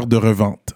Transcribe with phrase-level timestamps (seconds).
[0.00, 0.74] de revente.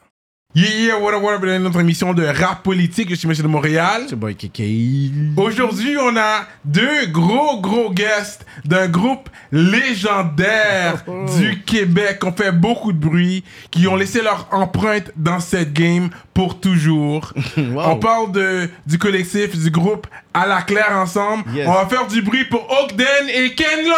[0.55, 3.09] Yeah, yeah, what up, what up, bienvenue dans notre émission de rap politique.
[3.11, 4.05] Je suis Monsieur de Montréal.
[4.09, 5.13] C'est boy Kiki.
[5.37, 11.05] Aujourd'hui, on a deux gros, gros guests d'un groupe légendaire
[11.39, 15.73] du Québec qui ont fait beaucoup de bruit, qui ont laissé leur empreinte dans cette
[15.75, 17.33] game pour toujours.
[17.77, 21.45] On parle de, du collectif, du groupe À la Claire ensemble.
[21.55, 21.69] Yes.
[21.69, 23.95] On va faire du bruit pour Ogden et Kenlo!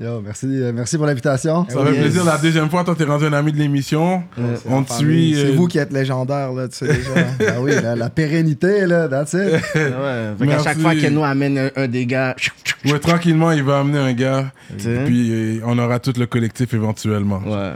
[0.00, 1.66] Yo, merci, euh, merci pour l'invitation.
[1.68, 2.00] Ça fait Yes.
[2.00, 2.24] plaisir.
[2.24, 4.22] La deuxième fois, toi, t'es rendu un ami de l'émission.
[4.68, 5.34] on te suit.
[5.36, 7.10] C'est euh, vous qui êtes légendaire, là, tu sais déjà.
[7.48, 9.62] Ah oui, la, la pérennité, là, that's it.
[9.74, 10.64] Ouais, Merci.
[10.64, 12.36] chaque fois qu'elle nous amène un, un des gars.
[12.84, 14.52] Ouais, tranquillement, il va amener un gars.
[14.78, 17.40] Et puis, euh, on aura tout le collectif éventuellement.
[17.46, 17.72] Ouais,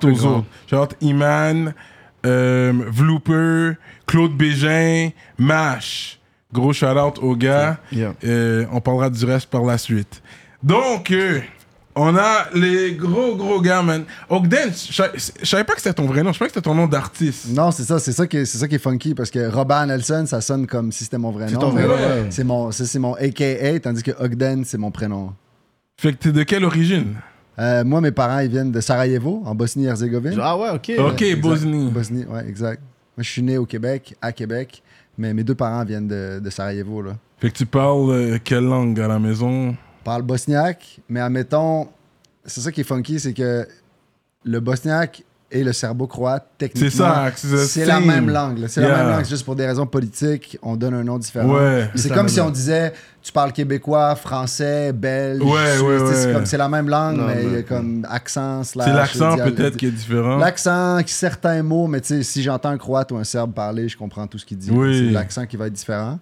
[0.00, 0.44] plus aux autres.
[0.68, 1.72] Shout out Iman,
[2.26, 6.18] euh, Vlooper, Claude Bégin, Mash.
[6.52, 7.78] Gros shout out aux gars.
[7.90, 8.12] Yeah.
[8.24, 10.22] Euh, on parlera du reste par la suite.
[10.62, 11.40] Donc, euh,
[11.94, 14.04] on a les gros, gros gars, man.
[14.30, 16.32] Ogden, je sa- je savais pas que c'était ton vrai nom.
[16.32, 17.48] Je pensais que c'était ton nom d'artiste.
[17.50, 19.86] Non, c'est ça, c'est ça, qui est, c'est ça qui est funky parce que Robert
[19.86, 21.58] Nelson, ça sonne comme si c'était mon vrai nom.
[21.60, 22.26] ton vrai nom, ouais.
[22.30, 25.32] C'est mon, ça, c'est mon AKA, tandis que Ogden, c'est mon prénom.
[26.00, 27.14] Fait que t'es de quelle origine?
[27.58, 30.38] Euh, moi, mes parents, ils viennent de Sarajevo, en Bosnie-Herzégovine.
[30.42, 30.92] Ah ouais, ok.
[30.98, 31.40] Ok, Exact.
[31.42, 31.90] Bosnie.
[31.90, 32.80] Bosnie, ouais, exact.
[33.16, 34.82] Moi, je suis né au Québec, à Québec,
[35.18, 37.12] mais mes deux parents viennent de, de Sarajevo, là.
[37.38, 39.76] Fait que tu parles euh, quelle langue à la maison?
[40.02, 41.88] Parle bosniaque, mais admettons,
[42.44, 43.66] c'est ça qui est funky, c'est que
[44.44, 45.22] le bosniaque
[45.54, 48.06] et le serbo-croate, techniquement, C'est ça, c'est c'est la same.
[48.06, 48.64] même langue.
[48.68, 48.90] C'est Yeah.
[48.90, 51.54] la même langue, c'est juste pour des raisons politiques, on donne un nom différent.
[51.54, 51.90] Ouais.
[51.94, 56.14] C'est comme si on disait, tu parles québécois, français, belge, Ouais, suisse, ouais, tu sais,
[56.14, 56.32] c'est ouais.
[56.32, 58.86] comme- c'est la même langue, Non, mais il y a comme accent, slash...
[58.88, 60.38] C'est l'accent dial- peut-être qui est différent.
[60.38, 64.38] L'accent, certains mots, mais si j'entends un croate ou un serbe parler, je comprends tout
[64.38, 64.70] ce qu'il dit.
[64.70, 65.08] Oui.
[65.08, 66.18] C'est l'accent qui va être différent.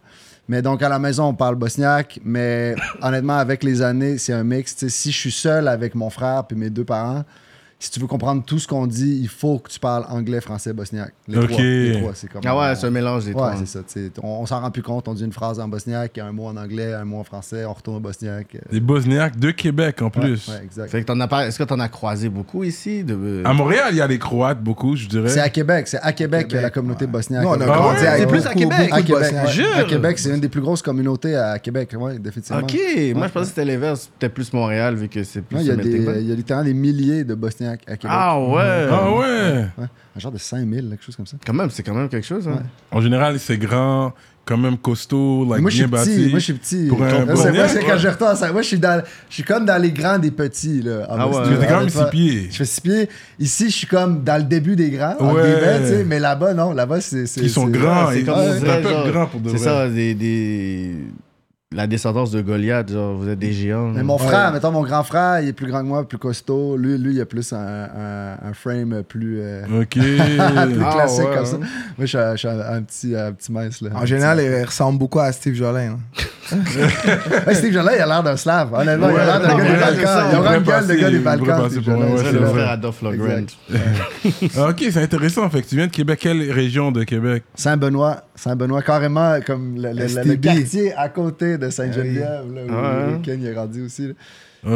[0.51, 4.43] Mais donc, à la maison, on parle bosniaque, mais honnêtement, avec les années, c'est un
[4.43, 4.85] mix.
[4.89, 7.23] Si je suis seul avec mon frère puis mes deux parents,
[7.83, 10.75] si tu veux comprendre tout ce qu'on dit, il faut que tu parles anglais, français,
[10.75, 11.15] bosniaque.
[11.27, 11.49] Les Ok.
[11.49, 11.63] trois.
[11.63, 12.43] Les trois, c'est comme...
[12.45, 13.55] Ah ouais, c'est un mélange des Ouais, trois.
[13.57, 13.81] c'est ça.
[14.23, 15.09] On, on s'en rend plus compte.
[15.09, 17.73] On dit une phrase en bosniaque, un mot en anglais, un mot en français, on
[17.73, 18.55] retourne au bosniaque.
[18.57, 20.47] euh, Des Bosniaques de Québec en plus.
[20.49, 20.91] ouais, exact.
[20.91, 21.47] Fait que t'en as pas.
[21.47, 23.43] Est-ce que t'en as croisé beaucoup ici de...
[23.47, 25.31] À Montréal, il y a les Croates beaucoup, je dirais.
[25.31, 27.11] C'est à Québec, c'est à Québec, Québec, la communauté ouais.
[27.11, 27.43] bosniaque.
[27.45, 28.07] Nous, on a Ah grandi ouais?
[28.09, 28.89] avec C'est plus beaucoup, à Québec?
[28.93, 30.15] À Québec?
[30.15, 32.61] À c'est une des plus grosses communautés à Québec, ouais, définitivement.
[32.61, 32.77] Ok,
[33.15, 34.11] moi je pensais que c'était l'inverse.
[34.19, 35.57] Peut-être plus Montréal vu que c'est plus.
[35.57, 35.91] Non, des,
[36.21, 38.01] il y a littéralement des milliers de Bosniaques à Québec.
[38.09, 38.87] Ah ouais.
[38.91, 39.65] Ah ouais.
[39.79, 39.87] Ouais,
[40.17, 41.37] un genre de 5000, quelque chose comme ça.
[41.47, 42.47] Quand même, c'est quand même quelque chose.
[42.49, 42.63] Hein.
[42.91, 44.13] En général, c'est grand,
[44.45, 46.11] quand même costaud, like, moi, je suis bien petit.
[46.11, 46.31] bâti.
[46.31, 46.87] Moi, je suis petit.
[46.89, 48.53] Pour un Là, c'est moi, c'est quand je retourne à ça.
[48.53, 50.83] Moi, je suis, dans, je suis comme dans les grands des petits.
[50.83, 51.49] Là, en Ah ouais.
[51.49, 52.49] Tu fais quand même six pieds.
[52.51, 53.09] Je fais six pieds.
[53.39, 55.17] Ici, je suis comme dans le début des grands.
[55.21, 55.43] Ouais.
[55.43, 56.73] guillemets, tu sais, mais là-bas, non.
[56.73, 57.27] Là-bas, c'est.
[57.27, 58.11] c'est- Ils sont c'est- grands.
[58.11, 59.65] c'est comme C'est un peu grand pour de C'est vrai.
[59.65, 60.95] ça, des, des...
[61.73, 62.91] la descendance de Goliath.
[62.91, 63.93] Genre, vous êtes des géants.
[63.95, 64.27] Mais mon Ouais.
[64.27, 66.77] frère, mettons, mon grand frère, il est plus grand que moi, plus costaud.
[66.77, 69.91] Lui, lui il a plus un, un, un frame plus, euh, Ok.
[69.91, 71.59] plus Ah, classique ouais, comme ça.
[71.59, 71.69] Moi,
[72.01, 73.81] je suis un, je suis un- petit, un petit mince.
[73.83, 73.91] Là.
[73.95, 75.93] En général, il ressemble beaucoup à Steve Jolin.
[75.93, 75.99] hein.
[77.47, 78.75] Ouais, Steve Jolin, il a l'air d'un slave.
[78.75, 80.01] Honnêtement, il a l'air d'un gars des Balkans.
[80.03, 82.81] Il a on vraiment une gueule de gars des Balkans, ouais, C'est le frère.
[83.13, 83.57] Exact.
[84.59, 85.49] Ah, ok, c'est intéressant.
[85.51, 86.19] Fait que tu viens de Québec.
[86.21, 87.45] Quelle région de Québec?
[87.55, 93.41] Saint-Benoît, Saint-Benoît, carrément comme le, quartier à côté de Sainte-Geneviève, là, où, Ah où Ken
[93.41, 94.09] il est rendu aussi.
[94.09, 94.13] là.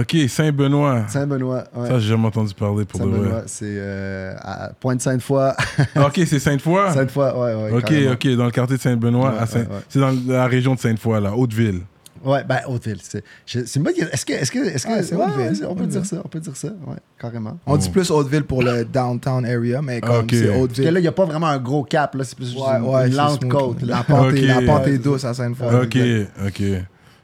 [0.01, 1.07] Ok, Saint-Benoît.
[1.09, 1.89] Saint-Benoît, ouais.
[1.89, 3.19] Ça, j'ai jamais entendu parler pour de vrai.
[3.19, 5.53] Saint-Benoît, c'est euh, à Pointe-Sainte-Foy.
[5.95, 6.91] Ah, ok, c'est Sainte-Foy?
[6.93, 7.71] Sainte-Foy, ouais, ouais.
[7.73, 8.13] Ok, carrément.
[8.13, 9.33] ok, dans le quartier de Saint-Benoît.
[9.33, 9.81] Ouais, à Saint- ouais, ouais.
[9.91, 11.81] C'est dans la région de Sainte-Foy, là, Haute-Ville.
[12.25, 12.99] Ouais, ben, Hauteville.
[13.03, 13.95] C'est c'est une bonne.
[14.13, 14.33] Est-ce que.
[14.33, 15.89] Est-ce que, est-ce que c'est ouais, Hauteville, ouais, on peut Hauteville.
[15.89, 17.59] dire ça, on peut dire ça, ouais, carrément.
[17.67, 20.31] On dit plus Hauteville pour le downtown area, mais comme Ok.
[20.31, 20.91] c'est Parce que Hauteville.
[20.91, 22.85] là, il n'y a pas vraiment un gros cap, là, c'est plus juste Ouais, une,
[22.85, 23.83] ouais, une lente côte.
[23.83, 24.63] La pente, est, Ok.
[24.67, 25.67] la pente est douce à Sainte-Foy.
[25.83, 25.99] Ok,
[26.47, 26.63] ok,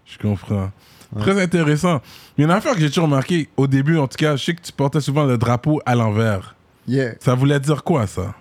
[0.05, 0.70] je comprends.
[1.19, 2.00] Très intéressant.
[2.38, 4.61] Mais une affaire que j'ai toujours remarqué, au début en tout cas, je sais que
[4.62, 6.55] tu portais souvent le drapeau à l'envers.
[6.87, 7.14] Yeah.
[7.20, 8.35] Ça voulait dire quoi, ça?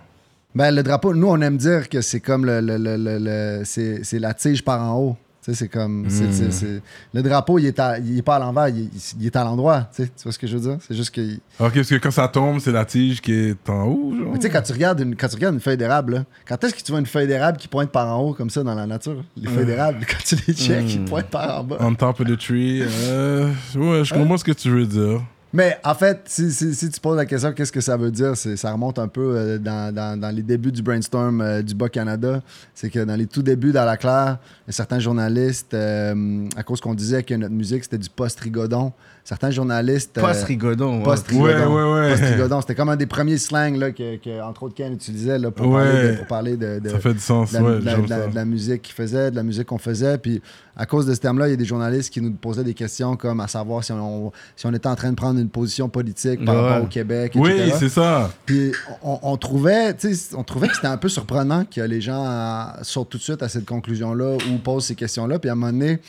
[0.54, 2.60] Ben, le drapeau, nous, on aime dire que c'est comme le.
[2.60, 5.16] le, le, le- le- c'est c'est la tige par en haut.
[5.42, 6.04] Tu sais, c'est comme.
[6.10, 6.32] c'est- Mm.
[6.32, 6.82] c'est- c'est-
[7.14, 9.42] Le drapeau, il est, à- il est pas à l'envers, il, est- il est à
[9.42, 9.88] l'endroit.
[9.96, 10.76] Tu vois ce que je veux dire?
[10.86, 11.20] C'est juste que.
[11.22, 14.34] Mais Ok, parce que quand ça tombe, c'est la tige qui est en haut, genre.
[14.34, 16.74] tu sais, quand tu regardes une, quand tu regardes une feuille d'érable, là, quand est-ce
[16.74, 18.86] que tu vois une feuille d'érable qui pointe par en haut comme ça dans la
[18.86, 19.24] nature?
[19.36, 21.76] Les feuilles d'érable, quand tu les checks, ils pointent par en bas.
[21.80, 22.82] On top of the tree.
[22.82, 25.22] euh, ouais, je comprends ce que tu veux dire.
[25.52, 28.36] Mais en fait, si, si- tu poses la question, qu'est-ce que ça veut dire?
[28.36, 32.40] Ça remonte un peu euh, dans, les débuts du brainstorm euh, du Bas-Canada.
[32.74, 34.38] C'est que dans les tout débuts dans la Claire,
[34.68, 38.92] certains journalistes, euh, à cause qu'on disait que notre musique c'était du post-rigodon,
[39.30, 40.18] certains journalistes.
[40.18, 40.98] euh, Post-rigodon.
[40.98, 41.04] ouais.
[41.04, 41.46] Post-rigodon.
[41.48, 42.10] Ouais, ouais, ouais.
[42.16, 42.60] Post-rigodon.
[42.62, 45.68] C'était comme un des premiers slangs là, que, que, entre autres, Ken utilisait là, pour,
[45.68, 45.84] Ouais.
[45.84, 48.26] parler de, pour parler de- de, Ça fait du sens, de la, ouais, de la-
[48.26, 50.18] de musique qu'il faisait, de la musique qu'on faisait.
[50.18, 50.42] Puis
[50.76, 53.14] à cause de ce terme-là, il y a des journalistes qui nous posaient des questions
[53.16, 56.44] comme à savoir si on, si on était en train de prendre une position politique
[56.44, 56.60] par Ouais.
[56.68, 58.32] rapport au Québec, Oui, c'est ça.
[58.44, 58.72] Puis
[59.04, 62.24] on, on trouvait, tu sais, on trouvait que c'était un peu surprenant que les gens
[62.26, 65.38] euh, sortent tout de suite à cette conclusion-là ou posent ces questions-là.
[65.38, 66.00] Puis à un moment donné,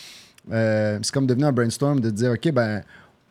[0.51, 2.81] euh, c'est comme devenu un brainstorm de dire, OK, ben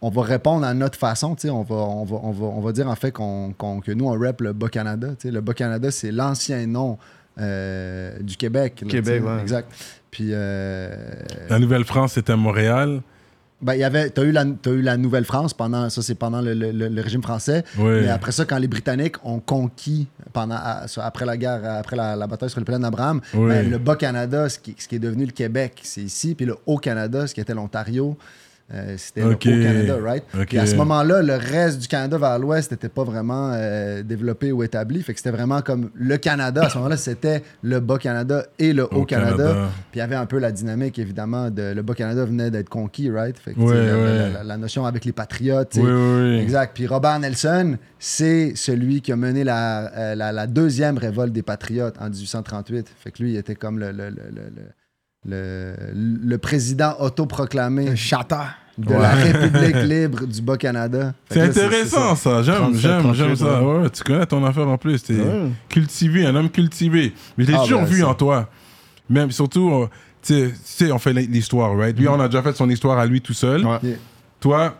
[0.03, 2.61] on va répondre à notre façon, tu sais, on va, on, va, on, va, on
[2.61, 5.09] va dire en fait qu'on, qu'on- que nous, on rap le Bas-Canada.
[5.19, 5.31] tu sais.
[5.31, 6.97] Le Bas-Canada, c'est l'ancien nom
[7.39, 8.81] euh, du Québec.
[8.83, 9.35] là, Québec, tu sais.
[9.35, 9.41] ouais.
[9.41, 9.71] Exact.
[10.11, 10.95] Puis, euh,
[11.49, 13.01] La Nouvelle-France, c'était Montréal.
[13.63, 16.41] ben, il y avait, t'as eu la, t'as eu la Nouvelle-France pendant, ça c'est pendant
[16.41, 17.63] le, le- le- le régime français.
[17.79, 18.01] Ouais.
[18.03, 20.57] Mais après ça, quand les Britanniques ont conquis pendant,
[20.97, 24.59] après la guerre, après la, la bataille sur le plaine d'Abraham, ben, le Bas-Canada, ce
[24.59, 26.35] qui, ce qui est devenu le Québec, c'est ici.
[26.35, 28.17] Puis le Haut-Canada, ce qui était l'Ontario,
[28.73, 30.25] euh, c'était le Haut-Canada, right?
[30.35, 30.47] Ok.
[30.47, 34.53] Puis à ce moment-là, le reste du Canada vers l'ouest n'était pas vraiment euh, développé
[34.53, 35.03] ou établi.
[35.03, 36.65] Fait que c'était vraiment comme le Canada.
[36.67, 39.69] À ce moment-là, c'était le Bas-Canada et le Haut-Canada.
[39.91, 43.11] Puis il y avait un peu la dynamique, évidemment, de le Bas-Canada venait d'être conquis,
[43.11, 43.37] right?
[43.39, 44.19] Fait que, Ouais, la, ouais.
[44.19, 45.73] la- la- la notion avec les patriotes.
[45.77, 46.39] Oui, oui, oui.
[46.39, 46.73] Exact.
[46.75, 51.43] Puis Robert Nelson, c'est celui qui a mené la, euh, la, la deuxième révolte des
[51.43, 52.89] Patriotes en 1838.
[52.99, 54.63] Fait que lui, il était comme le, le, le, le,
[55.27, 58.47] le, le- président autoproclamé chata.
[58.79, 61.13] de la République libre du Bas-Canada.
[61.31, 62.43] C'est intéressant, ça.
[62.43, 63.63] J'aime, 37, j'aime, 38, j'aime ça.
[63.63, 63.79] ouais.
[63.83, 65.03] Ouais, tu connais ton affaire en plus.
[65.03, 65.51] T'es Ouais.
[65.69, 67.13] cultivé, un homme cultivé.
[67.37, 68.09] Mais je l'ai Ah, toujours ben, vu ça.
[68.09, 68.49] en toi.
[69.11, 69.89] Même, surtout, euh,
[70.23, 71.99] tu sais- on fait l'histoire, right?
[71.99, 73.67] Lui, on a déjà fait son histoire à lui tout seul.
[73.67, 73.79] Ouais.
[73.83, 73.97] Yeah.
[74.41, 74.75] Toi,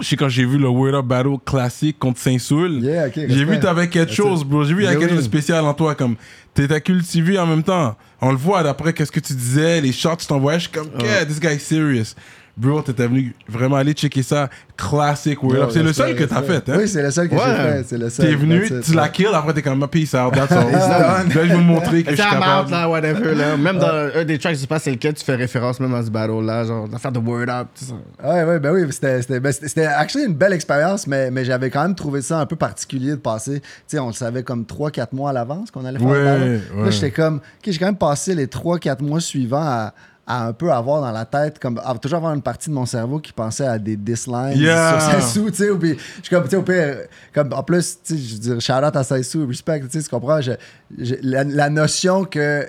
[0.00, 3.44] je sais quand j'ai vu le Word Up Battle classique contre Saint-Soul, Yeah, ok, j'ai
[3.44, 4.48] vu t'avais quelque chose, it.
[4.48, 4.64] bro.
[4.64, 5.94] J'ai vu qu'il y a Yeah, quelque chose de spécial en toi.
[5.94, 6.16] Comme,
[6.54, 7.96] t'étais cultivé en même temps.
[8.20, 10.58] On le voit d'après qu'est-ce que tu disais, les shots que tu t'envoyais.
[10.58, 12.14] Je suis comme, yeah, this guy is serious.
[12.58, 14.50] Bro, t'étais venu vraiment aller checker ça.
[14.76, 15.70] Classic Word Yo, Up.
[15.72, 16.74] C'est le seul que t'as fait, hein?
[16.76, 17.40] Oui, c'est le seul que Ouais.
[17.46, 17.84] j'ai fait.
[17.86, 18.26] C'est le seul.
[18.26, 20.66] T'es venu, tu la kill, après t'es comme, peace out, that's all.
[20.74, 22.70] Ah, Là, je vais vous montrer que je suis Time out, capable.
[22.72, 23.56] là, whatever, là.
[23.56, 26.02] Même dans un des tracks, je sais pas c'est lequel, tu fais référence même à
[26.04, 27.94] ce battle-là, genre, l'affaire de Word Up, tout ça.
[28.28, 31.44] Ouais, ouais, ben oui, c'était, c'était, ben, c'était- c'était actually une belle expérience, mais, mais
[31.44, 33.60] j'avais quand même trouvé ça un peu particulier de passer.
[33.60, 36.24] Tu sais, on le savait comme 3-4 mois à l'avance qu'on allait faire Ouais, le
[36.24, 36.60] battle.
[36.76, 36.84] ouais.
[36.86, 39.94] Là, j'étais comme, ok, j'ai quand même passé les 3-4 mois suivants à,
[40.30, 42.84] à un peu avoir dans la tête, comme, à toujours avoir une partie de mon
[42.84, 45.00] cerveau qui pensait à des dislines Yeah.
[45.00, 46.98] sur Saint-Sou, tu sais, ou puis je suis comme, tu sais, au pire,
[47.34, 50.02] comme, en plus, tu sais, je veux dire, shout out à Saint-Sou, respect, tu sais,
[50.02, 50.52] tu comprends, je-
[50.98, 52.66] je- la, la notion que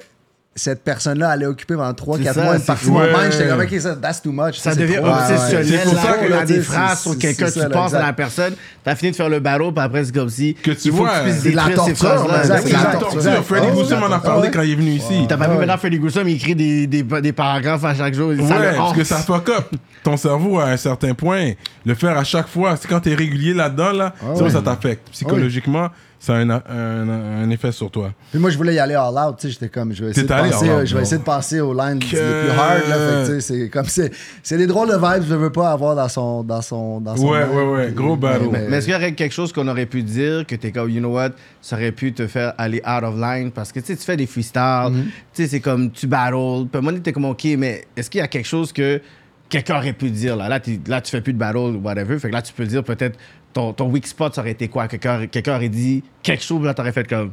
[0.55, 3.47] cette personne-là allait occuper pendant 3-4 ça, mois une c'est partie de mon mind, j'étais
[3.47, 4.57] comme, ok, ça, that's too much.
[4.57, 7.53] Ça c'est devient obsessionnel, C'est pour ça que, sais, des phrases c'est- sur quelqu'un, c'est
[7.53, 8.53] tu ça, penses à la personne,
[8.83, 10.55] t'as fini de faire le battle, puis après, c'est comme si.
[10.55, 12.27] Que tu vois, que tu puisses c'est la torture.
[12.43, 13.21] C'est la torture.
[13.61, 15.25] Oh, Goussum en a parlé quand il est venu ici.
[15.29, 18.33] T'as pas Ah vu maintenant Freddy Goussum, il écrit des, paragraphes à chaque jour.
[18.35, 19.73] ça Ouais, parce que ça fuck up
[20.03, 21.51] ton cerveau à un certain point.
[21.85, 25.09] Le faire à chaque fois, c'est quand t'es régulier là-dedans, là, que ça t'affecte.
[25.11, 28.11] Psychologiquement, ça a un, un- un effet sur toi.
[28.31, 30.27] Puis moi, je voulais y aller all out, tu sais, j'étais comme, je vais essayer,
[30.27, 32.81] de penser, euh, out, je vais essayer de penser aux lines les Que- plus hard,
[32.89, 34.11] là, fait que, tu sais, c'est comme, c'est,
[34.43, 37.27] c'est des drôles de vibes, je veux pas avoir dans son, dans son, dans son
[37.29, 38.49] Ouais, ouais, ouais, gros battle.
[38.51, 40.99] Mais est-ce qu'il y aurait quelque chose qu'on aurait pu dire que t'es comme, you
[40.99, 41.29] know what,
[41.61, 43.51] ça aurait pu te faire aller out of line?
[43.51, 45.03] Parce que tu sais, tu fais des freestyles, Mhm.
[45.33, 46.35] tu sais, c'est comme tu battles.
[46.35, 48.73] Puis à un moment donné, t'es comme, ok, mais est-ce qu'il y a quelque chose
[48.73, 49.01] que
[49.47, 50.35] quelqu'un aurait pu dire?
[50.35, 52.19] Là, là, là tu fais plus de battle ou whatever.
[52.19, 53.17] Fait que là, tu peux dire peut-être
[53.53, 54.87] ton, ton weak spot, ça aurait été quoi?
[54.87, 57.31] Quelqu'un aurait dit quelque chose, là, t'aurais fait comme.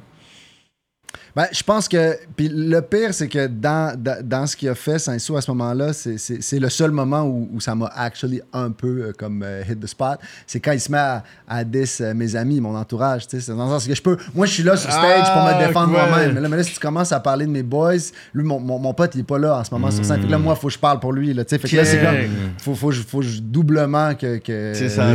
[1.35, 2.17] Ben, je pense que.
[2.37, 5.51] Puis le pire, c'est que dans, dans, dans ce qu'il a fait, Saint-Sou, à ce
[5.51, 9.63] moment-là, c'est, le seul moment où, où ça m'a actually un peu euh, comme euh,
[9.69, 10.19] hit the spot.
[10.47, 13.27] C'est quand il se met à, à diss euh, mes amis, mon entourage.
[13.27, 13.43] tu sais.
[13.47, 14.17] C'est dans le sens que je peux.
[14.35, 16.09] Moi, je suis là sur stage pour Ah, me défendre ouais.
[16.09, 16.35] moi-même.
[16.35, 17.93] Mais là, mais là, si tu commences à parler de mes boys,
[18.35, 20.21] lui, mon, mon, mon pote, il est pas là en ce moment sur scène.
[20.21, 21.33] Fait que là, moi, faut que je parle pour lui.
[21.35, 22.17] Là, fait que là, c'est comme.
[22.59, 24.39] Faut, faut, que je- faut que je doublement que.
[24.39, 25.07] que C'est ça,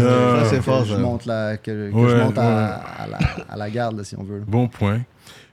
[0.50, 1.00] c'est que fort, je ça.
[1.00, 3.17] monte la, que, que Ouais, je monte à, la,
[3.50, 4.41] à la garde, là, si on veut.
[4.48, 5.01] Bon point.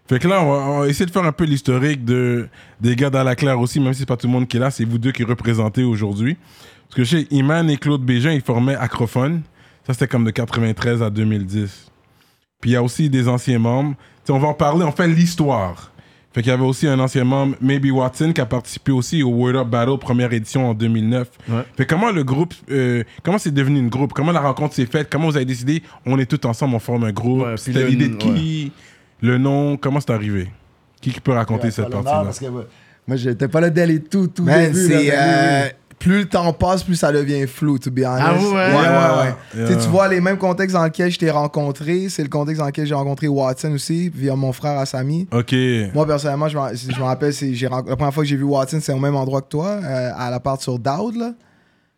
[0.08, 2.48] Fait que là, on va, on va essayer de faire un peu l'historique de,
[2.80, 4.60] des gars dans la claire aussi, même si c'est pas tout le monde qui est
[4.60, 6.36] là, c'est vous deux qui représentez aujourd'hui.
[6.88, 9.42] Parce que chez Iman et Claude Bégin, ils formaient Acrophone.
[9.86, 11.90] Ça, c'était comme de 93 à 2010.
[12.60, 13.94] Puis il y a aussi des anciens membres.
[13.96, 15.92] Tu sais, on va en parler, on fait l'histoire.
[16.32, 19.30] Fait qu'il y avait aussi un ancien membre, Maybe Watson, qui a participé aussi au
[19.30, 21.28] Word Up Battle première édition en 2009.
[21.48, 21.62] Ouais.
[21.76, 24.12] Fait comment le groupe, euh, comment c'est devenu une groupe?
[24.12, 25.08] Comment la rencontre s'est faite?
[25.10, 27.42] Comment vous avez décidé On est tous ensemble, on forme un groupe?
[27.44, 28.72] Ouais, C'était l'idée de qui?
[29.20, 30.48] Le nom Comment c'est arrivé?
[31.00, 32.22] Qui qui peut raconter cette partie-là?
[32.24, 34.88] parce que, Moi, j'étais pas là dès les tout, tout Man, début.
[34.88, 35.94] là, euh, oui, oui.
[35.98, 38.22] plus le temps passe, plus ça devient flou, to be honest.
[38.26, 38.40] Ah ouais?
[38.52, 39.22] Ouais, Yeah, ouais,
[39.56, 39.68] ouais.
[39.70, 39.76] yeah.
[39.76, 42.86] Tu vois, les mêmes contextes dans lesquels je t'ai rencontré, c'est le contexte dans lequel
[42.86, 45.26] j'ai rencontré Watson aussi, via mon frère Asami.
[45.32, 45.54] Ok.
[45.94, 48.78] Moi, personnellement, je me rappelle, c'est, j'ai ren- la première fois que j'ai vu Watson,
[48.82, 51.32] c'est au même endroit que toi, euh, à la part sur Dowd, là,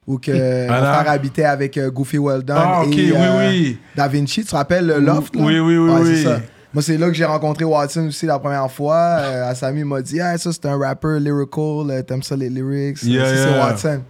[0.07, 0.31] où que
[0.69, 0.95] mon Ah, là?
[0.95, 3.79] frère habitait avec euh, Goofy Weldon Ah, ok, et oui, euh, oui.
[3.97, 4.43] Da Vinci.
[4.43, 5.43] Tu te rappelles le loft, là?
[5.45, 6.27] Oui, oui, oui, Ouais, oui.
[6.73, 8.95] Moi, c'est là que j'ai rencontré Watson aussi la première fois.
[8.97, 13.03] Euh, Asami m'a dit, ah, ça, c'est un rapper lyrical, euh, t'aimes ça les lyrics?
[13.03, 13.67] Yeah, c'est yeah.
[13.67, 14.03] Watson.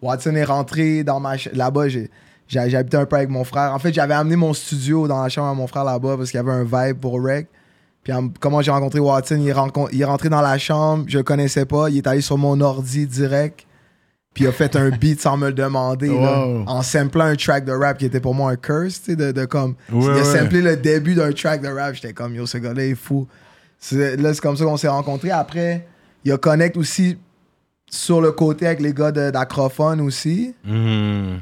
[0.00, 1.88] Watson est rentré dans ma ch- là-bas.
[1.88, 2.08] J'ai,
[2.48, 3.72] j'habitais un peu avec mon frère.
[3.74, 6.38] En fait, j'avais amené mon studio dans la chambre à mon frère là-bas parce qu'il
[6.38, 7.48] y avait un vibe pour Rec.
[8.04, 11.04] Puis en- comment j'ai rencontré Watson, il est, rencon- il est rentré dans la chambre,
[11.08, 13.65] je le connaissais pas, il est allé sur mon ordi direct.
[14.36, 17.64] Puis il a fait un beat sans me le demander, là, en samplant un track
[17.64, 19.76] de rap qui était pour moi un curse, tu sais, de, de comme.
[19.90, 20.24] Ouais, il a ouais.
[20.24, 23.26] samplé le début d'un track de rap, j'étais comme, yo, ce gars-là est fou.
[23.78, 25.30] C'est- là, c'est comme ça qu'on s'est rencontrés.
[25.30, 25.86] Après,
[26.22, 27.16] il a connect aussi
[27.90, 31.38] sur le côté avec les gars de- d'Acrophone aussi, Mhm.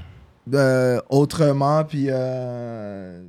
[0.55, 3.23] euh, autrement, puis euh,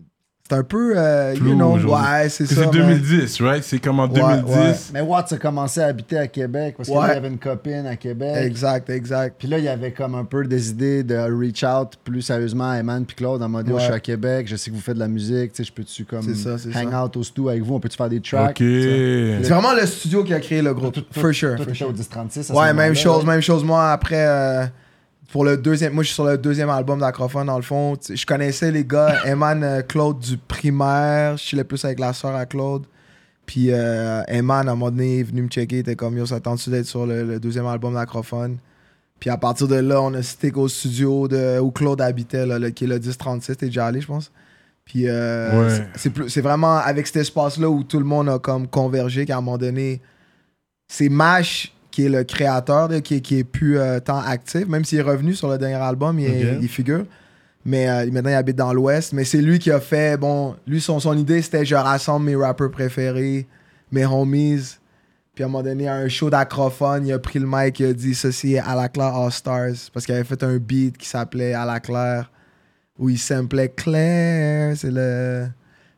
[0.47, 2.53] c'est un peu, euh, you know, ouais, c'est ça.
[2.55, 2.69] C'est man.
[2.71, 3.63] 2010, right?
[3.63, 4.53] C'est comme en Ouais, 2010.
[4.55, 4.73] ouais.
[4.93, 7.07] Mais Watts a commencé à habiter à Québec parce qu'il Ouais.
[7.07, 8.35] y avait une copine à Québec.
[8.41, 9.37] Exact, exact.
[9.39, 12.69] Puis là, il y avait comme un peu des idées de reach out plus sérieusement
[12.69, 14.93] à Eman puis Claude en mode je suis à Québec, je sais que vous faites
[14.95, 17.05] de la musique, tu sais, je peux-tu comme C'est ça, c'est hang ça.
[17.05, 18.51] out au stu avec vous, on peut-tu faire des tracks?
[18.51, 18.57] Ok.
[18.59, 21.57] C'est vraiment le studio qui a créé le groupe, for sure.
[21.57, 21.89] For sure.
[21.89, 23.63] au 1036 à ce Ouais, même chose, même chose.
[23.63, 24.65] Moi, après, euh,
[25.35, 27.97] pour le deuxième, moi, je suis sur le deuxième album d'Acrophone, dans le fond.
[28.09, 31.35] Je connaissais les gars, Eman, euh, Claude du primaire.
[31.35, 32.83] Je chillais plus avec la soeur à Claude.
[33.45, 35.75] Puis euh, Eman, à un moment donné, est venu me checker.
[35.75, 38.59] Il était comme, yo, ça tente-tu d'être sur le, le deuxième album d'Acrophone?
[39.19, 42.57] Puis à partir de là, on a stick au studio de, où Claude habitait, là,
[42.57, 43.57] le- qui est le 1036.
[43.57, 44.31] T'es déjà allé, je pense.
[44.85, 46.29] Puis euh, Ouais.
[46.29, 49.57] c'est vraiment avec cet espace-là où tout le monde a comme convergé qu'à un moment
[49.57, 49.99] donné,
[50.87, 54.67] c'est Mash qui est le créateur, là, qui, est- qui est plus euh, tant actif,
[54.67, 57.05] même s'il est revenu sur le dernier album, il, figure.
[57.63, 59.13] Mais euh, maintenant, il habite dans l'Ouest.
[59.13, 62.35] Mais c'est lui qui a fait, bon, lui, son, son idée, c'était je rassemble mes
[62.35, 63.47] rappeurs préférés,
[63.93, 64.75] mes homies.
[65.33, 67.85] Puis à un moment donné, à un show d'acrophone, il a pris le mic il
[67.85, 69.89] a dit ceci est à la Claire All Stars.
[69.93, 72.29] Parce qu'il avait fait un beat qui s'appelait À la Claire,
[72.99, 74.75] où il samplait Claire.
[74.75, 75.45] C'est le,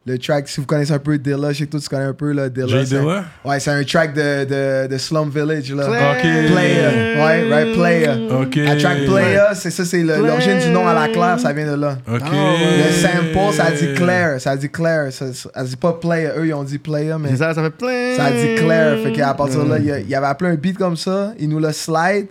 [0.07, 2.13] le track, si vous connaissez un peu Dilla, je sais que toi tu connais un
[2.13, 2.67] peu là, Dilla.
[2.67, 3.25] Jay Dilla?
[3.43, 5.71] Ouais, c'est un track de, de, de Slum Village.
[5.73, 5.83] Là.
[5.87, 6.21] Ok.
[6.21, 7.15] Player.
[7.17, 8.27] Ouais, right, Player.
[8.41, 8.55] Ok.
[8.55, 11.67] La track Player, c'est ça, c'est le- l'origine du nom à la Claire, ça vient
[11.75, 11.97] de là.
[12.11, 12.21] Ok.
[12.31, 16.29] Le sample, ça dit Claire, ça dit Claire, ça, ça dit pas Player.
[16.37, 18.15] Eux, ils ont dit Player, mais C'est ça, ça fait plein.
[18.15, 18.97] ça dit Claire.
[19.03, 21.59] Fait qu'à partir de là, il, il avait appelé un beat comme ça, il nous
[21.59, 22.27] l'a slide,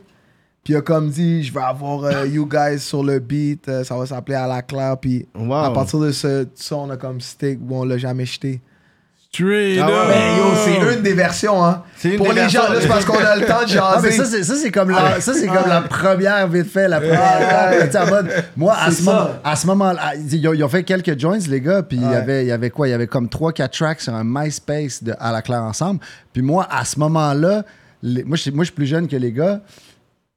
[0.66, 3.84] puis il a comme dit, je vais avoir euh, you guys sur le beat, euh,
[3.84, 5.52] ça va s'appeler à la Claire, puis Wow.
[5.54, 8.60] à partir de ce, ça, on a comme stick où on l'a jamais jeté.
[9.32, 10.06] Straight Ah.
[10.08, 11.82] Mais yo, c'est une des versions, hein.
[11.96, 12.62] C'est une Pour des les versions.
[12.62, 14.16] gens, là, c'est parce qu'on a le temps de Ah, mais jaser.
[14.16, 18.02] ça, c'est, ça, c'est comme, la, ça, c'est comme la première, vite fait, la première
[18.02, 21.16] en mode, moi, à ce, moment, à ce moment-là, ils ont, ils ont fait quelques
[21.20, 22.16] joints, les gars, puis il y Ouais.
[22.16, 22.88] avait, il y avait quoi?
[22.88, 26.00] Il y avait comme 3-4 tracks sur un MySpace de À la Claire ensemble.
[26.32, 27.64] Puis moi, à ce moment-là,
[28.02, 29.60] les- moi, je suis- moi, je suis plus jeune que les gars.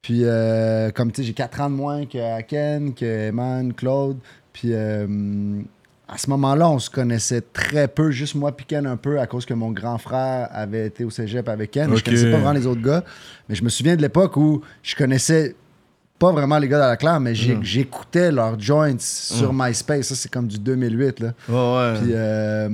[0.01, 4.18] Puis, euh, comme tu sais, j'ai 4 ans de moins que Ken, que Eman, Claude.
[4.53, 5.62] Puis, euh,
[6.08, 9.27] à ce moment-là, on se connaissait très peu, juste moi puis Ken un peu, à
[9.27, 11.96] cause que mon grand frère avait été au cégep avec Ken.
[11.96, 13.03] Je connaissais pas vraiment les autres gars.
[13.48, 15.56] Mais je me souviens de l'époque où je connaissais
[16.19, 20.07] pas vraiment les gars de la claire, mais j'ai- j'écoutais leurs joints sur MySpace.
[20.09, 21.19] Ça, c'est comme du 2008.
[21.21, 21.27] Là.
[21.47, 21.99] Ouais.
[22.01, 22.69] Puis euh,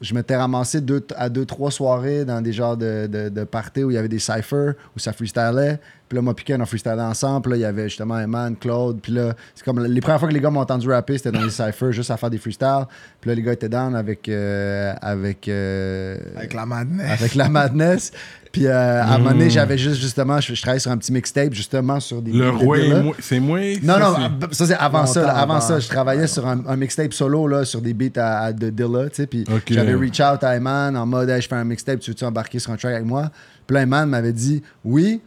[0.00, 3.84] je m'étais ramassé deux, à deux, trois soirées dans des genres de, de, de parties
[3.84, 5.78] où il y avait des cyphers, où ça freestylait.
[6.08, 7.42] Puis là, moi, Ken, on freestylait ensemble.
[7.42, 8.98] Puis là, il y avait justement Eman, Claude.
[9.02, 11.42] Puis là, c'est comme les premières fois que les gars m'ont entendu rapper, c'était dans
[11.42, 12.86] les cyphers, juste à faire des freestyles.
[13.20, 17.10] Puis là, les gars étaient down avec, euh, avec, euh, Avec la madness.
[17.10, 18.12] avec la madness.
[18.52, 21.12] Puis euh, à un moment donné, j'avais juste, justement, je, je travaillais sur un petit
[21.12, 22.32] mixtape, justement, sur des.
[22.32, 22.98] Le des roi, beats, là.
[22.98, 23.60] est mo- c'est moi.
[23.82, 25.20] Non, ça, non, c'est- ça c'est avant ça.
[25.20, 25.26] là.
[25.28, 25.60] Longtemps Avant avant.
[25.60, 28.70] ça, je travaillais sur un, un mixtape solo là, sur des beats à, à- de
[28.70, 29.26] Dilla, tu sais.
[29.26, 32.24] Puis j'avais reach out à Eman en mode, Hey, je fais un mixtape, tu veux-tu
[32.24, 33.30] embarquer sur un track avec moi?
[33.66, 35.20] Puis là, Eman m'avait dit, oui,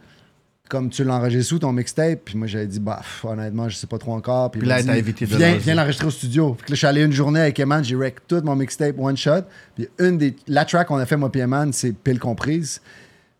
[0.68, 2.20] comme tu l'enregistres sous ton mixtape?
[2.24, 4.50] Puis moi, j'avais dit, bah, pff, honnêtement, je sais pas trop encore.
[4.50, 5.64] Puis, Puis là, m'a il t'a dit, invité de viens, l'enregistrer.
[5.64, 6.54] viens l'enregistrer au studio.
[6.58, 9.16] Puis là, je suis allé une journée avec Eman, j'ai rec tout mon mixtape one
[9.16, 9.42] shot.
[9.76, 12.80] Puis une des, la track qu'on a fait, moi, puis Eman, c'est pile comprise.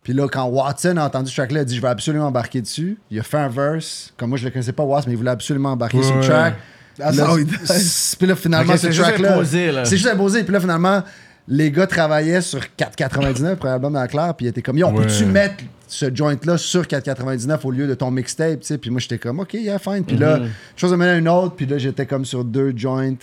[0.03, 2.61] Puis là, quand Watson a entendu ce track-là, il a dit Je vais absolument embarquer
[2.61, 2.97] dessus.
[3.09, 4.13] Il a fait un verse.
[4.17, 6.55] Comme moi, je le connaissais pas, Watson, mais il voulait absolument embarquer sur le track.
[6.99, 7.11] Là,
[8.19, 9.43] Puis là, finalement, ce c'est juste track-là.
[9.85, 10.43] C'est juste imposé.
[10.43, 11.01] Puis là, finalement,
[11.47, 14.87] les gars travaillaient sur 4,99 pour l'album dans la claire, puis ils étaient comme, yo,
[14.87, 15.29] on peut-tu Ouais.
[15.29, 18.77] mettre ce joint-là sur 4,99 au lieu de ton mixtape, tu sais?
[18.77, 20.03] Puis moi, j'étais comme, OK, yeah, fine.
[20.05, 20.39] Puis là,
[20.75, 23.15] chose de mener à une autre, puis là, j'étais comme sur deux joints,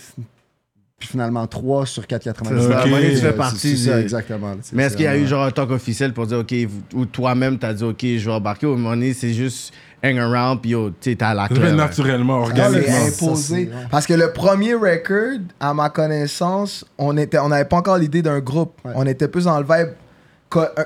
[1.01, 2.13] puis finalement trois sur 4,99.
[2.21, 2.79] C'est ça.
[2.79, 4.53] À un moment donné, tu fais partie C'est ça, exactement.
[4.71, 6.53] Mais est-ce qu'il y a eu genre un talk officiel pour dire, OK,
[6.93, 10.61] ou toi-même, t'as dit, OK, je vais embarquer, au moment donné, c'est juste hang around,
[10.61, 11.75] puis sais, t'es à la claire.
[11.75, 13.09] naturellement, C'est organiquement.
[13.09, 13.71] ça, imposé.
[13.89, 18.21] Parce que le premier record, à ma connaissance, on était, on n'avait pas encore l'idée
[18.21, 18.73] d'un groupe.
[18.85, 18.91] Ouais.
[18.95, 19.93] On était plus dans le vibe euh,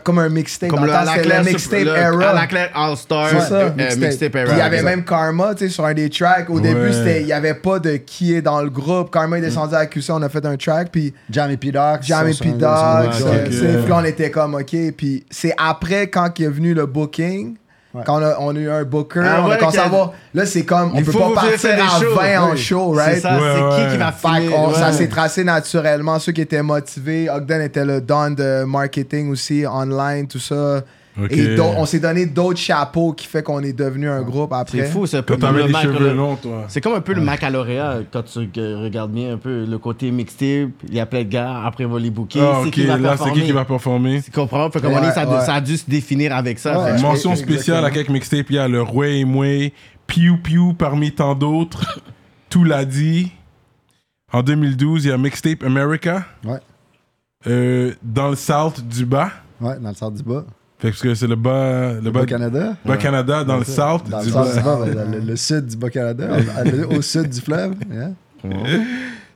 [0.04, 0.70] comme un mixtape.
[0.70, 2.30] Comme Dans le, la mixtape era.
[2.30, 4.36] À la claire All-Star, euh, Mixtape.
[4.36, 4.54] era.
[4.54, 4.90] il y avait exact.
[4.90, 6.50] même Karma, tu sais, sur un des tracks.
[6.50, 9.12] Au début, il n'y avait pas de qui est dans le groupe.
[9.12, 10.90] Karma est descendu à QC, on a fait un track.
[10.92, 12.00] Puis Jam et P-Doc.
[12.02, 12.60] Jam et sont sur un- P.
[12.60, 13.20] sur un Dog, autre ok.
[13.22, 13.38] joint.
[13.46, 14.76] c'est- c'est- puis là, on était comme, OK.
[14.98, 17.56] Puis c'est après, quand il est venu le booking,
[17.96, 18.04] Ouais.
[18.06, 19.92] quand on a, on a eu un booker, Ah on ouais, a commencé à quel-
[19.92, 20.14] voir.
[20.34, 22.16] Là, c'est comme, on peut pas partir faire à shows.
[22.16, 23.22] 20 en show, C'est right?
[23.22, 23.86] ça, Ouais, c'est ouais.
[23.86, 24.12] qui qui va
[24.52, 26.20] qu'on- ça s'est tracé naturellement.
[26.20, 30.82] Ceux qui étaient motivés, Ogden était le don de marketing aussi, online, tout ça.
[31.30, 34.80] Et on s'est donné d'autres chapeaux qui fait qu'on est devenu un groupe après.
[34.80, 35.84] C'est fou, c'est un peu Quand comme t'avais le Mac.
[35.84, 36.66] cheveux le- longs, toi.
[36.68, 39.78] C'est comme un peu le Mac à lauréat quand tu regardes bien un peu le
[39.78, 40.72] côté mixtape.
[40.88, 42.40] Il y a plein de gars, après ils vont les booker.
[42.42, 44.22] Ah, c'est ok, qui va là, c'est qui qui va performer?
[44.22, 44.70] Tu comprends?
[44.72, 45.46] Fait donné, ça, a- ouais.
[45.46, 46.74] ça a dû se définir avec ça.
[46.86, 47.56] Fait Mention Exactement.
[47.58, 49.74] spéciale à quelques mixtapes, il y a le et Moué,
[50.08, 52.02] Piu Piu parmi tant d'autres,
[52.50, 53.32] Tout l'a dit.
[54.34, 56.58] En 2012, il y a Mixtape America, Ouais.
[57.48, 59.30] euh, dans le South du bas,
[59.62, 60.44] Ouais, dans le centre du bas.
[60.78, 62.76] Fait que parce que c'est le bas, le Le bas, bas Canada.
[62.86, 64.44] bas Canada, dans le South Dans du bas.
[64.64, 64.80] bas,
[65.12, 66.28] le, le sud du Bas-Canada,
[66.92, 67.76] au, au sud du fleuve.
[67.92, 68.12] yeah.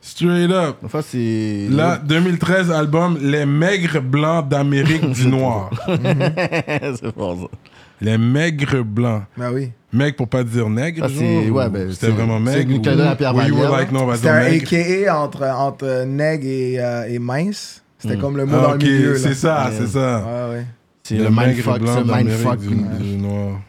[0.01, 0.77] Straight up.
[0.83, 1.67] Enfin, c'est.
[1.69, 5.69] Là, 2013, album Les Maigres Blancs d'Amérique du Noir.
[5.87, 7.47] c'est bon ça.
[8.01, 9.23] Les Maigres Blancs.
[9.37, 9.71] Ben oui.
[9.91, 11.03] Mec pour pas dire nègre.
[11.05, 12.71] Ah, c'est- ouais, ou ben, C'était c'est- vraiment c'est maigre.
[12.71, 14.67] like, C'était dire un maigre.
[15.03, 17.83] AKA entre, entre neg et, euh, et mince.
[17.97, 19.13] C'était comme le mot Ah, dans ok, le milieu.
[19.13, 19.19] là.
[19.19, 19.75] c'est ça, Ouais.
[19.77, 20.19] c'est ça.
[20.25, 20.65] Ouais, ouais.
[21.09, 22.59] C'est le mindfuck, ça, d'Amérique mindfuck.
[22.59, 22.67] du-
[23.03, 23.59] du Noir.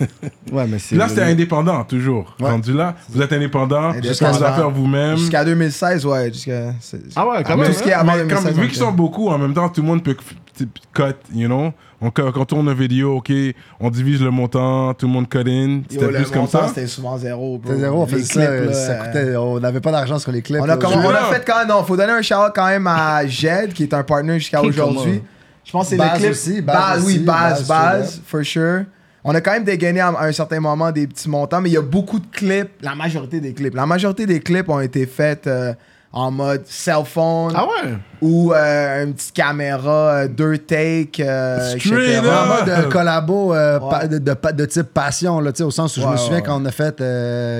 [0.52, 0.96] Ouais, mais c'est.
[0.96, 2.34] Là, c'était indépendant, toujours.
[2.40, 2.50] Ouais.
[2.50, 5.16] Rendu là, vous êtes indépendant, jusqu'à vos affaires vous-même.
[5.16, 6.32] Jusqu'à 2016, ouais.
[6.32, 6.72] Jusqu'à,
[7.14, 7.66] Ah ouais, quand même.
[7.68, 8.00] tout ce qui est hein?
[8.00, 8.96] avant mais comme, 2016, vu qu'ils sont fait.
[8.96, 10.16] beaucoup, en même temps, tout le monde peut
[10.94, 11.02] cut,
[11.34, 11.72] you know.
[12.00, 13.32] On, quand on tourne une vidéo, ok,
[13.80, 15.82] on divise le montant, tout le monde cut in.
[15.88, 16.68] C'était plus comme montant, ça.
[16.68, 17.70] C'était souvent zéro, bro.
[17.72, 19.90] C'était zéro, on Les faisait ça, clips, euh, là, ça euh, coûtait, on n'avait pas
[19.92, 20.60] d'argent sur les clips.
[20.60, 20.78] On a, là.
[20.82, 23.82] on a fait quand même, non, faut donner un shout quand même à Jed, qui
[23.82, 25.22] est un partner jusqu'à aujourd'hui.
[25.68, 26.30] Je pense que c'est le clip.
[26.30, 28.84] aussi, Baz, oui, aussi, Baz, straight for sure.
[29.22, 31.74] On a quand même dégainé à à un certain moment des petits montants, mais il
[31.74, 33.74] y a beaucoup de clips, la majorité des clips.
[33.74, 35.74] La majorité des clips ont été faits euh,
[36.10, 37.92] en mode cell phone Ah ouais?
[38.22, 39.90] ou euh, une petite caméra,
[40.22, 41.88] euh, deux takes, euh, etc.
[41.90, 42.24] Straight En
[42.60, 42.66] up.
[42.66, 43.78] mode collabo Ouais.
[43.90, 46.64] pa- de, de, type passion, là, au sens où je me souviens ouais, quand, on
[46.64, 46.96] a fait,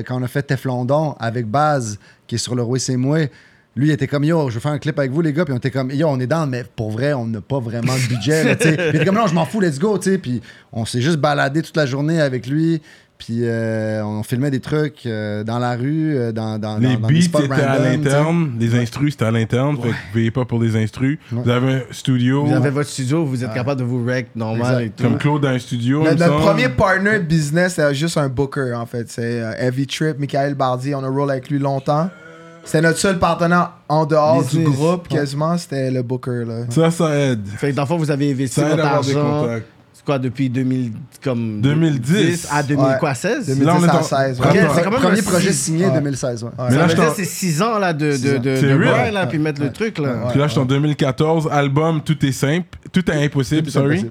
[0.07, 3.18] quand on a fait Teflondon avec Baz, qui est sur le Roi C'est moi,
[3.76, 5.54] lui il était comme yo, je veux faire un clip avec vous les gars, puis
[5.54, 8.09] on était comme yo, on est dans, mais pour vrai, on n'a pas vraiment de
[8.09, 8.57] budget, là.
[8.57, 9.98] Puis il était comme non, je m'en fous, let's go.
[9.98, 10.40] Puis
[10.72, 12.81] on s'est juste baladé toute la journée avec lui.
[13.18, 17.00] Puis euh, on filmait des trucs euh, dans la rue, euh, dans, dans, Les dans,
[17.00, 20.31] dans beats étaient à random, l'interne, les instrus c'était à l'interne, fait que vous payez
[20.31, 21.18] pas pour les instrus.
[21.33, 21.42] Ouais.
[21.42, 24.85] Vous avez un studio, Vous avez votre studio, vous êtes capable de vous rec normal
[24.85, 25.02] et tout.
[25.02, 26.04] comme Claude a un studio.
[26.04, 29.11] Notre, premier partner business, c'était juste un booker, en fait.
[29.11, 30.94] C'est euh, Heavy Trip, Michael Bardi.
[30.94, 32.11] On a roll avec lui longtemps.
[32.64, 35.57] C'était notre seul partenaire en dehors du groupe, quasiment.
[35.57, 36.55] C'était le booker, là.
[36.71, 37.47] Ça, ça aide.
[37.57, 39.47] Fait que dans le fond, vous avez investi votre argent.
[39.92, 40.92] C'est quoi, depuis 2000,
[41.23, 42.47] comme 2010.
[42.53, 42.92] à 2000, Ouais.
[43.01, 43.47] quoi, 16?
[43.47, 44.40] 2010 Là, on est à en- 16.
[44.40, 44.53] Ok, ouais.
[44.75, 45.92] c'est quand même Premier un projet six- signé Ouais.
[45.94, 46.51] 2016, ouais.
[46.59, 46.64] Ouais.
[46.71, 48.40] Mais Ça là, c'est 6 ans là, de, Six de, ans.
[48.40, 48.75] de, C'est de
[49.12, 49.99] là, puis mettre le truc.
[49.99, 50.27] Là.
[50.31, 54.07] Puis là, je suis en 2014, album Tout est simple, Tout est impossible, sorry.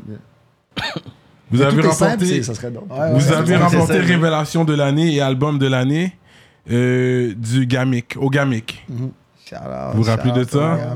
[1.49, 3.99] Vous avez remporté, ça serait vous avez remporté.
[3.99, 6.13] Révélation de l'année et album de l'année
[6.69, 8.85] euh, du Gamic, au Gamic.
[9.45, 9.61] Shout out,
[9.93, 10.95] Vous vous rappelez de ça?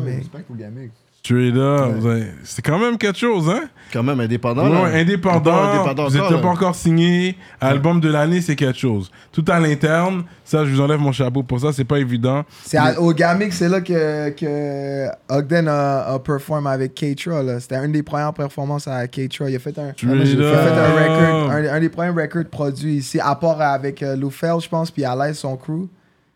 [0.50, 0.92] au gamic.
[1.24, 3.66] Straight up, vous avez- c'est quand même quelque chose, hein?
[3.94, 4.68] Quand même indépendant.
[4.68, 6.38] Ouais, indépendant, Encore indépendant vous n'êtes là.
[6.40, 7.38] pas encore signé.
[7.60, 9.12] Album de l'année, c'est quelque chose.
[9.32, 12.44] Tout à l'interne, ça, je vous enlève mon chapeau pour ça, c'est pas évident.
[12.64, 17.60] C'est à- au Gamic, c'est là que, que Ogden a, a performé avec Keitra.
[17.60, 19.48] C'était une des premières performances à Keitra.
[19.48, 22.96] Il a fait un, il a fait un record, un, un des premiers records produits
[22.96, 25.88] ici, à part avec euh, Lou Fell, je pense, puis Alain, son crew.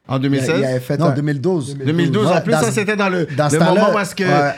[0.07, 1.77] En Il, a- il 2016 avait fait Non, un- 2012.
[1.83, 4.13] 2012, en Ouais, plus, dans- ça c'était dans le, dans ce le moment où est-ce
[4.13, 4.53] que ouais.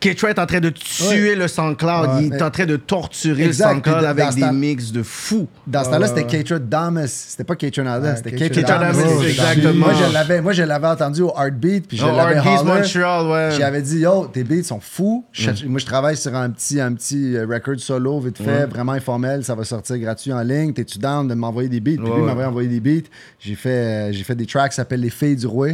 [0.00, 2.08] Keitra est en train de tuer le SoundCloud.
[2.08, 2.24] Ouais.
[2.26, 5.46] il est en train de torturer Exact, le SoundCloud dans avec des mix de fou.
[5.66, 6.26] Dans ce temps-là, Ouais, c'était ouais.
[6.42, 7.10] Keitra Damas.
[7.28, 9.74] C'était pas Keitra Nada, Ouais, c'était Keitra Damas, exactement.
[9.86, 12.36] Moi, je l'avais, moi, je l'avais entendu au Heartbeat, puis je Oh, l'avais.
[12.64, 13.56] Montreal, ouais.
[13.56, 15.24] J'avais dit, yo, tes beats sont fous.
[15.38, 15.50] Mm.
[15.68, 19.44] Moi, je travaille sur un petit, un petit euh, record solo, vite fait, vraiment informel.
[19.44, 20.72] Ça va sortir gratuit en ligne.
[20.72, 21.96] T'es-tu down de m'envoyer des beats?
[21.98, 22.26] Puis Ouais, lui ouais.
[22.34, 23.08] m'avait envoyé des beats.
[23.38, 25.68] J'ai fait, euh, j'ai fait des tracks Les Filles du Roi.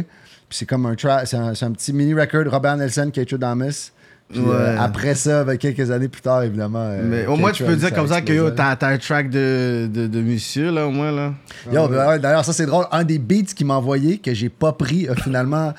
[0.49, 3.91] Puis c'est comme un track, c'est un, un petit mini record, Robert Nelson, Keitra Damas.
[4.27, 4.55] Puis, Ouais.
[4.55, 6.79] euh, après ça, ben, quelques années plus tard, évidemment.
[6.81, 10.07] euh, Mais au moins, tu peux dire comme ça que t'as un track de, de,
[10.07, 11.33] de monsieur, là, au moins, là.
[11.71, 12.85] Yo, ben ouais, d'ailleurs, ça c'est drôle.
[12.91, 15.73] Un des beats qu'il m'a envoyé, que j'ai pas pris, a finalement.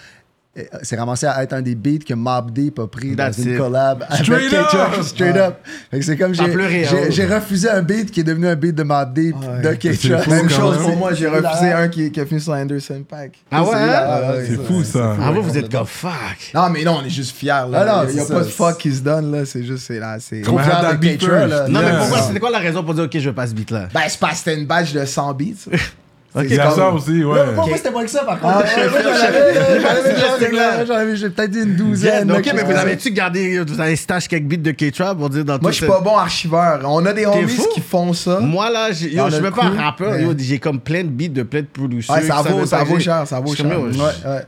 [0.58, 3.42] Euh, C'est ramassé à être un des beats que Mob Deep a pris That's dans
[3.44, 5.02] une collab avec Straight up!
[5.02, 5.54] straight up.
[5.90, 7.06] Fait que c'est comme j'ai, pleuré, j'ai, hein?
[7.10, 9.62] j'ai refusé un beat qui est devenu un beat de Mob Deep Ouais.
[9.62, 10.22] de K-Trap.
[10.22, 13.32] fou, Même chose pour moi, j'ai refusé un qui, qui a fini sur Anderson Pack.
[13.50, 14.30] Ah ouais, C'est hein?
[14.32, 15.16] ouais, C'est fou, ça.
[15.20, 16.10] Ah, vous, vous êtes comme fuck.
[16.54, 17.48] Non, mais non, on est juste fiers.
[17.48, 17.66] Là.
[17.74, 19.44] Ah non, il n'y a pas de fuck qui se donne, là.
[19.44, 20.16] C'est juste, c'est là.
[20.20, 20.40] C'est...
[20.42, 21.68] Trop fier de beat là.
[21.68, 23.88] Non, mais pourquoi, c'était quoi la raison pour dire, ok, je veux pas ce beat-là?
[23.92, 25.70] Ben, c'est parce que c'était une badge de 100 beats.
[26.42, 27.44] Il y a ça aussi, ouais.
[27.54, 28.54] Moi, moi, c'était moins que ça, par contre.
[28.58, 29.00] Ah, Moi,
[30.86, 31.76] j'en avais- peut-être dit une Yeah,
[32.24, 32.32] douzaine.
[32.32, 35.54] ok, mais vous avez-tu gardé, vous avez stash quelques beats de K-Trap pour dire dans
[35.54, 36.80] Moi, tout je suis pas bon archiveur.
[36.84, 38.40] On a des homies qui font ça.
[38.40, 40.14] Moi, là, je suis même pas rappeur.
[40.38, 42.14] j'ai comme plein de beats de plein de producers.
[42.14, 43.66] Ouais, ça vaut, ça vaut cher, ça vaut cher.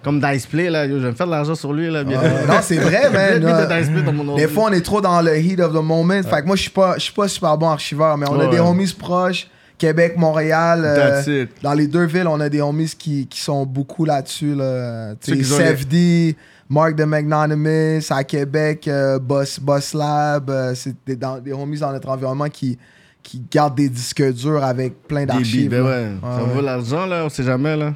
[0.03, 2.01] comme, Diceplay, là, yo, je vais me faire de l'argent sur lui, là.
[2.01, 3.09] Euh, non, c'est vrai,
[3.40, 4.37] man.
[4.37, 6.22] Des fois, on est trop dans le heat of the moment.
[6.29, 8.46] Fait que moi, je suis pas, je suis pas super bon archiveur, mais on a
[8.46, 9.46] des homies proches.
[9.78, 10.82] Québec, Montréal.
[10.84, 11.50] euh, That's it.
[11.62, 14.54] dans les deux villes, on a des homies qui, qui sont beaucoup là-dessus.
[14.54, 15.14] Là.
[15.20, 16.36] Ceux Tu qui sais, ont les- Seth D,
[16.68, 20.50] Mark de Magnanimous, à Québec, euh, Boss, Boss Lab.
[20.50, 22.76] euh, c'est des, dans- des homies dans notre environnement qui,
[23.22, 25.70] qui gardent des disques durs avec plein d'archives.
[25.70, 26.06] ben ouais.
[26.22, 26.54] Ça ouais.
[26.54, 27.94] vaut l'argent, là, on sait jamais, là.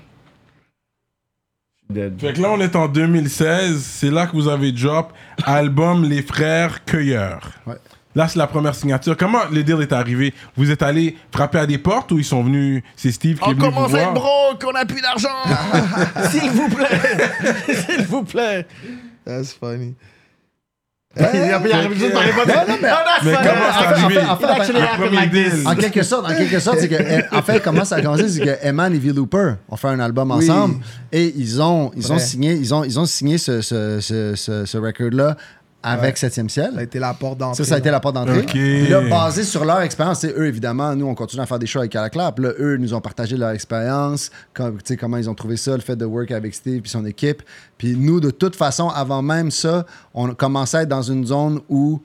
[2.18, 3.78] Fait que là, on est en 2016.
[3.82, 5.12] C'est là que vous avez drop
[5.44, 7.50] album Les Frères Cueilleurs.
[7.66, 7.74] Ouais.
[8.14, 9.16] Là, c'est la première signature.
[9.16, 10.34] Comment le deal est arrivé?
[10.56, 12.82] Vous êtes allé frapper à des portes ou ils sont venus?
[12.96, 15.00] C'est Steve qui est On venu vous commence à être voir broke, on a plus
[15.00, 15.28] d'argent.
[16.30, 16.88] S'il vous plaît.
[17.86, 18.66] S'il vous plaît.
[19.24, 19.94] That's funny.
[21.14, 22.48] Il a il a arrivé juste par les portes.
[22.48, 22.88] Non, non, mais-
[23.24, 23.44] Mais comment
[24.38, 28.00] fait, arrivé en quelque sorte, en quelque sorte, c'est que, en fait, comment ça a
[28.02, 30.48] commencé, c'est que Eman et V-Looper ont fait un album Oui.
[30.50, 30.76] ensemble
[31.12, 34.64] et ils ont, ils ont signé, ils ont, ils ont signé ce, ce, ce, ce,
[34.64, 35.36] ce record-là
[35.82, 36.72] avec Septième Ciel.
[36.74, 37.64] Ça a été la porte d'entrée.
[37.64, 38.40] Ça, ça a été la porte d'entrée.
[38.40, 38.50] Ok.
[38.50, 41.66] Puis là, basé sur leur expérience, sais, eux, évidemment, nous, on continue à faire des
[41.66, 42.38] shows avec Calaclap.
[42.38, 45.72] Là, eux, nous ont partagé leur expérience, comme, tu sais, comment ils ont trouvé ça,
[45.74, 47.42] le fait de work avec Steve et son équipe.
[47.78, 51.60] Puis nous, de toute façon, avant même ça, on commençait à être dans une zone
[51.68, 52.00] où,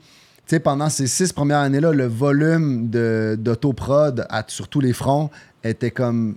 [0.46, 5.30] tu sais, pendant ces six premières années-là, le volume de- d'autoprod sur tous les fronts
[5.62, 6.36] était comme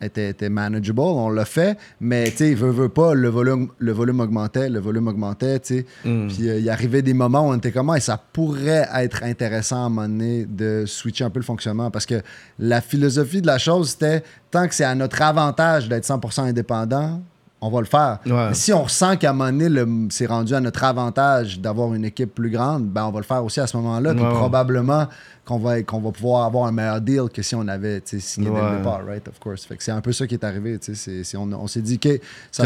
[0.00, 3.92] était, était manageable, on l'a fait, mais tu sais, veut, veut pas, le volume, le
[3.92, 5.86] volume augmentait, le volume augmentait, tu sais.
[6.28, 9.22] Puis euh, il arrivait des moments où on était comme, Ah, et ça pourrait être
[9.22, 12.22] intéressant à un moment donné de switcher un peu le fonctionnement parce que
[12.58, 17.20] la philosophie de la chose, c'était tant que c'est à notre avantage d'être 100% indépendant,
[17.62, 18.18] on va le faire.
[18.26, 18.54] Ouais.
[18.54, 22.34] Si on ressent qu'à un moment donné, c'est rendu à notre avantage d'avoir une équipe
[22.34, 24.14] plus grande, ben on va le faire aussi à ce moment-là.
[24.14, 25.06] Puis Ouais, probablement
[25.44, 28.54] qu'on va, qu'on va pouvoir avoir un meilleur deal que si on avait signé dès
[28.56, 28.70] Ouais.
[28.72, 29.26] le départ, right?
[29.28, 29.64] Of course.
[29.66, 30.78] Fait que c'est un peu ça qui est arrivé.
[30.80, 30.94] c'est-
[31.24, 32.18] c'est- on, on s'est dit que
[32.50, 32.64] ça,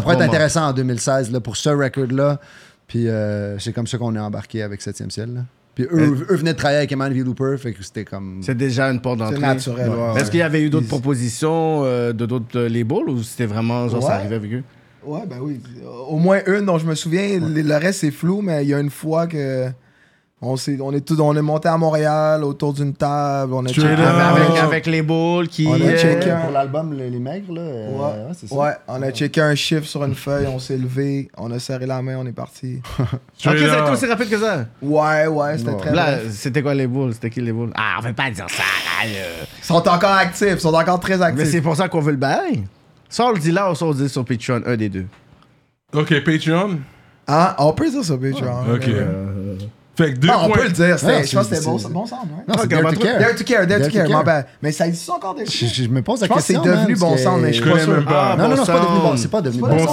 [0.00, 2.38] pourrait être intéressant en 2016 là, pour ce record-là.
[2.86, 5.34] Puis euh, c'est comme ça qu'on est embarqué avec 7e ciel.
[5.34, 5.40] là.
[5.86, 7.20] Puis eux, eux venaient de travailler avec Eman V.
[7.20, 8.38] Looper, fait que c'était comme.
[8.42, 9.36] C'est déjà une porte d'entrée.
[9.36, 9.88] C'est naturel.
[9.90, 9.96] Ouais.
[10.14, 13.22] ouais, Est-ce qu'il y avait eu d'autres Ils- propositions euh, de d'autres euh, labels ou
[13.22, 14.62] c'était vraiment genre ça arrivait avec eux?
[15.04, 15.60] Ouais, ben oui.
[16.08, 17.38] Au moins une dont je me souviens.
[17.40, 19.68] Le le reste, c'est flou, mais il y a une fois que.
[20.42, 23.52] On, s'est- on, est tous, on est monté à Montréal autour d'une table.
[23.52, 23.86] On a checké-.
[23.88, 24.64] Avec, Ah.
[24.64, 25.66] avec les balls qui.
[25.68, 27.60] On a euh, checké un- Pour l'album Les, les Maigres, là.
[27.60, 27.90] euh,
[28.28, 28.56] Ouais, ça.
[28.56, 31.84] ouais, on a checké un chiffre sur une feuille, on s'est levé, on a serré
[31.84, 32.80] la main, on est parti.
[33.46, 33.90] Ok, up.
[33.92, 34.64] aussi rapide que ça.
[34.80, 37.12] Ouais, ouais, c'était très Là, c'était quoi les balls?
[37.12, 37.70] C'était qui les balls?
[37.74, 39.08] Ah, on veut pas dire ça, là.
[39.10, 41.50] Ils sont encore actifs, ils sont encore très Mais actifs.
[41.50, 42.64] c'est pour ça qu'on veut le bail.
[43.10, 45.06] Ça, on le dit là ou ça, on le dit sur Patreon, un des deux.
[45.92, 46.78] Ok, Patreon.
[47.28, 47.54] Hein?
[47.58, 48.74] On peut dire ça, Patreon.
[48.74, 48.88] Ok.
[49.96, 50.56] Fait que deux Ah, on points.
[50.58, 52.44] peut le dire, Ouais, je pense que c'est- c'était bon, bon sound, ouais.
[52.48, 53.18] Non, c'est Ok, Dare to Care.
[53.18, 54.44] Dare to care, dare to care.
[54.62, 56.72] Mais ça existe encore des Je, je me pose la Je pense que c'est question.
[56.74, 58.30] devenu bon sound, mais je connais même pas.
[58.32, 59.16] Ah, Non, non, non, c'est pas devenu bon.
[59.16, 59.84] C'est pas devenu Bon je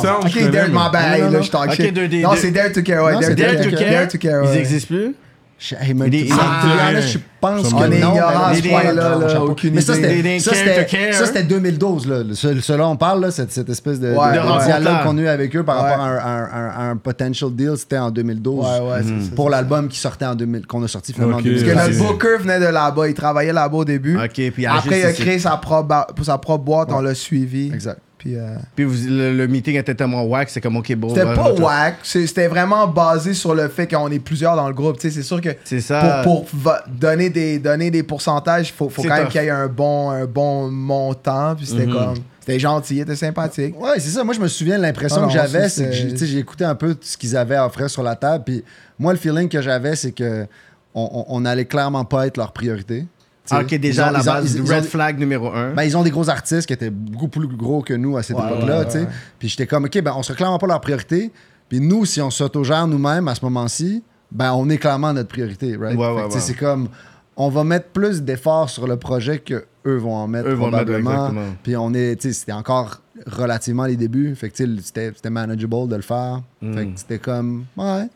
[0.45, 1.43] Ok, Dare, my bad, Non, non, là, non.
[1.43, 3.13] je talk Ok, Non, c'est Dare to care, ouais.
[3.13, 3.61] Non, Dare to care.
[3.63, 3.89] to Care.
[3.91, 4.57] Dare to care, Ils ouais.
[4.59, 5.15] existent plus?
[5.59, 10.07] Honest, je pense que est non, ignorant ce point-là, là, aucune Mais ça, idée.
[10.07, 11.13] c'était- They ça, didn't care to c'était care.
[11.15, 12.07] ça, c'était 2012.
[12.07, 12.23] Là.
[12.33, 15.27] Ce- Celui-là, on parle, là, cette, cette espèce de, Ouais, de dialogue qu'on a eu
[15.27, 15.89] avec eux par Ouais.
[15.89, 16.49] rapport à un, un-
[16.87, 18.65] un- un potential deal, c'était en 2012.
[18.65, 19.35] Ouais, ouais, c'est ça.
[19.35, 21.97] Pour l'album qui sortait en 2000, qu'on a sorti finalement en Parce que 2016.
[21.99, 24.17] notre booker venait de là-bas, il travaillait là-bas au début.
[24.17, 27.71] Ok, puis Après, il a créé sa propre, sa propre boîte, on l'a suivi.
[27.73, 27.99] Exact.
[28.27, 31.09] Puis, euh, Puis vous- le, le meeting était tellement wack, c'est comme ok, bon.
[31.09, 34.97] C'était pas whack, c'était vraiment basé sur le fait qu'on est plusieurs dans le groupe.
[34.99, 36.23] Tu sais, C'est sûr que C'est ça.
[36.25, 36.45] pour,
[36.89, 40.09] donner, des, donner des pourcentages, il faut, faut quand même qu'il y ait un bon,
[40.09, 41.55] un bon montant.
[41.55, 41.93] Puis c'était Mhm.
[41.93, 42.13] comme.
[42.41, 43.79] C'était gentil, il était sympathique.
[43.79, 44.23] Ouais, c'est ça.
[44.25, 47.15] Moi, je me souviens, l'impression Ah que j'avais, c'est que j'ai écouté un peu ce
[47.17, 48.43] qu'ils avaient à offrir sur la table.
[48.45, 48.63] Puis
[48.99, 50.45] moi, le feeling que j'avais, c'est que
[50.93, 53.05] on, on, on allait clairement pas être leur priorité.
[53.51, 55.73] Ah, ok, déjà ont- à la ont- base, ont- red flag numéro un.
[55.73, 58.37] Ben, ils ont des gros artistes qui étaient beaucoup plus gros que nous à cette
[58.37, 59.07] Ouais, époque-là, ouais, ouais.
[59.39, 61.31] Puis j'étais comme, OK, ben, on se clairement pas leur priorité.
[61.69, 65.75] Puis nous, si on s'autogère nous-mêmes à ce moment-ci, ben on est clairement notre priorité,
[65.77, 65.97] right?
[66.31, 66.89] C'est comme,
[67.35, 70.65] on va mettre plus d'efforts sur le projet que eux vont en mettre Eux vont
[70.65, 71.33] le mettre, probablement.
[71.63, 76.01] Puis on est, c'était encore relativement les débuts, fait que c'était c'était manageable de le
[76.01, 76.41] faire.
[76.61, 76.73] Mm.
[76.73, 78.07] Fait que c'était comme, ouais,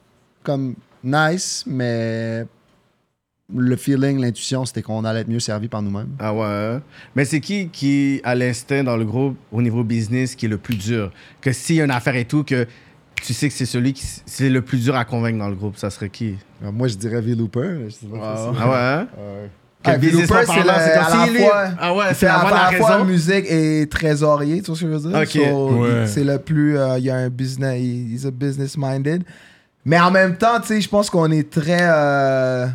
[0.44, 2.46] comme nice, mais
[3.55, 6.09] le feeling, l'intuition, c'était qu'on allait être mieux servi par nous-mêmes.
[6.19, 6.79] Ah ouais.
[7.15, 10.57] Mais c'est qui qui, à l'instinct dans le groupe, au niveau business, qui est le
[10.57, 11.11] plus dur?
[11.41, 12.65] Que s'il y a une affaire et tout, que
[13.21, 15.77] tu sais que c'est celui qui c'est le plus dur à convaincre dans le groupe,
[15.77, 16.35] ça serait qui?
[16.61, 17.87] Alors, Moi, je dirais V-Looper.
[18.21, 19.07] Ah ouais hein?
[19.83, 22.97] Ah, c'est comme à la si lui- fois- Ah ouais, c'est à la la fois
[22.97, 23.03] raison.
[23.05, 25.19] musique et trésorier, tu vois ce que je veux dire?
[25.19, 25.49] Ok.
[25.49, 25.89] So, Ouais.
[26.03, 26.77] il- C'est le plus.
[26.77, 27.79] euh, il y a un business.
[27.81, 29.23] il- He's a business minded.
[29.83, 31.79] Mais en même temps, tu sais, je pense qu'on est très.
[31.81, 32.67] euh,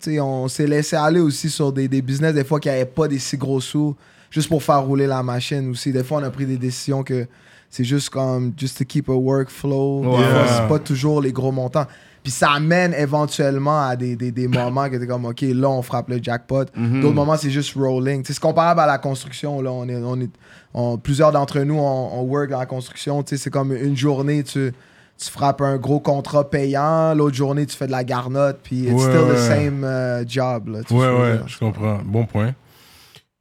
[0.00, 2.84] tu sais, on s'est laissé aller aussi sur des, des business, des fois, qui n'avaient
[2.84, 3.96] pas des si gros sous,
[4.30, 5.92] juste pour faire rouler la machine aussi.
[5.92, 7.26] Des fois, on a pris des décisions que
[7.70, 8.52] c'est juste comme.
[8.56, 10.02] Just to keep a workflow.
[10.02, 11.86] Des fois, c'est pas toujours les gros montants.
[12.22, 15.82] Puis ça amène éventuellement à des, des, des moments que t'es comme, OK, là, on
[15.82, 16.64] frappe le jackpot.
[16.76, 17.00] Mhm.
[17.00, 18.22] D'autres moments, c'est juste rolling.
[18.26, 19.60] C'est comparable à la construction.
[19.62, 19.70] Là.
[19.72, 20.30] On est, on est,
[20.74, 23.24] on- plusieurs d'entre nous, on, on work dans la construction.
[23.26, 24.72] C'est comme une journée, tu,
[25.20, 27.14] tu frappes un gros contrat payant.
[27.14, 28.60] L'autre journée, tu fais de la garnotte.
[28.62, 29.34] Puis it's Ouais, still ouais.
[29.34, 30.68] the same euh, job.
[30.68, 31.48] Là, tu Ouais, ouais, dire.
[31.48, 32.00] je comprends.
[32.04, 32.54] Bon point.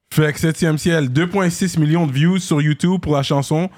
[0.09, 3.69] Fait que 7 ciel, 2,6 millions de views sur YouTube pour la chanson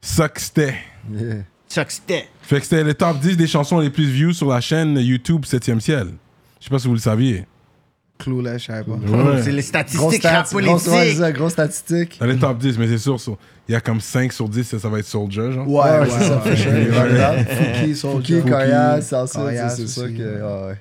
[0.00, 0.74] Suckstay.
[1.12, 1.36] Yeah.
[1.70, 2.28] Chuck Stay.
[2.42, 5.44] Fait que c'était le top 10 des chansons les plus views sur la chaîne YouTube
[5.46, 6.08] 7 ciel.
[6.60, 7.46] Je sais pas si vous le saviez.
[8.18, 8.92] Clueless, je savais pas.
[8.92, 9.42] Ouais.
[9.42, 11.18] C'est les statistiques rap stats, grosse, ouais, c'est politique.
[11.18, 12.18] ça, grosse statistique.
[12.20, 14.64] Dans les top 10, mais c'est sûr, sur- il y a comme 5 sur 10,
[14.64, 15.68] ça, ça va être Soldier, genre.
[15.68, 16.40] Ouais, ouais, Ouais, c'est ça.
[16.40, 18.16] Fouki, Soulja.
[18.16, 19.00] Fouki, Corias
[19.76, 20.14] c'est sûr aussi.
[20.16, 20.72] que.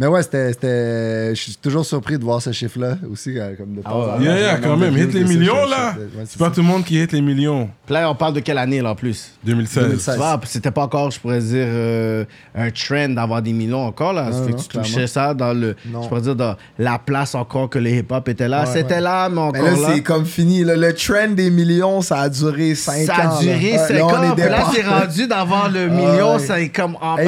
[0.00, 0.04] Ah.
[0.04, 0.52] Mais ouais, c'était.
[0.52, 3.38] c'était- Je suis toujours surpris de voir ce chiffre-là aussi.
[3.38, 4.20] euh, Comme de temps en temps.
[4.20, 4.96] Yeah, yeah, Le quand même.
[4.96, 5.94] Hit les millions, là.
[5.98, 6.50] ouais, C'est pas ça.
[6.52, 7.68] tout le monde qui hit les millions.
[7.86, 9.32] Puis là, on parle de quelle année, là, en plus?
[9.44, 9.84] 2016.
[9.84, 10.14] 2016.
[10.14, 14.12] Tu vois, c'était pas encore, je pourrais dire, euh, un trend d'avoir des millions encore.
[14.12, 14.30] Là.
[14.32, 14.88] Ça Non, fait non, que tu clairement.
[14.88, 15.76] touchais ça dans le.
[15.86, 16.02] Non.
[16.02, 18.64] Je pourrais dire dans la place encore que les hip-hop étaient là.
[18.64, 19.00] Ouais, C'était ouais.
[19.00, 19.88] là, mais encore Mais là, là.
[19.94, 20.64] c'est comme fini.
[20.64, 20.76] là.
[20.76, 23.06] Le trend des millions, ça a duré 5 ans.
[23.06, 23.86] Ça a duré là.
[23.88, 24.34] 5 Là, on ans.
[24.36, 26.38] là, c'est rendu d'avoir le million.
[26.38, 27.22] C'est comme en bas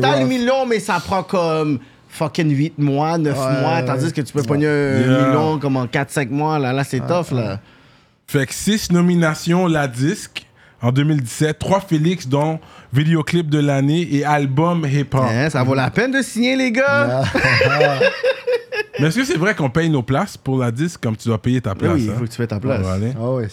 [0.00, 3.74] T'as le million, mais ça prend comme fucking 8 mois, 9 Ouais, mois.
[3.76, 3.84] ouais.
[3.84, 5.26] Tandis que tu peux pogner un Yeah.
[5.28, 6.58] million comme en 4-5 mois.
[6.58, 7.30] Là, là c'est tough.
[7.32, 7.60] Là.
[8.26, 10.46] Fait que 6 nominations la disque
[10.82, 12.58] en 2017, 3 Félix dont
[12.92, 15.22] vidéoclip de l'année et album hip-hop.
[15.30, 17.22] Hein, ça vaut la peine de signer, les gars.
[19.00, 21.40] Mais est-ce que c'est vrai qu'on paye nos places pour la disque comme tu dois
[21.40, 21.92] payer ta place?
[21.94, 22.14] oui, il hein?
[22.18, 22.84] faut que tu fasses ta place.
[22.84, 23.14] Ouais.
[23.18, 23.48] Ah ouais.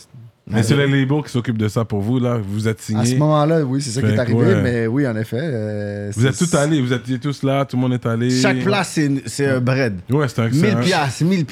[0.50, 2.40] Mais c'est le label qui s'occupe de ça pour vous, là.
[2.44, 3.18] Vous êtes À ce signé.
[3.18, 4.38] moment-là, oui, c'est ça qui est arrivé.
[4.40, 4.62] ouais.
[4.62, 5.38] Mais oui, en effet.
[5.40, 8.30] euh, Vous êtes tous allés, vous étiez tous là, tout le monde est allé.
[8.32, 10.00] Chaque place, c'est un bread.
[10.10, 11.46] Ouais, c'est un 1000 c'est un- piastres, 1000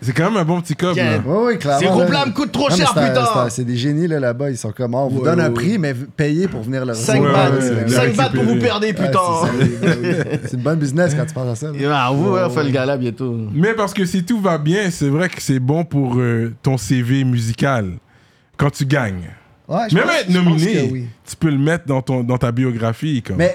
[0.00, 1.02] C'est quand même un bon petit cob, là.
[1.02, 1.22] Yeah.
[1.26, 1.78] Oui, oui, clairement.
[1.80, 1.90] Ces là.
[1.92, 3.46] groupes-là me coûtent trop Non, cher tard.
[3.50, 4.50] c'est des génies là, là-bas.
[4.50, 6.84] Ils sont comme, oh, on vous Ouais, donne un ouais, prix, mais payez pour venir
[6.84, 9.10] le 5 ouais, ouais, le 5 bahts pour vous perdre, putain.
[10.44, 11.72] c'est une bonne business quand tu penses à ça.
[11.90, 13.36] Ah, vous, on fait le gala bientôt.
[13.52, 16.76] Mais parce que si tout va bien, c'est vrai que c'est bon pour euh, ton
[16.78, 17.92] CV musical
[18.56, 19.30] quand tu gagnes.
[19.68, 21.06] Ouais, je Même pense- être nominé, oui.
[21.28, 23.20] tu peux le mettre dans, ton, dans ta biographie.
[23.22, 23.36] Comme.
[23.36, 23.54] Mais,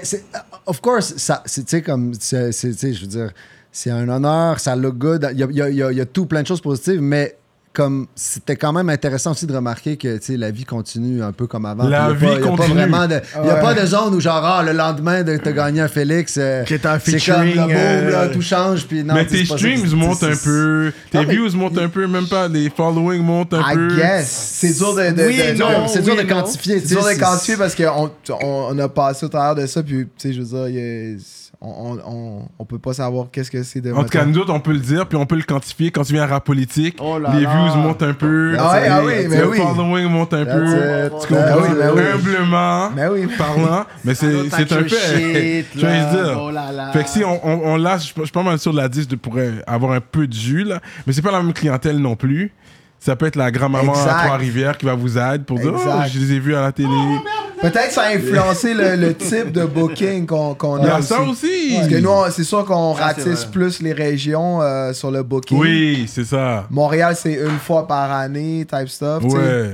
[0.64, 3.30] of course, ça, c'est, tu sais, comme, c'est, c'est- tu sais, je veux dire,
[3.76, 5.28] c'est un honneur, ça look good.
[5.32, 6.46] Il y a, il y a- il y a- il y a tout plein de
[6.46, 7.34] choses positives, mais
[7.72, 11.66] comme c'était quand même intéressant aussi de remarquer que la vie continue un peu comme
[11.66, 11.88] avant.
[11.88, 12.78] La vie il a continue.
[12.78, 15.88] il y a pas de zone où genre ah, le lendemain de te gagner un
[15.88, 18.86] Félix, euh, c'est comme le boom, euh, là, tout change.
[18.86, 22.06] Puis non, mais tes streams montent un peu, tes Non, mais- views montent un peu,
[22.06, 23.96] même pas, les followings montent un I peu.
[23.96, 24.28] guess.
[24.60, 26.78] C'est dur de, de- Oui, de- non, c'est dur de quantifier.
[26.78, 30.04] C'est dur de quantifier parce qu'on on, on a passé au travers de ça, puis,
[30.16, 31.18] tu sais, je veux dire, il y a-
[31.64, 33.92] on, on, peut pas savoir qu'est-ce que c'est de.
[33.92, 35.90] En tout cas, nous autres, on peut le dire, puis on peut le quantifier.
[35.90, 37.50] Quand tu viens à rap politique, Oh là les là.
[37.70, 38.54] views montent un peu.
[38.58, 39.56] Ah ouais, ah oui, le mais oui.
[39.58, 41.06] following monte un That's peu.
[41.06, 41.12] it.
[41.22, 41.62] Tu comprends?
[41.62, 42.02] Oui, ben oui.
[42.14, 43.26] Humblement Mais oui.
[43.38, 44.88] parlant, mais c'est un fait.
[44.88, 46.04] shit, Je là.
[46.14, 46.38] dire.
[46.40, 46.90] Oh là.
[46.92, 49.08] Fait que si on, on, on lâche, je suis pas mal sûr de la 10
[49.08, 50.80] de pourrait avoir un peu de jus, là.
[51.06, 52.52] Mais c'est pas la même clientèle non plus.
[52.98, 54.24] Ça peut être la grand-maman à.
[54.24, 55.90] Trois-Rivières qui va vous aider pour dire Exact.
[55.94, 56.88] Oh, je les ai vus à la télé.
[57.60, 60.96] Peut-être que ça a influencé le, le type de booking qu'on qu'on Il y a.
[60.96, 61.46] a ça aussi.
[61.46, 61.74] aussi.
[61.76, 63.50] Parce que nous, on- c'est sûr qu'on c'est ratisse vrai.
[63.52, 65.58] plus les régions euh, sur le booking.
[65.58, 66.66] Oui, c'est ça.
[66.70, 69.22] Montréal, c'est une fois par année, type stuff.
[69.22, 69.36] tu sais.
[69.36, 69.70] Ouais.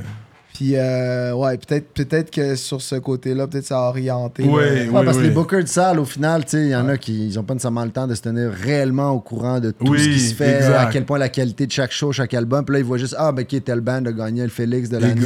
[0.61, 4.43] Puis, euh, ouais, peut-être peut que sur ce côté-là, peut-être ça a orienté.
[4.43, 5.29] Ouais, parce que oui.
[5.29, 7.55] les bookers de salle, au final, tu sais, il y en a qui n'ont pas
[7.55, 10.35] nécessairement le temps de se tenir réellement au courant de tout Oui, ce qui se
[10.35, 10.77] fait, exact.
[10.77, 12.63] à quel point la qualité de chaque show, chaque album.
[12.67, 14.99] Puis là, ils voient juste, ah, ben, qui tel band a gagné le Félix de
[14.99, 15.23] l'année.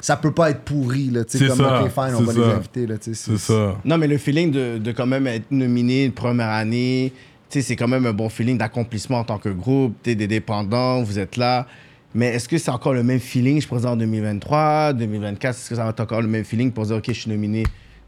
[0.00, 2.38] Ça peut pas être pourri, là, tu sais, comme, ça, ok, fine, on va ça.
[2.40, 3.30] les inviter, là, tu sais.
[3.30, 3.76] C'est ça.
[3.84, 7.12] Non, mais le feeling de, de quand même être nominé une première année,
[7.48, 9.94] tu sais, c'est quand même un bon feeling d'accomplissement en tant que groupe.
[10.02, 11.68] Tu des dépendants, vous êtes là.
[12.16, 15.74] Mais est-ce que c'est encore le même feeling, je présente en 2023, 2024, est-ce que
[15.76, 17.64] ça va être encore le même feeling pour dire, OK, je suis nominé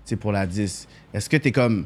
[0.07, 0.88] tu pour la 10?
[1.12, 1.85] Est-ce que t'es comme.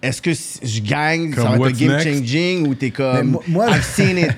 [0.00, 2.04] Est-ce que si je gagne, ça Comme va être game next?
[2.08, 3.30] changing ou t'es Mais comme.
[3.32, 4.30] moi- moi- I've seen it.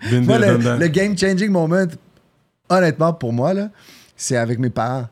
[0.24, 1.84] Moi, le, le game changing moment,
[2.68, 3.68] honnêtement, pour moi, là,
[4.16, 5.08] c'est avec mes parents.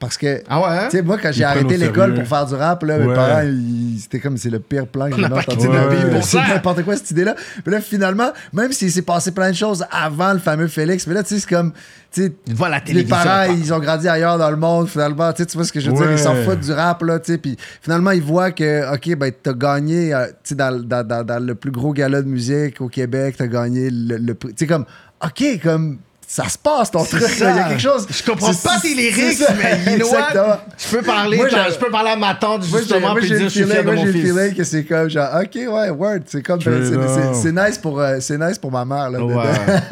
[0.00, 0.88] Parce que, Ah ouais, hein?
[0.90, 3.98] tu sais, moi, quand j'ai arrêté l'école pour faire du rap, là, mes parents, ils-
[4.00, 6.22] c'était comme, c'est le pire plan que j'ai entendu de ma la vie.
[6.22, 6.44] C'est ça.
[6.48, 7.34] n'importe quoi, cette idée-là.
[7.66, 11.12] Mais là, finalement, même s'il s'est passé plein de choses avant le fameux Félix, mais
[11.12, 11.72] là, tu sais, c'est comme,
[12.10, 13.14] tu sais, Tu vois la les télévision.
[13.14, 13.52] parents, pas.
[13.52, 15.34] ils ont grandi ailleurs dans le monde, finalement.
[15.34, 16.10] Tu vois ce que je veux dire?
[16.12, 17.38] Ils s'en foutent du rap, là, tu sais.
[17.38, 21.24] Puis finalement, ils voient que, OK, ben, t'as gagné, euh, tu sais, dans, dans, dans,
[21.24, 24.54] dans le plus gros gala de musique au Québec, t'as gagné le, le prix.
[24.54, 24.86] Tu sais, comme,
[25.22, 25.98] OK, comme,
[26.32, 27.24] ça se passe ton truc.
[27.28, 28.06] Il y a quelque chose.
[28.08, 30.18] Je comprends pas tes lyrics, mais you know what?
[30.28, 30.56] Exactement.
[30.78, 33.26] Je peux parler, Moi, je peux parler à ma tante Moi, j'ai justement moi, puis
[33.30, 34.30] dire le je suis fier feeling, de moi, mon j'ai le fils.
[34.32, 36.18] feeling que c'est comme genre, OK, ouais, word.
[36.26, 39.18] C'est comme, c'est- nice pour, euh, c'est nice pour ma mère, là.
[39.24, 39.34] Ouais.
[39.34, 39.40] de-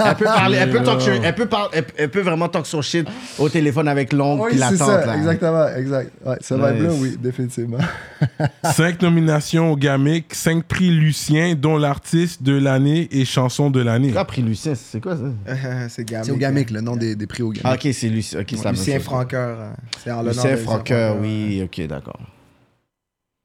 [0.07, 2.83] elle peut parler, elle peut, talk elle, peut par- elle, elle peut vraiment talk son
[2.83, 4.77] shit au téléphone avec l'oncle Oui, puis la tante.
[4.79, 5.17] ça, là.
[5.17, 6.13] exactement, exact.
[6.25, 6.99] Ouais, ça va être là, Nice.
[7.03, 7.79] oui, définitivement.
[8.77, 14.13] Cinq nominations au GAMIC, cinq prix Lucien, dont l'artiste de l'année et chanson de l'année.
[14.13, 15.55] Qui a pris Lucien C'est quoi ça?
[15.89, 16.28] C'est Gamic.
[16.29, 17.63] C'est au Gamic, le nom des, des prix au Gamic.
[17.65, 19.01] Ah, ok, c'est même Lucien.
[19.01, 19.73] Franqueur.
[20.03, 22.21] C'est en Lucien Franqueur, oui, ok, d'accord.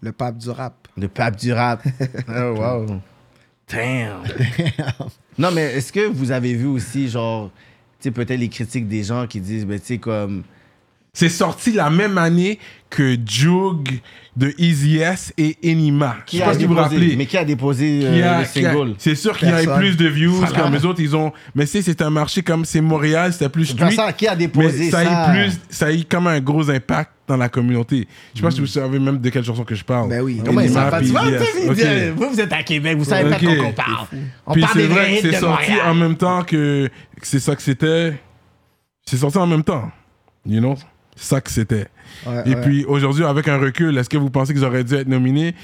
[0.01, 0.87] Le pape du rap.
[0.97, 1.81] Le pape du rap.
[2.27, 3.01] oh, wow.
[3.71, 4.23] Damn.
[5.37, 7.49] non, mais est-ce que vous avez vu aussi, genre,
[7.99, 10.43] tu sais, peut-être les critiques des gens qui disent, ben, tu sais, comme.
[11.15, 12.57] C'est sorti la même année
[12.89, 13.99] que Jug
[14.35, 16.15] de Easy S et Enima.
[16.21, 17.15] Je Qui sais a pas si vous vous rappelez.
[17.15, 18.95] Mais qui a déposé Qui euh, a- le single?
[18.97, 20.59] C'est sûr qu'il y a eu plus de views Voilà.
[20.59, 21.01] comme les autres.
[21.01, 23.91] Ils ont, mais c'est c'est un marché comme c'est Montréal, c'était plus street.
[23.91, 26.39] ça, qui a Mais déposé ça ça, a eu plus, ça a eu comme un
[26.39, 28.07] gros impact dans la communauté.
[28.33, 30.09] Je sais pas si vous savez même de quelle chanson que je parle.
[30.09, 30.41] Ben oui.
[30.43, 31.03] Comment ils savent pas?
[31.03, 32.09] sais.
[32.09, 34.07] Vous, vous êtes à Québec, vous savez pas de quoi on parle.
[34.47, 35.87] On Puis parle c'est des vrai vrais c'est sorti Montréal.
[35.89, 36.87] en même temps que,
[37.21, 38.13] que c'est ça que c'était.
[39.05, 39.91] C'est sorti en même temps.
[40.45, 40.75] You know?
[41.15, 41.87] C'est ça que c'était.
[42.25, 42.61] Ouais, Et ouais.
[42.61, 45.55] puis aujourd'hui, avec un recul, est-ce que vous pensez qu'ils auraient dû être nominés?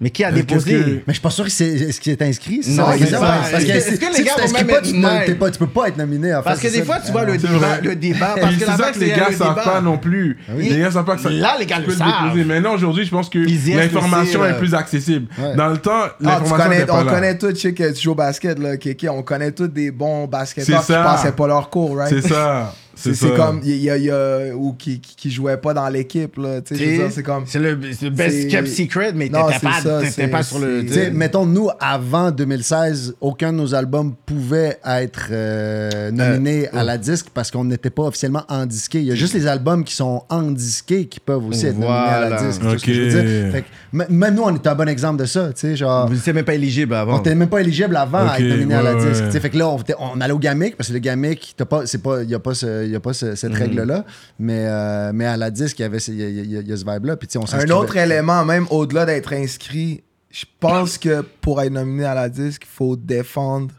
[0.00, 0.72] Mais qui a déposé?
[0.72, 2.58] que- Mais je suis pas sûr que c'est est-ce qu'il est inscrit?
[2.64, 3.20] c'est Non, ça c'est question?
[3.20, 3.26] ça.
[3.26, 5.50] Parce Est-ce que- est-ce que les gars tu vont même pas, être tu, ne- pas,
[5.52, 6.34] tu peux pas être nominé.
[6.34, 6.84] En fait, Parce que des ça.
[6.84, 8.34] fois, tu vois le C'est débat, le débat.
[8.36, 10.36] Et Parce que c'est ça que les gars le savent pas non plus.
[10.56, 10.68] oui.
[10.68, 11.30] Les gars savent pas que ça.
[11.30, 12.08] Là, les gars tu le savent.
[12.24, 12.44] déposer.
[12.44, 15.28] Maintenant, aujourd'hui, je pense que est l'information est euh, plus accessible.
[15.38, 15.54] Ouais.
[15.54, 17.92] Dans le temps, Ah, tu l'information connais, n'était pas on connaît tous, je sais que
[17.92, 18.70] tu joues au basket, là,
[19.12, 21.02] on connaît tous des bons basketteurs C'est qui ça.
[21.04, 22.10] passaient pas leur cours, right?
[22.20, 22.74] C'est ça.
[22.96, 26.36] C'est comme, il y a, il y a- ou qui, qui, jouaient pas dans l'équipe,
[26.36, 27.44] là, c'est comme...
[27.46, 30.80] C'est le, best kept secret, mais t'étais c'est pas, ça, pas sur le.
[30.82, 36.68] c'est- Tu sais, mettons, nous, avant 2016, aucun de nos albums pouvait être euh, nominé
[36.68, 39.00] à la disque parce qu'on n'était pas officiellement en disqué.
[39.00, 41.92] Il y a juste les albums qui sont en disqué qui peuvent aussi être nominés
[41.98, 42.62] à la disque.
[42.78, 43.52] Ce que je veux dire?
[43.52, 45.48] Fait que même nous, on est un bon exemple de ça.
[45.48, 47.14] Tu sais, genre, Vous étiez même pas éligible avant.
[47.14, 49.22] on n'était même pas éligible avant à être nominé à la ouais, disque.
[49.22, 49.26] ouais.
[49.28, 51.54] Tu sais, Fait que là, on, était- on allait au Gamic parce que le Gamic,
[51.56, 53.54] t'as pas, c'est pas, il n'y a pas, ce- il y a pas ce- cette
[53.54, 54.04] règle-là.
[54.38, 56.76] Mais, euh, mais à la disque, il y avait ce- il y a, il y
[56.78, 57.16] ce vibe-là.
[57.16, 62.04] Puis, on Un autre élément, même au-delà d'être inscrit, je pense que pour être nominé
[62.04, 63.74] à la disque, il faut défendre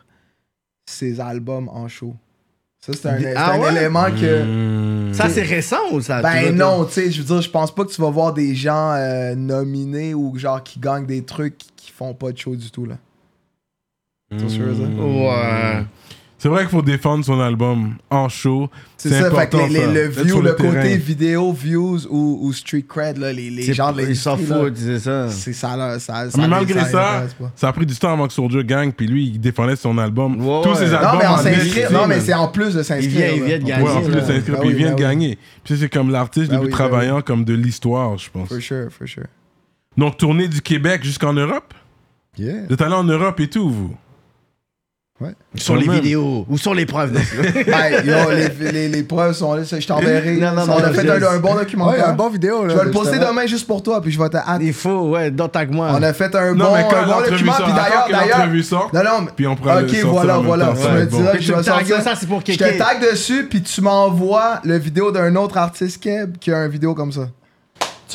[0.87, 2.15] ses albums en show.
[2.79, 3.71] Ça, c'est un, c'est Ah un ouais?
[3.75, 5.09] élément que...
[5.09, 5.13] Hmm.
[5.13, 6.21] Ça, c'est récent ou ça?
[6.21, 8.53] Ben non, tu sais, je veux dire, je pense pas que tu vas voir des
[8.53, 12.69] gens euh, nominés ou genre qui gagnent des trucs qui font pas de show du
[12.69, 12.97] tout, là.
[14.31, 15.05] Je veux dire?
[15.05, 15.83] Ouais.
[16.45, 18.69] C'est vrai qu'il faut défendre son album en show.
[18.97, 19.87] C'est ça, fait que important, les- les- ça.
[19.87, 20.73] le, D'être view, sur le, terrain.
[20.75, 24.77] côté vidéo, views ou, ou street cred, là, les, les gens de Ils s'en foutent,
[24.77, 25.27] c'est ça.
[25.29, 27.23] C'est ça, là, ça, Ah, ça mais les- malgré ça,
[27.55, 30.39] ça a pris du temps avant que Soldier Gang, puis lui, il défendait son album.
[30.39, 30.75] Ouais, Tous ouais.
[30.75, 31.19] ses albums.
[31.23, 33.01] Non, mais Non, mais c'est en plus de s'inscrire.
[33.01, 33.45] Il vient- il là.
[33.47, 34.95] vient de Ouais, gagner, en plus de s'inscrire, Ben puis il oui, vient de ben
[34.97, 35.01] oui.
[35.01, 35.37] gagner.
[35.63, 38.49] Puis c'est comme l'artiste Ben le plus oui, ben travaillant comme de l'histoire, je pense.
[38.49, 39.23] For sure, for sure.
[39.97, 41.73] Donc, tournée du Québec jusqu'en Europe?
[42.37, 42.65] Yeah.
[42.67, 43.95] Vous êtes allé en Europe et tout, vous?
[45.55, 46.01] Sur les Quand même.
[46.01, 46.45] vidéos?
[46.49, 47.13] Ou sur les preuves?
[47.13, 47.21] non?
[47.73, 50.35] Hey, yo, les, les, les preuves sont là, je t'enverrai.
[50.35, 52.09] Non, non, on non, a fait un, un bon Ouais, documentaire.
[52.09, 52.65] un bon vidéo.
[52.65, 54.59] Là, je vais le poster demain juste pour toi, puis je vais te hâte.
[54.61, 55.87] Il faut, ouais, don't tag moi.
[55.93, 58.47] On a fait un Non, bon, mais quand un bon document, sort, puis d'ailleurs, d'ailleurs.
[58.93, 60.73] Non, non, mais- puis on le Ok, voilà, voilà.
[60.75, 61.17] Tu me bon.
[61.17, 62.01] diras que Puis je tu vais sortir.
[62.01, 66.03] ça, c'est pour Je te tag dessus, puis tu m'envoies le vidéo d'un autre artiste
[66.03, 67.29] keb qui a une vidéo comme ça.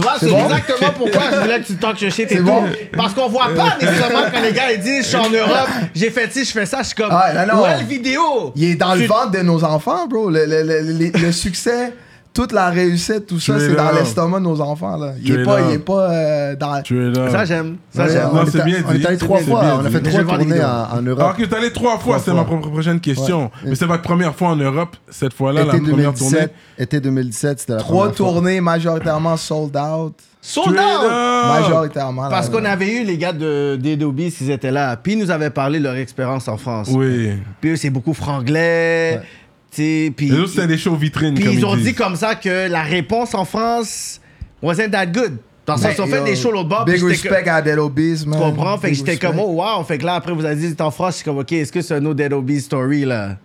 [0.01, 0.45] Tu vois, c'est bon?
[0.45, 2.43] exactement pourquoi je voulais que tu talk shit et tout.
[2.45, 2.65] bon?
[2.97, 6.11] Parce qu'on voit pas nécessairement quand les gars ils disent je suis en Europe, j'ai
[6.11, 7.63] fait ci, je fais ça, je suis comme Ah, non, non.
[7.63, 8.53] ouais le vidéo.
[8.57, 10.31] Il est dans le ventre de nos enfants, bro.
[10.31, 11.93] Le- le- le- le succès
[12.33, 14.97] toute la réussite, tout ça, c'est dans l'estomac de nos enfants.
[14.97, 15.12] Là.
[15.20, 16.81] Il est Straight pas, il est pas euh, dans.
[16.83, 17.31] Tu es là.
[17.31, 17.76] Ça, j'aime.
[17.91, 18.28] Ça, Ouais, j'aime.
[18.31, 19.03] on Non, est c'est a- bien On dit.
[19.03, 19.62] est allé trois fois.
[19.81, 21.35] On a fait trois tournées en, en Ah, Europe.
[21.39, 23.45] ok, t'es allé trois fois, c'est ma pro- prochaine question.
[23.45, 23.51] Ouais.
[23.70, 26.31] Mais c'est votre première fois en Europe, cette fois-là, la Été première tournée.
[26.39, 28.26] 2017, été 2017, c'était la Trois première fois.
[28.26, 30.14] tournées majoritairement sold out.
[30.43, 31.11] Sold out!
[31.61, 32.28] Majoritairement.
[32.31, 34.97] Parce qu'on avait eu les gars de d'Adobe, ils étaient là.
[34.97, 36.89] Puis ils nous avaient parlé de leur expérience en France.
[36.91, 37.33] Oui.
[37.61, 39.20] Puis eux, c'est beaucoup franglais.
[39.73, 39.77] Ouais.
[39.77, 41.35] tu sais, Puis Les autres, c'était des shows vitrines.
[41.35, 41.87] puis ils ont disent.
[41.87, 44.21] dit comme ça que la réponse en France
[44.62, 45.37] wasn't that good.
[45.66, 46.85] Dans le sens, Ben, ils ont fait yo, des shows l'autre bord.
[46.85, 48.39] Big j'étais que- respect à Dead Obies, man.
[48.41, 48.77] Tu comprends?
[48.79, 49.27] Fait que Big j'étais respect.
[49.29, 49.85] comme, oh wow.
[49.85, 51.12] Fait que là, après, vous avez dit, t'es en France.
[51.12, 53.37] Je suis comme, ok, est-ce que c'est un autre Dead Obies story, là?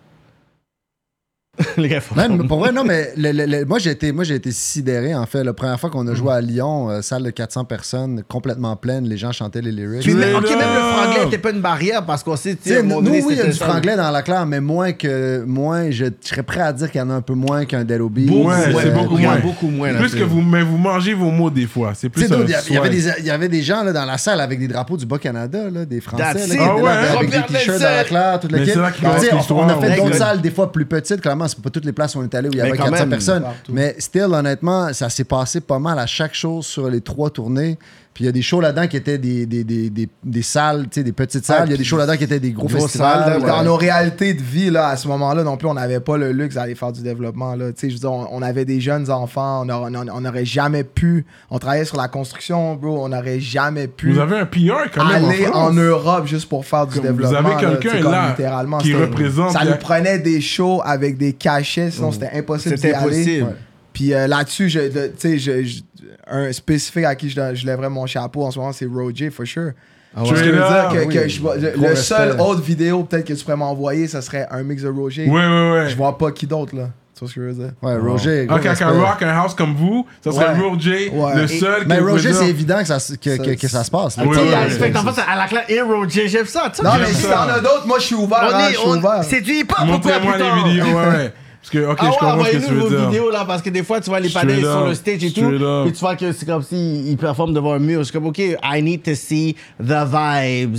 [1.77, 4.35] les gars, Man, pour vrai, non, mais le- le- le- moi, j'ai été, moi, j'ai
[4.35, 5.43] été sidéré, en fait.
[5.43, 9.05] La première fois qu'on a joué à Lyon, euh, salle de 400 personnes, complètement pleine,
[9.07, 10.01] les gens chantaient les lyrics.
[10.03, 13.01] Puis, mais- ok, même le franglais n'était pas une barrière parce qu'on sait, tu nous,
[13.01, 15.43] donné, oui, il y a du franglais dans la claire, mais moins que.
[15.45, 17.85] Moins, je, je serais prêt à dire qu'il y en a un peu moins qu'un.
[17.85, 19.39] Beaucoup, Ouais, c'est beaucoup moins.
[19.39, 21.93] beaucoup moins, là, Plus que vous, mais vous mangez vos mots des fois.
[21.95, 22.91] C'est plus il y y, avait swag.
[22.91, 25.69] des, il y avait des gens là, dans la salle avec des drapeaux du Bas-Canada,
[25.71, 26.53] là, des Français, là, qui it.
[26.53, 28.75] étaient Ah là, ouais, avec des t-shirts dans la claire, toute l'équipe.
[28.77, 32.15] on, a fait d'autres salles des fois plus petites, clairement, c'est pas toutes les places
[32.15, 33.43] où on est allé où il y avait quand 400 même, personnes.
[33.43, 33.71] partout.
[33.73, 37.77] Mais still, honnêtement, ça s'est passé pas mal à chaque chose sur les trois tournées.
[38.15, 40.83] Puis il y a des shows là-dedans qui étaient des, des, des, des, des salles,
[40.83, 41.67] tu sais, des petites salles.
[41.67, 43.25] Il y a des shows là-dedans qui étaient des gros festivals.
[43.25, 43.47] salles, ouais.
[43.47, 46.31] Dans nos réalités de vie, là, à ce moment-là, non plus, on n'avait pas le
[46.31, 47.55] luxe d'aller faire du développement.
[47.55, 47.73] Là.
[47.73, 50.25] Tu sais, Je veux dire, on, on avait des jeunes enfants, on n'aurait on, on
[50.25, 51.25] aurait jamais pu.
[51.51, 55.03] On travaillait sur la construction, bro, on n'aurait jamais pu Vous avez un PR quand
[55.05, 55.25] même.
[55.25, 55.73] aller en, en.
[55.73, 57.57] Europe juste pour faire du Comme vous développement.
[57.57, 62.13] avez quelqu'un là littéralement, qui représente Ça nous prenait des shows avec des cachets, sinon
[62.13, 63.05] c'était impossible d'y C'était aller.
[63.17, 63.43] impossible.
[63.47, 63.55] Ouais.
[63.95, 65.81] Puis euh, là-dessus, je, de- tu sais, je, je-
[66.29, 69.45] un spécifique à qui je, je lèverais mon chapeau en ce moment, c'est Roger, for
[69.47, 69.71] sure.
[70.17, 70.25] ouais.
[70.25, 71.13] Je veux dire que, oui.
[71.15, 72.41] que je vois- le, seul respect.
[72.43, 75.27] autre vidéo peut-être que tu pourrais m'envoyer, ça serait un mix de Roger.
[75.29, 75.89] Ouais, ouais, ouais.
[75.89, 76.89] Je vois pas qui d'autre là.
[77.13, 77.71] Tu vois ce que je veux dire?
[77.81, 78.45] Ouais, Roger.
[78.45, 80.67] gros Ok, avec un rock, un house comme vous, ça serait Ouais.
[80.67, 81.35] Roger, Ouais.
[81.37, 83.85] le Et- seul Mais Roger, c'est évident que ça, se- que, Ça- que, que ça
[83.85, 84.17] se passe.
[84.17, 84.23] là.
[84.27, 86.69] Oui, fait que en fait, à la classe Hero, j'ai- j'aime ça.
[86.83, 88.49] Non, mais si t'en as d'autres, moi je suis ouvert.
[88.85, 89.23] On hein, ouvert.
[89.23, 90.55] C'est du hip-hop, pourquoi Montrez-moi plus tard?
[90.65, 91.33] les vidéos, ouais, ouais.
[91.65, 93.09] Parce que, ok, Ah je ouais, comprends ce que envoyez-nous tu vos veux dire.
[93.09, 95.49] vidéos là, parce que des fois tu vois les panels sur le stage et tout,
[95.83, 97.99] puis tu vois que c'est comme s'ils ils performent devant un mur.
[97.99, 100.77] Je suis comme, ok, I need to see the vibes.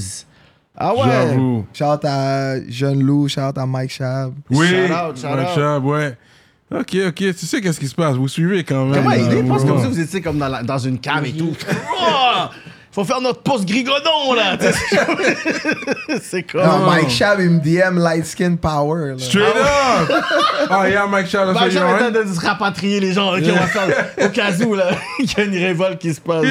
[0.79, 1.01] Ah ouais.
[1.07, 1.65] J'avoue.
[1.73, 4.33] Shout out à Jeune Lou, shout out à Mike Shab.
[4.51, 5.55] Oui, Shout out, shout Mike out.
[5.57, 6.17] Chab, ouais.
[6.71, 8.95] Ok, ok, tu sais qu'est-ce qui se passe, vous suivez quand même.
[9.03, 9.39] Comment il est?
[9.39, 9.69] Je pense ouais.
[9.69, 11.53] comme ça, vous étiez comme dans, la- dans une cave et tout.
[12.97, 13.01] Oh!
[13.01, 14.57] Faut faire notre post grigodon là.
[14.57, 16.19] tu sais.
[16.23, 16.63] c'est comme.
[16.63, 19.13] Non, Mike Shab, il me DM Light Skin Power.
[19.13, 19.19] là.
[19.19, 20.13] Straight up!
[20.69, 23.33] Ah, yeah, Mike Chab, ça, j'ai you know, en train de se rapatrier les gens.
[23.33, 24.91] Ok, on va faire au cas où là,
[25.21, 26.45] il y a une révolte qui se passe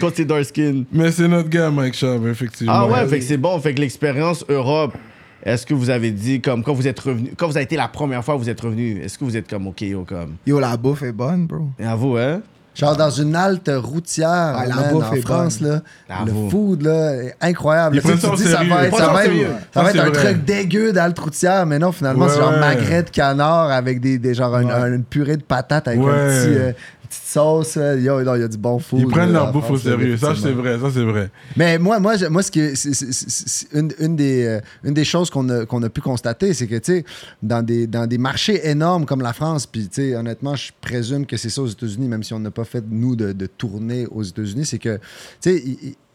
[0.00, 0.84] quand c'est dark skin.
[0.92, 2.72] Mais c'est notre gars, Mike Chab, effectivement.
[2.74, 3.58] Ah ouais, fait que c'est bon.
[3.60, 4.94] Fait que l'expérience Europe,
[5.42, 7.88] est-ce que vous avez dit, comme quand vous êtes revenu, quand vous avez été la
[7.88, 10.34] première fois que vous êtes revenu, est-ce que vous êtes comme, ok, yo, comme.
[10.46, 11.68] Yo, la bouffe est bonne, bro.
[11.78, 12.42] Et à vous, hein?
[12.76, 15.80] Genre dans une halte routière Ah, man, en France, là,
[16.26, 18.00] le food là, est incroyable.
[18.02, 19.32] Tu ça dis va être, ça va être,
[19.72, 23.08] ça va un truc dégueu d'halte routière, mais non, finalement, Ouais, c'est genre magret de
[23.10, 26.10] canard avec des, des genre un- un- une purée de patates avec Ouais.
[26.10, 26.72] un petit, euh,
[27.06, 27.76] petite sauce.
[27.76, 27.94] là.
[27.96, 29.00] Yo, non, il y a du bon food.
[29.00, 30.16] Ils prennent leur bouffe au sérieux.
[30.16, 31.30] Ça, c'est vrai, ça, c'est vrai.
[31.56, 35.48] Mais moi, moi, moi ce qui c'est- une, une des, euh, une des choses qu'on
[35.48, 37.04] a, qu'on a pu constater, c'est que, tu sais,
[37.42, 41.26] dans des, dans des marchés énormes comme la France, puis, tu sais, honnêtement, je présume
[41.26, 44.06] que c'est ça aux États-Unis, même si on n'a pas fait, nous, de, de tournée
[44.06, 44.96] aux États-Unis, c'est que,
[45.40, 45.62] tu sais,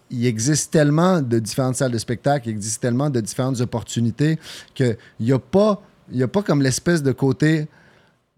[0.10, 4.38] il, existe tellement de différentes salles de spectacle, il existe tellement de différentes opportunités
[4.74, 5.82] qu'il n'y a pas,
[6.12, 7.68] il y a pas comme l'espèce de côté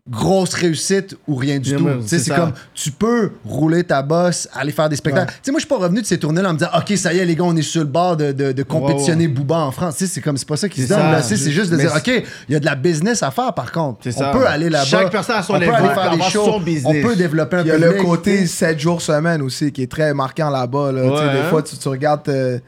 [0.09, 1.87] grosse réussite ou rien du tout.
[2.05, 5.31] c'est comme tu peux rouler ta bosse, aller faire des spectacles.
[5.35, 7.13] Tu sais, moi, je suis pas revenu de ces tournées-là en me disant, OK, ça
[7.13, 9.71] y est, les gars, on est sur le bord de, de, de compétitionner Booba en
[9.71, 9.95] France.
[9.97, 11.21] Tu sais, c'est comme, c'est pas ça qui se C'est donne.
[11.23, 12.07] C'est juste de dire, OK,
[12.49, 14.01] il y a de la business à faire, par contre.
[14.05, 14.31] On ça.
[14.31, 14.83] peut aller là-bas.
[14.85, 16.45] Chaque personne a son on peut aller faire des shows.
[16.45, 17.05] son business.
[17.05, 18.65] On peut développer un Il y a public, le côté tu sais.
[18.73, 20.91] 7 jours semaine aussi qui est très marquant là-bas.
[20.91, 21.03] Là.
[21.03, 21.49] Ouais, Des hein?
[21.49, 22.59] fois, tu, tu regardes, euh,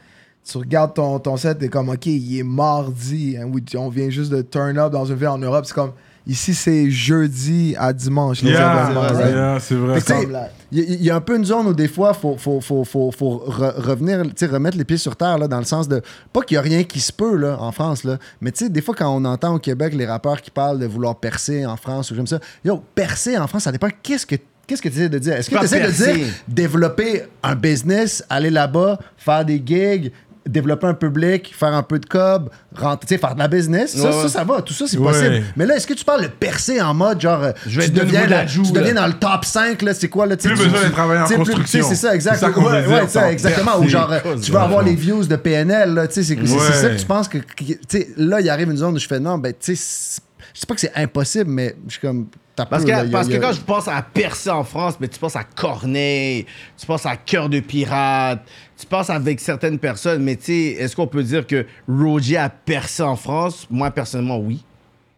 [0.50, 3.36] tu regardes ton, ton set, t'es comme, OK, il est mardi.
[3.38, 5.66] hein, on vient juste de turn up dans une ville en Europe.
[5.66, 5.92] C'est comme,
[6.26, 8.42] ici, c'est jeudi à dimanche.
[8.42, 10.26] Yeah, vrai, yeah, c'est vrai.
[10.26, 10.50] Là.
[10.72, 12.36] Il y, a- il y a un peu une zone où des fois, il faut,
[12.36, 15.86] faut, faut, faut, faut re- revenir, remettre les pieds sur terre, là, dans le sens
[15.88, 16.02] de.
[16.32, 18.94] Pas qu'il n'y a rien qui se peut là, en France, là, mais des fois,
[18.94, 22.16] quand on entend au Québec les rappeurs qui parlent de vouloir percer en France ou
[22.16, 24.36] comme ça, yo, percer en France, ça dépend qu'est-ce que.
[24.68, 25.34] Qu'est-ce que tu essaies de dire?
[25.34, 30.10] Est-ce que tu essaies de dire développer un business, aller là-bas, faire des gigs,
[30.46, 33.96] développer un public, faire un peu de cob, rentrer, tu sais, faire de la business?
[33.96, 35.12] Ça, Ouais, ça, ça va, tout ça, c'est Ouais.
[35.12, 35.42] possible.
[35.56, 37.92] Mais là, est-ce que tu parles de percer en mode genre, euh, Je vais tu
[37.92, 40.36] deviens, joue, tu dans le top 5, là, c'est quoi, là?
[40.36, 41.86] tu sais, Plus tu- besoin de travailler en construction.
[41.88, 42.34] C'est ça, exact.
[42.34, 43.78] C'est ça ouais, dire, exactement.
[43.80, 44.10] Ou genre,
[44.42, 47.28] tu veux avoir les views de PNL, là, tu sais, c'est ça que tu penses
[47.28, 49.82] que, tu sais, là, il arrive une zone où je fais non, ben, tu sais,
[49.82, 50.20] c'est-
[50.54, 52.26] je sais pas que c'est impossible, mais je suis comme.
[52.54, 54.48] t'as Parce peu, que, là, y a- parce a- que quand je pense à percer
[54.48, 56.46] en France, mais tu penses à Corneille,
[56.78, 58.40] tu penses à Cœur de Pirate,
[58.78, 62.50] tu penses avec certaines personnes, mais tu sais, est-ce qu'on peut dire que Roger a
[62.50, 63.66] percé en France?
[63.70, 64.64] Moi, personnellement, oui.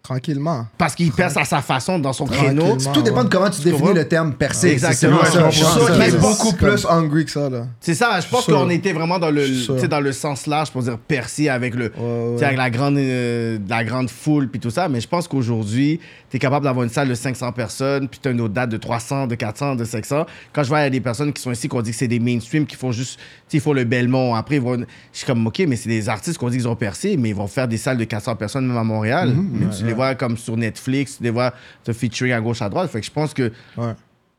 [0.09, 0.67] Tranquillement.
[0.79, 2.79] Parce qu'il perce à sa façon, dans son créneau.
[2.95, 4.71] Tout dépend de comment tu définis le terme percé.
[4.71, 5.19] Exactement.
[5.23, 7.67] Je est beaucoup plus hungry que ça, là.
[7.79, 10.97] C'est ça, je pense qu'on était vraiment dans le, dans le sens large pour dire
[10.97, 11.93] percer avec, le,
[12.41, 14.89] avec la, grande, euh, la grande foule puis tout ça.
[14.89, 16.01] Mais je pense qu'aujourd'hui,
[16.31, 18.71] tu es capable d'avoir une salle de 500 personnes, puis tu as une autre date
[18.71, 20.25] de 300, de 400, de 500.
[20.55, 22.09] Quand je vois il y a des personnes qui sont ici, qu'on dit que c'est
[22.09, 24.35] des mainstream, qui font juste, tu sais, ils font le Belmont.
[24.35, 26.77] Après, ils vont, je suis comme, OK, mais c'est des artistes qu'on dit qu'ils ont
[26.77, 29.35] percé, mais ils vont faire des salles de 400 personnes même à Montréal.
[29.53, 31.53] mais tu les vois comme sur Netflix, tu les vois
[31.85, 32.91] te featuring à gauche, à droite.
[32.91, 33.95] Fait que je pense que Ouais.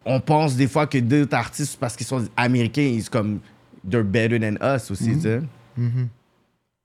[0.06, 3.40] on pense des fois que d'autres artistes, parce qu'ils sont américains, ils sont comme
[3.90, 5.42] they're better than us aussi, tu sais.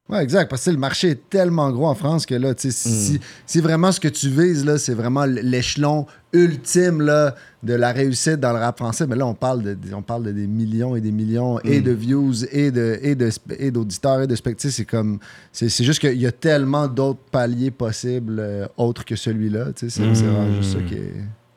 [0.06, 0.50] Ouais, exact.
[0.50, 3.60] Parce que le marché est tellement gros en France que là, tu sais, si, si
[3.60, 8.52] vraiment ce que tu vises, là, c'est vraiment l'échelon ultime là, de la réussite dans
[8.52, 11.10] le rap français, mais là, on parle de, on parle de des millions et des
[11.10, 14.72] millions et de views et de et de sp- et d'auditeurs et de spectateurs.
[14.72, 15.18] C'est comme.
[15.52, 19.68] C'est juste qu'il y a tellement d'autres paliers possibles euh, autres que celui-là.
[19.76, 21.14] C'est c'est vraiment juste ça qui est,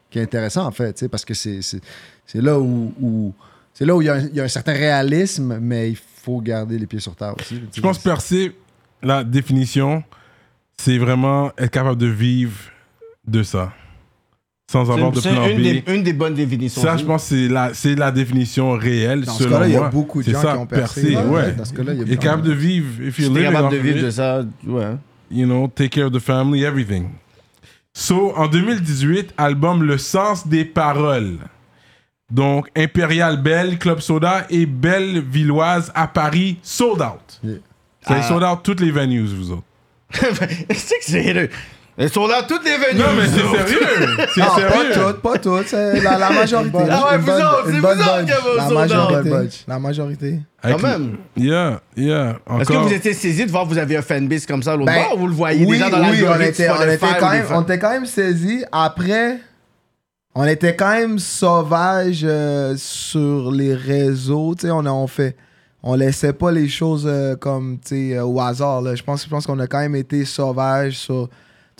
[0.09, 1.59] qui est intéressant, en fait, parce que c'est
[2.35, 2.93] là où.
[3.01, 3.33] où-
[3.78, 5.97] c'est là où il y, a un, il y a un certain réalisme, mais il
[6.23, 7.61] faut garder les pieds sur terre aussi.
[7.75, 8.55] Je pense percer,
[9.03, 10.03] la définition,
[10.80, 12.57] c'est vraiment être capable de vivre
[13.28, 13.71] de ça.
[14.71, 15.61] Sans avoir de C'est plan une, B.
[15.61, 16.82] des, une des bonnes définitions.
[16.82, 19.73] Ça, je pense que c'est la, c'est la définition réelle, Dans ce selon cas-là, il
[19.73, 21.01] y a beaucoup de C'est gens ça, qui ont percé.
[21.11, 23.03] percer, Ouais, dans ce cas-là, il y a Et capable de vivre.
[23.03, 24.95] If you're capable de vivre de ça, ouais.
[25.30, 27.09] you know, take care of the family, everything.
[27.93, 31.38] So, en 2018, album Le Sens des Paroles.
[32.30, 37.39] Donc, Impérial Belle, Club Soda et Belle Villoise à Paris, sold out.
[37.43, 37.55] Yeah.
[38.05, 38.28] Avez Ah.
[38.28, 39.63] sold out toutes les venues, vous autres.
[40.11, 41.49] c'est que c'est le-
[41.97, 42.99] Elles sont là toutes les venues.
[42.99, 44.28] Non, mais c'est sérieux.
[44.36, 44.69] C'est Non, sérieux.
[44.93, 45.67] pas toutes, pas toutes.
[45.67, 46.78] C'est la, la majorité.
[46.91, 49.25] Ah ouais, vous autres, c'est vous autres qui avez La sold out.
[49.25, 49.57] majorité.
[49.67, 50.39] La majorité.
[50.61, 51.17] Quand même.
[51.36, 52.38] Yeah, yeah.
[52.59, 54.75] Est-ce que vous étiez saisi de voir que vous aviez un fanbase comme ça à
[54.75, 56.82] l'autre Ben, bord ou vous le voyez oui, déjà dans oui, l'algorithme on était, on,
[56.91, 58.63] était quand même, on était quand même saisis.
[58.71, 59.39] Après,
[60.39, 64.53] on était quand même sauvage euh, sur les réseaux.
[64.55, 65.35] Tu sais, on, a- on fait...
[65.83, 68.81] On laissait pas les choses euh, comme, tu sais, euh, au hasard.
[68.81, 68.95] là.
[68.95, 71.29] Je pense, je pense qu'on a quand même été sauvage sur...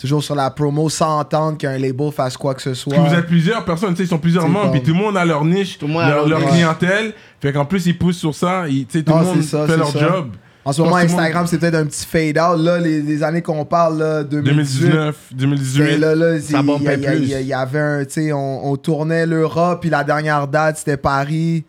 [0.00, 2.94] Toujours sur la promo sans entendre qu'un label fasse quoi que ce soit.
[2.94, 5.16] Puis vous êtes plusieurs personnes, tu sais, ils sont plusieurs membres, puis tout le monde
[5.16, 7.12] a leur niche, Tout le monde a leur, leur clientèle.
[7.40, 9.66] Fait qu'en plus, ils poussent sur ça, ils- tu sais, tout le monde c'est ça,
[9.66, 9.98] fait c'est leur ça.
[9.98, 10.28] job.
[10.68, 12.58] En ce moment, Instagram, c'est peut-être un petit fade-out.
[12.60, 15.96] Là, les, les années qu'on parle, là, 2018, 2019, Ben 2018.
[15.98, 19.80] là, là, Ça il- bombe y il avait un, tu sais, on, on tournait l'Europe,
[19.80, 21.64] puis la dernière date, c'était Paris.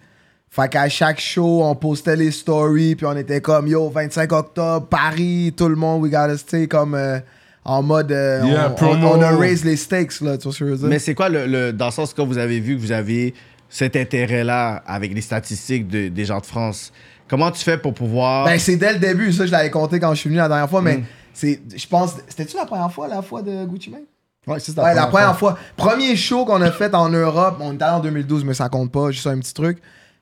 [0.52, 4.88] Fait qu'à chaque show, on postait les stories, puis on était comme, yo, 25 octobre,
[4.88, 7.20] Paris, tout le monde, we gotta, tu sais, comme euh,
[7.64, 9.08] en mode, euh, Yeah, on, on, promo.
[9.16, 10.88] on a raise les stakes, là, tu vois ce que je veux dire?
[10.88, 13.34] Mais c'est quoi le, le- dans le sens que vous avez vu que vous avez
[13.70, 16.92] cet intérêt-là avec les statistiques de- des gens de France?
[17.30, 18.46] Comment tu fais pour pouvoir.
[18.46, 20.70] Ben, c'est dès le début, ça, je l'avais compté quand je suis venu la dernière
[20.70, 21.04] fois, mais Mm.
[21.34, 24.02] c'est, je pense, c'était-tu la première fois, la fois de Gucci Mane?
[24.48, 25.58] Ouais, c'est Ouais, la première fois.
[25.78, 28.92] Premier show qu'on a fait en Europe, on est allé en 2012, mais ça compte
[28.92, 29.78] pas, juste un petit truc.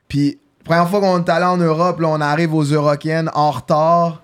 [0.10, 4.22] Puis, première fois qu'on est allé en Europe, là, on arrive aux Eurocaines en retard.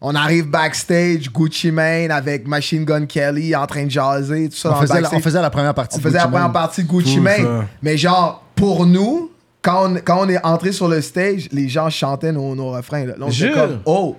[0.00, 4.70] On arrive backstage, Gucci Mane avec Machine Gun Kelly en train de jaser, tout ça
[4.70, 5.96] On dans faisait, la, on faisait la première partie.
[5.96, 6.52] On de faisait la première Mane.
[6.52, 7.36] partie de Gucci Mane.
[7.44, 7.64] ça.
[7.82, 9.30] Mais genre, pour nous,
[9.62, 13.06] quand on, quand on est entré sur le stage, les gens chantaient nos, nos refrains.
[13.06, 13.54] Là, on Jure.
[13.54, 14.16] comme, oh!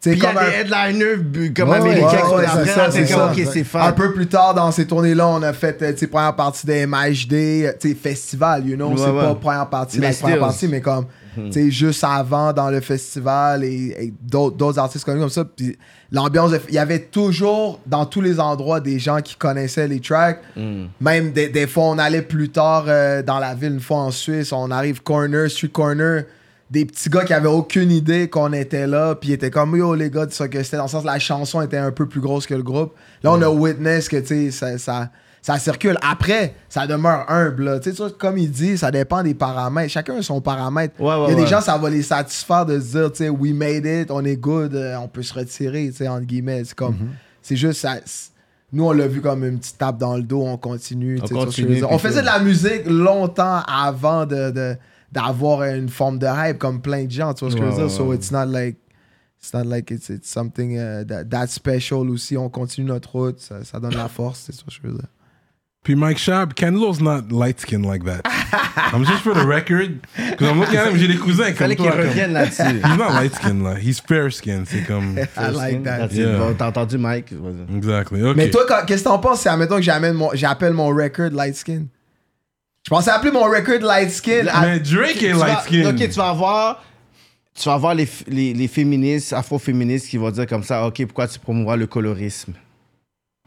[0.00, 3.06] Puis il y a des headliners comme Ouais, américains ouais, qui sont ouais, après, c'est
[3.46, 3.92] c'est un fun.
[3.92, 7.32] peu plus tard dans ces tournées-là, on a fait euh, tu première partie des MHD,
[7.34, 8.90] euh, tu festival, you know.
[8.90, 9.20] Ouais, c'est ouais.
[9.22, 12.80] pas première partie, Mais la première partie, mais comme, tu sais, juste avant dans le
[12.80, 15.44] festival et, et d'autres d'autres artistes connus comme ça.
[15.44, 15.76] Puis
[16.12, 19.98] l'ambiance, de- il y avait toujours dans tous les endroits des gens qui connaissaient les
[20.00, 20.40] tracks.
[21.00, 24.10] Même des, des fois, on allait plus tard euh, dans la ville, une fois en
[24.12, 26.22] Suisse, on arrive corner, street corner.
[26.70, 29.94] Des petits gars qui avaient aucune idée qu'on était là, puis ils étaient comme yo
[29.94, 32.46] les gars, ça que c'était dans le sens la chanson était un peu plus grosse
[32.46, 32.94] que le groupe.
[33.22, 35.08] Là, on a witness que tu sais ça, ça,
[35.40, 35.96] ça circule.
[36.02, 37.64] Après, ça demeure humble.
[37.64, 37.80] là.
[37.80, 39.90] Tu sais, comme il dit, ça dépend des paramètres.
[39.90, 41.00] Chacun a son paramètre.
[41.00, 41.46] Ouais, ouais, il y a des ouais.
[41.46, 44.36] gens, ça va les satisfaire de se dire, tu sais, we made it, on est
[44.36, 46.64] good, euh, on peut se retirer, tu sais, entre guillemets.
[46.64, 46.96] C'est comme,
[47.40, 47.94] c'est juste ça.
[48.70, 51.18] Nous, on l'a vu comme une petite tape dans le dos, on continue.
[51.22, 54.76] On continue, faisait de la musique longtemps avant de, de-
[55.12, 57.76] d'avoir une forme de hype comme plein de gens, tu vois ce que je veux
[57.76, 57.90] dire?
[57.90, 58.76] So it's not like
[59.40, 62.36] it's not like it's, it's something uh, that, that's special aussi.
[62.36, 65.08] On continue notre route, ça, ça donne la force, c'est ça que je veux dire.
[65.84, 68.20] Puis Mike Schaub, Canlo's not light skinned like that.
[68.92, 70.00] I'm just for the record.
[70.16, 71.94] Because I'm looking at him, j'ai des cousins comme Fallait qu'il toi.
[71.96, 72.62] comme- revienne là-dessus.
[72.84, 73.76] He's not light skinned là.
[73.78, 74.66] He's fair skinned.
[74.66, 75.16] C'est comme.
[75.36, 76.08] I like that.
[76.12, 76.52] Yeah.
[76.58, 77.32] T'as entendu Mike?
[77.74, 78.22] Exactly.
[78.22, 78.36] Ok.
[78.36, 81.54] Mais toi, qu'est-ce que t'en penses si, admettons, que j'amène mon- j'appelle mon record light
[81.54, 81.86] skin?
[82.88, 84.46] Je pensais appeler mon record light skin.
[84.50, 85.86] à- Mais Drake est vas- light skinned.
[85.88, 86.82] Ok, tu vas avoir,
[87.54, 91.28] tu vas avoir les, les, les féministes, afro-féministes qui vont dire comme ça, ok, pourquoi
[91.28, 92.54] tu promouvois le colorisme?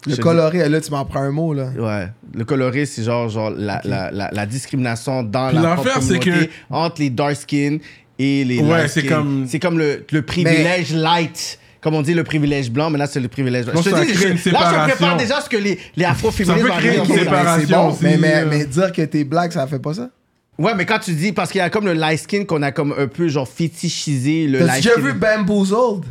[0.06, 1.70] Le coloré, là, tu m'en prends un mot, là.
[1.76, 5.94] Ouais, le colorisme, c'est genre, genre la, la, la, la discrimination dans Puis la propre
[5.96, 7.78] communauté que- entre les dark skin
[8.20, 9.10] et les Ouais, light c'est skin.
[9.16, 11.58] comme- C'est comme le, le privilège light.
[11.82, 13.82] Comme on dit le privilège blanc, mais là c'est le privilège blanc.
[13.82, 16.72] Je te dis, je- là je prépare déjà ce que les, les Ça afro-féministes peut
[16.72, 17.58] vont créer arriver une séparation.
[17.58, 17.90] Mais c'est bon.
[17.90, 18.46] aussi, Mais, mais, euh.
[18.50, 20.10] mais dire que t'es black, ça fait pas ça?
[20.60, 22.72] Ouais, mais quand tu dis, parce qu'il y a comme le light skin qu'on a
[22.72, 25.02] comme un peu genre fétichisé le T'as light déjà skin.
[25.02, 26.04] vu Bamboozled?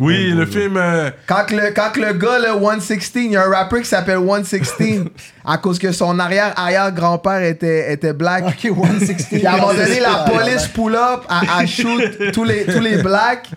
[0.00, 0.76] Oui, le film.
[0.76, 4.18] euh, Quand le, quand le gars, le 116, il y a un rappeur qui s'appelle
[4.24, 5.04] 116
[5.44, 8.44] à cause que son arrière-arrière-grand-père était, était black.
[8.46, 9.28] Ok, 160.
[9.30, 12.80] Puis à un moment donné, la police pull up à, à shoot tous les, tous
[12.80, 13.48] les blacks.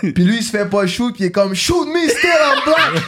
[0.00, 1.12] Puis lui, il se fait pas shoot.
[1.14, 3.02] Puis il est comme Shoot me still, I'm black.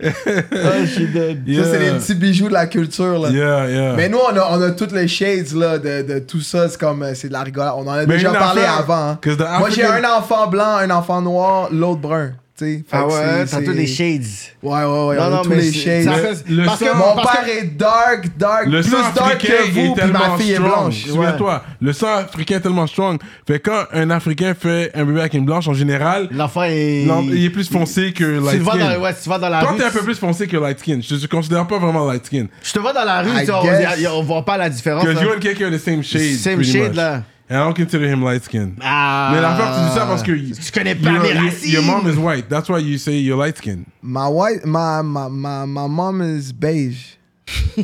[1.46, 1.64] yeah.
[1.64, 3.18] Ça, c'est les petits bijoux de la culture.
[3.18, 3.30] Là.
[3.30, 3.92] Yeah, yeah.
[3.96, 6.68] Mais nous, on a, on a toutes les shades là, de, de tout ça.
[6.68, 7.72] C'est comme, euh, c'est de la rigolade.
[7.76, 9.10] On en a Mais déjà parlé affaire, avant.
[9.10, 9.18] hein.
[9.58, 12.32] Moi, j'ai un enfant blanc, un enfant noir, l'autre brun.
[12.58, 12.76] tu sais.
[12.78, 14.22] Fait Ah ouais, t'as tous les shades.
[14.62, 15.16] Ouais, ouais, ouais.
[15.16, 16.04] Non, on non, tous mais les shades.
[16.04, 16.16] ça
[16.46, 19.54] Le- parce que- Mon parce père que- est dark, dark, Le plus sang dark africain
[19.64, 20.68] que vous, est puis ma fille est strong.
[20.70, 21.06] blanche.
[21.06, 23.18] Souviens-toi, le sang africain est tellement strong.
[23.46, 27.04] Fait que quand un Africain fait un bébé avec une blanche, en général, L'enfant est.
[27.32, 28.94] il est plus foncé que light vois skin.
[28.94, 29.76] dans, ouais, tu vas dans la Toi, rue.
[29.78, 31.00] t'es un peu plus foncé que light skin.
[31.00, 32.44] Je te considère pas vraiment light skin.
[32.62, 33.80] Je te vois dans la rue, on, guess.
[33.82, 35.02] y a- y a- on voit pas la différence.
[35.02, 35.24] Because hein.
[35.24, 36.34] you and KK are the same shade.
[36.36, 36.96] Same shade, much.
[36.96, 37.22] là.
[37.52, 38.76] And I don't consider him light skin.
[38.80, 39.30] Ah.
[39.34, 40.30] Mais l'affaire, tu dis ça parce que.
[40.30, 41.72] Tu connais pas your- mes racines.
[41.72, 42.48] Your mom is white.
[42.48, 43.84] That's why you say you're light skin.
[44.02, 47.18] My white, my, my, my, my mom is beige.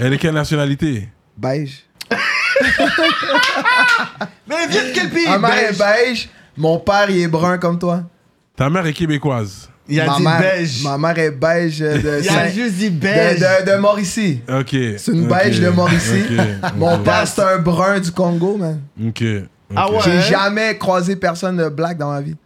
[0.00, 1.08] Elle est quelle nationalité?
[1.36, 1.82] Beige.
[4.46, 5.70] Mais viens de quel pays Ma mère beige?
[5.70, 6.28] est beige.
[6.56, 8.02] Mon père, il est brun comme toi.
[8.54, 9.68] Ta mère est québécoise.
[9.88, 10.82] Il a ma dit mère, beige.
[10.84, 13.40] Ma mère est beige de, Il a juste dit de, beige.
[13.40, 14.40] de, de Mauricie.
[14.48, 14.68] Ok.
[14.70, 16.24] C'est une beige de Mauricie.
[16.62, 18.80] ok, Mon père, c'est un brun du Congo, man.
[19.08, 19.24] Ok.
[19.74, 19.98] Ah ouais?
[20.04, 22.36] J'ai jamais croisé personne de black dans ma vie.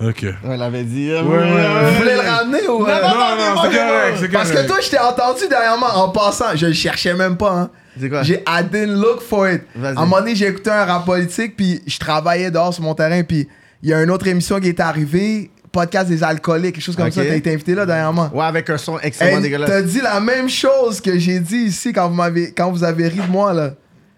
[0.00, 0.26] Ok.
[0.42, 1.10] On l'avait dit.
[1.12, 1.90] ouais, ouais.
[1.90, 2.84] Vous voulez le ramener ou...
[2.86, 3.02] euh?
[3.02, 4.68] Non, Non, non, c'est correct, c'est Parce que correct.
[4.68, 6.46] toi, je t'ai entendu dernièrement en passant.
[6.56, 7.70] Je le cherchais même pas, hein.
[8.00, 8.22] C'est quoi?
[8.22, 9.62] J'ai I didn't look for it.
[9.76, 9.96] Vas-y.
[9.96, 12.94] À un moment donné, j'ai écouté un rap politique, puis je travaillais dehors sur mon
[12.94, 13.46] terrain, puis
[13.82, 17.06] il y a une autre émission qui est arrivée, podcast des alcooliques, quelque chose comme
[17.06, 17.14] Ok.
[17.14, 17.24] ça.
[17.24, 18.30] T'as été invité là dernièrement.
[18.32, 19.70] Ouais, avec un son extrêmement Hey, dégueulasse.
[19.70, 23.08] T'as dit la même chose que j'ai dit ici quand vous m'avez quand vous avez
[23.08, 23.72] ri de moi là.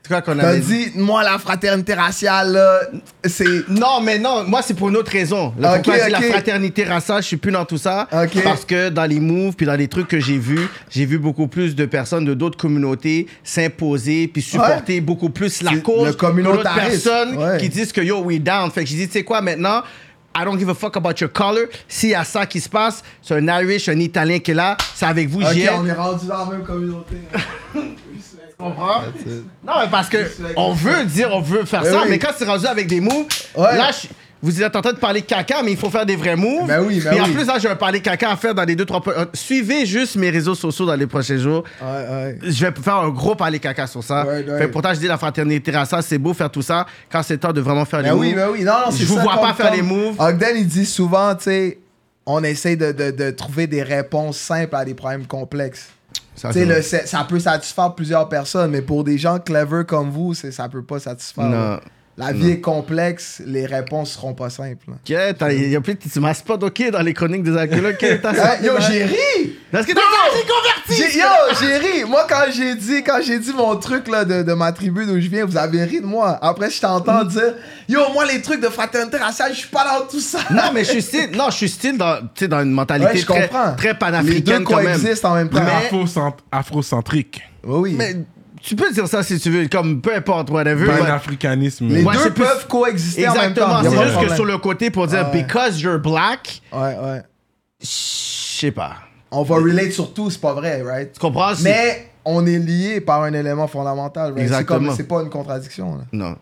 [0.07, 2.81] T'as avait dit moi la fraternité raciale là,
[3.25, 5.55] c'est Non, mais non, moi c'est pour une autre raison.
[5.59, 5.81] Là,
[6.11, 8.07] la fraternité raciale, je suis plus dans tout ça.
[8.43, 11.49] Parce que dans les moves puis dans les trucs que j'ai vus, j'ai vu beaucoup
[11.49, 16.91] plus de personnes de d'autres communautés s'imposer puis supporter beaucoup plus la cause le communautarisme,
[16.91, 17.57] personnes ouais.
[17.59, 18.71] qui disent que yo, we down.
[18.71, 19.83] Fait que j'ai dit, tu sais quoi, maintenant,
[20.37, 21.67] I don't give a fuck about your color.
[21.89, 24.77] S'il y a ça qui se passe, c'est un Irish, un Italien qui est là,
[24.95, 25.71] c'est avec vous, OK, j'y ai.
[25.71, 27.17] on est rendu dans la même communauté.
[28.59, 29.03] comprends?
[29.67, 30.19] Non, mais parce que
[30.57, 32.09] on veut dire, on veut faire ça, oui.
[32.11, 33.27] mais quand c'est rendu avec des moves,
[33.57, 33.77] Ouais.
[33.77, 34.09] là, je-
[34.45, 36.67] vous êtes en train de parler caca, mais il faut faire des vrais moves.
[36.69, 37.33] Ben oui, ben Puis en oui.
[37.33, 39.01] plus, là, je vais parler caca à faire dans les deux, trois...
[39.03, 41.65] po- euh, Suivez juste mes réseaux sociaux dans les prochains jours.
[41.81, 42.39] Ouais, ouais.
[42.43, 44.25] Je vais faire un gros parler caca sur ça.
[44.27, 44.59] Ouais, ouais.
[44.59, 46.85] Fait que pourtant, je dis la fraternité raciale, c'est beau faire tout ça.
[47.11, 48.21] Quand c'est temps de vraiment faire les Ben moves.
[48.21, 48.63] oui, ben oui.
[48.65, 50.15] Non, non, c'est Je vous ça, vois comme- pas faire comme les moves.
[50.21, 51.79] Ogden, il dit souvent, tu sais,
[52.27, 55.89] on essaye de, de, de trouver des réponses simples à des problèmes complexes.
[56.37, 59.39] Ça, Tu sais, c'est le- c'est- ça peut satisfaire plusieurs personnes, mais pour des gens
[59.39, 61.45] clever comme vous, c'est- ça peut pas satisfaire.
[61.45, 61.79] Non.
[62.17, 64.87] La vie est complexe, les réponses seront pas simples.
[64.89, 64.95] là.
[64.95, 68.01] Ok, t'as- il y a plus, tu m'as spot ok dans les chroniques des alcooliques.
[68.01, 68.55] ok, t'as ça.
[68.57, 69.57] Hey, yo, j'ai ri!
[69.73, 71.19] Parce que t'as t'as converti!
[71.19, 71.25] Yo,
[71.61, 72.05] j'ai ri!
[72.05, 75.21] Moi, quand j'ai dit, quand j'ai dit mon truc là, de, de ma tribu d'où
[75.21, 76.39] je viens, vous avez ri de moi.
[76.41, 77.55] Après, je t'entends dire,
[77.89, 80.39] yo, moi, les trucs de fraternité raciale, je suis pas dans tout ça.
[80.53, 83.11] Non, mais je suis style, non, je suis style dans, tu sais, dans une mentalité
[83.13, 83.75] Ouais, je très, comprends.
[83.75, 84.85] très Les deux panafricaine quand même.
[85.01, 85.59] coexistent en même temps.
[85.65, 87.43] Mais- Afrocent- Afrocentrique.
[87.65, 87.95] Oui, oui.
[87.99, 88.17] Mais
[88.65, 90.87] tu peux dire ça si tu veux, comme peu importe, whatever.
[90.87, 91.89] Ben, mais- Panafricanisme.
[91.89, 94.91] les Ouais, deux peuvent coexister en même Exactement, c'est pas juste que sur le côté
[94.91, 95.43] pour dire Ouais.
[95.43, 97.23] because you're black, Ouais, ouais.
[97.81, 98.95] je sais pas.
[99.31, 101.13] On va relate sur tout, c'est pas vrai, right?
[101.13, 101.53] Tu comprends?
[101.63, 104.43] Mais on est lié par un élément fondamental, right?
[104.43, 104.95] Exactement.
[104.97, 106.05] c'est pas une contradiction, là.
[106.13, 106.37] Non.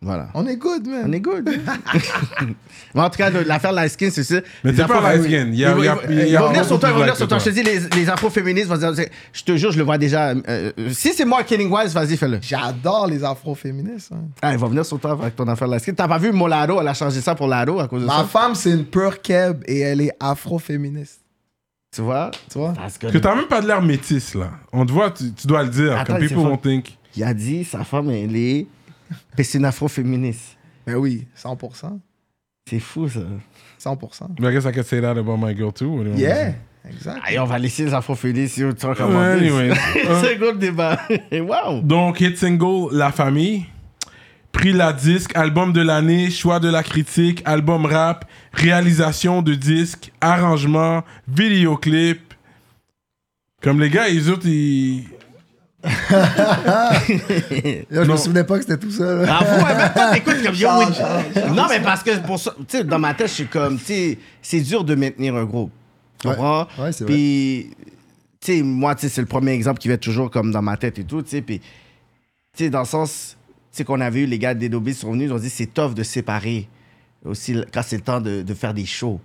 [0.00, 0.28] Voilà.
[0.34, 1.04] On est good, man.
[1.08, 1.48] On est good.
[2.94, 4.36] Mais en tout cas, de- l'affaire light skin, c'est ça.
[4.62, 5.48] Mais t'es pas light skin.
[5.52, 6.48] Il y a- Ils vont- il y a- ils vont- il y a ils vont
[6.50, 7.38] venir sur toi, vont plus venir sur toi.
[7.38, 8.92] Je te dis, les, les afro-féministes vont dire,
[9.32, 10.28] je te jure, je le vois déjà.
[10.28, 10.40] euh,
[10.78, 12.38] euh, si c'est marketing wise, vas-y, fais-le.
[12.40, 14.12] J'adore les afro-féministes.
[14.12, 14.20] hein.
[14.40, 15.94] Ah, ils vont venir sur toi avec ton affaire light skin.
[15.94, 18.24] T'as pas vu Molado, elle a changé ça pour Lado à cause de Ma ça?
[18.24, 21.20] femme, c'est une pure keb et elle est afro-féministe.
[21.94, 22.30] Tu vois?
[22.52, 22.72] Tu vois?
[22.74, 24.50] Parce que t'as même pas de l'air métis, là.
[24.72, 25.98] On te voit, tu, tu dois le dire.
[25.98, 26.96] Attends, comme people won't think.
[27.16, 28.66] il a dit sa femme, elle est.
[29.36, 30.56] Mais c'est une afro-féministe.
[30.86, 31.98] Ben oui, 100%.
[32.68, 33.20] C'est fou, ça.
[33.80, 34.34] 100%.
[34.38, 36.04] But I guess I could say that about my girl too.
[36.16, 36.54] Yeah,
[36.88, 37.20] exact.
[37.24, 39.74] Allez, on va laisser les afro-féministes sur le truc Ouais, anyways.
[39.94, 40.98] C'est un gros débat.
[41.32, 41.80] Wow!
[41.82, 43.64] Donc, hit single La Famille.
[44.52, 50.10] Prix la disque, album de l'année, choix de la critique, album rap, réalisation de disque,
[50.20, 52.34] arrangement, vidéoclip.
[53.62, 55.04] Comme les gars, les autres, ils.
[57.08, 59.14] Yo, je me souvenais pas que c'était tout ça.
[59.14, 59.38] là.
[59.40, 60.68] Ah, vous, même toi, t'écoutes comme yo.
[61.54, 63.84] Non, mais parce que pour ça, tu sais, dans ma tête, je suis comme, tu
[63.84, 65.70] sais, c'est dur de maintenir un groupe.
[66.20, 66.66] Tu comprends?
[66.78, 67.12] Ouais, c'est vrai.
[67.14, 67.70] Puis,
[68.40, 70.62] tu sais, moi, tu sais, c'est le premier exemple qui va être toujours comme dans
[70.62, 71.42] ma tête et tout, tu sais.
[71.42, 73.36] Puis, tu sais, dans le sens,
[73.70, 75.94] tu sais, qu'on avait eu les gars d'Adobe sont venus, ils ont dit c'est tough
[75.94, 76.68] de séparer
[77.24, 79.20] aussi quand c'est le temps de, de faire des shows.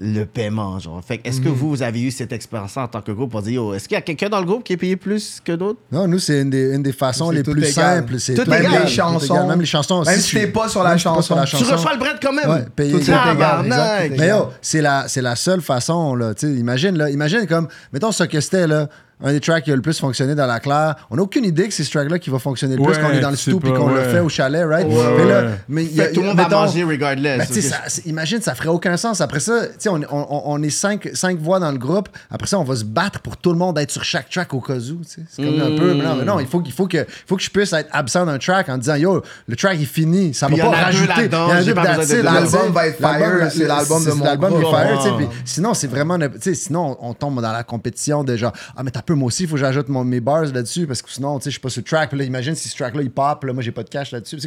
[0.00, 1.02] Le paiement, genre.
[1.04, 1.44] Fait est-ce Mhm.
[1.44, 3.88] que vous, vous avez eu cette expérience en tant que groupe pour dire, yo, est-ce
[3.88, 5.80] qu'il y a quelqu'un dans le groupe qui est payé plus que d'autres?
[5.90, 7.72] Non, nous, c'est une des, une des façons les plus égal.
[7.98, 8.20] simples.
[8.20, 8.60] C'est Tout tout égal.
[8.60, 9.34] égal, Même les chansons.
[9.34, 9.46] égal.
[9.48, 10.02] Même les chansons.
[10.04, 11.64] Même Si t'es pas sur la même si t'es pas sur la chanson.
[11.64, 12.48] Tu reçois le bread quand même!
[12.48, 13.34] Ouais, Tout égal.
[13.34, 16.32] égal, Mais yo, c'est la, c'est la seule façon, là.
[16.32, 17.10] Tu sais, imagine, là.
[17.10, 18.88] Imagine comme, mettons ce que c'était, là.
[19.22, 20.94] Un des tracks qui a le plus fonctionné dans la claire.
[21.10, 23.08] On n'a aucune idée que c'est ce track-là qui va fonctionner le plus Ouais, quand
[23.08, 24.86] on est dans le puis pas, qu'on le fait au chalet, right?
[24.86, 24.94] Ouais,
[25.68, 27.38] mais là, y a- tout le monde mettons- va manger regardless.
[27.50, 29.20] Ben, ça- imagine, ça ferait aucun sens.
[29.20, 32.08] Après ça, tu sais, on, on- on- est cinq, cinq voix dans le groupe.
[32.30, 34.60] Après ça, on va se battre pour tout le monde d'être sur chaque track au
[34.60, 35.02] cas où.
[35.02, 35.22] tu sais.
[35.30, 35.94] C'est comme un peu.
[35.94, 35.98] Mm.
[35.98, 38.24] mais Non, mais non, il faut, qu'il faut, que, faut que je puisse être absent
[38.26, 40.32] d'un track en disant Yo, le track est fini.
[40.34, 41.28] Ça va Puis il y pas rajouter.
[42.22, 44.62] L'album va être fire, L'album, c'est l'album de c'est mon l'album groupe.
[44.64, 45.16] est fire, tu sais, Wow.
[45.16, 46.18] puis Sinon, c'est vraiment.
[46.18, 49.14] ne- tu sais, Sinon, on tombe dans la compétition de genre Ah, mais t'as peu,
[49.14, 51.50] moi aussi, il faut que j'ajoute mon- mes bars là-dessus parce que sinon, tu sais,
[51.50, 52.10] je suis pas sur le track.
[52.10, 54.38] Puis là, imagine si ce track-là il pop, là, moi j'ai pas de cash là-dessus.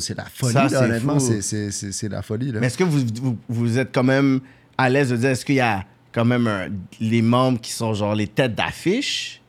[0.00, 1.18] C'est la folie, Ça, là, c'est honnêtement.
[1.20, 2.52] C'est- la folie.
[2.52, 2.60] Là.
[2.60, 4.40] Mais est-ce que vous, vous, vous êtes quand même
[4.78, 6.68] à l'aise de dire, est-ce qu'il y a quand même un-
[7.00, 9.40] les membres qui sont genre les têtes d'affiche?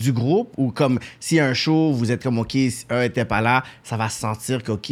[0.00, 3.02] Du groupe ou comme s'il y a un show, vous êtes comme OK, si un
[3.02, 4.90] était pas là, ça va se sentir que OK,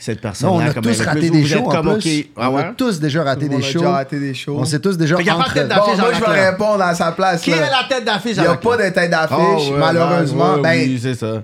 [0.00, 1.66] cette personne Non, on là a comme tous raté plus, des ou vous êtes shows
[1.66, 2.20] en comme plus.
[2.20, 2.62] OK, ah on ouais.
[2.62, 3.78] a tous déjà raté des shows.
[3.80, 4.56] déjà raté des shows.
[4.58, 5.48] On s'est tous déjà pas entre...
[5.50, 7.42] de tête d'affiche Bon, moi, je vais répondre à sa place.
[7.42, 7.56] Qui là.
[7.58, 10.54] est la tête d'affiche Il n'y a pas de tête d'affiche, Oh, ouais, malheureusement.
[10.54, 11.42] ouais, ben, oui, c'est ça.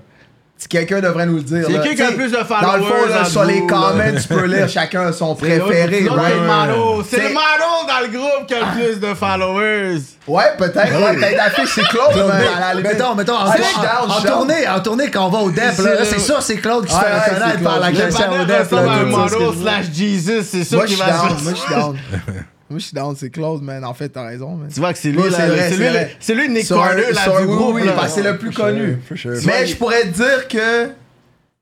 [0.63, 1.65] Si quelqu'un devrait nous le dire.
[1.67, 2.41] C'est qui qui a le plus de Dans
[2.77, 6.07] le fond, followers là, sur les comments, tu peux lire chacun son préféré.
[6.09, 6.23] Right?
[6.29, 7.03] c'est le Mano.
[7.07, 9.97] C'est C'est- le Mano dans le groupe qui a le plus de followers.
[10.25, 10.93] Ouais, peut-être.
[11.19, 12.11] Ouais, d'affiche, c'est Claude.
[12.13, 15.51] Claude, mais mais- mettons, mettons, en, en- en tournée, en tournée, quand on va au
[15.51, 17.79] DEP, C'est là, le- c'est sûr, c'est Claude qui se Ouais, fait ouais, reconnaître par
[17.81, 17.89] la.
[17.91, 18.67] Le caissière au DEP.
[18.69, 21.37] c'est- slash Jesus, c'est sûr Moi, je qu'il suis va down.
[21.37, 21.97] se- Moi, je suis down.
[22.73, 23.15] Moi, je suis down.
[23.15, 23.85] C'est Claude, man.
[23.85, 24.69] En fait, t'as raison, man.
[24.73, 27.45] Tu vois que c'est lui, c'est vrai, c'est c'est lui, lui Nick Carter là, du
[27.47, 27.75] oui, groupe.
[27.75, 28.07] oui, là.
[28.07, 28.97] c'est le plus For connu.
[29.07, 29.41] sure, for sure.
[29.45, 30.89] Mais je pourrais te dire que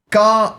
[0.09, 0.55] quand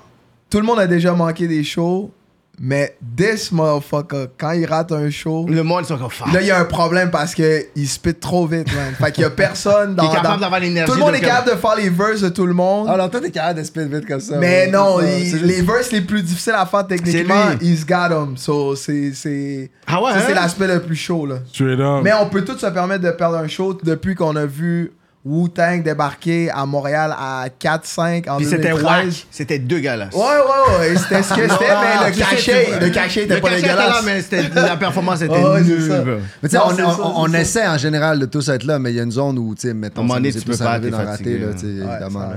[0.51, 2.13] tout le monde a déjà manqué des shows,
[2.61, 6.33] mais this motherfucker, quand il rate un show, Le monde, ils sont comme fuck.
[6.33, 8.95] là, il y a un problème parce qu'il spit trop vite, man.
[9.01, 10.09] Fait qu'il y a personne dans.
[10.09, 12.21] Qui est capable d'avoir l'énergie Tout le monde de est capable de faire les verses
[12.21, 12.87] de tout le monde.
[12.89, 14.37] Ah, alors toi, t'es capable de split vite comme ça.
[14.39, 14.71] mais ouais.
[14.71, 18.37] non, il- les verses les plus difficiles à faire techniquement, he's got them.
[18.37, 19.13] So, c'est.
[19.15, 20.35] c'est- Ah ouais, ça, c'est hein?
[20.37, 21.37] l'aspect le plus chaud, là.
[21.53, 22.01] Straight up.
[22.05, 24.93] Mais on peut tous se permettre de perdre un show depuis qu'on a vu
[25.25, 28.85] Wu-Tang débarquer à Montréal à 4-5 en Puis c'était 2013.
[28.85, 29.27] wack.
[29.31, 30.12] C'était dégueulasse.
[30.14, 30.97] Ouais, ouais, ouais.
[30.97, 33.75] C'était ce que c'était, mais le cachet, le cachet était le pas cachet était là,
[33.77, 34.05] dégueulasse.
[34.05, 36.18] mais c'était- la performance était nulle.
[36.43, 38.97] Mais tu sais, on, on- on essaie en général de tous être là, mais il
[38.97, 41.53] y a une zone où, tu sais, mettons, nous est tous d'en rater, là, là.
[41.55, 42.29] tu sais, Ouais, évidemment.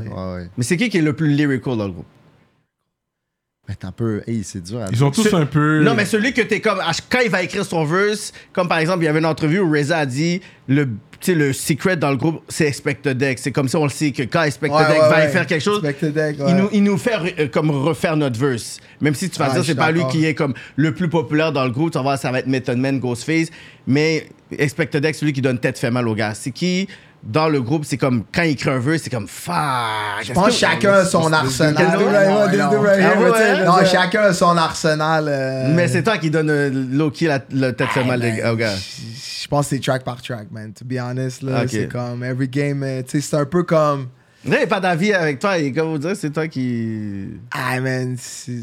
[0.57, 2.05] Mais c'est qui qui est le plus lyrical dans le groupe?
[3.67, 4.21] Mais t'es un peu...
[4.27, 5.81] Hey, c'est dur à Ils sont tous Ce- un peu.
[5.83, 6.79] Non, mais celui que t'es comme.
[7.09, 9.71] Quand il va écrire son verse, comme par exemple, il y avait une entrevue où
[9.71, 10.91] Reza a dit le, tu
[11.21, 13.39] sais, le secret dans le groupe, c'est Expected Deck.
[13.39, 15.29] C'est comme ça, on le sait que quand Expected Ouais, Deck ouais, va ouais.
[15.29, 16.45] faire quelque chose, Expected Deck, ouais.
[16.51, 18.79] il, nous, il nous fait re- euh, comme refaire notre verse.
[19.01, 21.51] Même si tu vas Ouais, dire c'est pas lui qui est comme le plus populaire
[21.51, 23.47] dans le groupe, tu vas voir, ça va être Method Man, Ghostface.
[23.87, 26.35] Mais Expected Deck, celui qui donne tête fait mal au gars.
[26.35, 26.87] C'est qui?
[27.25, 29.55] Dans le groupe, c'est comme quand il écrit un verse, c'est comme fuck.
[30.23, 31.99] Je pense que chacun a son arsenal.
[33.65, 35.25] Non, chacun a son arsenal.
[35.27, 38.21] euh, Mais c'est toi qui donne euh, low-key la, la tête fait mal
[38.51, 38.73] au gars.
[38.75, 40.71] Je pense que c'est track par track, man.
[40.73, 44.07] To be honest, là, c'est comme every game, euh, tu sais, c'est un peu comme.
[44.43, 47.29] Il n'y a pas d'avis avec toi, et comme vous dire, c'est toi qui.
[47.51, 48.15] Ah, man,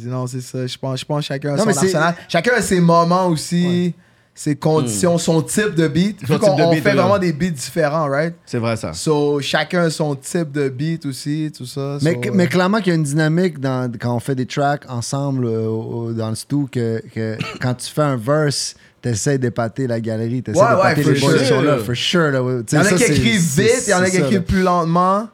[0.04, 0.64] non, c'est ça.
[0.66, 2.14] Je pense, je pense que chacun a Non, son arsenal.
[2.28, 3.92] Chacun a ses moments aussi,
[4.34, 6.18] ses conditions, son type de beat.
[6.26, 8.34] Son type de on fait vraiment des beats différents, right?
[8.46, 8.92] C'est vrai ça.
[8.94, 11.98] So, chacun a son type de beat aussi, tout ça.
[12.00, 14.84] Mais, so, mais clairement qu'il y a une dynamique dans, quand on fait des tracks
[14.88, 20.00] ensemble euh, dans le stu que, que quand tu fais un verse, t'essaies d'épater la
[20.00, 22.30] galerie, t'essaies Ouais, ouais, d'épater for les boys qui sont là, for sure.
[22.30, 22.62] Là, ouais.
[22.64, 24.62] Tu Il y en a qui écrivent vite, il y en a qui écrivent plus
[24.62, 25.28] lentement.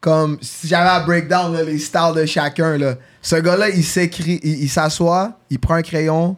[0.00, 2.76] Comme si j'avais à breakdown là, les styles de chacun.
[2.76, 2.96] Là.
[3.20, 6.36] Ce gars-là, il s'écrit, il, il s'assoit, il prend un crayon,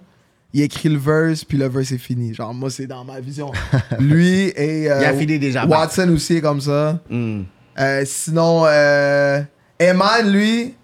[0.55, 2.33] il écrit le verse, puis le verse est fini.
[2.33, 3.51] Genre, moi, c'est dans ma vision.
[3.99, 4.91] Lui et.
[4.91, 5.67] euh, Il a fini déjà.
[5.67, 6.99] Watson aussi est comme ça.
[7.11, 7.43] Hmm.
[7.79, 9.43] Euh, sinon, euh,
[9.81, 10.75] Eman, lui,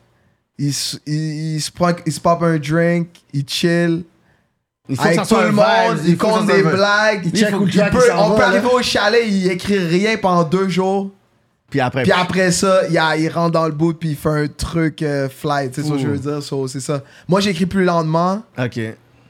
[0.59, 0.73] il,
[1.07, 4.03] il, il se prend, il se pop un drink, il chill.
[4.89, 7.21] Il faut Avec tout le monde, vibe, il compte des blagues.
[7.27, 10.17] Il check il track, peut- il on va, peut arriver au chalet, il écrit rien
[10.17, 11.13] pendant deux jours.
[11.71, 14.29] Puis après, Puis après ça, il, a- il rentre dans le bout puis il fait
[14.29, 15.71] un truc euh, fly.
[15.71, 16.43] Tu sais ce que je veux dire?
[16.43, 17.05] So, c'est ça.
[17.29, 18.43] Moi, j'écris plus lentement.
[18.59, 18.81] ok.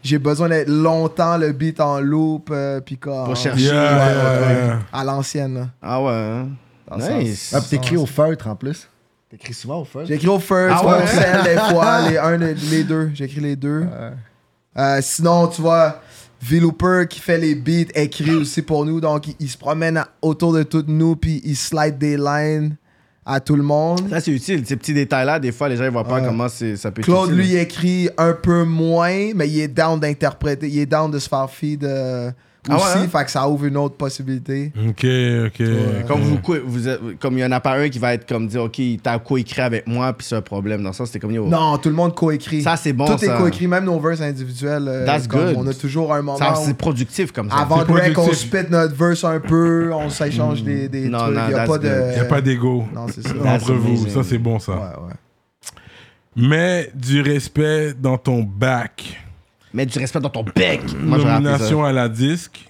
[0.03, 2.48] J'ai besoin d'être longtemps le beat en loop.
[2.51, 3.24] euh, puis quoi.
[3.24, 3.64] Pour chercher.
[3.64, 4.76] Yeah, Ouais, ouais, ouais.
[4.92, 5.70] À l'ancienne.
[5.82, 6.11] Ah ouais.
[6.12, 6.48] hein?
[6.88, 7.53] Dans Nice.
[7.55, 8.88] Ah, puis t'écris au feutre en plus.
[9.30, 10.09] T'écris souvent au feutre.
[10.09, 11.07] J'écris au first, Ah au ouais?
[11.07, 13.11] sel des fois, les, un, les, les deux.
[13.14, 13.86] J'écris les deux.
[14.76, 16.01] Euh, sinon, tu vois,
[16.42, 19.01] V-Looper qui fait les beats, écrit aussi pour nous.
[19.01, 22.76] Donc, il, il se promène autour de toutes nous, puis il slide des lines
[23.25, 24.09] à tout le monde.
[24.11, 24.64] Ça, c'est utile.
[24.66, 27.31] Ces petits détails-là, des fois, les gens ne voient pas comment ça peut être Claude,
[27.31, 27.39] utile.
[27.39, 30.68] lui, il écrit un peu moins, mais il est down d'interpréter.
[30.68, 32.31] Il est down de se faire feed euh,
[32.69, 33.09] Ah aussi, ouais, hein?
[33.11, 34.71] fait que ça ouvre une autre possibilité.
[34.77, 35.07] Ok,
[35.47, 36.07] ok.
[36.07, 36.27] Comme ok.
[36.27, 38.47] vous, co- vous êtes- comme il y en a pas un qui va être comme
[38.49, 40.83] dire, OK, t'as coécrit avec moi, puis c'est un problème.
[40.83, 41.47] Dans ça, c'était comme yo.
[41.47, 42.61] Non, tout le monde coécrit.
[42.63, 43.07] Ça, c'est bon.
[43.07, 43.35] Tout ça.
[43.35, 44.85] est coécrit, même nos verses individuels.
[44.89, 45.55] euh, That's comme good.
[45.57, 47.57] On a toujours un moment c'est productif comme ça.
[47.57, 51.35] Avant de rec, on spit notre verse un peu, on s'échange des, des Non, trucs.
[51.37, 51.89] non, Il n'y a pas de.
[51.89, 52.05] good.
[52.11, 53.33] Il n'y a pas d'ego Non, c'est ça.
[53.43, 54.07] That's entre vous.
[54.09, 54.73] Ça, c'est bon, ça.
[54.73, 55.15] Ouais, ouais.
[56.37, 59.19] Mais du respect dans ton bac.
[59.73, 60.81] Mets du respect dans ton bec.
[61.01, 61.25] Moi, ça.
[61.25, 62.66] Nomination à la disque.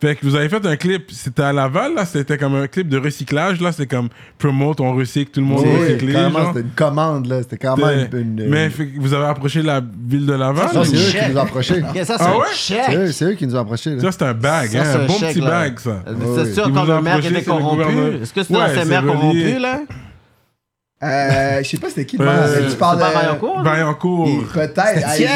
[0.00, 2.88] Fait que vous avez fait un clip, c'était à Laval, là, c'était comme un clip
[2.88, 6.52] de recyclage, là, c'est comme promote, on recycle, tout le monde Oui, genre.
[6.54, 7.42] c'était une commande, là.
[7.42, 8.38] C'était carrément C'était- une.
[8.40, 10.68] une- Mais fait que vous avez approché la ville de Laval?
[10.74, 11.80] Ou- c'est eux qui nous ont approchés.
[12.04, 12.44] Ça, c'est Ah ouais?
[12.54, 13.94] C'est eux, c'est eux qui nous ont approchés.
[13.94, 14.00] là.
[14.00, 15.50] Ça, c'est un bag, Ça, hein, c'est un bon chèque, petit là.
[15.50, 15.90] bag, ça.
[15.90, 16.54] Euh, C'est oui.
[16.54, 17.82] sûr, quand le maire était corrompu.
[18.22, 19.12] Est-ce que c'est Ouais, l'ancien c'est maire relié.
[19.12, 19.80] corrompu, là?
[21.02, 23.02] Euh, je sais pas c'était qui le Euh, Tu parles de.
[23.04, 23.62] Vaillancourt?
[23.62, 24.28] Vaillancourt.
[24.52, 25.18] Peut-être.
[25.18, 25.30] Yeah!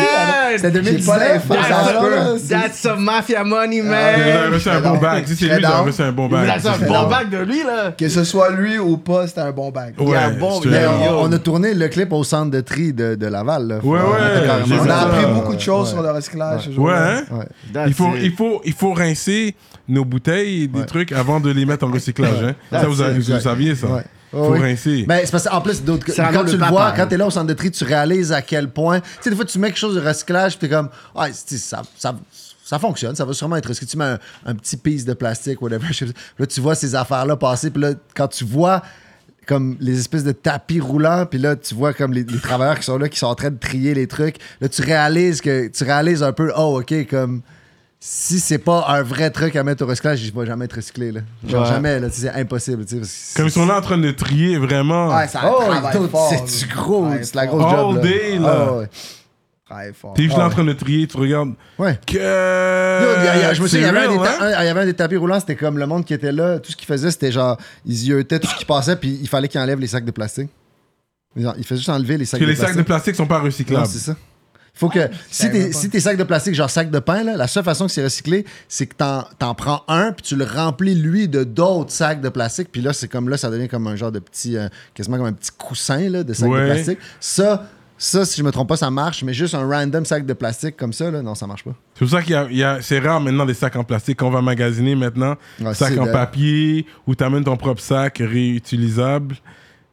[0.57, 1.01] C'était C'était 2019.
[1.01, 2.61] J'ai pas l'info, That's a-.
[2.61, 4.53] That's some mafia money, man.
[4.53, 5.25] reçu un bon bag.
[5.27, 5.87] Si c'est lui, down.
[5.87, 6.61] reçu un bon Vous avez bag.
[6.67, 7.09] un bon down.
[7.09, 7.93] bac de lui, là.
[7.97, 9.95] Que ce soit lui ou pas, c'était un bon bag.
[9.99, 12.25] Il y a un Ouais, bon- il a- on, on a tourné le clip au
[12.25, 13.67] centre de tri de, de Laval.
[13.67, 13.79] Là.
[13.83, 15.95] Ouais, ouais, on a appris beaucoup de choses Ouais.
[15.95, 16.69] sur le recyclage.
[16.77, 17.23] Ouais, hein?
[17.33, 17.85] Ouais.
[17.87, 19.55] Il faut, il, faut, il faut rincer
[19.89, 20.87] nos bouteilles et des Ouais.
[20.87, 22.43] trucs avant de les mettre en recyclage.
[22.43, 22.55] Hein.
[22.71, 22.97] Ça, vous,
[23.41, 23.87] saviez ça.
[24.35, 24.61] Faut ouais.
[24.61, 25.05] rincer.
[25.07, 26.95] Ben, c'est parce qu'en plus, d'autres- quand tu le papa, vois, hein.
[26.97, 29.01] quand t'es là au centre de tri, tu réalises à quel point.
[29.01, 31.57] Tu sais, des fois, tu mets quelque chose de recyclage, puis t'es comme, ah, c'est-
[31.59, 32.15] ça, ça,
[32.65, 33.89] ça fonctionne, ça va sûrement être recyclé.
[33.89, 35.87] Tu mets un, un petit piece de plastique, whatever.
[35.91, 36.13] je sais pas.
[36.39, 38.83] Là, tu vois ces affaires-là passer, puis là, quand tu vois
[39.47, 42.85] comme les espèces de tapis roulants, puis là, tu vois comme les, les travailleurs qui
[42.85, 45.85] sont là, qui sont en train de trier les trucs, là, tu réalises que, tu
[45.85, 47.43] réalises un peu, oh, OK, comme
[48.07, 51.11] si c'est pas un vrai truc à mettre au recyclage, il va jamais être recyclé.
[51.11, 51.21] Là.
[51.49, 51.69] Genre Ouais.
[51.69, 52.85] jamais, là, c'est impossible.
[52.85, 55.09] tu sais, parce que Comme ils sont là en train de trier vraiment.
[55.17, 56.31] Ouais, ça Oh, travaille dude, fort.
[56.31, 57.95] c'est du gros, Travaille c'est la grosse All job.
[57.97, 58.01] là.
[58.03, 58.67] day, là.
[58.69, 58.89] Ah, ouais.
[59.65, 60.13] Travaille fort.
[60.13, 61.55] T'es juste là Ah en train de trier, tu regardes.
[61.79, 61.99] Ouais.
[62.07, 62.13] Que.
[62.19, 64.11] Yo, il y a- il y a- je me souviens, il y, C'est avait un
[64.13, 64.65] des hein?
[64.65, 66.87] y avait un tapis roulants, c'était comme le monde qui était là, tout ce qu'ils
[66.87, 69.87] faisaient, c'était genre, ils yeux-étaient tout ce qui passait, puis il fallait qu'ils enlèvent les
[69.87, 70.51] sacs de plastique.
[71.35, 72.87] Genre, Il faisait juste enlever les sacs Que de les sacs de plastique.
[72.87, 73.87] plastique sont pas Non, recyclables.
[73.87, 74.15] c'est ça.
[74.77, 74.99] Faut que,
[75.31, 77.63] si, savais tes, si tes sacs de plastique, genre sac de pain, là, la seule
[77.63, 81.29] façon que c'est recyclé, c'est que t'en, t'en prends un, puis tu le remplis, lui,
[81.29, 84.11] de d'autres sacs de plastique, puis là, c'est comme là, ça devient comme un genre
[84.11, 86.61] de petit, euh, quasiment comme un petit coussin là, de sacs Ouais.
[86.61, 86.99] de plastique.
[87.21, 90.33] Ça, ça, si je me trompe pas, ça marche, mais juste un random sac de
[90.33, 91.75] plastique comme ça, là, non, ça marche pas.
[91.95, 93.85] C'est pour ça qu'il y a, il y a- c'est rare maintenant des sacs en
[93.85, 95.37] plastique qu'on va magasiner maintenant.
[95.61, 99.37] Ouais, c'est en de- papier ou t'amènes ton propre sac réutilisable.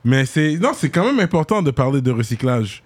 [0.03, 2.83] Mais c'est non, c'est quand même important de parler de recyclage.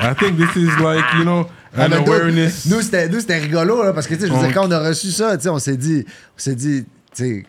[0.00, 1.46] I think this is like you know
[1.76, 2.66] Ah, an nous- awareness.
[2.66, 4.70] Nous, c'était, nous, c'était rigolo, là, parce que, tu sais, je veux dire, quand on
[4.70, 7.46] a reçu ça, tu sais, on s'est dit, on s'est dit, tu sais,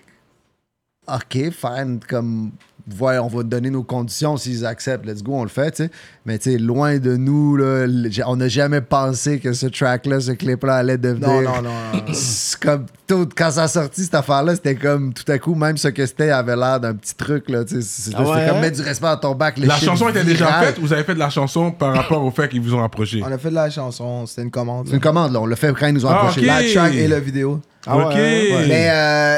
[1.08, 2.52] OK, fine, comme,
[3.00, 5.84] ouais, on va te donner nos conditions s'ils acceptent, let's go, on le fait, tu
[5.84, 5.92] sais.
[6.26, 7.86] Mais, tu sais, loin de nous, là,
[8.28, 11.28] on n'a jamais pensé que ce track-là, ce clip-là allait devenir.
[11.30, 12.02] Non, non, non.
[12.62, 15.88] comme tout, quand ça a sorti cette affaire-là, c'était comme tout à coup, même ce
[15.90, 17.64] que c'était avait l'air d'un petit truc là.
[17.64, 18.62] tu sais, C'était Ah ouais, comme hein?
[18.62, 19.58] mettre du respect à ton bac.
[19.58, 20.80] La chanson était déjà faite.
[20.80, 23.22] Vous avez fait de la chanson par rapport au fait qu'ils vous ont approché?
[23.26, 24.88] On a fait de la chanson, c'était une commande.
[24.88, 25.40] C'est une commande, là.
[25.42, 26.42] On l'a fait quand ils nous ont Ah, approché.
[26.42, 27.62] La track et la vidéo.
[27.86, 28.14] Ah ok.
[28.16, 28.66] ouais, ouais.
[28.68, 29.38] Mais euh,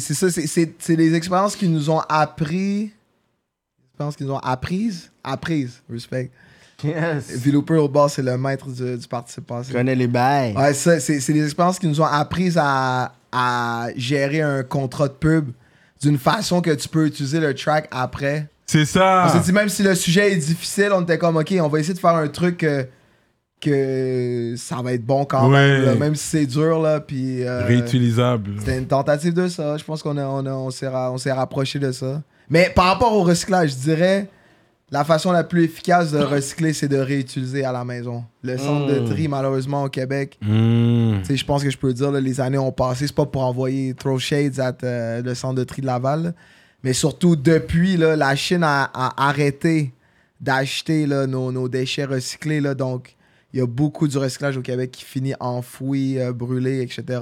[0.00, 2.84] c'est ça, c'est- c'est c'est des expériences qui nous ont appris.
[2.86, 2.92] Des
[3.90, 5.10] expériences qui nous ont apprises.
[5.24, 6.30] Apprises, respect.
[6.84, 7.30] Yes.
[7.30, 9.02] V-Looper au bas, c'est le maître du, du.
[9.68, 10.54] Je connais les bails.
[10.54, 15.08] Ouais, ça, c'est c'est des expériences qui nous ont apprises à, à gérer un contrat
[15.08, 15.50] de pub
[16.02, 18.48] d'une façon que tu peux utiliser le track après.
[18.66, 19.24] C'est ça.
[19.26, 21.78] On s'est dit, même si le sujet est difficile, on était comme, OK, on va
[21.80, 22.62] essayer de faire un truc
[23.60, 26.80] que ça va être bon quand même, là, même si c'est dur.
[26.80, 28.52] Là, puis, euh, Réutilisable.
[28.58, 29.76] C'était une tentative de ça.
[29.76, 32.22] Je pense qu'on a, on a- on s'est ra- on s'est rapproché de ça.
[32.50, 34.28] Mais par rapport au recyclage, je dirais
[34.92, 38.22] la façon la plus efficace de recycler, c'est de réutiliser à la maison.
[38.42, 39.08] Le centre de Mm.
[39.10, 41.18] tri, malheureusement, au Québec, Hmm.
[41.22, 43.08] tu sais, je pense que je peux dire, là, les années ont passé.
[43.08, 46.34] C'est pas pour envoyer throw shades à euh, le centre de tri de Laval.
[46.84, 49.92] Mais surtout, depuis, là, la Chine a, a arrêté
[50.40, 52.60] d'acheter là, nos, nos déchets recyclés.
[52.60, 53.15] Là, donc,
[53.56, 57.20] il y a beaucoup du recyclage au Québec qui finit enfoui, euh, brûlé, etc.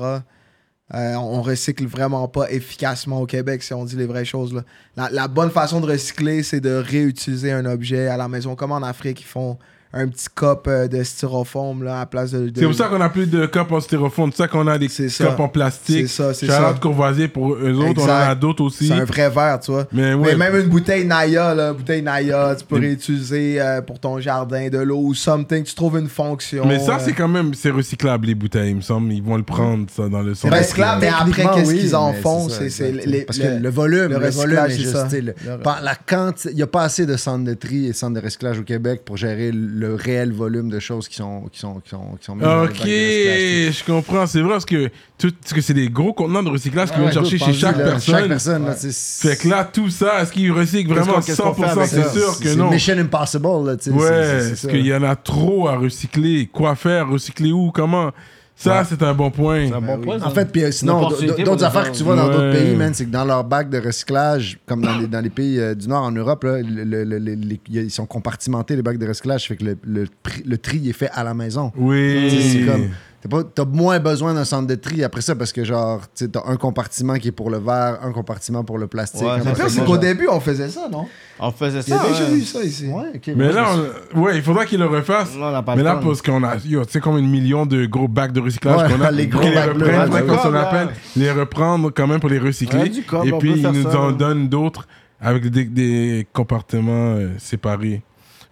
[0.92, 4.60] Euh, on recycle vraiment pas efficacement au Québec si on dit les vraies choses.
[4.96, 8.82] la bonne façon de recycler, c'est de réutiliser un objet à la maison, comme en
[8.82, 9.58] Afrique, ils font
[9.96, 12.48] un petit cup euh, de styrofoam là, à la place de.
[12.48, 14.30] de- C'est pour ça qu'on a plus de cups en styrofoam.
[14.32, 15.26] C'est ça qu'on a des C'est ça.
[15.26, 16.08] cups en plastique.
[16.08, 16.74] C'est ça, c'est ça.
[16.80, 18.00] Courvoisier pour eux autres.
[18.02, 18.28] On en Exact.
[18.30, 18.88] a d'autres aussi.
[18.88, 19.86] C'est un vrai verre, tu vois.
[19.92, 20.36] Mais Mais, ouais.
[20.36, 24.68] même une bouteille Naya, là, bouteille Naya, tu peux Mais- réutiliser euh, pour ton jardin
[24.68, 26.64] de l'eau ou something, tu trouves une fonction.
[26.66, 29.12] Mais ça, euh, c'est quand même c'est recyclable, les bouteilles, il me semble.
[29.12, 30.58] Ils vont le prendre, ça, dans le C'est centre.
[30.58, 32.48] recyclable, mais après, qu'est-ce oui, qu'ils en mais font?
[32.48, 33.26] ça, C'est exact.
[33.26, 35.04] Parce le- que le volume, le le, volume recyclage, est c'est juste, ça.
[35.04, 37.54] tu sais, le- Le- par la quanti- il n'y a pas assez de centres de
[37.54, 41.16] tri et centres de recyclage au Québec pour gérer le réel volume de choses qui
[41.16, 44.26] sont, qui sont, qui sont, qui sont mises dans les Ok, je comprends.
[44.26, 47.08] C'est vrai parce que, tout, parce que c'est des gros contenants de recyclage qu'ils viennent
[47.08, 48.14] ouais, chercher chez chaque là, personne.
[48.14, 51.54] Chaque personne, là, c'est- Fait que là, tout ça, est-ce qu'ils recyclent vraiment qu'est-ce qu'on
[51.54, 52.70] fait 100% avec C'est sûr que c'est non.
[52.70, 53.76] Mission Impossible, là.
[53.92, 54.68] Ouais, ça.
[54.68, 57.08] qu'il y en a trop à recycler Quoi faire?
[57.08, 57.70] Recycler où?
[57.72, 58.10] Comment?
[58.56, 59.66] Ça, c'est un bon point.
[59.66, 60.28] C'est un bon point, ça.
[60.28, 61.00] En fait, puis euh, sinon,
[61.44, 63.68] d'autres affaires faire- que tu vois dans d'autres pays, man, c'est que dans leur bac
[63.68, 66.84] de recyclage, comme dans les, dans les pays euh, du Nord, en Europe, là, le-
[66.84, 70.04] le- le- le- les- ils sont compartimentés, les bacs de recyclage, fait que le, le,
[70.04, 71.72] pri- le tri est fait à la maison.
[71.76, 72.30] Oui.
[72.52, 72.88] C'est comme.
[73.24, 76.40] T'as pas- T'as moins besoin d'un centre de tri après ça parce que, genre, t'as
[76.46, 79.22] un compartiment qui est pour le verre, un compartiment pour le plastique.
[79.22, 81.06] Ouais, c'est qu'au genre- début, on faisait ça, non?
[81.40, 82.08] On faisait Il y a ça.
[82.08, 82.36] déjà ouais.
[82.36, 82.86] eu ça ici.
[82.88, 83.20] Ouais.
[83.34, 83.66] Mais là,
[84.14, 85.34] on- ouais, il faudrait qu'ils le refassent.
[85.34, 86.06] Non, on n'a pas Mais là, temps.
[86.06, 89.02] parce qu'on a, tu sais combien de millions de gros bacs de recyclage Ouais, qu'on
[89.02, 92.38] a, les gros les bacs reprennent, comme on appelle, les reprendre quand même pour les
[92.38, 92.86] recycler.
[93.24, 94.86] Et puis ils nous ça, en donnent d'autres
[95.20, 98.02] avec des, des compartiments euh, séparés.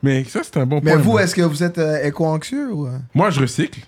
[0.02, 1.00] Mais ça, c'est un bon Mais point.
[1.00, 1.22] vous, moi.
[1.22, 2.86] est-ce que vous êtes euh, éco-anxieux ou...
[2.86, 2.98] euh?
[3.14, 3.80] Moi, je recycle.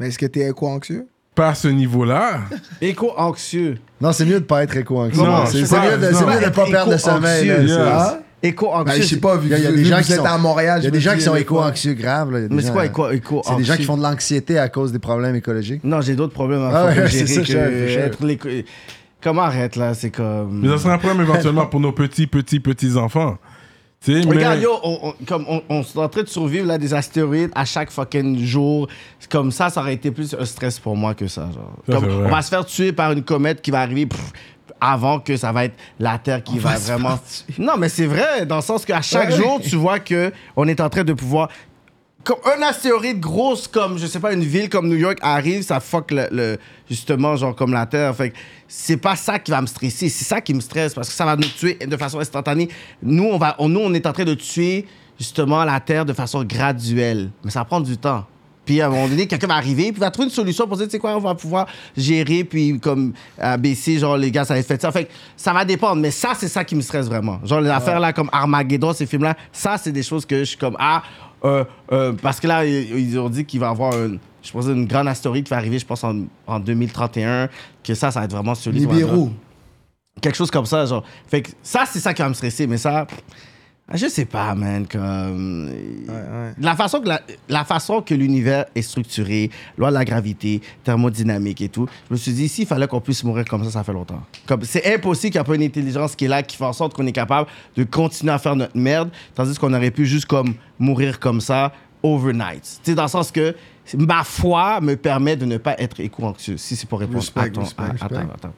[0.00, 1.06] Mais est-ce que t'es éco-anxieux?
[1.34, 2.40] Pas à ce niveau-là.
[2.80, 3.78] Éco-anxieux.
[4.00, 5.22] Non, c'est mieux de pas être éco-anxieux.
[5.22, 5.62] Non, c'est mieux,
[5.98, 7.46] de- de pas perdre de sommeil.
[7.46, 7.76] là, Éco-anxieux.
[7.86, 8.18] Ah?
[8.42, 8.84] Éco-anxieux.
[8.96, 10.84] Ben, je sais pas, vu Il y a- des gens qui sont- à Montréal, Il
[10.84, 12.30] y a des gens qui sont des fois- éco-anxieux graves.
[12.50, 13.52] Mais c'est quoi éco- éco-anxieux?
[13.52, 15.84] C'est des gens qui font de l'anxiété à cause des problèmes écologiques.
[15.84, 18.48] Non, j'ai d'autres problèmes à Ah ouais, gérer que être l'éco-
[19.22, 20.60] Comment arrête là C'est comme.
[20.62, 23.36] Mais ça sera un problème éventuellement pour nos petits, petits, petits enfants.
[24.08, 24.22] Mais...
[24.24, 27.50] Regarde, yo, on, on- comme on, on est en train de survivre là, des astéroïdes
[27.54, 28.88] à chaque fucking jour.
[29.30, 31.42] Comme ça, ça aurait été plus un stress pour moi que ça.
[31.52, 31.70] Genre.
[31.86, 32.26] Ça, Comme, c'est vrai.
[32.26, 34.32] on va se faire tuer par une comète qui va arriver pff,
[34.80, 37.18] avant que ça va être la Terre qui va, vraiment.
[37.58, 39.36] Non, mais c'est vrai, dans le sens qu'à chaque Ouais.
[39.36, 41.50] jour, tu vois que on est en train de pouvoir.
[42.22, 45.80] Comme un astéroïde grosse comme, je sais pas, une ville comme New York arrive, ça
[45.80, 46.58] fuck le, le-
[46.88, 48.14] justement, genre comme la Terre.
[48.14, 48.32] Fait
[48.68, 51.24] c'est pas ça qui va me stresser, c'est ça qui me stresse parce que ça
[51.24, 52.68] va nous tuer de façon instantanée.
[53.02, 54.86] Nous, on, va, on, nous, on est en train de tuer
[55.18, 57.30] justement la Terre de façon graduelle.
[57.42, 58.26] Mais ça prend du temps.
[58.66, 60.86] Puis à un moment donné, quelqu'un va arriver, puis va trouver une solution pour dire,
[60.86, 61.66] tu sais quoi, on va pouvoir
[61.96, 64.92] gérer, puis comme abaisser, genre les gars, ça va être fait ça.
[64.92, 67.40] Fait que ça va dépendre, mais ça, c'est ça qui me stresse vraiment.
[67.44, 70.58] Genre les affaires là, comme Armageddon, ces films-là, ça, c'est des choses que je suis
[70.58, 71.02] comme, ah,
[71.44, 74.66] euh, euh, parce que là, ils ont dit qu'il va y avoir un- je pense
[74.66, 77.48] une grande astéroïde qui va arriver, je pense, en, en 2031,
[77.84, 78.88] que ça, ça va être vraiment solide.
[78.90, 79.28] Nibiru.
[80.20, 81.04] Quelque chose comme ça, genre.
[81.26, 83.06] Fait que ça, c'est ça qui va me stresser, mais ça.
[83.92, 85.70] Je sais pas, man, comme.
[86.58, 91.60] La, façon que la, la façon que l'univers est structuré, loi de la gravité, thermodynamique
[91.60, 93.92] et tout, je me suis dit, s'il fallait qu'on puisse mourir comme ça, ça fait
[93.92, 94.22] longtemps.
[94.46, 96.72] Comme, c'est impossible qu'il n'y ait pas une intelligence qui est là, qui fait en
[96.72, 100.26] sorte qu'on est capable de continuer à faire notre merde, tandis qu'on aurait pu juste
[100.26, 101.72] comme mourir comme ça
[102.02, 102.62] overnight.
[102.84, 103.54] Tu sais, dans le sens que
[103.98, 107.50] ma foi me permet de ne pas être éco-anxieux, si c'est pour répondre Respect, à
[107.50, 108.04] ton- respect, à- respect.
[108.16, 108.52] attends, attends.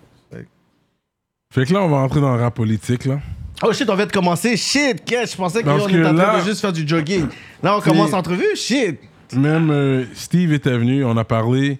[1.52, 3.20] Fait que là, on va entrer dans le rap politique, là.
[3.62, 4.56] Oh shit, on vient de commencer.
[4.56, 7.26] Shit, qu'est-ce je pensais qu'on était en train là- de juste faire du jogging.
[7.62, 8.56] Là, on commence l'entrevue.
[8.56, 8.98] Shit.
[9.34, 11.78] Même euh, Steve était venu, on a parlé.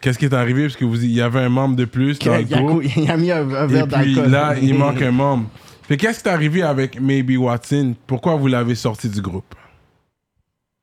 [0.00, 0.62] Qu'est-ce qui est arrivé?
[0.64, 2.82] Parce que vous, il y avait un membre de plus dans le Il a, groupe.
[2.96, 4.30] il a mis un, un Et verre puis d'alcool.
[4.32, 5.44] là, il manque un membre.
[5.86, 7.94] Fait qu'est-ce qui est arrivé avec Maybe Watson?
[8.06, 9.54] Pourquoi vous l'avez sorti du groupe?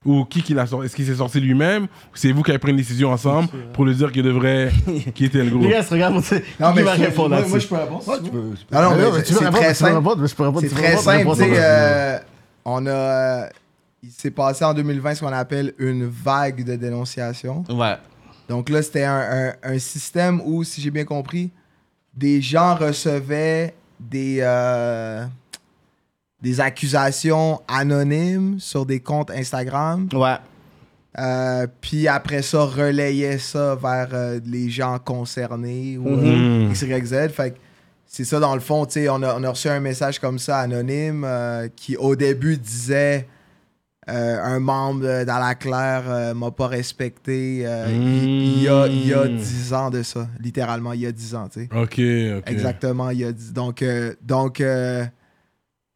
[0.05, 0.85] Ou qui qui l'a sorti?
[0.85, 1.83] Est-ce qu'il s'est sorti lui-même?
[1.85, 4.71] Ou c'est vous qui avez pris une décision ensemble pour lui dire qu'il devrait
[5.15, 5.63] quitter le groupe?
[5.63, 6.21] Les gars, se regardent.
[6.23, 7.49] Qui Non, mais va je- répondre moi, là-dessus?
[7.51, 8.03] moi, je peux répondre.
[8.03, 8.41] si tu veux.
[8.41, 9.95] peux- Ah non, Ah mais non, mais tu veux c'est répondre, très veux simple.
[9.95, 11.25] répondre, mais je peux répondre, C'est très simple.
[11.31, 12.19] tu sais, euh,
[12.63, 12.89] on a.
[12.91, 13.47] euh,
[14.03, 17.63] il s'est passé en 2020 ce qu'on appelle une vague de dénonciation.
[17.69, 17.95] Ouais.
[18.47, 21.49] Donc là, c'était un, un- un système où, si j'ai bien compris,
[22.15, 25.25] des gens recevaient des, euh,
[26.41, 30.07] des accusations anonymes sur des comptes Instagram.
[30.13, 30.35] Ouais.
[31.19, 36.69] euh, puis après ça, relayaient ça vers euh, les gens concernés ou Mhm.
[36.69, 37.29] euh, XYZ.
[37.33, 37.57] Fait que
[38.05, 40.37] c'est ça, dans le fond, tu sais, on a, on a reçu un message comme
[40.37, 43.27] ça, anonyme, euh, qui au début disait
[44.09, 47.63] euh, un membre de- dans la claire euh, m'a pas respecté.
[47.65, 51.11] euh, il, y a, il y a 10 ans de ça, littéralement, il y a
[51.11, 51.69] 10 ans, tu sais.
[51.75, 51.99] Ok,
[52.39, 52.43] ok.
[52.49, 55.03] Exactement, il y a 10 Donc, euh, donc euh,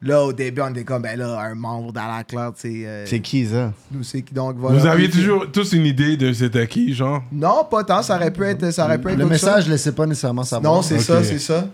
[0.02, 2.86] là, au début, on était comme, ben là, un membre dans la tu sais.
[2.86, 3.72] euh, C'est qui ça?
[3.90, 4.78] nous, c'est qui, donc voilà.
[4.78, 7.22] Vous aviez toujours tous une idée de c'était qui, genre?
[7.32, 10.06] Non, pas tant, ça aurait pu être, ça aurait pu être Le message, laissez pas
[10.06, 10.74] nécessairement savoir.
[10.74, 11.68] Non, c'est ça, c'est ça.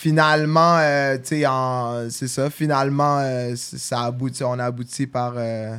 [0.00, 2.48] Finalement, euh, tu sais, en- c'est ça.
[2.50, 5.34] Finalement, euh, ça aboutit, on a abouti par.
[5.36, 5.76] euh,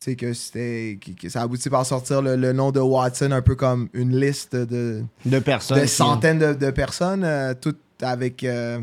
[0.00, 0.98] tu sais, que c'était.
[1.02, 3.88] que- que ça a abouti par sortir le, le nom de Watson, un peu comme
[3.94, 5.78] une liste de, De personnes.
[5.78, 8.78] de qui- centaines de, de personnes, euh, toutes avec euh,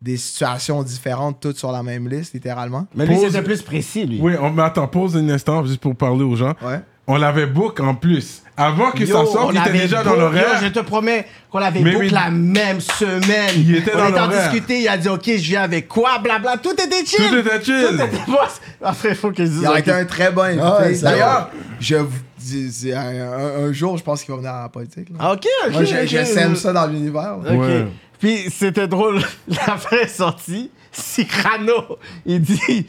[0.00, 2.86] des situations différentes, toutes sur la même liste, littéralement.
[2.94, 4.18] Mais lui, c'était plus précis, lui.
[4.20, 6.54] Oui, on, mais attends, pause un instant juste pour parler aux gens.
[6.62, 6.80] Ouais.
[7.10, 8.42] On l'avait book en plus.
[8.54, 10.60] Avant que Yo, ça sorte, on il était déjà book- dans l'horaire.
[10.60, 12.10] Yo, je te promets qu'on l'avait Mais book oui.
[12.10, 13.50] la même semaine.
[13.56, 14.50] Il était on dans était en l'horaire.
[14.50, 16.58] discuter, il a dit OK, je viens avec quoi, blabla.
[16.58, 17.24] Tout était chill.
[17.30, 17.86] Tout était chill.
[17.88, 18.60] Tout était boss.
[18.82, 19.60] Après, il faut que je dise.
[19.62, 20.62] Il aurait été un très bon invité.
[20.64, 23.00] Ah ouais, ça D'ailleurs, je vous dis, c'est un,
[23.32, 25.08] un- un jour, je pense qu'il va venir à la politique.
[25.08, 25.16] là.
[25.18, 25.72] Ah, OK, OK.
[25.72, 26.06] Moi, je, ok.
[26.06, 27.38] je sème ça dans l'univers.
[27.42, 27.52] là.
[27.54, 27.58] OK.
[27.58, 27.86] Ouais.
[28.20, 29.20] Puis c'était drôle.
[29.48, 30.70] L'affaire est sortie.
[30.92, 32.86] Cyrano, il dit.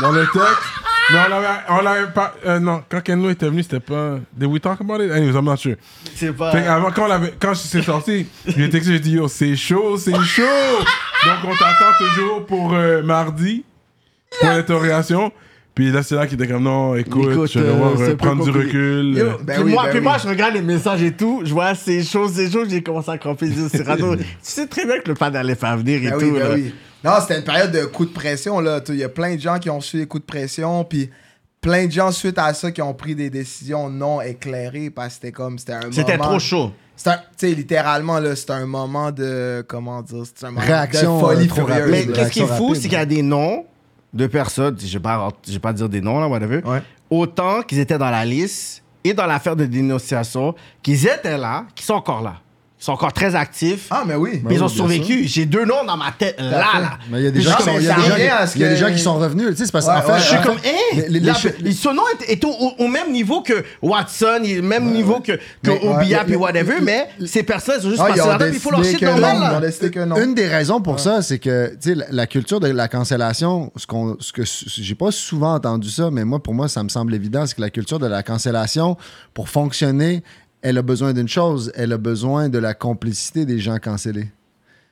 [0.00, 0.62] Dans le texte.
[1.12, 2.34] Mais on l'avait, on l'avait pas.
[2.46, 4.18] euh, non, quand Kenlo était venu, c'était pas.
[4.32, 5.10] Did we talk about it?
[5.10, 5.76] Anyways, I'm not sure.
[6.16, 6.50] C'est pas.
[6.50, 9.28] Fait qu'avant, quand, on l'avait- quand c'est sorti, je lui ai texté, j'ai dit, yo,
[9.28, 10.42] c'est chaud, c'est chaud.
[11.26, 13.64] Donc, on t'attend toujours pour euh, mardi,
[14.40, 15.30] pour l'interrogation.
[15.74, 17.96] Puis là, c'est là qu'il était comme, non, écoute, Écoute, je vais euh, devoir euh,
[18.06, 18.68] c'est peu prendre du compliqué.
[18.78, 19.14] recul.
[19.18, 20.04] Yo, Ben puis oui, moi, ben puis oui.
[20.04, 23.10] moi, je regarde les messages et tout, je vois ces choses, ces choses, j'ai commencé
[23.10, 23.46] à cramper.
[23.48, 26.18] Je dis, Cyrano, tu sais très bien que le fan allait faire venir et Ben
[26.18, 26.24] tout.
[26.26, 26.54] oui, ben là.
[26.54, 26.74] oui.
[27.02, 28.60] Non, c'était une période de coups de pression.
[28.60, 28.80] là.
[28.80, 31.10] Tu- Il y a plein de gens qui ont reçu des coups de pression, puis
[31.60, 35.14] plein de gens suite à ça qui ont pris des décisions non éclairées parce que
[35.14, 36.70] c'était comme c'était un C'était moment- trop chaud.
[37.06, 39.64] Un- Tu sais, littéralement, là, c'était un moment de.
[39.66, 41.90] Comment dire C'était un moment Réaction, de folie euh, trop furieuse.
[41.90, 42.06] rapide.
[42.10, 43.64] Mais qu'est-ce qui est fou, c'est qu'il y a des noms
[44.14, 46.82] de personnes, je vais pas, je vais pas dire des noms, là, whatever, Ouais.
[47.10, 51.84] autant qu'ils étaient dans la liste et dans l'affaire de dénonciation, qu'ils étaient là, qu'ils
[51.84, 52.36] sont encore là.
[52.84, 53.86] Ils sont encore très actifs.
[53.90, 54.42] Ah, mais oui.
[54.44, 55.26] puis ils oui, ont survécu.
[55.26, 56.90] J'ai deux noms dans ma tête, là, là.
[57.10, 57.78] Mais il y a des gens qui sont, mais
[59.24, 59.48] revenus.
[59.52, 60.42] Tu sais, c'est parce Ouais, qu'en fait, ouais, Je suis ouais.
[60.44, 60.96] comme, hein?
[60.96, 63.64] les- les- La- les- les- son nom est, est au, au- au même niveau que
[63.80, 67.42] Watson, il est au même niveau que, que Mais, Obia puis le- whatever, mais ces
[67.42, 70.22] personnes sont juste Ah, passées puis il faut leur shit normal, là.
[70.22, 73.86] Une des raisons pour ça, c'est que tu sais, la, culture de la cancellation, ce,
[73.86, 76.90] qu'on, ce que s- j'ai pas souvent entendu ça, mais moi, pour moi, ça me
[76.90, 78.98] semble évident, c'est que la culture de la cancellation,
[79.32, 80.22] pour fonctionner,
[80.64, 84.28] elle a besoin d'une chose, elle a besoin de la complicité des gens cancellés.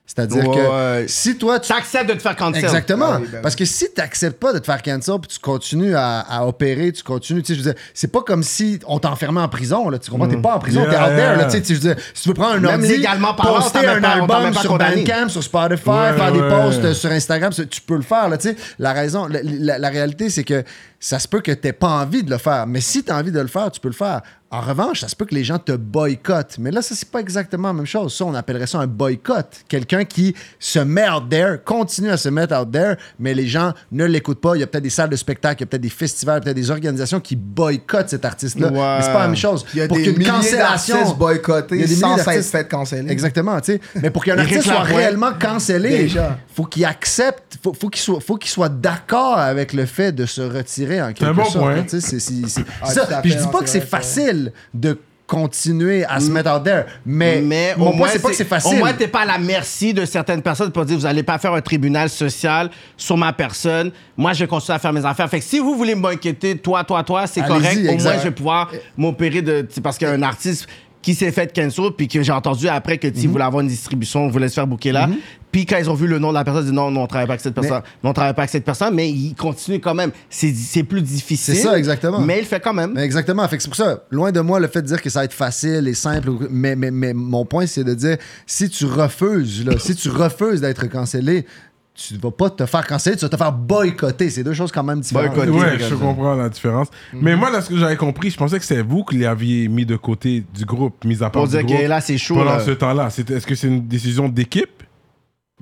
[0.04, 1.04] C'est-à-dire Ouais.
[1.04, 2.62] que si toi, tu T'acceptes de te faire cancel.
[2.64, 3.12] Exactement.
[3.14, 3.40] Ah ben.
[3.40, 6.44] Parce que si tu n'acceptes pas de te faire cancel puis tu continues à, à
[6.44, 9.48] opérer, tu continues, tu sais, je veux dire, c'est pas comme si on t'enfermait en
[9.48, 9.98] prison, là.
[9.98, 10.26] Tu comprends?
[10.28, 11.36] T'es pas en prison, Yeah, t'es out there, yeah.
[11.36, 11.44] là.
[11.44, 13.54] Tu sais, tu- je veux dire, si tu veux prendre un Même ordi, légalement parlant,
[13.62, 14.76] poster un pas- album pas sur.
[14.76, 18.36] Bandcamp, sur Spotify, Ouais, faire des posts sur Instagram, tu peux le faire, là.
[18.36, 20.64] Tu sais, la raison, la, la- la réalité, c'est que
[21.04, 22.64] ça se peut que t'aies pas envie de le faire.
[22.68, 24.22] Mais si tu as envie de le faire, tu peux le faire.
[24.52, 26.58] En revanche, ça se peut que les gens te boycottent.
[26.58, 28.14] Mais là, ça, c'est pas exactement la même chose.
[28.14, 29.46] Ça, on appellerait ça un boycott.
[29.66, 33.72] Quelqu'un qui se met out there, continue à se mettre out there, mais les gens
[33.90, 34.54] ne l'écoutent pas.
[34.54, 36.54] Il y a peut-être des salles de spectacle, il y a peut-être des festivals, peut-être
[36.54, 38.68] des organisations qui boycottent cet artiste-là.
[38.68, 38.74] Ouais.
[38.98, 39.64] Mais c'est pas la même chose.
[39.72, 40.58] Il y a Pour des milliers cancellation-
[40.96, 43.10] d'artistes il y boycottés a des sans milliers s'être fait canceller.
[43.10, 43.80] Exactement, tu sais.
[44.02, 46.12] Mais pour qu'un artiste soit réellement cancellé,
[46.54, 50.26] faut qu'il accepte, faut, faut qu'il soit, faut qu'il soit d'accord avec le fait de
[50.26, 51.58] se retirer en quelque un bon sorte.
[51.64, 51.84] point.
[51.86, 52.18] c'est- c'est-
[52.48, 53.06] c'est- Ah, ça.
[53.22, 57.40] Puis je dis pas que c'est facile de continuer à se mettre out there, mais,
[57.40, 58.74] Mais mon au point moins, c'est pas que c'est facile.
[58.74, 61.38] Au moins, t'es pas à la merci de certaines personnes pour dire vous allez pas
[61.38, 63.92] faire un tribunal social sur ma personne.
[64.14, 65.30] Moi, je vais continuer à faire mes affaires.
[65.30, 67.88] Fait que si vous voulez m'inquiéter, toi, toi, toi, c'est Allez-y, correct.
[68.00, 69.66] Au moins, je vais pouvoir m'opérer de.
[69.82, 70.66] Parce qu'il y a un artiste
[71.02, 73.12] qui s'est fait cancel, puis que j'ai entendu après que Mhm.
[73.12, 75.08] tu voulait avoir une distribution, voulait se faire booker là.
[75.50, 77.06] Puis quand ils ont vu le nom de la personne, ils disent non, non, on
[77.06, 77.82] travaille pas avec cette personne.
[78.02, 80.10] Non, on travaille pas avec cette personne, mais il continue quand même.
[80.30, 81.56] C'est plus difficile.
[81.56, 82.20] C'est ça, exactement.
[82.20, 82.92] Mais il fait quand même.
[82.94, 83.46] Mais exactement.
[83.48, 85.34] Fait c'est pour ça, loin de moi le fait de dire que ça va être
[85.34, 89.72] facile et simple, mais, mais, mais mon point c'est de dire si tu refuses, là,
[89.78, 91.44] si tu refuses d'être cancellé,
[91.94, 94.30] tu vas pas te faire canceller, tu vas te faire boycotter.
[94.30, 95.34] C'est deux choses quand même différentes.
[95.34, 95.50] Boycotter.
[95.50, 96.88] Ouais, je comprends la différence.
[97.12, 99.84] Mais moi, là, ce que j'avais compris, je pensais que c'est vous qui l'aviez mis
[99.84, 102.36] de côté du groupe, mis à part Pour du dire groupe, que là, c'est chaud.
[102.36, 102.60] pendant là.
[102.60, 103.08] ce temps-là.
[103.08, 104.82] Est-ce que c'est une décision d'équipe?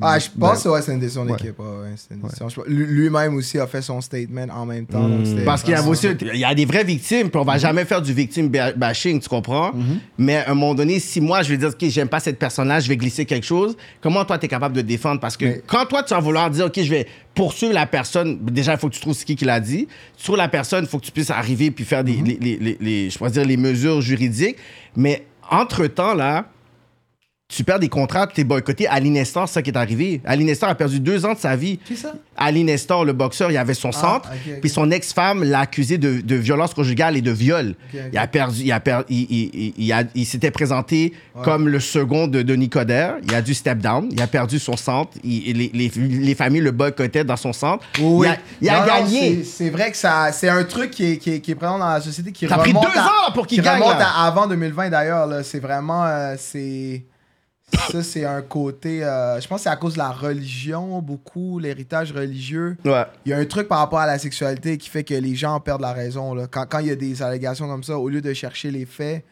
[0.02, 1.58] Ah, je Ben, pense que ouais, c'est une décision d'équipe.
[1.58, 5.08] ouais, ouais, lui- Lui-même aussi a fait son statement en même temps.
[5.08, 7.44] donc c'était- Parce qu'il y a aussi, il y a des vraies victimes, puis on
[7.44, 9.72] va jamais faire du victime ba- bashing, tu comprends?
[10.18, 12.80] Mais à un moment donné, si moi je vais dire, OK, j'aime pas cette personne-là,
[12.80, 15.20] je vais glisser quelque chose, comment toi tu es capable de défendre?
[15.20, 18.38] Parce que Mais- quand toi tu vas vouloir dire, OK, je vais poursuivre la personne,
[18.42, 19.86] déjà il faut que tu trouves ce qui qui l'a dit.
[20.16, 22.56] Tu trouves la personne, il faut que tu puisses arriver puis faire des, les, les-
[22.56, 24.56] les- les- je pourrais dire, les mesures juridiques.
[24.96, 26.46] Mais entre-temps, là,
[27.50, 28.86] tu perds des contrats, tu es boycotté.
[28.86, 30.20] Ali Nestor, c'est ça qui est arrivé.
[30.24, 31.78] Ali Nestor a perdu deux ans de sa vie.
[31.78, 32.12] Qui ça?
[32.36, 34.60] Ali Nestor, le boxeur, il avait son centre, Ah, ok.
[34.60, 37.74] puis son ex-femme l'a accusé de, de violence conjugale et de viol.
[38.12, 41.12] Il a perdu, il a perdu, il, il- il- s'était présenté
[41.42, 43.16] comme le second de Denis Coderre.
[43.24, 44.08] Il a dû step down.
[44.12, 45.10] Il a perdu son centre.
[45.24, 47.84] Il- les, les- les familles le boycottaient dans son centre.
[48.00, 48.28] Oui,
[48.62, 49.42] Il a, Non, gagné.
[49.44, 51.78] c'est- C'est vrai que ça, c'est un truc qui est, qui est, qui est présent
[51.78, 54.00] dans la société qui Ça a pris deux à- ans pour qu'il qui gagne, remonte
[54.00, 55.26] à avant 2020 d'ailleurs.
[55.26, 55.42] là.
[55.42, 57.02] C'est vraiment, euh, c'est
[57.90, 59.04] ça, c'est un côté.
[59.04, 62.76] euh, je pense que c'est à cause de la religion beaucoup, l'héritage religieux.
[62.84, 63.04] Ouais.
[63.24, 65.58] Il y a un truc par rapport à la sexualité qui fait que les gens
[65.60, 66.34] perdent la raison.
[66.34, 66.46] Là.
[66.46, 69.24] Quand, quand il y a des allégations comme ça, au lieu de chercher les faits,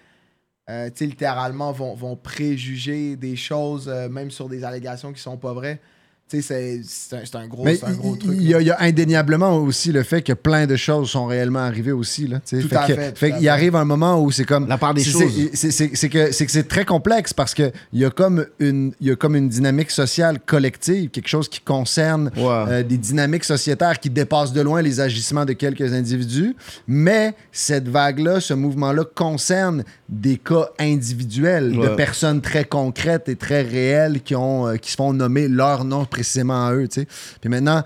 [0.70, 5.52] euh, littéralement, vont, vont préjuger des choses, euh, même sur des allégations qui sont pas
[5.52, 5.81] vraies.
[6.30, 8.36] C'est- un, gros, Mais un gros il truc.
[8.38, 11.26] il y, a- il y a indéniablement aussi le fait que plein de choses sont
[11.26, 12.26] réellement arrivées aussi.
[12.26, 12.40] Là.
[12.40, 13.48] Tout à que- fait, tout fait à qu'il fait.
[13.48, 14.68] arrive un moment où c'est comme.
[14.68, 15.22] La part des choses.
[15.55, 19.36] c'est- que c'est très complexe parce qu'il y, a comme une- il y a comme
[19.36, 24.60] une dynamique sociale collective, quelque chose qui concerne euh, des dynamiques sociétaires qui dépassent de
[24.60, 26.55] loin les agissements de quelques individus.
[26.86, 33.62] Mais cette vague-là, ce mouvement-là concerne des cas individuels de personnes très concrètes et très
[33.62, 36.86] réelles qui, ont, euh, qui se font nommer leur nom précisément à eux.
[37.40, 37.82] Puis maintenant,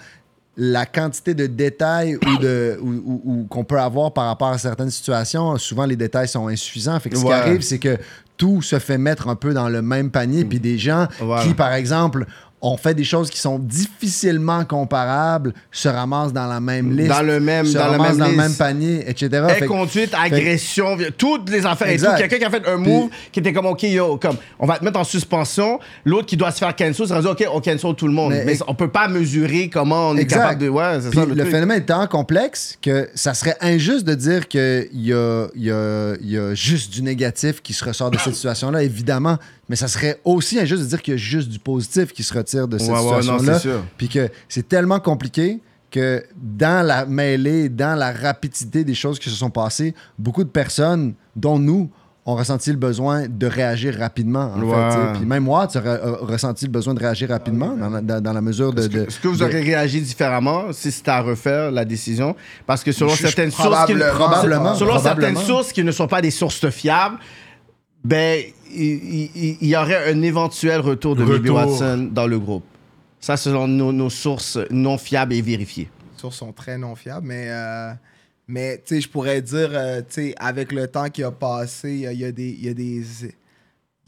[0.57, 4.59] la quantité de détails ou de, ou, ou- ou qu'on peut avoir par rapport à
[4.59, 6.99] certaines situations, souvent les détails sont insuffisants.
[7.01, 7.97] Fait que ce qui arrive, c'est que
[8.37, 10.45] tout se fait mettre un peu dans le même panier.
[10.45, 11.07] Puis des gens
[11.43, 12.27] qui, par exemple,
[12.65, 17.23] ont fait des choses qui sont difficilement comparables, se ramassent dans la même liste, Dans
[17.23, 18.43] le même- se dans la ramassent même dans le liste.
[18.43, 19.29] même panier, etc.
[19.59, 22.07] Fait Inconduite, agression, toutes les affaires et tout.
[22.17, 24.85] Quelqu'un qui a fait un move qui était comme, OK, yo, comme, on va te
[24.85, 25.81] mettre en suspension.
[26.05, 28.33] L'autre qui doit se faire cancel, dire, OK, on cancel tout le monde.
[28.33, 30.69] Mais- Mais, on peut pas mesurer comment on est capable de.
[30.69, 34.47] Ouais, c'est Puis ça le, phénomène est tellement complexe que ça serait injuste de dire
[34.49, 38.19] qu'il y a, y, a, il y a juste du négatif qui se ressort de
[38.19, 39.39] cette situation-là, évidemment.
[39.69, 42.35] Mais ça serait aussi injuste de dire qu'il y a juste du positif qui se
[42.35, 43.59] retire de cette Ouais, ouais, situation-là.
[43.59, 43.85] sûr.
[43.97, 45.61] Puis que c'est tellement compliqué
[45.91, 50.49] que dans la mêlée, dans la rapidité des choses qui se sont passées, beaucoup de
[50.49, 51.91] personnes, dont nous,
[52.25, 54.53] ont ressenti le besoin de réagir rapidement.
[54.55, 54.91] En Ouais.
[54.93, 55.19] fait.
[55.19, 58.33] Puis même moi, tu aurais euh, ressenti le besoin de réagir rapidement dans, la, dans-
[58.33, 58.83] la mesure de...
[58.83, 62.37] Est-ce que vous de- aurez réagi différemment si c'était à refaire la décision?
[62.65, 65.31] Parce que selon Je- je- certaines sources, qui, probablement, probablement, selon probablement.
[65.41, 67.19] certaines sources qui ne sont pas des sources fiables,
[68.05, 71.57] ben il, il- il- il y aurait un éventuel retour de Baby Retour.
[71.81, 72.65] Watson dans le groupe.
[73.21, 75.89] Ça, selon nos, nos sources non fiables et vérifiées.
[76.17, 77.93] sources sont très non fiables, mais, euh,
[78.49, 81.93] mais tu sais, je pourrais dire, euh, tu sais, avec le temps qui a passé,
[81.93, 83.03] il y a, il y a des, il y a des,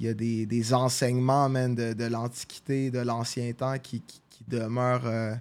[0.00, 4.20] il y a des, des enseignements, man, de, de l'Antiquité, de l'Ancien temps qui, qui,
[4.30, 5.34] qui demeurent, euh,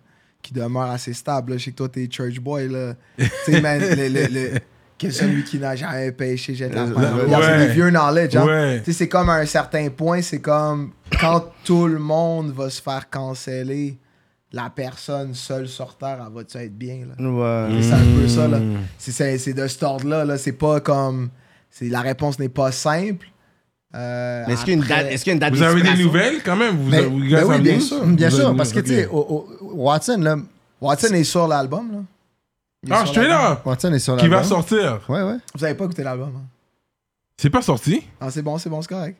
[0.43, 1.53] qui demeurent assez stables.
[1.53, 1.57] là.
[1.57, 2.93] Je sais que toi, t'es church boy, là.
[3.17, 4.59] tu sais, man, le, le- le-
[5.07, 7.45] que celui qui n'a jamais péché jette la première ouais.
[7.45, 8.45] C'est des vieux knowledge, hein.
[8.45, 8.79] Ouais.
[8.79, 12.69] Tu sais, c'est comme à un certain point, c'est comme quand tout le monde va
[12.69, 13.97] se faire canceller,
[14.51, 17.23] la personne seule sur Terre, elle va-tu être bien, là?
[17.69, 17.81] Ouais.
[17.81, 18.59] C'est un peu ça, là.
[18.59, 18.77] Mm.
[18.99, 20.37] C'est- de cet ordre-là, là.
[20.37, 21.29] C'est pas comme...
[21.71, 23.27] c'est La réponse n'est pas simple.
[23.95, 25.61] Euh, Mais est-ce qu'il y a une date, est-ce qu'il y a une date Vous
[25.63, 26.77] avez des nouvelles quand même?
[26.77, 28.05] Vous Mais- avez, vous ben guys oui, bien sûr.
[28.05, 30.35] Bien Vous sûr, avez- parce que, tu sais, Watson, là,
[30.81, 31.99] Watson est sur l'album, là.
[32.91, 34.99] Ah, Watson est sur Qui va sortir?
[35.07, 35.37] Ouais, ouais.
[35.55, 36.45] Vous avez pas écouté l'album, hein?
[37.37, 38.03] C'est pas sorti?
[38.21, 39.17] Ah, c'est bon, c'est bon, c'est correct.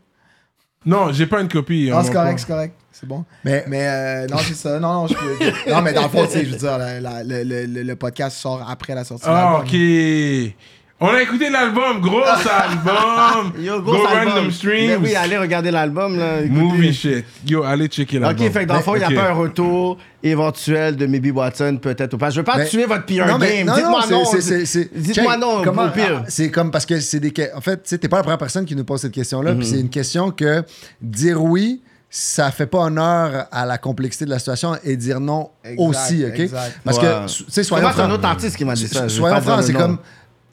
[0.86, 1.90] Non, j'ai pas une copie.
[1.90, 2.76] Non, hein, c'est mon correct, c'est correct.
[2.92, 3.24] C'est bon.
[3.46, 4.80] Mais, Mais euh, non, c'est ça.
[4.80, 5.72] Non, non, je peux...
[5.72, 7.84] Non, mais dans le fond, tu sais, je veux dire, la- la- le, le- le-
[7.84, 9.62] le podcast sort après la sortie de Ah, l'album.
[9.62, 10.54] ok.
[11.02, 13.52] On a écouté l'album, gros album.
[13.62, 14.30] Yo, Go gros album.
[14.30, 15.04] random Mais streams.
[15.04, 16.40] oui, allez regarder l'album, là.
[16.42, 16.60] écoutez.
[16.62, 17.26] Movie shit.
[17.46, 18.46] Yo, allez checker l'album.
[18.46, 21.36] Ok, fait que dans le fond, il n'y a pas un retour éventuel de Maybe
[21.36, 22.30] Watson, peut-être ou pas.
[22.30, 23.68] Je veux pas Mais- tuer votre non, mais- game.
[23.68, 24.26] non, Dites-moi non, non.
[24.26, 26.22] c'est- c'est- c'est- Dites-moi check, non, comment- au pire.
[26.24, 27.34] ah, C'est comme parce que c'est des.
[27.54, 29.52] En fait, tu t'es pas la première personne qui nous pose cette question-là.
[29.54, 29.60] Mhm.
[29.60, 30.64] Puis c'est une question que
[31.02, 35.50] dire oui, ça fait pas honneur à la complexité de la situation et dire non
[35.66, 36.40] Exact, aussi, OK?
[36.40, 36.80] exact.
[36.86, 37.04] Parce Ouais.
[37.04, 39.10] que, tu sais, soyons Comment c'est un autre artiste qui m'a dit ça?
[39.10, 39.98] Soyons le c'est comme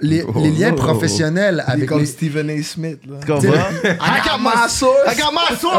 [0.02, 2.06] les, Oh, les liens oh, professionnels Il est avec comme les...
[2.06, 2.62] Stephen A.
[2.62, 3.16] Smith, là.
[3.20, 3.52] Tu comprends?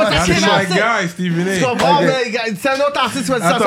[0.09, 1.67] That's c'est my qui, guy, Stephen Tu A.
[1.69, 1.95] comprends?
[1.97, 2.05] Ok.
[2.25, 3.57] mais, gars, C'est un autre artiste qui m'a dit ça.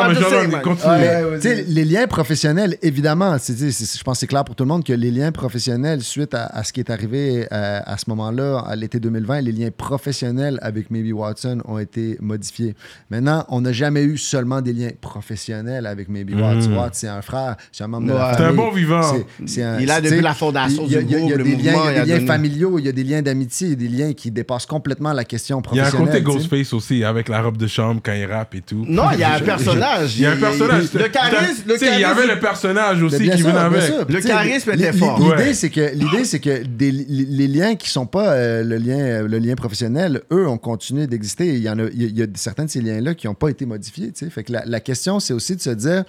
[1.41, 4.85] Tu les liens professionnels, évidemment, tu je pense que c'est clair pour tout le monde
[4.85, 8.59] que les liens professionnels, suite à, à ce qui est arrivé euh, à ce moment-là,
[8.67, 12.75] à l'été 2020, les liens professionnels avec Maybe Watson ont été modifiés.
[13.11, 16.73] Maintenant, on n'a jamais eu seulement des liens professionnels avec Maybe Watson.
[16.75, 18.37] Watson, c'est un frère, c'est un membre de la famille.
[18.39, 19.01] C'est un bon vivant.
[19.01, 21.91] Un- Il a tu depuis la fondation Il y a, du groupe, des le liens,
[21.91, 24.31] il y a des liens familiaux, il y a des liens d'amitié, des liens qui
[24.31, 26.25] dépassent complètement la question Il y a un professionnelle.
[26.25, 26.39] côté.
[26.39, 28.85] Ghostface aussi, avec la robe de chambre quand il rappe et tout.
[28.89, 30.17] Non, il y a un personnage.
[30.17, 30.93] Il y a un personnage.
[30.95, 34.09] Le charisme, Il y avait le personnage aussi qui venait avec.
[34.09, 35.21] Le charisme était fort.
[35.21, 39.29] L'idée, c'est que, l'idée, c'est que les, liens qui sont pas euh, le, lien, euh,
[39.29, 41.55] le lien professionnel, eux, ont continué d'exister.
[41.55, 44.09] Il y, en a, il y certains de ces liens-là qui n'ont pas été modifiés.
[44.09, 44.31] tu sais.
[44.31, 46.05] Fait que la, la question, c'est aussi de se dire.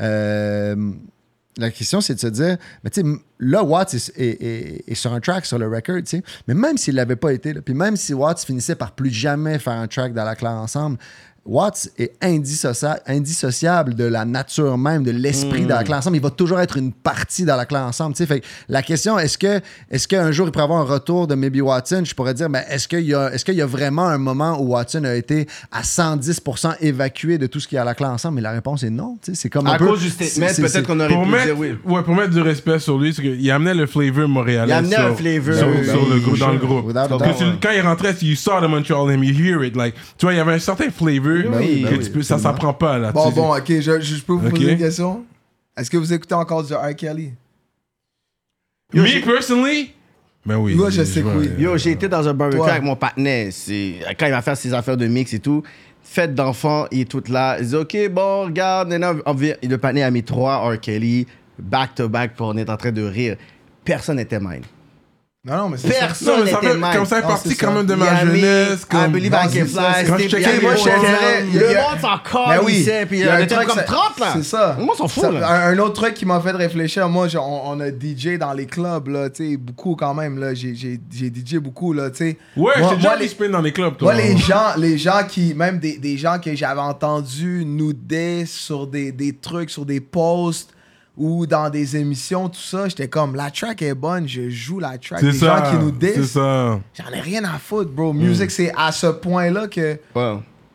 [0.00, 0.76] euh,
[1.58, 3.06] la question, c'est de se dire, mais tu sais,
[3.40, 4.10] là, Watts est-
[4.88, 6.22] est sur un track, sur le record, tu sais.
[6.46, 9.58] Mais même s'il l'avait pas été, là, puis même si Watts finissait par plus jamais
[9.58, 10.98] faire un track dans la claire ensemble,
[11.46, 16.16] Watts est indissocia- indissociable de la nature même, de l'esprit dans la classe ensemble.
[16.16, 18.14] Il va toujours être une partie dans la classe ensemble.
[18.16, 19.60] Fait que la question, est-ce que
[19.90, 22.02] est-ce qu'un jour il pourrait avoir un retour de Maybe Watson?
[22.04, 24.60] Je pourrais dire, mais est-ce qu'il y, a- est-ce qu'il y a vraiment un moment
[24.60, 27.94] où Watson a été à 110% évacué de tout ce qu'il y a à la
[27.94, 28.36] classe ensemble?
[28.36, 29.16] Mais la réponse est non.
[29.32, 31.58] C'est comme un À peu- cause du statement, peut-être qu'on aurait Pour pu mettre, dire
[31.58, 31.74] oui.
[31.86, 34.70] ouais, pour mettre du respect sur lui, c'est qu'il amenait le flavor montréalais.
[34.70, 37.22] Il amenait sur, un flavor, sur, oui, sur oui, le groupe, oui, dans le groupe.
[37.62, 39.74] Quand il rentrait, you saw the Montreal him, you hear it.
[39.74, 42.22] Like, tu vois, il y avait un certain flavor oui, que ben tu oui, peux,
[42.22, 42.38] ça absolument.
[42.38, 43.12] s'apprend pas là.
[43.12, 45.24] Bon, bon, ok, je, je peux vous poser une question?
[45.76, 46.94] Est-ce que vous écoutez encore du R.
[46.96, 47.32] Kelly?
[48.92, 49.92] Yo, Me personally,
[50.44, 50.74] ben oui.
[50.74, 51.48] Moi, je sais que oui.
[51.48, 52.70] euh, Yo, j'ai été dans un barbecue Toi.
[52.70, 53.48] avec mon partenaire.
[53.52, 55.62] C'est quand il va faire ses affaires de mix et tout.
[56.02, 57.58] Fête d'enfants, il est tout là.
[57.60, 60.80] Il dit OK, bon, regarde, le partenaire a mis trois R.
[60.80, 61.26] Kelly
[61.58, 63.36] back to back pour on est en train de rire.
[63.84, 64.62] Personne n'était mine.
[65.42, 66.00] Non, non, mais c'est ça.
[66.00, 67.72] Personne Non, mais ça n'était fait comme ça est parti c'est quand ça.
[67.72, 68.82] même de ma jeunesse.
[68.82, 69.12] I Comme...
[69.12, 70.04] believe Non, I c'est can ça, fly.
[70.06, 72.74] Quand je checkais moi, je a- Le monde s'en Ben calme, oui.
[72.76, 74.32] il sait, puis Il y a comme ça- 30 là.
[74.36, 74.76] C'est ça.
[74.78, 75.64] Moi, on s'en fout Ça- là.
[75.68, 79.08] Un, autre truc qui m'a fait réfléchir, moi, on, on a DJ dans les clubs,
[79.08, 80.52] là, tu sais, beaucoup quand même, là.
[80.52, 82.36] J'ai j'ai- j'ai DJ beaucoup, là, tu sais.
[82.54, 84.12] Ouais, j'ai déjà les les- spin dans les clubs, toi.
[84.12, 88.86] Moi, les gens, les gens qui, même des, des gens que j'avais entendus nuder sur
[88.86, 90.74] des, des trucs, sur des posts
[91.16, 94.96] ou dans des émissions, tout ça, j'étais comme, la track est bonne, je joue la
[94.96, 95.20] track.
[95.20, 95.70] C'est Des gens ça.
[95.70, 96.80] qui nous C'est disent, ça.
[96.94, 98.12] j'en ai rien à foutre, bro.
[98.12, 99.98] Musique, c'est à ce point-là que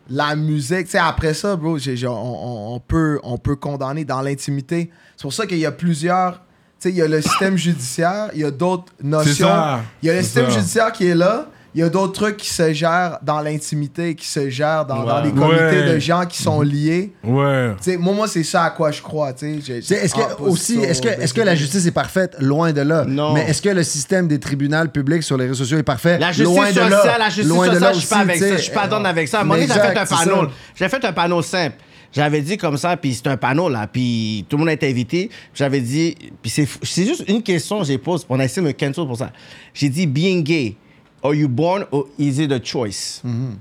[0.10, 4.22] la musique, tu sais, après ça, bro, on, on- on peut, on peut condamner dans
[4.22, 4.92] l'intimité.
[5.16, 6.34] C'est pour ça qu'il y a plusieurs.
[6.34, 6.42] Tu
[6.80, 9.48] sais, il y a le système judiciaire, il y a d'autres notions.
[9.48, 9.82] ça.
[10.04, 10.52] Il y a le C'est système ça.
[10.60, 11.48] judiciaire qui est là.
[11.76, 15.18] Il y a d'autres trucs qui se gèrent dans l'intimité, qui se gèrent dans, dans
[15.18, 15.24] Ouais.
[15.30, 15.94] des comités Ouais.
[15.94, 17.12] de gens qui sont liés.
[17.22, 17.72] Ouais.
[17.84, 19.32] Tu sais, moi, moi c'est ça à quoi je crois.
[19.32, 22.38] Est-ce que, Ah, aussi, est-ce que, ben, est-ce que la justice est parfaite?
[22.40, 23.04] Loin de là.
[23.06, 23.34] Non.
[23.34, 26.18] Mais est-ce que le système des tribunaux publics sur les réseaux sociaux est parfait?
[26.18, 26.90] La justice Loin de là.
[26.98, 28.56] sociale, la justice Loin sociale, je suis pas avec ça.
[28.56, 29.38] Je suis pas donne avec ça.
[29.40, 30.48] À un moment donné, j'ai fait un panneau.
[30.76, 31.76] J'ai fait un panneau simple.
[32.14, 34.90] J'avais dit comme ça, puis c'est un panneau là, puis tout le monde a été
[34.90, 35.30] invité.
[35.54, 38.72] J'avais dit, puis c'est juste une question que j'ai posée, on a essayé de me
[38.72, 39.32] cancel pour ça.
[39.74, 40.78] J'ai dit, being gay,
[41.26, 43.22] are you born or is it a choice?
[43.26, 43.56] Mm-hmm.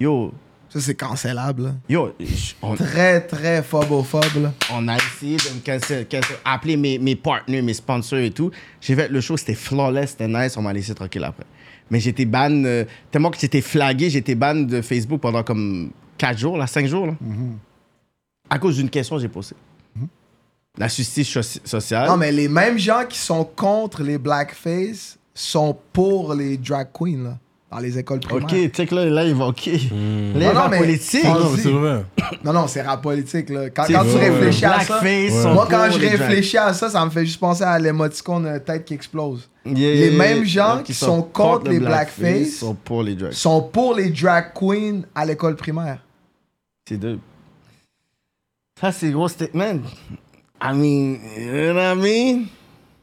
[0.00, 0.32] Yo,
[0.70, 1.74] Ça, c'est cancellable.
[1.88, 2.12] yo,
[2.62, 4.42] on, Très, très phobophobe.
[4.42, 4.52] là.
[4.72, 8.50] on a essayé de me cancel, cancel- appeler mes, mes partenaires, mes sponsors et tout.
[8.80, 11.44] J'ai fait le show, c'était flawless, c'était nice, on m'a laissé tranquille après.
[11.90, 16.38] Mais j'étais ban, euh, tellement que j'étais flagué, j'étais ban de Facebook pendant comme 4
[16.38, 17.06] jours, là, 5 jours.
[17.06, 17.14] Là.
[18.50, 19.56] À cause d'une question que j'ai posée.
[20.76, 22.06] La justice soci- sociale.
[22.08, 27.22] Non, mais les mêmes gens qui sont contre les blackface sont pour les drag queens,
[27.22, 27.38] là,
[27.70, 28.44] dans les écoles primaires.
[28.44, 29.66] Ok, check là, là, il va, ok.
[29.66, 31.24] Là, il Non, va non, mais- politique.
[31.24, 32.04] Ah non, c'est vrai.
[32.44, 33.48] Non, non, c'est rap politique.
[33.50, 33.70] Là.
[33.70, 35.00] Quand, tu réfléchis à ça,
[35.52, 36.10] moi, quand je drag.
[36.10, 39.48] réfléchis à ça, ça me fait juste penser à l'émoticône euh, tête qui explose.
[39.66, 43.14] Yeah, les yeah, mêmes gens qui ils sont contre le les blackface sont pour les
[43.14, 43.32] drugs.
[43.32, 45.98] sont pour les drag queens à l'école primaire.
[46.88, 47.18] C'est deux.
[48.80, 49.80] Ça, c'est gros statement.
[50.62, 52.46] I mean, you know what I mean?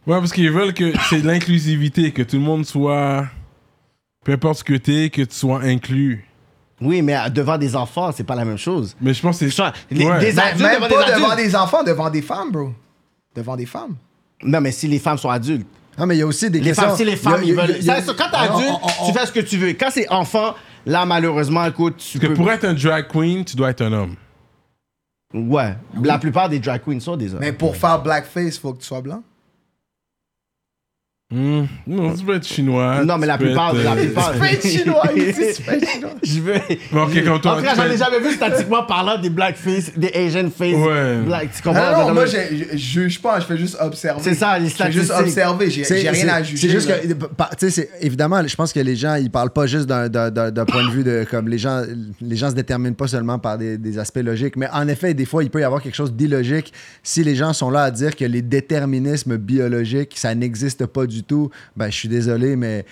[0.08, 3.26] Ouais, parce qu'ils veulent que c'est de l'inclusivité, que tout le monde soit.
[4.24, 6.26] Peu importe ce que t'es, que tu sois inclus.
[6.82, 8.96] Oui, mais devant des enfants, c'est pas la même chose.
[9.00, 9.64] Mais je pense que c'est.
[9.92, 10.20] Les- Ouais.
[10.20, 12.70] des Ben, adultes même devant pas des devant des enfants, devant des femmes, bro.
[13.36, 13.96] Devant des femmes.
[14.44, 15.68] Non, mais si les femmes sont adultes.
[15.98, 16.88] Ah, mais il y a aussi des Les questions.
[16.88, 17.76] femmes, si les il femmes, il y ils a- veulent.
[17.80, 19.32] il y a- Ça, c'est quand t'es Ah, on- adulte, on- on- tu fais ce
[19.32, 19.70] que tu veux.
[19.70, 20.54] Quand c'est enfant,
[20.86, 22.34] là, malheureusement, écoute, tu Que peux.
[22.34, 24.16] pour être un drag queen, tu dois être un homme.
[25.34, 25.76] Ouais.
[26.04, 27.40] La plupart des drag queens sont des hommes.
[27.40, 29.24] Mais pour faire blackface, faut que tu sois blanc.
[31.34, 31.64] Hmm.
[31.88, 33.04] Non, tu peux être chinois.
[33.04, 33.76] Non, mais la tu peux plupart.
[33.76, 34.34] être, La euh, plupart.
[34.62, 36.12] chinois, il dit tu fais chinois.
[36.22, 36.54] Je veux.
[36.92, 40.52] Toi, En tout cas, tu j'en ai jamais vu statistiquement parlant des blackface, des Asian
[40.56, 40.76] face.
[40.76, 41.18] Ouais.
[41.26, 42.06] Black, tu comprends?
[42.08, 42.38] Non, moi, je
[42.74, 44.22] je juge pas, je fais juste observer.
[44.24, 45.40] C'est ça, les Je fais juste statistiques.
[45.40, 46.68] observer, j'ai rien à juger.
[46.68, 47.00] C'est juste là.
[47.00, 47.16] que, tu
[47.58, 50.52] sais, c'est- évidemment, je pense que les gens, ils parlent pas juste d'un- d'un d'un-
[50.52, 51.82] d'un point de vue de comme les gens,
[52.22, 55.26] les gens se déterminent pas seulement par des, des aspects logiques, mais en effet, des
[55.26, 56.72] fois, il peut y avoir quelque chose d'illogique
[57.02, 61.15] si les gens sont là à dire que les déterminismes biologiques, ça n'existe pas du
[61.24, 62.86] tout, ben, je suis désolé, mais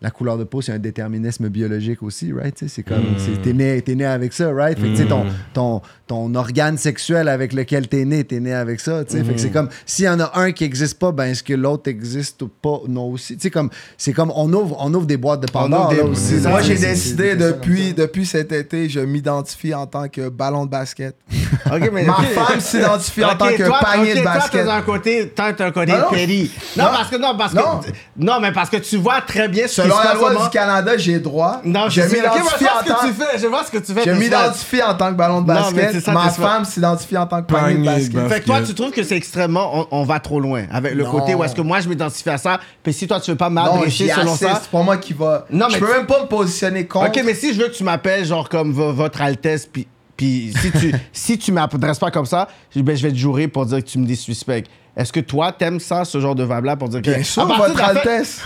[0.00, 2.62] la couleur de peau, c'est un déterminisme biologique aussi, right?
[2.66, 4.78] C'est comme, c'est- t'es né, t'es né avec ça, right?
[4.78, 5.82] Fait que, ton, ton,
[6.12, 9.24] ton organe sexuel avec lequel t'es né, t'es né avec ça, sais.
[9.24, 11.54] Fait que c'est comme, s'il y en a un qui existe pas, ben, est-ce que
[11.54, 12.80] l'autre existe ou pas?
[12.86, 13.38] Non, aussi.
[13.50, 16.34] Comme, c'est comme, on ouvre, on ouvre des boîtes de Pandore, des- là, aussi.
[16.46, 21.16] Moi, j'ai décidé depuis, depuis cet été, je m'identifie en tant que ballon de basket.
[21.92, 24.66] Mais Ma femme s'identifie en tant que toi, panier de toi, basket.
[24.66, 26.10] t'as un côté, toi, t'as un côté Non, non.
[26.10, 26.50] petty.
[26.76, 26.90] Non, Non.
[26.90, 27.80] parce que, non, parce Non.
[27.80, 30.34] que, non, mais parce que tu vois très bien ce qui Selon se la loi
[30.44, 31.60] du Canada, j'ai droit.
[31.64, 34.00] Non, je je m'identifie en que tant tu fais, je vois ce que tu fais.
[34.00, 34.18] je c'est ça.
[34.18, 36.01] m'identifie en tant que ballon de basket.
[36.04, 38.12] C'est ça Ma femme s'identifie en tant que panier de Panier de basket.
[38.14, 38.32] basket.
[38.32, 41.04] Fait que toi, tu trouves que c'est extrêmement, on, on va trop loin avec le
[41.04, 41.10] Non.
[41.10, 43.50] côté où est-ce que moi je m'identifie à ça, puis si toi tu veux pas
[43.50, 44.60] m'adresser selon ça.
[44.62, 45.46] C'est pas moi qui va.
[45.50, 47.08] Non, je mais peux tu- même pas me positionner contre.
[47.08, 50.52] Ok, mais si je veux que tu m'appelles genre comme vo- votre Altesse, puis puis
[50.60, 53.78] si tu si tu m'adresses pas comme ça, ben, je vais te jurer pour dire
[53.78, 54.64] que tu me dis suspect.
[54.94, 57.82] Est-ce que toi t'aimes ça, ce genre de vibe-là, pour dire que Bien sûr, votre
[57.82, 58.42] Altesse.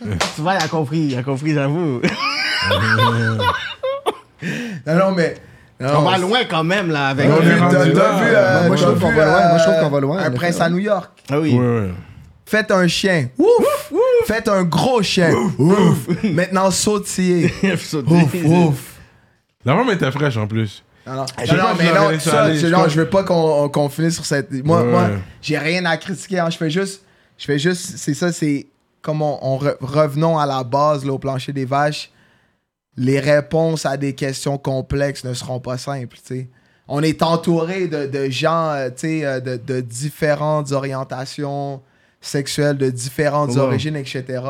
[0.34, 2.00] Tu vois, il a compris, il a compris, j'avoue.
[4.86, 5.34] non, non, mais.
[5.80, 7.26] Non, On va loin quand même là avec.
[7.28, 7.94] T'as vu,
[8.68, 9.48] Moi, je trouve qu'on vu, va loin.
[9.48, 11.10] Moi, je trouve euh, qu'on va loin, Un prince à New York.
[11.30, 11.58] Ah oui.
[12.46, 13.28] Faites un chien.
[13.38, 13.92] Ouf!
[14.26, 15.32] Faites un gros chien.
[15.58, 16.08] Ouf!
[16.24, 17.52] Maintenant, sautillez.
[17.62, 17.94] Ouf,
[18.44, 18.94] ouf.
[19.64, 20.82] La femme était fraîche en plus.
[21.06, 23.08] Non, non, Je sais non, pas, mais non, ça, aller, je genre, pense- je veux
[23.08, 24.52] pas qu'on finisse sur cette.
[24.64, 24.90] Moi, Ouais.
[24.90, 25.08] moi
[25.40, 26.38] j'ai rien à critiquer.
[26.40, 26.50] hein.
[26.50, 27.02] Je fais juste.
[27.38, 27.96] Je fais juste.
[27.96, 28.66] C'est ça, c'est.
[29.02, 32.10] Comme on, on re- revenons à la base, là, au plancher des vaches.
[33.02, 36.18] Les réponses à des questions complexes ne seront pas simples.
[36.86, 41.80] On est entouré de, de gens, euh, euh, de, de différentes orientations
[42.20, 44.42] sexuelles, de différentes origines, etc.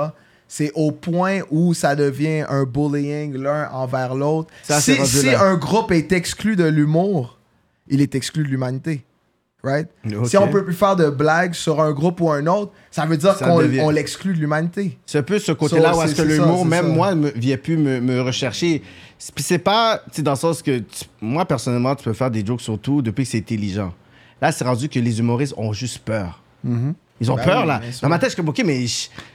[0.49, 4.53] C'est au point où ça devient un bullying l'un envers l'autre.
[4.65, 4.99] Si,
[5.33, 7.39] un groupe est exclu de l'humour,
[7.87, 9.05] il est exclu de l'humanité.
[9.63, 9.89] Right?
[10.27, 13.19] Si on peut plus faire de blagues sur un groupe ou un autre, ça veut
[13.19, 14.99] dire qu'on devient- l'exclut de l'humanité.
[15.05, 16.91] C'est un peu ce côté-là où est-ce que l'humour, même ça.
[16.93, 18.83] moi, me, vient plus me, me rechercher.
[19.19, 22.31] C'est- Puis c'est pas, tu dans le sens que, tu- moi, personnellement, tu peux faire
[22.31, 23.93] des jokes sur tout depuis que c'est intelligent.
[24.41, 26.43] Là, c'est rendu que les humoristes ont juste peur.
[27.23, 27.81] Ils ont Ben peur, oui, là.
[28.01, 28.87] Dans ma tête, je suis comme, OK, mais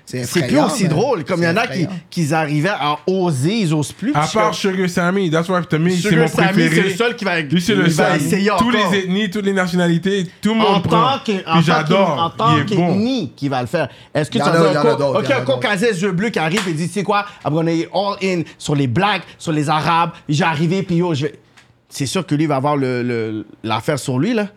[0.06, 1.24] C'est plus aussi drôle.
[1.24, 4.12] Comme il y en a qui, qui arrivaient à oser, ils osent plus.
[4.16, 6.76] À part Sugar Sammy, that's why to me, c'est Sugar mon Sammy, préféré.
[6.76, 8.16] c'est le seul qui va, Lui, c'est le seul.
[8.16, 8.92] essayer Tous encore.
[8.92, 11.18] les ethnies, toutes les nationalités, tout le monde en prend.
[11.18, 12.16] tant que, en j'adore.
[12.16, 13.88] qu'en tant qu'ethnie qui va le faire.
[14.16, 15.20] Est-ce que tu y en vas a- dire il y en un a co- d'autres,
[15.24, 17.72] OK, en un caucasais yeux bleus qui arrive et dit, tu sais quoi, I'm gonna
[17.94, 20.10] all in sur les blacks, sur les arabes.
[20.28, 21.36] J'ai arrivé, puis yo, je vais...
[21.88, 24.48] C'est sûr que lui va avoir le- le- l'affaire sur lui, là.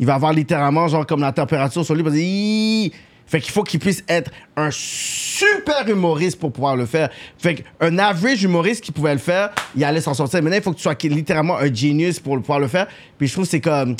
[0.00, 2.02] Il va avoir littéralement, genre, comme la température sur lui.
[2.02, 2.92] Dire, Hi!
[3.26, 7.10] Fait qu'il faut qu'il puisse être un super humoriste pour pouvoir le faire.
[7.38, 10.42] Fait qu'un average humoriste qui pouvait le faire, il allait s'en sortir.
[10.42, 12.88] Maintenant, il faut que tu sois littéralement un genius pour pouvoir le faire.
[13.18, 13.94] Puis je trouve que c'est comme...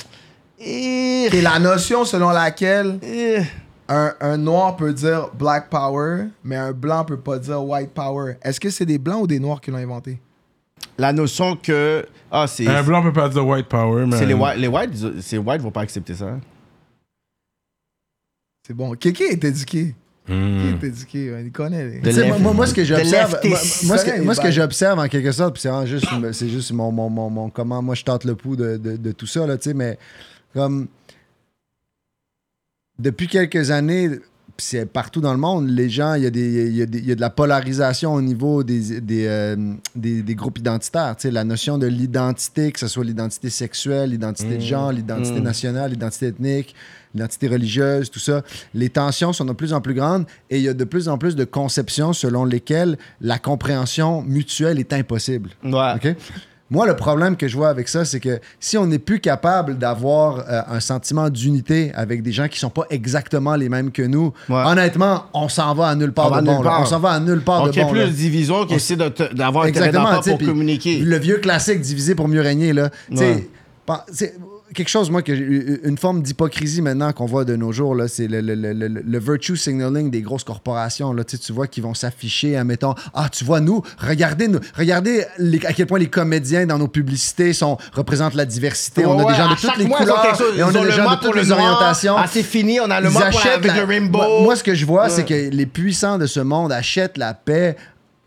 [0.58, 2.98] Et la notion selon laquelle
[3.88, 8.34] un, un noir peut dire black power, mais un blanc peut pas dire white power.
[8.42, 10.18] Est-ce que c'est des blancs ou des noirs qui l'ont inventé?
[11.00, 12.06] La notion que...
[12.30, 12.66] Ah, c'est...
[12.66, 14.18] Un blanc peut pas dire white power, mais.
[14.18, 16.38] C'est les whites, les whites, c'est white vont pas accepter ça.
[18.66, 18.94] C'est bon.
[18.94, 19.94] Kéké est éduqué?
[20.28, 20.58] Hmm.
[20.74, 21.32] Kéké est éduqué?
[21.32, 21.88] ouais, Il connaît.
[21.88, 24.20] les- De Tu sais, moi, moi, moi, ce que j'observe, moi, moi, ce que, Ouais,
[24.20, 27.30] moi, ce que j'observe en quelque sorte, puis c'est juste, c'est juste mon, mon, mon,
[27.30, 29.74] mon- comment moi je tente le pouls de, de, de tout ça, là, tu sais,
[29.74, 29.98] mais
[30.52, 30.86] comme
[32.98, 34.10] depuis quelques années,
[34.60, 38.14] c'est partout dans le monde, les gens, il y, y, y a de la polarisation
[38.14, 39.56] au niveau des, des, euh,
[39.94, 41.16] des, des groupes identitaires.
[41.16, 45.40] Tu sais, la notion de l'identité, que ce soit l'identité sexuelle, l'identité de genre, l'identité
[45.40, 45.44] Mm.
[45.44, 46.74] nationale, l'identité ethnique,
[47.14, 48.42] l'identité religieuse, tout ça,
[48.74, 51.18] les tensions sont de plus en plus grandes et il y a de plus en
[51.18, 55.50] plus de conceptions selon lesquelles la compréhension mutuelle est impossible.
[55.64, 56.16] Ouais.
[56.70, 59.76] Moi, le problème que je vois avec ça, c'est que si on n'est plus capable
[59.76, 64.02] d'avoir euh, un sentiment d'unité avec des gens qui sont pas exactement les mêmes que
[64.02, 64.62] nous, Ouais.
[64.66, 66.62] honnêtement, on s'en va à nulle part On de bon.
[66.62, 66.82] part.
[66.82, 67.90] On s'en va à nulle part On de bon.
[67.90, 68.06] plus là.
[68.06, 69.72] de division qui essaie de te- d'avoir un
[70.36, 70.98] pour communiquer.
[71.00, 72.90] Le vieux classique divisé pour mieux régner, là.
[73.10, 73.48] Ouais.
[74.74, 75.32] Quelque chose, moi, que
[75.86, 78.88] une forme d'hypocrisie maintenant qu'on voit de nos jours, là, c'est le, le- le- le-
[78.88, 81.12] le virtue signaling des grosses corporations.
[81.12, 85.64] Là, tu vois qu'ils vont s'afficher, admettons, ah, tu vois, nous, regardez, nous, regardez les-
[85.66, 89.04] à quel point les comédiens dans nos publicités sont, représentent la diversité.
[89.06, 90.24] on a Ouais, des gens de toutes les mois, couleurs
[90.56, 92.14] et on a des gens de toutes le les orientations.
[92.16, 94.18] Ah, c'est fini, on a le achètent avec la- le rainbow.
[94.18, 95.10] Moi, moi, ce que je vois, Ouais.
[95.10, 97.76] c'est que les puissants de ce monde achètent la paix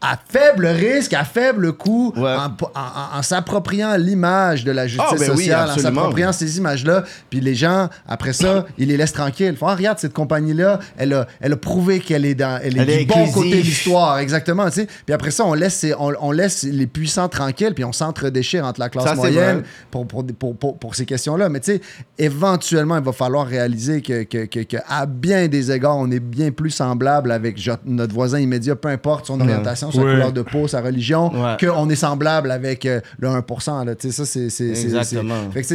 [0.04, 2.36] à faible risque, à faible coût, Ouais.
[2.36, 6.32] en, en- en- en s'appropriant l'image de la justice Ah, ben oui, sociale, en s'appropriant
[6.34, 9.56] ces images-là, puis les gens, après ça, ils les laissent tranquilles.
[9.56, 12.86] Font, ah, regarde, cette compagnie-là, elle a, elle a prouvé qu'elle est, dans, elle est
[12.86, 13.34] du est bon inclusive.
[13.34, 14.68] côté de l'histoire, exactement.
[15.06, 18.66] Puis après ça, on laisse, ces- on, on laisse les puissants tranquilles, puis on s'entre-déchire
[18.66, 21.48] entre la classe Ça, moyenne pour, pour, pour, pour, pour ces questions-là.
[21.50, 21.82] Mais tu sais,
[22.18, 26.20] éventuellement, il va falloir réaliser que, que, que, que à bien des égards, on est
[26.20, 30.68] bien plus semblable avec notre voisin immédiat, peu importe son orientation, sa couleur de peau,
[30.68, 31.58] sa religion, Ouais.
[31.60, 33.86] qu'on est semblable avec euh, le 1%.
[33.86, 33.96] Là.
[33.96, 34.70] Tu sais, ça, c'est.
[34.70, 35.52] Exactement.
[35.52, 35.74] fait que,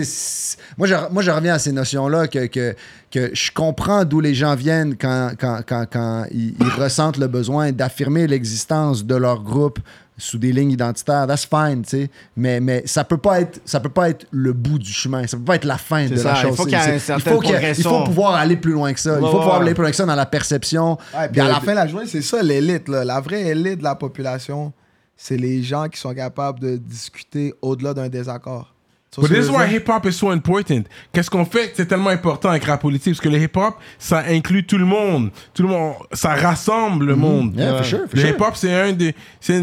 [0.77, 2.75] moi, je, moi, je reviens à ces notions-là que, que,
[3.11, 7.27] que je comprends d'où les gens viennent quand, quand, quand, quand ils, ils ressentent le
[7.29, 9.79] besoin d'affirmer l'existence de leur groupe
[10.19, 11.27] sous des lignes identitaires.
[11.27, 12.11] That's fine, tu sais.
[12.37, 15.27] Mais, mais ça peut pas être ça peut pas être le bout du chemin.
[15.27, 16.51] Ça peut pas être la fin de C'est la ça, chose.
[16.53, 19.15] il faut qu'il y ait il faut il faut pouvoir aller plus loin que ça.
[19.15, 19.67] il faut ouais, pouvoir ouais.
[19.67, 20.99] aller plus loin que ça dans la perception.
[21.17, 22.89] Ouais, puis à la fin de la journée, c'est ça l'élite.
[22.89, 24.73] La vraie élite de la population,
[25.17, 28.75] c'est les gens qui sont capables de discuter au-delà d'un désaccord.
[29.17, 30.83] Vois But this is why hip-hop is so important.
[31.13, 31.73] Qu'est-ce qu'on fait?
[31.75, 35.31] C'est tellement important avec rap politique parce que le hip-hop, ça inclut tout le monde.
[35.55, 37.55] Tout le monde, ça rassemble le monde.
[37.57, 38.31] Yeah, for sure, for le sure.
[38.31, 39.61] hip-hop, c'est un des, c'est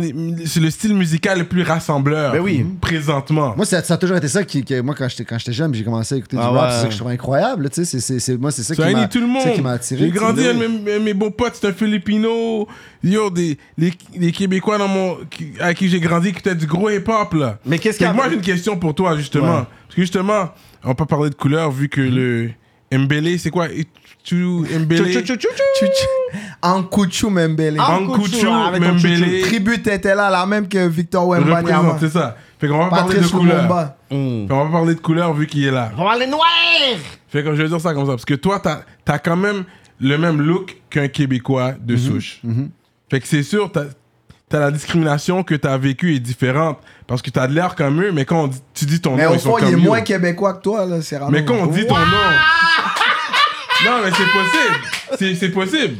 [0.59, 2.33] le style musical le plus rassembleur.
[2.33, 2.65] Ben oui.
[2.81, 3.53] Présentement.
[3.55, 5.73] Moi, ça, ça a toujours été ça qui, que moi, quand j'étais, quand j'étais jeune,
[5.73, 6.63] j'ai commencé à écouter Ah du rap.
[6.65, 6.71] ouais.
[6.75, 7.69] C'est ça que je trouvais incroyable.
[7.69, 9.67] Tu sais, c'est, c'est, c'est- moi, c'est ça, Ça qui m'a, tout le qui monde.
[9.71, 10.05] attiré.
[10.05, 12.67] J'ai grandi, de mes, mes bons potes, c'est un Filipino.
[13.05, 16.65] Yo, des, les, les Québécois dans mon, qui, à qui j'ai grandi, qui étaient du
[16.65, 17.59] gros hip-hop, là.
[17.65, 19.45] Mais qu'est-ce qu'il y que a- Moi, j'ai une question pour toi, justement.
[19.59, 19.63] Ouais.
[19.85, 20.49] Parce que, justement,
[20.83, 22.49] on va pas parler de couleur, vu que le
[22.91, 23.67] Mbélé, c'est quoi?
[24.23, 25.13] Tu Mbélé?
[25.13, 26.39] Chou, chou, chou, chou, Tchou, tchou.
[26.63, 27.77] Ankuchu Membele.
[27.79, 29.43] Ah, Ankuchu, avec ton Mbélé.
[29.93, 31.77] Était là, la même que Victor Wembanyama.
[31.91, 32.35] représente, c'est ça.
[32.59, 33.55] Fait qu'on va pas parler de Patrice couleur.
[33.57, 33.97] Lumumba.
[34.09, 34.15] Fait
[34.49, 35.91] qu'on va pas parler de couleur vu qu'il est là.
[35.97, 36.41] On va les noirs!
[37.27, 38.13] Fait que je vais dire ça comme ça.
[38.13, 38.79] Parce que toi, t'as
[39.13, 39.63] as quand même
[39.99, 41.85] le même look qu'un Québécois Mhm.
[41.85, 42.41] de souche.
[43.09, 43.83] Fait que c'est sûr, t'as
[44.53, 46.79] as la discrimination que t'as vécue est différente.
[47.07, 49.25] Parce que t'as de l'air comme eux, mais quand on dit- tu dis ton Mais
[49.25, 49.79] nom, au ils sont fond, il comme est you.
[49.83, 51.31] moins québécois que toi, là, Cyrano.
[51.31, 52.03] Mais quand on dit ton nom.
[53.85, 54.75] non, mais c'est possible.
[55.19, 55.95] C'est- C'est possible.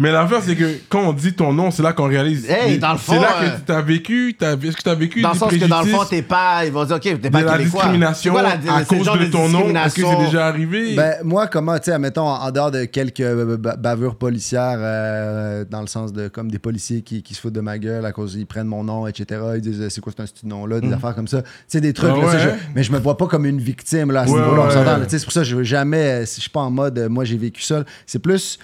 [0.00, 2.48] Mais l'affaire, c'est que quand on dit ton nom, c'est là qu'on réalise.
[2.48, 4.34] Hey, dans le fond, C'est là euh, que t'as vécu.
[4.38, 6.64] t'as- Est-ce que t'as vécu Dans le sens que dans le fond, t'es pas.
[6.64, 7.82] Ils vont dire, ok, t'es de pas la québécois.
[7.82, 9.68] discrimination quoi la- à cause de ton nom?
[9.68, 10.96] Est-ce que c'est déjà arrivé?
[10.96, 13.22] Ben, moi, comment, tu sais, admettons, en dehors de quelques
[13.58, 17.52] ba- bavures policières, euh, dans le sens de comme des policiers qui, qui se foutent
[17.52, 19.38] de ma gueule à cause ils prennent mon nom, etc.
[19.56, 21.42] Ils disent, c'est quoi, style nom-là, des affaires comme ça.
[21.42, 22.14] Tu sais, des trucs, Mm.
[22.22, 22.54] Ah là, tu ouais?
[22.54, 24.68] je- mais je me vois pas comme une victime, là, à ce Ouais, niveau-là.
[25.06, 27.24] Tu C'est pour ça que je veux jamais, euh, je suis pas en mode, moi,
[27.24, 27.84] j'ai vécu ça.
[28.06, 28.58] C'est plus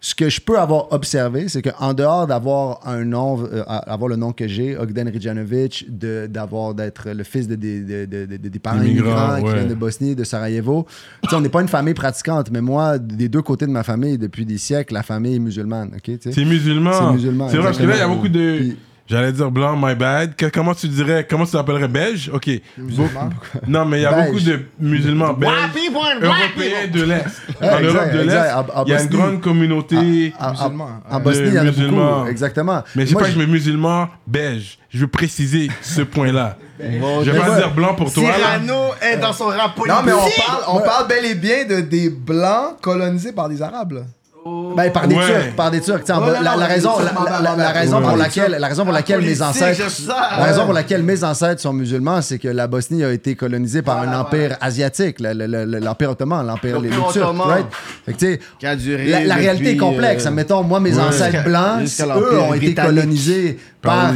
[0.00, 4.16] ce que je peux avoir observé, c'est qu'en dehors d'avoir un nom, euh, avoir le
[4.16, 8.58] nom que j'ai, Ogden Rijanovic, d'avoir d'être le fils de, des- de- de- de- des
[8.58, 9.54] parents Immigrants, qui ouais.
[9.54, 10.86] viennent de Bosnie, de Sarajevo,
[11.32, 14.44] on n'est pas une famille pratiquante, mais moi, des deux côtés de ma famille, depuis
[14.44, 15.90] des siècles, la famille est musulmane.
[15.96, 16.32] ok, tu sais.
[16.32, 16.92] C'est musulman.
[16.92, 18.56] C'est musulman, C'est vrai, parce que là, il y a beaucoup de.
[18.58, 18.76] Puis-
[19.08, 20.34] J'allais dire blanc, my bad.
[20.34, 21.86] Que- comment tu dirais, comment tu l'appellerais?
[21.86, 22.28] Belge?
[22.32, 22.50] Ok.
[22.76, 23.30] Musulman.
[23.68, 24.26] Non, mais il y a Belge.
[24.26, 27.00] beaucoup de musulmans belges, White people and black européens people.
[27.00, 27.24] de l'Est.
[27.62, 28.52] En Europe de l'Est,
[28.86, 30.34] il y a une grande communauté.
[30.40, 31.22] En- en- Musulman, En ouais.
[31.22, 32.16] Bosnie, il y en a De musulmans.
[32.18, 32.28] beaucoup.
[32.30, 32.82] Exactement.
[32.96, 34.78] Mais c'est Moi, pas que je- je mets musulman belge.
[34.90, 36.56] Je veux préciser ce point-là.
[37.00, 38.24] Bon, Je vais pas dire blanc pour toi.
[38.24, 38.34] là.
[38.34, 39.96] Cyrano est dans son rap politique.
[39.98, 43.62] Non, mais on parle, on parle bel et bien de des blancs colonisés par des
[43.62, 44.04] arabes.
[44.76, 45.26] Ben, par des Ouais.
[45.26, 46.02] Turcs, par des Turcs.
[46.08, 48.02] Ouais, la, raison, la, raison ouais.
[48.08, 50.28] pour laquelle, la raison pour Ah, laquelle mes ancêtres, ça.
[50.38, 53.82] la raison pour laquelle mes ancêtres sont musulmans, c'est que la Bosnie a été colonisée
[53.82, 57.66] par Voilà, un empire asiatique, le- le- le- l'empire ottoman, l'empire les, Turcs, right?
[58.04, 59.24] Fait que duré.
[59.24, 60.24] la, réalité est complexe.
[60.24, 61.02] euh, Admettons, moi, mes ouais.
[61.02, 64.12] ancêtres blancs, eux ont été colonisés Par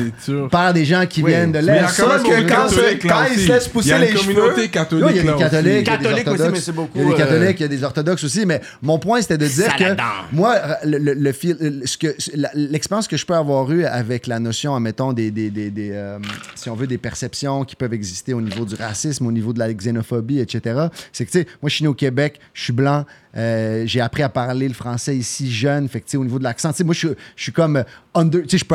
[0.51, 1.31] par, des gens qui Oui.
[1.31, 1.97] viennent de Mais il y a l'Est.
[2.02, 4.69] quand que ils se laissent pousser Il y a les cheveux, il y a des
[4.69, 7.57] catholiques, il y a des Catholiques aussi, mais c'est beaucoup, Il y a des catholiques,
[7.61, 8.47] il y a des orthodoxes aussi.
[8.47, 9.85] Mais mon point, c'était de dire que.
[10.32, 15.90] Moi, l'expérience que je peux avoir eue avec la notion, admettons, des, des, des, des,
[15.92, 16.18] euh,
[16.55, 19.59] si on veut, des perceptions qui peuvent exister au niveau du racisme, au niveau de
[19.59, 20.86] la xénophobie, etc.
[21.12, 23.05] C'est que, tu sais, moi, je suis né au Québec, je suis blanc,
[23.36, 25.89] euh, j'ai appris à parler le français ici jeune.
[25.89, 27.82] Fait que, tu sais, au niveau de l'accent, tu sais, moi, je suis- comme euh,
[28.15, 28.66] under, tu sais,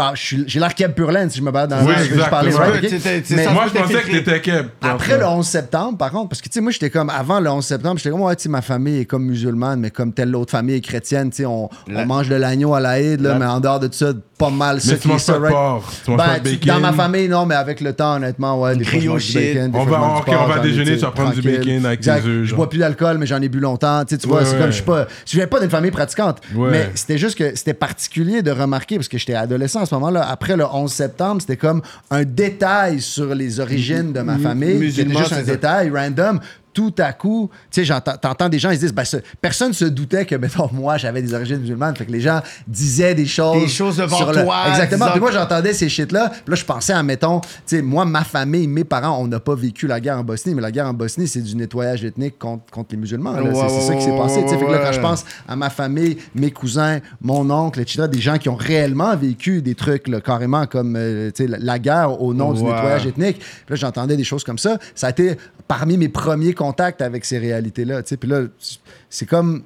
[0.48, 2.15] j'ai l'air Keb Purland si je me balade dans la Oui, rue, je?
[2.15, 2.23] Ouais,
[3.45, 3.52] ça.
[3.53, 4.68] Moi, je pensais que t'étais Keb.
[4.82, 7.49] après le 11 septembre, par contre, parce que tu sais, moi, j'étais comme avant le
[7.49, 10.36] 11 septembre, j'étais comme, ouais, tu sais, ma famille est comme musulmane, mais comme telle
[10.36, 11.69] autre famille est chrétienne, tu sais, on,
[12.06, 14.97] mange de l'agneau à la haide, là, mais en dehors de ça, pas mal Mais
[14.97, 15.55] tu manges ça, pas de right?
[15.55, 15.93] porc.
[16.03, 16.67] Tu manges Ben, pas de tu- bacon.
[16.73, 19.21] dans ma famille, non, mais avec le temps, honnêtement, ouais, des fois, je Cryo mange
[19.25, 19.35] du shit.
[19.55, 21.85] bacon, des On fois, va- mange du on va déjeuner, tu vas prendre du bacon
[21.85, 22.21] avec Exact.
[22.23, 24.39] des œufs, Je bois plus d'alcool, mais j'en ai bu longtemps, tu sais, tu vois,
[24.39, 24.57] Ouais, c'est ouais.
[24.59, 26.69] comme, je suis pas, je viens pas d'une famille pratiquante, Ouais.
[26.71, 30.27] mais c'était juste que c'était particulier de remarquer, parce que j'étais adolescent à ce moment-là,
[30.29, 31.81] après le 11 septembre, c'était comme
[32.11, 36.39] un détail sur les origines de ma famille, qui était musulman, juste un détail random.
[36.76, 39.85] Tout à coup, tu sais, t'entends des gens, ils se disent, ben, ce- personne se
[39.85, 41.95] doutait que, mettons, moi, j'avais des origines musulmanes.
[41.95, 43.61] Fait que les gens disaient des choses.
[43.64, 45.07] Des choses devant sur le- toi, Exactement.
[45.11, 46.30] Puis moi, j'entendais ces shit-là.
[46.30, 49.39] Puis là, je pensais à, mettons, tu sais, moi, ma famille, mes parents, on n'a
[49.39, 52.38] pas vécu la guerre en Bosnie, mais la guerre en Bosnie, c'est du nettoyage ethnique
[52.38, 53.31] contre, contre les musulmans.
[53.34, 54.45] Ouais, c'est ça qui s'est passé.
[54.45, 58.19] Fait que là, quand je pense à ma famille, mes cousins, mon oncle, etc., des
[58.19, 61.80] gens qui ont réellement vécu des trucs, là, carrément comme euh, tu sais, la, la
[61.80, 63.38] guerre au nom du nettoyage ethnique.
[63.39, 64.77] Puis là, j'entendais des choses comme ça.
[64.93, 68.03] Ça a été parmi mes premiers contacts avec ces réalités-là.
[68.03, 68.17] tu sais.
[68.17, 68.41] Puis là,
[69.09, 69.63] c'est comme.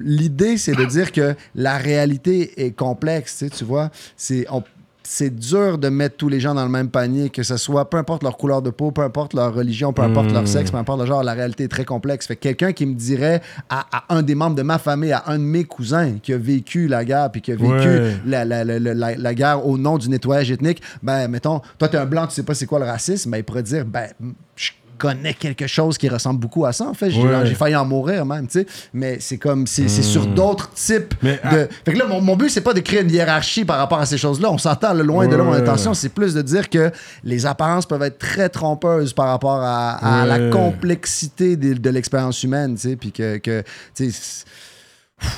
[0.00, 3.90] L'idée, c'est de dire que la réalité est complexe, tu sais, tu vois.
[4.16, 4.64] C'est on-
[5.02, 7.96] c'est dur de mettre tous les gens dans le même panier, que ce soit peu
[7.96, 11.00] importe leur couleur de peau, peu importe leur religion, peu importe leur sexe, peu importe
[11.00, 12.26] le genre, la réalité est très complexe.
[12.28, 15.24] Fait que quelqu'un qui me dirait à, à un des membres de ma famille, à
[15.26, 18.16] un de mes cousins qui a vécu la guerre puis qui a vécu Ouais.
[18.24, 21.88] la, la- la- la- la- la guerre au nom du nettoyage ethnique, ben, mettons, toi,
[21.88, 24.08] t'es un blanc, tu sais pas c'est quoi le racisme, ben, il pourrait dire, ben,
[24.54, 24.70] je
[25.00, 27.10] connais quelque chose qui ressemble beaucoup à ça, en fait.
[27.10, 27.54] J'ai Ouais.
[27.54, 28.66] failli en mourir, même, tu sais.
[28.92, 31.68] Mais c'est comme, c'est c'est sur d'autres types Mais, de...
[31.84, 34.06] Fait que là, mon, mon but, c'est pas de créer une hiérarchie par rapport à
[34.06, 34.50] ces choses-là.
[34.50, 36.90] On s'entend, loin de là, mon intention, c'est plus de dire que
[37.24, 42.42] les apparences peuvent être très trompeuses par rapport à, à la complexité de, de l'expérience
[42.42, 43.62] humaine, tu sais, puis que, que
[43.94, 44.12] tu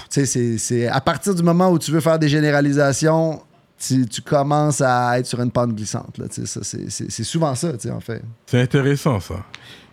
[0.09, 3.41] sais, c'est à partir du moment où tu veux faire des généralisations,
[3.87, 7.55] tu, tu commences à être sur une pente glissante, là, ça, c'est- c'est c'est souvent
[7.55, 8.23] ça, en fait.
[8.47, 9.37] C'est intéressant, ça.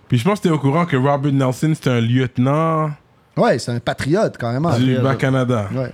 [0.08, 2.92] Puis je pense que tu es au courant que Robert Nelson, c'était un lieutenant
[3.38, 4.78] Ouais, c'est un patriote, carrément.
[4.78, 5.70] du Bas-Canada.
[5.74, 5.94] Ouais.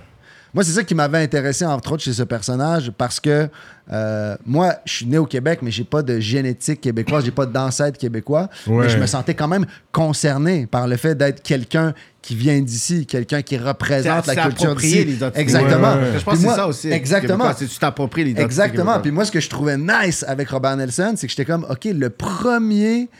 [0.56, 3.46] Moi, c'est ça qui m'avait intéressé, entre autres, chez ce personnage, parce que
[3.92, 7.44] euh, moi, je suis né au Québec, mais j'ai pas de génétique québécoise, j'ai pas
[7.44, 8.48] d'ancêtre québécois.
[8.66, 8.84] Ouais.
[8.84, 11.92] Mais je me sentais quand même concerné par le fait d'être quelqu'un
[12.22, 15.04] qui vient d'ici, quelqu'un qui représente la culture d'ici.
[15.04, 15.42] l'identité.
[15.42, 15.92] Exactement.
[15.92, 16.90] Ouais, ouais, Je pense que c'est ça aussi.
[16.90, 17.52] Exactement.
[17.54, 18.46] c'est tu t'appropries l'identité.
[18.46, 18.76] Exactement.
[18.76, 19.02] québécoise.
[19.02, 21.84] Puis moi, ce que je trouvais nice avec Robert Nelson, c'est que j'étais comme, OK,
[21.84, 23.10] le premier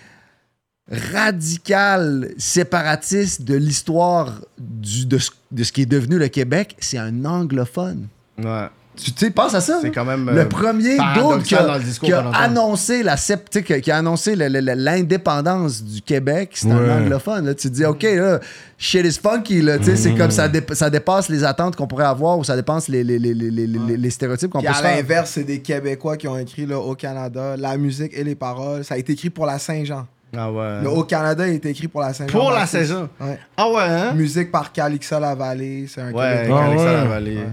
[0.91, 7.25] radical séparatiste de l'histoire de, ce- de ce qui est devenu le Québec, c'est un
[7.25, 8.09] anglophone.
[8.39, 8.69] Ouais.
[8.97, 9.79] Tu sais, pense à ça.
[9.83, 13.19] C'est quand même, le euh, premier d'autre qui a, qui annoncé la
[13.51, 17.45] sais, qui a- annoncé l'indépendance du Québec, c'est un anglophone.
[17.45, 17.55] Là.
[17.55, 18.41] Tu te dis, OK, là,
[18.79, 19.61] shit is funky.
[19.61, 22.57] Là, sais, C'est comme ça, dé- ça dépasse les attentes qu'on pourrait avoir ou ça
[22.57, 24.97] dépasse les, les, les, les, les- les- les stéréotypes qu'on peut se à faire.
[24.97, 28.83] l'inverse, c'est des Québécois qui ont écrit là, au Canada la musique et les paroles.
[28.83, 30.07] Ça a été écrit pour la Saint-Jean.
[30.37, 30.83] Ah ouais.
[30.83, 32.39] Le Au-Canada a été écrit pour la Saint-Jean.
[32.39, 32.67] Pour la.
[32.67, 33.09] Saint-Jean?
[33.21, 33.39] Ouais.
[33.57, 34.13] Ah ouais, hein?
[34.15, 35.87] Musique par Calixa Lavallée.
[35.89, 36.65] C'est un Ouais, Québécois.
[36.67, 36.93] Ah.
[36.93, 37.37] Lavallée.
[37.37, 37.47] Ouais.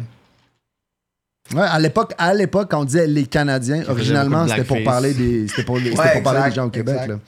[1.56, 5.48] Ouais, à l'époque, à l'époque, quand on disait les Canadiens, originalement, c'était pour parler des,
[5.48, 6.96] c'était pour, c'était pour parler exact, des gens au Québec.
[6.96, 7.08] exact.
[7.10, 7.20] Là.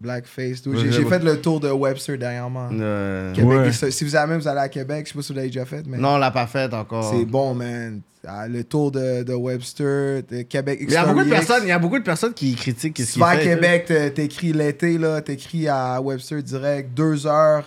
[0.00, 0.64] Blackface.
[0.66, 2.68] Ouais, J'ai fait le tour de Webster dernièrement.
[2.72, 3.90] Euh, Québec, Ouais.
[3.90, 5.64] si vous avez même vous allez à Québec, je sais pas si vous l'avez déjà
[5.64, 7.12] fait, mais Non, on l'a pas fait encore.
[7.12, 8.00] c'est bon, man.
[8.26, 10.78] Ah, Le tour de, de Webster, de Québec.
[10.82, 13.04] Il y a beaucoup de personnes, il y a beaucoup de personnes qui critiquent ce
[13.04, 13.44] Si tu qu'il vas à fait.
[13.44, 17.64] Québec, t'écris l'été, là, t'écris à Webster direct, deux heures.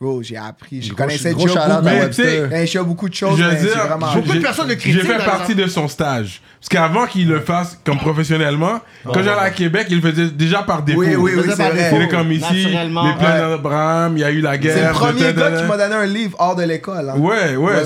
[0.00, 0.80] Bro, j'ai appris.
[0.80, 2.08] Je Gros- connaissais Mais Webster.
[2.10, 4.06] tu sais, Ben, je sais beaucoup de choses, Je veux mais c'est dire, vraiment...
[4.12, 6.40] j'ai- Beaucoup de personnes le J'ai critiquent, fait dans partie de son stage.
[6.60, 10.62] Parce qu'avant qu'il le fasse comme professionnellement, quand j'allais à Québec, il le faisait déjà
[10.62, 11.00] par défaut.
[11.00, 11.90] Oui, oui, oui, c'est vrai.
[11.96, 14.74] Il est comme ici, les plans d'Abraham, il y a eu la guerre.
[14.76, 17.10] C'est le premier gars qui m'a donné un livre hors de l'école.
[17.10, 17.18] hein.
[17.18, 17.82] Ouais, ouais.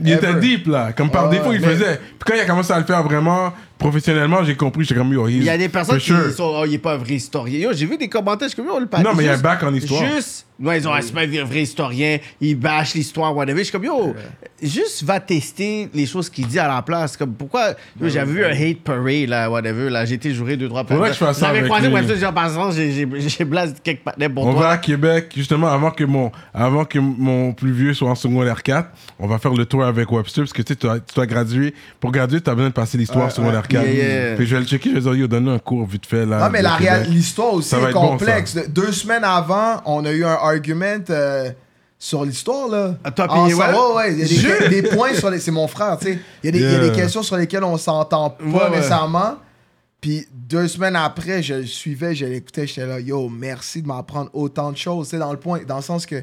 [0.00, 0.92] Il était deep, là.
[0.96, 1.96] Comme par Ah, défaut, il mais- faisait.
[1.98, 4.84] Puis quand il a commencé à le faire vraiment professionnellement, j'ai compris.
[4.84, 6.98] J'étais comme, yo, Il y a des personnes qui sont, oh, il est pas un
[6.98, 7.58] vrai historien.
[7.58, 9.02] Yo, j'ai vu des commentaires, je suis comme, yo, le.
[9.02, 10.02] Non, mais il y a un bac en histoire.
[10.14, 13.58] Juste, ouais, ils ont, ah, pas un vrai historien, il bâche l'histoire, whatever.
[13.58, 14.14] Je suis comme, yo,
[14.62, 17.16] juste va tester les choses qu'il dit à la place.
[17.16, 20.84] Comme, pourquoi, j'avais vu un hate parade, là, whatever, là, j'ai été joué deux, trois
[20.84, 21.88] que je J'avais croisé.
[21.88, 24.62] Webster, j'ai- j'ai j'ai blast quelque part pour On toi.
[24.62, 28.62] va à Québec, justement, avant que, mon, avant que mon plus vieux soit en secondaire
[28.62, 28.88] 4.
[29.18, 31.74] On va faire le tour avec Webster, parce que tu sais, tu dois graduer.
[32.00, 33.84] Pour graduer, tu as besoin de passer l'histoire Ouais, secondaire 4.
[33.86, 34.36] Yeah, yeah.
[34.36, 36.24] Puis je vais le checker, je vais dire, yo, donne-nous un cours vite fait.
[36.26, 36.72] Là, Non, mais Québec.
[36.78, 38.56] réal- l'histoire aussi est bon, complexe.
[38.68, 41.50] Deux semaines avant, on a eu un argument euh,
[41.98, 42.94] sur l'histoire, là.
[43.04, 43.54] Ah, ouais?
[43.54, 45.38] ouais, ouais, il y a des, des points sur les...
[45.40, 46.18] C'est mon frère, tu sais.
[46.42, 46.88] Il y, a des- il y a Yeah.
[46.90, 48.70] des questions sur lesquelles on s'entend pas Ouais, ouais.
[48.76, 49.36] nécessairement.
[50.04, 54.28] Puis deux semaines après, je le suivais, je l'écoutais, j'étais là, yo, merci de m'apprendre
[54.34, 56.22] autant de choses, tu sais, dans le point, dans le sens que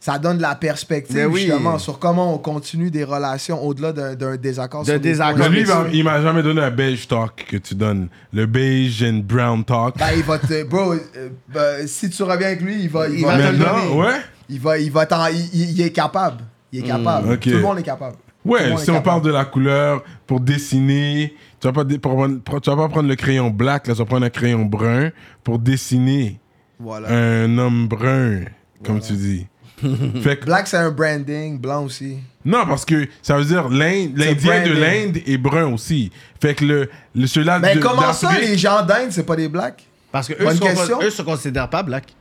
[0.00, 1.42] ça donne de la perspective, oui.
[1.42, 4.82] justement, sur comment on continue des relations au-delà d'un d'un désaccord.
[4.84, 5.48] Des désaccord.
[5.48, 8.08] lui, il m'a- il m'a jamais donné un beige talk que tu donnes.
[8.32, 9.96] Le beige and brown talk.
[9.98, 10.64] Ben, il va te.
[10.64, 13.06] Bro, euh, ben, si tu reviens avec lui, il va.
[13.08, 14.00] Il, Il va, te le Maintenant, donner.
[14.02, 14.16] ouais.
[14.48, 16.42] il va, il va il, il- il est capable.
[16.72, 17.34] Il est capable.
[17.34, 17.40] ok.
[17.40, 18.16] Tout le monde est capable.
[18.44, 19.02] Ouais, si on capable?
[19.04, 23.50] parle de la couleur, pour dessiner, tu vas pas, tu vas pas prendre le crayon
[23.50, 25.10] black, là, tu vas prendre un crayon brun
[25.44, 26.40] pour dessiner
[26.80, 27.08] Voilà.
[27.08, 28.40] un homme brun,
[28.84, 29.46] comme tu dis.
[30.22, 31.58] fait que, Black, c'est un branding.
[31.58, 32.18] Blanc aussi.
[32.44, 36.12] non, parce que ça veut dire l'Inde- l'Indien de l'Inde est brun aussi.
[36.40, 39.48] Fait que le, le ceux-là Mais de- comment ça, les gens d'Inde, c'est pas des
[39.48, 39.84] blacks?
[40.12, 41.00] Parce que eux Bonne sont, question.
[41.02, 42.14] eux se considèrent pas black.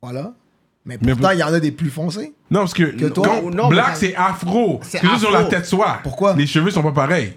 [0.00, 0.32] Voilà.
[0.84, 2.32] Mais pourtant, il y en a des plus foncés.
[2.50, 4.80] Non, parce que, Que toi, quand- non, black, ça- c'est afro.
[4.82, 5.50] C'est C'est juste sur la afro.
[5.50, 5.98] tête soie.
[6.02, 6.34] Pourquoi?
[6.34, 7.34] Les cheveux sont pas pareils.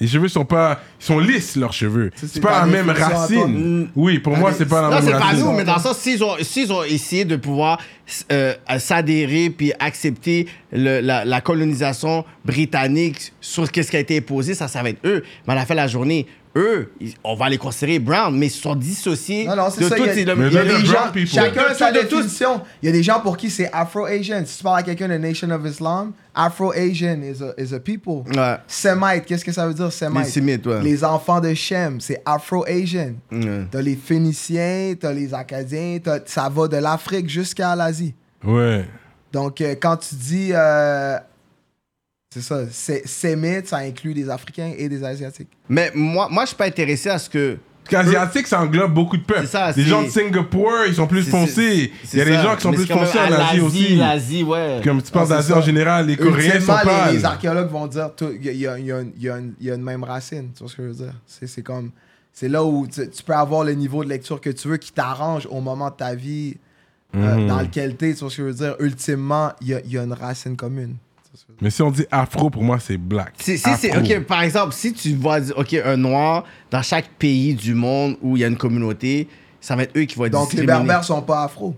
[0.00, 0.80] Les cheveux sont pas.
[1.00, 2.10] Ils sont lisses, leurs cheveux.
[2.16, 3.88] Ça, c'est pas la même racine.
[3.94, 5.44] Oui, pour moi, c'est pas la Non, même c'est pas racine.
[5.44, 7.78] nous, mais dans sens, s'ils ont, s'ils ont essayé de pouvoir
[8.32, 14.54] euh, s'adhérer puis accepter le- la, la colonisation britannique sur ce qui a été imposé,
[14.54, 15.22] ça, ça va être eux.
[15.46, 16.26] Mais à la fin de la journée,
[16.56, 19.88] eux, ils- on va les considérer brown, mais ils sont dissociés Non, non, c'est de
[19.88, 19.96] ça.
[19.96, 20.02] tout.
[20.02, 21.28] Il y a, c'est le- Mais il y a they're des gens, brown people.
[21.28, 22.60] chacun De- sa de définition.
[22.82, 24.42] Il y a des gens pour qui c'est Afro-Asian.
[24.44, 28.22] Si tu parles à quelqu'un de Nation of Islam, Afro-Asian is a, is a people.
[28.36, 28.56] Ouais.
[28.66, 30.24] Semite, qu'est-ce que ça veut dire, Semite?
[30.24, 30.82] Les Sémites, ouais.
[30.82, 33.12] Les enfants de Shem, c'est Afro-Asian.
[33.30, 33.66] Ouais.
[33.70, 38.14] T'as les Phéniciens, t'as les Acadiens, t'as- ça va de l'Afrique jusqu'à l'Asie.
[38.44, 38.84] Ouais.
[39.32, 40.50] Donc, euh, quand tu dis.
[40.52, 41.16] euh,
[42.32, 45.48] c'est ça, c'est- Sémite, ça inclut des Africains et des Asiatiques.
[45.68, 47.58] Mais moi, moi, je suis pas intéressé à ce que.
[47.90, 49.40] Parce qu'asiatique, ça englobe beaucoup de peuples.
[49.42, 51.92] C'est ça, les gens de Singapour, ils sont plus foncés.
[52.12, 53.96] Il y a des gens qui sont Mais plus foncés en Asie aussi.
[53.96, 54.80] L'Asie, ouais.
[54.84, 55.58] Comme tu parles Ah, c'est d'Asie ça.
[55.58, 58.84] en général, les Coréens sont Ultimement, les, les archéologues vont dire il y a, y
[58.84, 60.50] y a une- y a une- y a une même racine.
[60.54, 61.14] Tu vois ce que je veux dire?
[61.26, 61.90] C'est c'est comme.
[62.32, 64.92] C'est là où tu, tu peux avoir le niveau de lecture que tu veux qui
[64.92, 66.56] t'arrange au moment de ta vie
[67.14, 67.46] euh, Mhm.
[67.48, 68.14] dans lequel t'es.
[68.14, 68.76] Tu vois ce que je veux dire?
[68.78, 70.94] Ultimement, il y a, y a une racine commune.
[71.62, 73.34] Mais si on dit afro, pour moi, c'est black.
[73.40, 77.54] Si, si c'est, ok, par exemple, si tu vois, ok, un noir dans chaque pays
[77.54, 79.28] du monde où il y a une communauté,
[79.60, 81.76] ça va être eux qui vont être Donc, les berbères sont pas afro.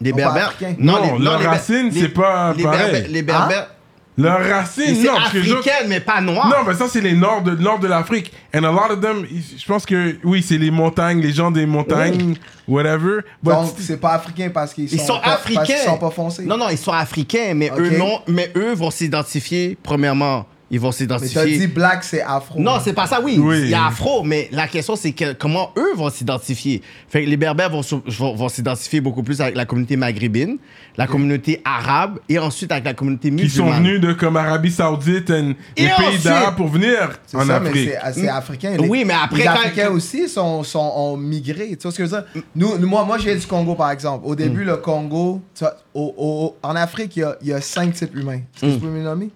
[0.00, 0.76] les berbères, africains.
[0.78, 2.80] Non, les- leur les racine, les- c'est pas les pareil.
[2.92, 3.70] berbères, les berbères,
[4.18, 5.14] Leur racine, c'est non.
[5.14, 6.48] parce que africaine, mais pas noir.
[6.48, 8.32] Non, mais ça, c'est les nord de, nord de l'Afrique.
[8.54, 11.64] And a lot of them, je pense que, oui, c'est les montagnes, les gens des
[11.64, 12.34] montagnes,
[12.68, 13.20] whatever.
[13.42, 15.62] But Donc, c'est pas africain parce qu'ils sont, Ils sont pas, parce africains.
[15.64, 16.44] qu'ils sont pas foncés.
[16.44, 17.78] Non, non, ils sont africains, mais Ok.
[17.80, 19.78] eux non, mais eux vont s'identifier.
[19.82, 21.58] Premièrement, ils vont Mais t'as s'identifier.
[21.58, 22.60] dit black, c'est afro.
[22.60, 23.38] Non, c'est pas ça, oui.
[23.40, 23.60] Oui.
[23.62, 26.80] Il y a afro, mais la question, c'est que, comment eux vont s'identifier.
[27.08, 30.58] Fait que les Berbères vont, vont, vont s'identifier beaucoup plus avec la communauté maghrébine,
[30.96, 33.82] la communauté arabe et ensuite avec la communauté qui sont musulmane.
[33.82, 37.56] venus de comme Arabie Saoudite and Et les pays d'Arabes pour venir C'est en ça,
[37.56, 37.74] Afrique.
[37.74, 38.76] mais c'est- africain.
[38.78, 41.68] Les- Oui, mais après, Les quand- Africains aussi sont, sont, ont migré.
[41.70, 42.42] Tu vois ce que je veux dire?
[42.54, 44.24] Nous, nous- moi, moi, viens du Congo, par exemple.
[44.26, 44.36] Au Mm.
[44.36, 47.60] début, le Congo, tu vois, au- au- en Afrique, il y a, il y a
[47.60, 48.40] cinq types humains.
[48.54, 48.74] Est-ce que Mm.
[48.74, 49.30] tu peux me les nommer?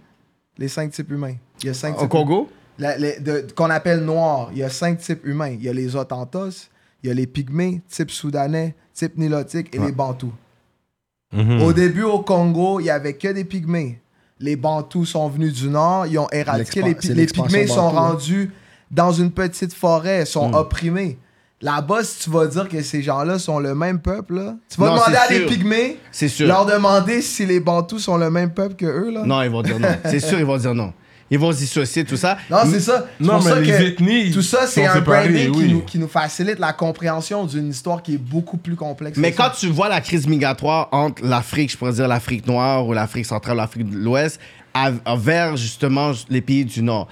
[0.58, 1.34] Les cinq types humains.
[1.62, 2.48] Il y a cinq Au types Congo?
[3.56, 5.50] Qu'on appelle noirs, il y a cinq types humains.
[5.50, 6.68] Il y a les Autantos,
[7.02, 10.32] il y a les Pygmées, type soudanais, type nilotique et les Bantous.
[11.32, 11.62] Mhm.
[11.62, 14.00] Au début, au Congo, il y avait que des Pygmées.
[14.40, 16.82] Les Bantous sont venus du nord, ils ont éradiqué.
[16.82, 18.50] Les, les Pygmées sont rendus
[18.90, 20.54] dans une petite forêt, sont Hmm.
[20.54, 21.18] opprimés.
[21.64, 24.88] Là-bas, si tu vas dire que ces gens-là sont le même peuple, là, tu vas
[24.88, 25.48] Non, demander à des sûr.
[25.48, 26.46] Pygmées, C'est sûr.
[26.46, 29.10] leur demander si les Bantous sont le même peuple que eux.
[29.10, 29.22] Là.
[29.24, 29.88] Non, ils vont dire non.
[30.04, 30.92] C'est sûr, ils vont dire non.
[31.30, 32.36] Ils vont se dissocier, tout ça.
[32.50, 33.06] Non, c'est ça.
[33.18, 35.72] C'est Non, pour mais ça les que ethnies Tout ça, c'est un branding qui, oui.
[35.72, 39.16] nous, qui nous facilite la compréhension d'une histoire qui est beaucoup plus complexe.
[39.16, 39.54] Mais quand ça.
[39.58, 43.56] tu vois la crise migratoire entre l'Afrique, je pourrais dire l'Afrique noire ou l'Afrique centrale,
[43.56, 44.38] l'Afrique de l'Ouest,
[45.16, 47.08] vers justement les pays du Nord,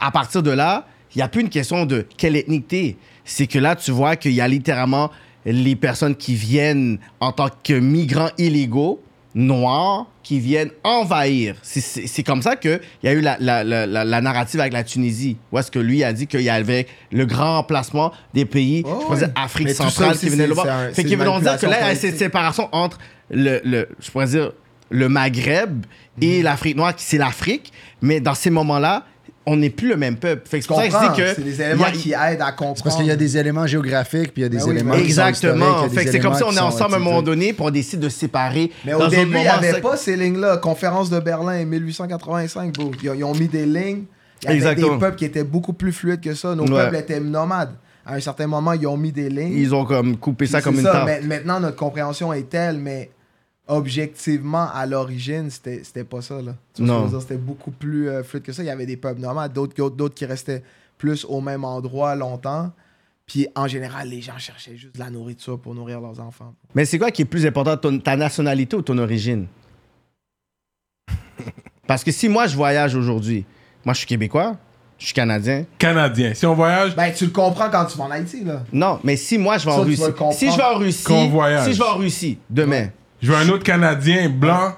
[0.00, 2.98] à partir de là, il n'y a plus une question de quelle ethnie t'es.
[3.26, 5.10] C'est que là, tu vois qu'il y a littéralement
[5.44, 9.02] les personnes qui viennent en tant que migrants illégaux,
[9.34, 11.54] noirs, qui viennent envahir.
[11.62, 15.36] C'est- comme ça qu'il y a eu la, la- la- la- narrative avec la Tunisie,
[15.52, 18.96] où est-ce que lui a dit qu'il y avait le grand remplacement des pays, Oh,
[19.00, 19.42] je pourrais dire oui.
[19.44, 20.66] Afrique Mais tout ça centrale qui venaient le voir.
[20.94, 22.98] Fait qu'ils vont dire que là, il y a cette séparation entre
[23.30, 24.52] le, le je pourrais dire,
[24.90, 25.84] le Maghreb
[26.20, 29.04] et l'Afrique noire, qui c'est l'Afrique, mais dans ces moments-là,
[29.48, 30.42] on n'est plus le même peuple.
[30.48, 31.12] Fait que c'est pour ça que je comprends.
[31.14, 31.34] dis que.
[31.34, 32.76] C'est des y éléments a- qui aident à comprendre.
[32.78, 34.70] C'est parce qu'il y a des éléments géographiques, puis il y a des Ben oui,
[34.72, 35.88] éléments qui sont historiques, Exactement.
[35.88, 38.00] Fait que c'est comme si on est ensemble à un moment donné, puis on décide
[38.00, 38.70] de se séparer.
[38.84, 40.56] Mais dans au début, il n'y avait pas ces lignes-là.
[40.56, 42.90] Conférence de Berlin 1885, bro.
[43.02, 44.04] Ils, ont- ils ont mis des lignes.
[44.42, 44.94] Il y avait Exactement.
[44.94, 46.54] des peuples qui étaient beaucoup plus fluides que ça.
[46.54, 46.84] Nos Ouais.
[46.84, 47.72] peuples étaient nomades.
[48.04, 49.56] À un certain moment, ils ont mis des lignes.
[49.56, 50.92] Ils ont comme coupé ça comme une ça.
[50.92, 51.22] tarte.
[51.24, 53.10] Maintenant, notre compréhension est telle, mais
[53.68, 56.40] objectivement, à l'origine, c'était c'était pas ça.
[56.42, 56.54] Là.
[57.20, 58.62] C'était beaucoup plus euh, fluide que ça.
[58.62, 60.62] Il y avait des peuples nomades, d'autres qui restaient
[60.98, 62.72] plus au même endroit longtemps.
[63.26, 66.54] Puis en général, les gens cherchaient juste de la nourriture pour nourrir leurs enfants.
[66.76, 69.46] Mais c'est quoi qui est plus important, ton- ta nationalité ou ton origine?
[71.86, 73.44] Parce que si moi je voyage aujourd'hui,
[73.84, 74.56] moi je suis québécois,
[74.98, 75.64] je suis canadien.
[75.78, 76.34] Canadien.
[76.34, 78.62] Si on voyage, Ben, tu le comprends quand tu vas en Haïti, là.
[78.72, 80.02] Non, mais si moi je vais en Ça, Russie,
[80.32, 81.64] si je vais en Russie, Qu'on voyage.
[81.66, 82.88] si je vais en Russie demain,
[83.22, 84.72] je veux un autre Canadien blanc,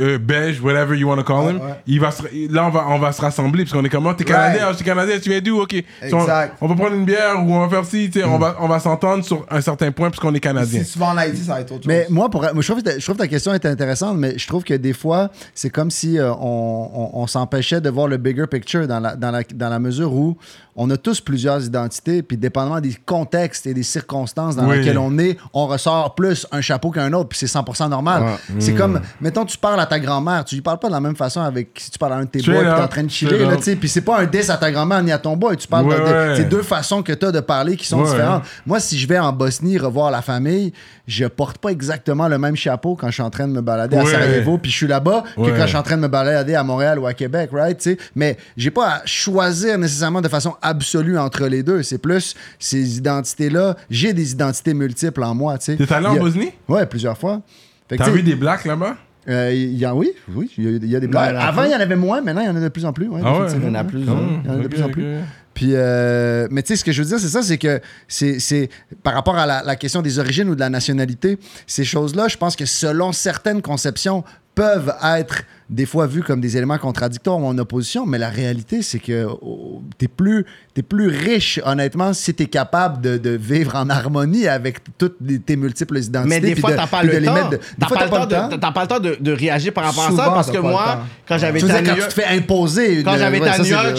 [0.00, 1.56] euh, beige, whatever you want to call him.
[1.56, 1.74] Ouais, ouais.
[1.88, 2.22] Il va se-
[2.54, 4.70] là, on va, on va se rassembler parce qu'on est comme, oh, t'es Canadien, Right.
[4.70, 5.60] je suis Canadien, tu viens d'où?
[5.60, 5.72] Ok.
[5.72, 6.56] Si on- Exact.
[6.60, 9.24] On, va prendre une bière ou on va faire ci, on va, on va s'entendre
[9.24, 10.84] sur un certain point parce qu'on est Canadien.
[10.84, 11.88] Si vas en Haïti, ça va être autre chose.
[11.88, 14.46] Mais moi, pour, moi, je, trouve, que- je trouve ta question est intéressante, mais je
[14.46, 18.18] trouve que des fois, c'est comme si euh, on, on- on s'empêchait de voir le
[18.18, 20.36] bigger picture dans la, dans la, dans la mesure où
[20.80, 24.78] on a tous plusieurs identités, puis dépendamment des contextes et des circonstances dans Oui.
[24.78, 28.22] lesquelles on est, on ressort plus un chapeau qu'un autre, puis c'est 100% normal.
[28.60, 31.16] C'est comme, mettons, tu parles à ta grand-mère, tu lui parles pas de la même
[31.16, 33.10] façon avec si tu parles à un de tes boys, puis t'es en train de
[33.10, 35.56] chiller, là, tu puis c'est pas un diss à ta grand-mère ni à ton boy,
[35.56, 38.10] tu parles Ouais, de, c'est deux façons que tu as de parler qui sont Ouais.
[38.10, 38.44] différentes.
[38.64, 40.72] Moi, si je vais en Bosnie revoir la famille,
[41.08, 43.96] je porte pas exactement le même chapeau quand je suis en train de me balader
[43.96, 44.04] à.
[44.06, 46.62] Sarajevo, puis je suis là-bas, que quand je suis en train de me balader à
[46.62, 47.78] Montréal ou à Québec, right?
[47.78, 47.98] tu sais.
[48.14, 51.82] Mais j'ai pas à choisir nécessairement de façon absolue entre les deux.
[51.82, 53.76] C'est plus ces identités-là.
[53.90, 55.76] J'ai des identités multiples en moi, tu sais.
[55.76, 56.52] T'es allé en Bosnie?
[56.68, 57.42] Ouais, plusieurs fois.
[57.88, 58.96] T'as vu des blacks là-bas?
[59.28, 61.64] euh, il y a, oui, oui, il y a, il y a des a Avant,
[61.64, 63.08] il y en avait moins, maintenant, il y en a de plus en plus.
[63.08, 63.46] ouais, Ah ouais?
[63.56, 64.40] Il y en a plus, hein.
[64.44, 65.04] Il y en a de plus en plus.
[65.52, 68.38] Puis, euh, mais tu sais, ce que je veux dire, c'est ça, c'est que c'est,
[68.38, 68.70] c'est
[69.02, 72.36] par rapport à la, la question des origines ou de la nationalité, ces choses-là, je
[72.36, 74.22] pense que selon certaines conceptions,
[74.54, 78.80] peuvent être des fois vues comme des éléments contradictoires ou en opposition, mais la réalité,
[78.80, 83.76] c'est que oh, t'es plus, t'es plus riche, honnêtement, si t'es capable de, de vivre
[83.76, 86.40] en harmonie avec toutes les- tes multiples identités.
[86.40, 87.48] Mais des fois, t'as pas de le temps.
[87.50, 90.06] de- des fois, pas, le temps t'as pas le temps de, de réagir par rapport
[90.06, 92.24] à ça parce que pas moi, quand j'avais Tu été à New tu te fais
[92.24, 93.02] imposer.
[93.04, 93.96] quand j'avais été à New York,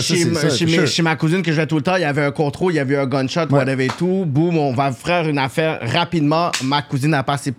[0.87, 2.77] chez, ma cousine que je vais tout le temps, il y avait un contrôle, il
[2.77, 4.23] y avait un gunshot, whatever et tout.
[4.25, 6.51] Boum, on va faire une affaire rapidement.
[6.63, 7.53] Ma cousine n'a pas ses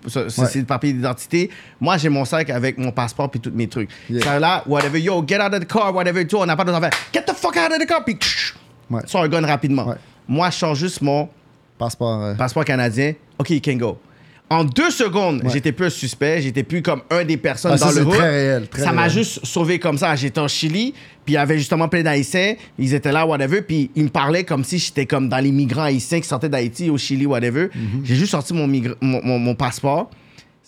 [0.66, 1.50] papiers d'identité.
[1.80, 3.88] Moi, j'ai mon sac avec mon passeport puis tous mes trucs.
[4.08, 4.22] Yeah.
[4.24, 6.36] Ça là, whatever, yo, get out of the car, whatever tout.
[6.38, 6.90] On n'a pas de affaires.
[7.12, 8.16] Get the fuck out of the car, puis
[8.90, 9.02] Ouais.
[9.06, 9.86] sort un gun rapidement.
[9.88, 9.96] Ouais.
[10.28, 11.28] Moi, je change juste mon
[11.78, 12.22] Passeport.
[12.22, 13.14] euh, passeport canadien.
[13.38, 13.98] OK, you can go.
[14.52, 15.50] En deux secondes, Ouais.
[15.52, 18.28] j'étais plus un suspect, j'étais plus comme un des personnes Ah, ça, dans le très
[18.30, 20.16] réel, très ça m'a juste sauvé comme ça.
[20.16, 20.92] J'étais en Chili,
[21.24, 22.56] puis il y avait justement plein d'Haïtiens.
[22.76, 25.84] Ils étaient là, whatever, puis ils me parlaient comme si j'étais comme dans les migrants
[25.84, 27.68] haïtiens qui sortaient d'Haïti au Chili, whatever.
[27.72, 28.00] Mhm.
[28.02, 30.10] J'ai juste sorti mon, migra- mon, mon- mon passeport.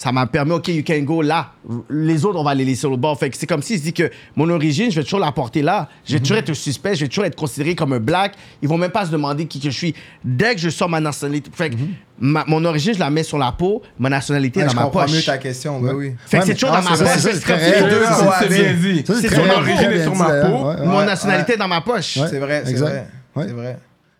[0.02, 1.52] Ça m'a permis, OK, you can go là.
[1.88, 3.16] Les autres, on va les laisser au bord.
[3.16, 5.62] Fait que c'est comme si je dis que mon origine, je vais toujours la porter
[5.62, 5.88] là.
[6.04, 8.34] Je vais toujours être suspect, je vais toujours être considéré comme un black.
[8.60, 9.94] Ils vont même pas se demander qui que je suis.
[10.24, 11.76] Dès que je sors ma nationalité, fait que
[12.18, 14.82] ma- mon origine, je la mets sur la peau, ma nationalité Ouais, dans je ma
[14.82, 15.12] comprends poche.
[15.14, 16.12] mieux ta question, oui, oui.
[16.26, 16.98] Fait que Ouais, c'est toujours dans ma poche.
[16.98, 17.84] c'est comme si réel.
[17.84, 18.72] les deux Ouais, sont- C'est ouais.
[18.74, 19.04] bien dit.
[19.06, 20.48] C'est sur bien Origine sur dit, ma peau.
[20.48, 20.86] Ouais, ouais.
[20.86, 21.58] Mon Ouais, nationalité ouais.
[21.58, 22.16] dans ma poche.
[22.16, 22.26] Ouais.
[22.28, 22.88] C'est vrai, c'est exact.
[22.88, 23.06] vrai.
[23.36, 23.44] Ouais.
[23.46, 23.78] C'est vrai.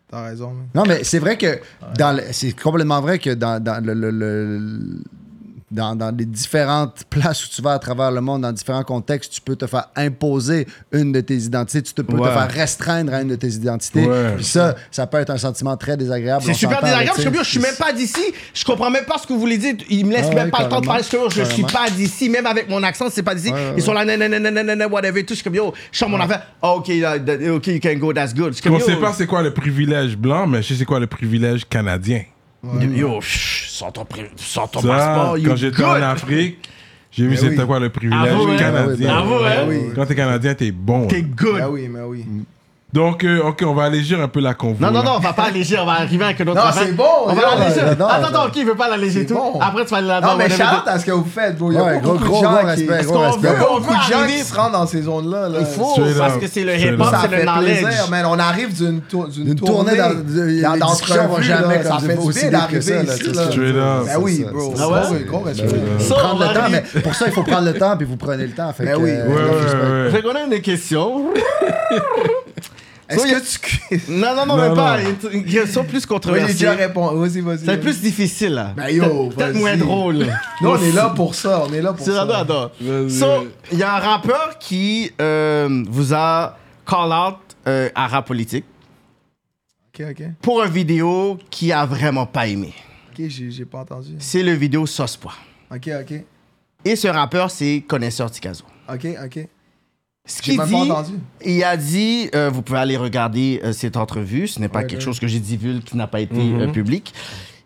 [0.08, 0.50] T'as raison.
[0.50, 0.66] man.
[0.76, 1.58] Non, mais c'est vrai que
[1.98, 5.02] dans le- c'est complètement vrai que dans, dans le, le- le-
[5.72, 9.32] dans, dans les différentes places où tu vas à travers le monde, dans différents contextes,
[9.32, 12.28] tu peux te faire imposer une de tes identités, tu te peux Ouais.
[12.28, 14.06] te faire restreindre à une de tes identités.
[14.06, 14.34] Ouais.
[14.36, 16.42] Puis ça, ça peut être un sentiment très désagréable.
[16.46, 17.44] C'est super désagréable parce que sais.
[17.44, 18.20] je suis même pas d'ici.
[18.54, 19.74] Je comprends même pas ce que vous voulez dire.
[19.88, 21.00] Ils me laissent Ah même ouais, pas le temps de parler.
[21.00, 21.86] Parce que yo, je suis Carrément.
[21.86, 22.28] pas d'ici.
[22.28, 23.48] Même avec mon accent, c'est pas d'ici.
[23.50, 25.30] Ouais, ouais, Ils sont là, nanana, whatever tout.
[25.34, 26.42] Je suis comme yo, je mon affaire.
[26.60, 26.90] Oh, ok,
[27.56, 28.52] ok, you can go, that's good.
[28.54, 31.00] Je suis yo, sait pas c'est quoi le privilège blanc, mais je sais c'est quoi
[31.00, 32.22] le privilège canadien.
[32.94, 35.38] Yo, chut, sors ton, pri- sors ton Ça, passeport.
[35.38, 35.92] you quand j'étais en.
[35.94, 36.68] Afrique,
[37.10, 37.66] j'ai vu c'était oui.
[37.66, 38.56] quoi le privilège Ah ouais?
[38.56, 39.10] canadien.
[39.12, 39.24] Ah?
[39.46, 39.80] Ah oui.
[39.94, 41.06] Quand t'es canadien, t'es bon.
[41.08, 41.60] T'es good.
[41.60, 42.24] Ah oui, mais oui.
[42.92, 44.76] Donc, euh, ok, on va allégir un peu la convo.
[44.78, 46.92] Non, non, non, on va pas alléger, on va arriver avec un autre Non, c'est
[46.92, 47.80] bon, On va l'alléger.
[47.80, 49.32] Attends, attends, ok, il veut pas l'alléger tout?
[49.32, 49.58] bon.
[49.62, 50.32] Après, tu vas aller là-dedans.
[50.32, 51.72] Non, mais shout à ce que vous faites, bro.
[51.72, 52.66] Il y a Ouais, beaucoup gros, de gens gros qui...
[52.66, 53.48] respect, gros qu'on respect.
[53.48, 55.48] veut beaucoup de gens arriver- qui se rendent dans ces zones-là.
[55.48, 55.58] là.
[55.60, 57.80] Il faut, parce que c'est le hip-hop, c'est le fait knowledge.
[57.82, 58.26] plaisir, man.
[58.28, 59.96] On arrive d'une tour- d'une D'une tournée.
[59.96, 63.22] tournée dans- dans- discussions vont d'entrevue, jamais Ça fait aussi du bien d'arriver ici.
[63.32, 64.76] Ben oui, bro.
[64.76, 65.06] ça, Ah?
[65.26, 65.66] Gros- respect.
[66.10, 68.44] Prendre on le temps, mais pour ça, il faut prendre le temps, puis vous prenez
[68.46, 68.70] le temps.
[68.78, 69.12] Ben oui.
[70.10, 71.24] Fait qu'on a une question.
[73.08, 74.00] Est-ce que tu...
[74.10, 75.02] Non, non, non, Non, même pas.
[75.02, 75.10] non.
[75.30, 76.52] Une- Une question plus Oui, j'ai controversée.
[76.54, 77.18] déjà répondu.
[77.28, 77.64] Vas-y, vas-y.
[77.66, 78.72] C'est plus difficile, là.
[78.76, 80.26] Ben yo, Peut-être moins drôle.
[80.60, 81.62] Nous, on est là pour ça.
[81.68, 82.20] On est là pour C'est ça.
[82.26, 82.72] j'adore, j'adore.
[82.80, 83.10] Vas-y.
[83.10, 83.26] So,
[83.72, 86.56] il y a un rappeur qui euh, vous a
[86.88, 87.36] call out
[87.68, 88.64] euh, à rap politique
[89.94, 90.22] Ok, ok.
[90.40, 92.72] pour une vidéo qui a vraiment pas aimé.
[93.12, 94.14] Ok, j'ai pas entendu.
[94.18, 95.34] C'est le vidéo Sospois.
[95.70, 96.24] Ok, ok.
[96.84, 98.64] Et ce rappeur, c'est Connaisseur Ticazo.
[98.92, 99.48] Ok, ok.
[100.24, 101.12] Ce J'ai qu'il même dit, entendu.
[101.44, 104.86] il a dit, euh, vous pouvez aller regarder euh, cette entrevue, ce n'est pas Ouais,
[104.86, 105.04] quelque ouais.
[105.04, 107.12] chose que j'ai divulgué qui n'a pas été euh, public.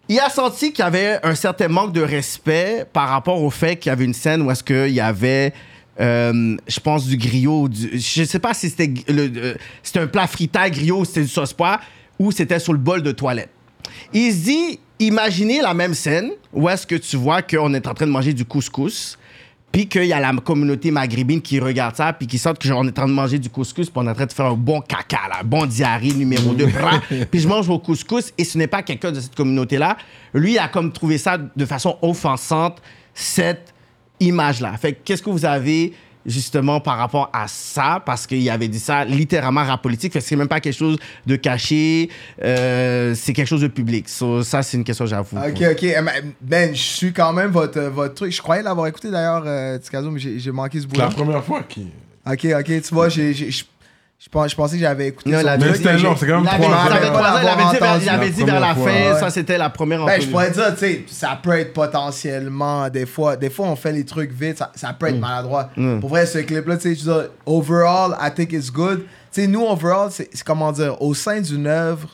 [0.09, 3.77] Il a senti qu'il y avait un certain manque de respect par rapport au fait
[3.77, 5.53] qu'il y avait une scène où est-ce qu'il y avait,
[6.01, 10.07] euh, je pense, du griot, du, je sais pas si c'était le- euh, c'était un
[10.07, 11.79] plat fritaille griot, c'était du sauce pois,
[12.19, 13.51] ou c'était sur le bol de toilette.
[14.15, 17.93] Il se dit, imaginez la même scène où est-ce que tu vois qu'on est en
[17.93, 19.19] train de manger du couscous,
[19.73, 22.81] puis qu'il y a la communauté maghrébine qui regarde ça, puis qui sent que genre,
[22.81, 24.47] on est en train de manger du couscous, puis on est en train de faire
[24.47, 26.67] un bon caca, là, un bon diarrhée numéro 2,
[27.31, 29.97] puis je mange mon couscous, et ce n'est pas quelqu'un de cette communauté-là.
[30.33, 32.81] Lui, il a comme trouvé ça de façon offensante,
[33.13, 33.75] cette
[34.21, 34.77] image-là.
[34.79, 35.93] Fait que qu'est-ce que vous avez
[36.27, 40.25] justement par rapport à ça, parce qu'il avait dit ça littéralement rap politique, fait que
[40.25, 42.11] c'est même pas quelque chose de caché,
[42.43, 44.09] euh, c'est quelque chose de public.
[44.09, 45.83] So, ça, c'est une question vous Ok, ok.
[45.83, 45.97] Eh,
[46.41, 48.33] ben, je suis quand même votre, votre truc.
[48.33, 49.79] Je croyais l'avoir écouté d'ailleurs, euh,
[50.11, 51.89] mais j'ai j'ai manqué ce bout C'est la première fois qui.
[52.29, 53.63] Ok, ok, tu vois, je
[54.19, 56.47] Je, pense- je pensais que j'avais écouté Non, avait Mais c'était long, c'est quand même
[56.47, 59.11] trois pas- il avait dit vers, il entendu avait la dit vers la première fin,
[59.11, 59.21] fois.
[59.21, 63.05] ça c'était la première Ben, je pourrais dire, tu sais, ça peut être potentiellement, des
[63.05, 65.69] fois, des fois on fait les trucs vite, ça, ça peut être maladroit.
[65.77, 66.01] Mm.
[66.01, 69.01] Pour vrai, ce clip-là, tu sais, je dire, overall, I think it's good.
[69.33, 72.09] Tu sais, nous, overall, c'est comment dire, au sein d'une œuvre,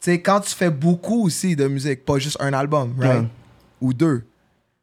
[0.00, 3.24] tu sais, quand tu fais beaucoup aussi de musique, pas juste un album, right?
[3.80, 4.24] Ou deux.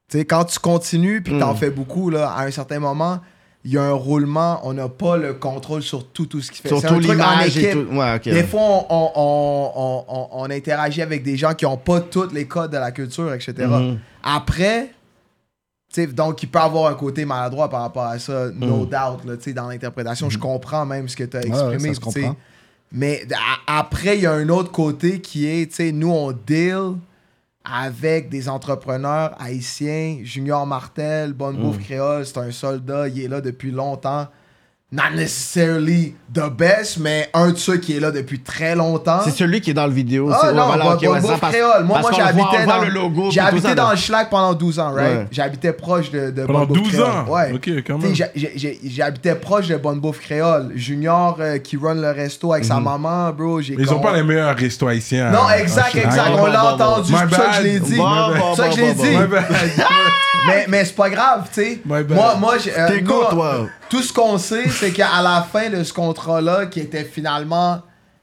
[0.09, 1.57] Tu sais, quand tu continues puis que t'en Mm.
[1.57, 3.19] fais beaucoup, là, à un certain moment,
[3.67, 6.61] il y a un roulement, on n'a pas le contrôle sur tout, tout ce qui
[6.61, 6.69] fait.
[6.69, 7.87] Surtout l'image et tout.
[7.91, 8.19] Ouais.
[8.19, 12.45] Des fois, on, on, on, on, interagit avec des gens qui n'ont pas tous les
[12.45, 13.53] codes de la culture, etc.
[13.57, 13.97] Mhm.
[14.23, 14.91] Après,
[15.91, 18.85] tu sais, donc il peut avoir un côté maladroit par rapport à ça, no Mhm.
[18.85, 20.29] doubt, là, tu sais, dans l'interprétation.
[20.29, 21.95] Je comprends même ce que tu as ouais, exprimé.
[21.95, 22.35] comprend.
[22.91, 23.25] Mais
[23.65, 26.97] après, il y a un autre côté qui est, tu sais, nous, on deal
[27.65, 30.19] avec des entrepreneurs haïtiens.
[30.23, 34.27] Junior Martel, Bonne Bouffe Créole, c'est un soldat, il est là depuis longtemps.
[34.91, 39.19] Not necessarily the best, mais un de ceux qui est là depuis très longtemps.
[39.23, 40.29] C'est celui qui est dans le vidéo.
[40.31, 41.83] Ah c'est- non, voilà, Bon- ok, Bon ouais, ça, Bouffe parce- Créole.
[41.85, 43.31] Moi, moi j'habitais dans le logo.
[43.31, 45.07] J'ai habité ça, dans le Schlag pendant 12 ans, right?
[45.17, 45.27] Ouais.
[45.31, 47.09] J'habitais proche de, de Pendant Bonne Bouffe 12 Créole.
[47.09, 47.25] ans?
[47.27, 47.51] Ouais.
[47.55, 48.13] Ok, quand même.
[48.85, 50.71] J'habitais proche de Bonne Bouffe Créole.
[50.75, 53.59] Junior euh, qui run le resto avec sa maman, bro.
[53.61, 55.31] j'ai Ils con- pas les meilleurs restos haïtiens.
[55.31, 56.05] Non, à- exact, Chirac.
[56.11, 56.29] exact.
[56.37, 57.95] On l'a entendu, c'est ça que je l'ai dit.
[57.95, 59.17] C'est ça que je l'ai dit.
[60.47, 61.81] Mais, mais c'est pas grave, tu sais.
[61.85, 62.11] Bad.
[62.11, 63.67] Moi, moi euh, toi.
[63.89, 67.81] Tout ce qu'on sait, c'est qu'à la fin de ce contrat-là, qui était finalement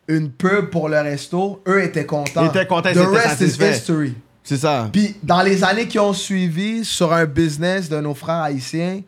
[0.08, 2.42] une pub pour le resto, eux étaient contents.
[2.44, 3.72] Ils étaient contents, The rest is satisfaits.
[3.72, 4.14] history.
[4.44, 4.88] C'est ça.
[4.92, 9.00] Puis dans les années qui ont suivi, sur un business de nos frères haïtiens,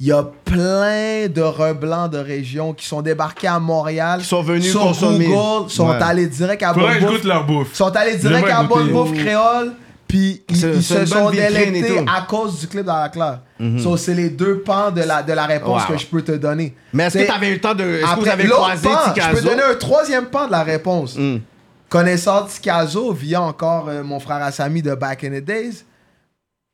[0.00, 4.20] il y a plein de reblancs de région qui sont débarqués à Montréal.
[4.20, 5.26] Qui sont venus sur consommer.
[5.26, 5.96] Google, sont Ouais.
[6.00, 7.24] allés direct à Bonne Bouffe.
[7.24, 7.74] leur bouffe.
[7.74, 8.88] sont allés direct J'aimerais à Bonne.
[8.92, 9.72] Bouffe Créole.
[10.08, 13.40] Puis ils, C'est- ils se sont délectés à cause du clip dans la claire.
[13.78, 15.94] So, c'est les deux pans de la, de la réponse Wow.
[15.94, 16.74] que je peux te donner.
[16.94, 17.84] Mais est-ce que T'sais, tu avais eu le temps de.
[17.84, 21.16] Est-ce que vous avez croisé pan, je peux donner un troisième pan de la réponse.
[21.18, 21.36] Mm.
[21.90, 25.84] Connaissant Tikazo via encore euh, mon frère Assami de Back in the Days,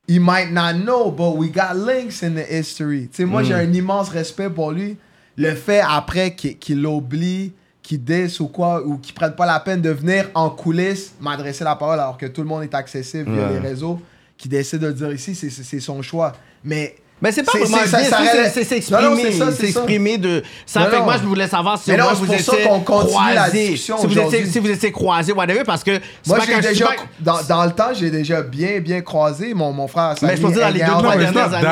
[0.08, 3.08] he might not know, but we got links in the history.
[3.10, 3.46] Tu sais, moi, Mm.
[3.46, 4.96] j'ai un immense respect pour lui.
[5.36, 7.52] Le fait après qu'il qu'il l'oublie,
[7.84, 11.62] qu'il dise ou quoi, ou qu'il prenne pas la peine de venir en coulisses m'adresser
[11.64, 13.52] la parole alors que tout le monde est accessible via Ouais.
[13.52, 14.00] les réseaux,
[14.36, 16.32] qui décide de le dire ici, c'est son choix.
[16.64, 19.62] Mais Mais c'est pas vraiment c'est- ça- ça c'est- s'exprimer, c'est ça, c'est ça.
[19.62, 22.38] s'exprimer de ça Non, fait que moi je voulais savoir si moi c'est vous pour
[22.38, 24.50] ça étiez qu'on continue la croisés, discussion si vous étiez aujourd'hui.
[24.52, 25.92] si vous étiez croisés whatever parce que
[26.26, 26.84] moi, j'ai déjà,
[27.20, 30.14] dans, dans le temps, j'ai déjà bien, bien croisé mon, mon frère.
[30.20, 31.66] Mais je peux dire, dans les deux, trois dernières années.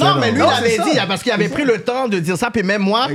[0.00, 2.50] Non, mais lui, il avait dit, parce qu'il avait pris le temps de dire ça,
[2.50, 3.06] puis même moi,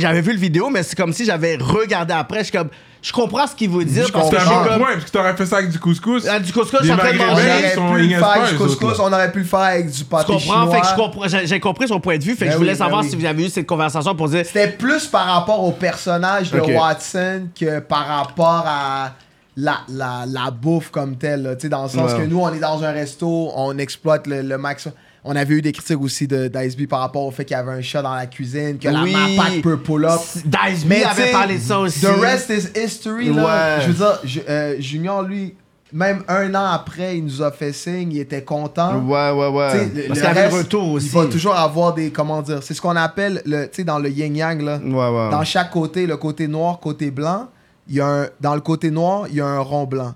[0.00, 2.68] j'avais vu le vidéo, mais c'est comme si j'avais regardé après, je suis comme,
[3.00, 5.10] je comprends ce qu'il veut dire, Je parce que suis bon comme, point, parce que
[5.10, 6.26] t'aurais fait ça avec du couscous.
[6.28, 7.48] Ah, du couscous, Les je suis en train de Maghrébins, On manger.
[7.48, 9.04] ils aurait sont pu le faire avec du autres, couscous, là.
[9.04, 10.74] on aurait pu le faire avec du Tu pâté comprends, chinois.
[10.74, 12.56] fait que je comprends, j'ai j'ai compris son point de vue, fait que Ben je
[12.58, 13.10] voulais oui, ben savoir oui.
[13.10, 16.60] si vous avez eu cette conversation pour dire, C'était plus par rapport au personnage de
[16.60, 16.70] Ok.
[16.74, 19.12] Watson que par rapport à
[19.56, 21.42] la, la, la bouffe comme telle.
[21.42, 21.54] là.
[21.56, 22.18] Tu sais, Dans le sens Ouais.
[22.18, 24.94] que nous, on est dans un resto, on exploite le, le maximum.
[25.24, 27.72] On avait eu des critiques aussi de d'Iceby par rapport au fait qu'il y avait
[27.72, 29.12] un chat dans la cuisine, que Oui.
[29.12, 30.20] la MAPAC peut pull up.
[30.44, 32.00] Dice Mais avait parlé de ça aussi.
[32.00, 33.32] The rest is history.
[33.34, 33.44] Là.
[33.78, 33.82] Ouais.
[33.84, 35.54] Je veux dire, euh, Junior, lui,
[35.92, 38.98] même un an après, il nous a fait signe, il était content.
[39.00, 40.06] Ouais, ouais, ouais.
[40.06, 41.06] Parce qu'il avait le retour aussi.
[41.08, 42.10] Il va toujours avoir des.
[42.10, 44.78] Comment dire C'est ce qu'on appelle, le, tu sais, dans le yin-yang, là.
[44.78, 45.30] Ouais, ouais.
[45.30, 47.48] Dans chaque côté, le côté noir, côté blanc,
[47.88, 50.14] il y a un, dans le côté noir, il y a un rond blanc.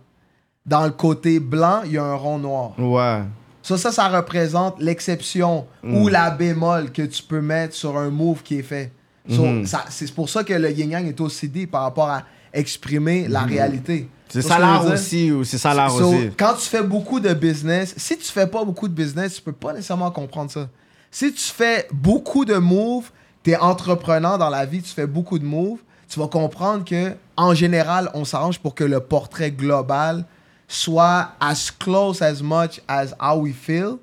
[0.65, 2.73] Dans le côté blanc, il y a un rond noir.
[2.79, 3.23] Ouais.
[3.63, 8.43] Ça, ça, ça représente l'exception ou la bémol que tu peux mettre sur un move
[8.43, 8.91] qui est fait.
[9.29, 9.67] So, Mhm.
[9.67, 13.43] ça- c'est pour ça que le yin-yang est aussi dit par rapport à exprimer la
[13.43, 14.09] réalité.
[14.29, 16.31] C'est ça l'art aussi, ou c'est ça l'art So, aussi?
[16.37, 19.53] Quand tu fais beaucoup de business, si tu fais pas beaucoup de business, tu peux
[19.53, 20.69] pas nécessairement comprendre ça.
[21.11, 23.11] Si tu fais beaucoup de moves,
[23.45, 25.79] tu es entrepreneur dans la vie, tu fais beaucoup de moves,
[26.09, 30.25] tu vas comprendre que en général, on s'arrange pour que le portrait global
[30.73, 33.99] soit as close as much as how we feel,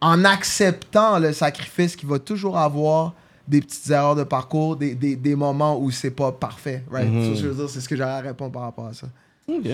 [0.00, 3.12] en acceptant le sacrifice qu'il va toujours avoir
[3.48, 6.82] des petites erreurs de parcours, des, des, des moments où c'est pas parfait.
[6.90, 7.08] Right?
[7.36, 9.06] Je veux dire, c'est ce que j'aurais à répondre par rapport à ça.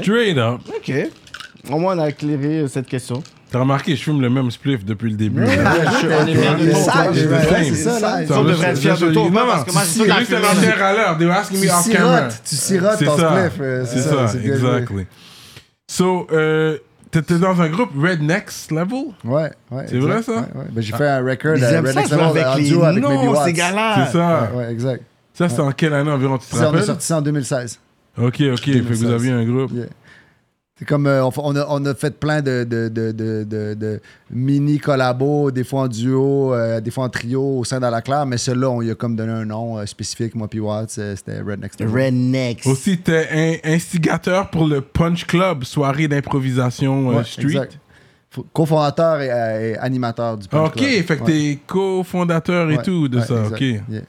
[0.03, 0.61] Straight up.
[0.69, 0.93] Ok.
[1.71, 3.23] Au moins, on a éclairé euh, cette question.
[3.51, 5.43] T'as remarqué, je fume le même spliff depuis le début.
[5.47, 8.19] on est fiers de c'est ouais, ça, là.
[8.21, 9.73] C'est Ça, On devrait être je- fiers je- de toi, non, pas non, parce que
[9.73, 10.39] moi, je c'est un fumée.
[10.51, 11.19] ancien râleur.
[11.19, 12.17] They were asking me Tu off camera.
[12.31, 13.51] sirotes, tu sirotes C'est ton ça.
[13.51, 13.63] spliff.
[13.87, 15.07] C'est ça, bien exactly.
[15.93, 16.79] So, euh,
[17.11, 19.13] t'étais dans un groupe Red Next Level?
[19.25, 19.85] Ouais, ouais.
[19.87, 20.01] C'est exact.
[20.01, 20.33] vrai, ça?
[20.33, 20.65] Ouais, ouais.
[20.73, 22.65] Ben, j'ai fait un record à aiment Red ça Next jouer Level avec en les
[22.65, 23.45] duo avec Maybe Watts.
[23.45, 24.07] ces gars-là.
[24.07, 24.51] C'est ça.
[24.55, 25.05] Ouais, ouais, exact.
[25.35, 26.85] Ça, c'est en quelle année environ, tu te Ça, on rappelles?
[26.85, 27.79] sorti ça en 2016.
[28.17, 28.33] Ok, ok.
[28.41, 29.13] Fait que vous 2016.
[29.13, 29.71] aviez un groupe.
[29.73, 29.87] Yeah.
[30.79, 34.01] C'est comme euh, on, a, on a fait plein de, de, de, de, de- de
[34.31, 38.39] mini collabos, des fois en duo, euh, des fois en trio au sein d'Alaclaire, mais
[38.39, 41.41] celui-là, on lui a comme donné un nom euh, spécifique, moi puis Watts, euh, c'était
[41.41, 41.93] Redneck Story.
[42.07, 42.67] Rednecks.
[42.67, 47.43] Aussi, t'es un instigateur pour le Punch Club, soirée d'improvisation euh, Ouais, street.
[47.45, 47.79] exact.
[48.55, 50.89] Co-fondateur et, euh, et animateur du Punch Ok, Club.
[51.05, 51.27] fait que Ouais.
[51.33, 53.53] t'es co-fondateur et Ouais, tout de ouais, ça, exact.
[53.53, 53.61] ok.
[53.61, 54.03] Yeah.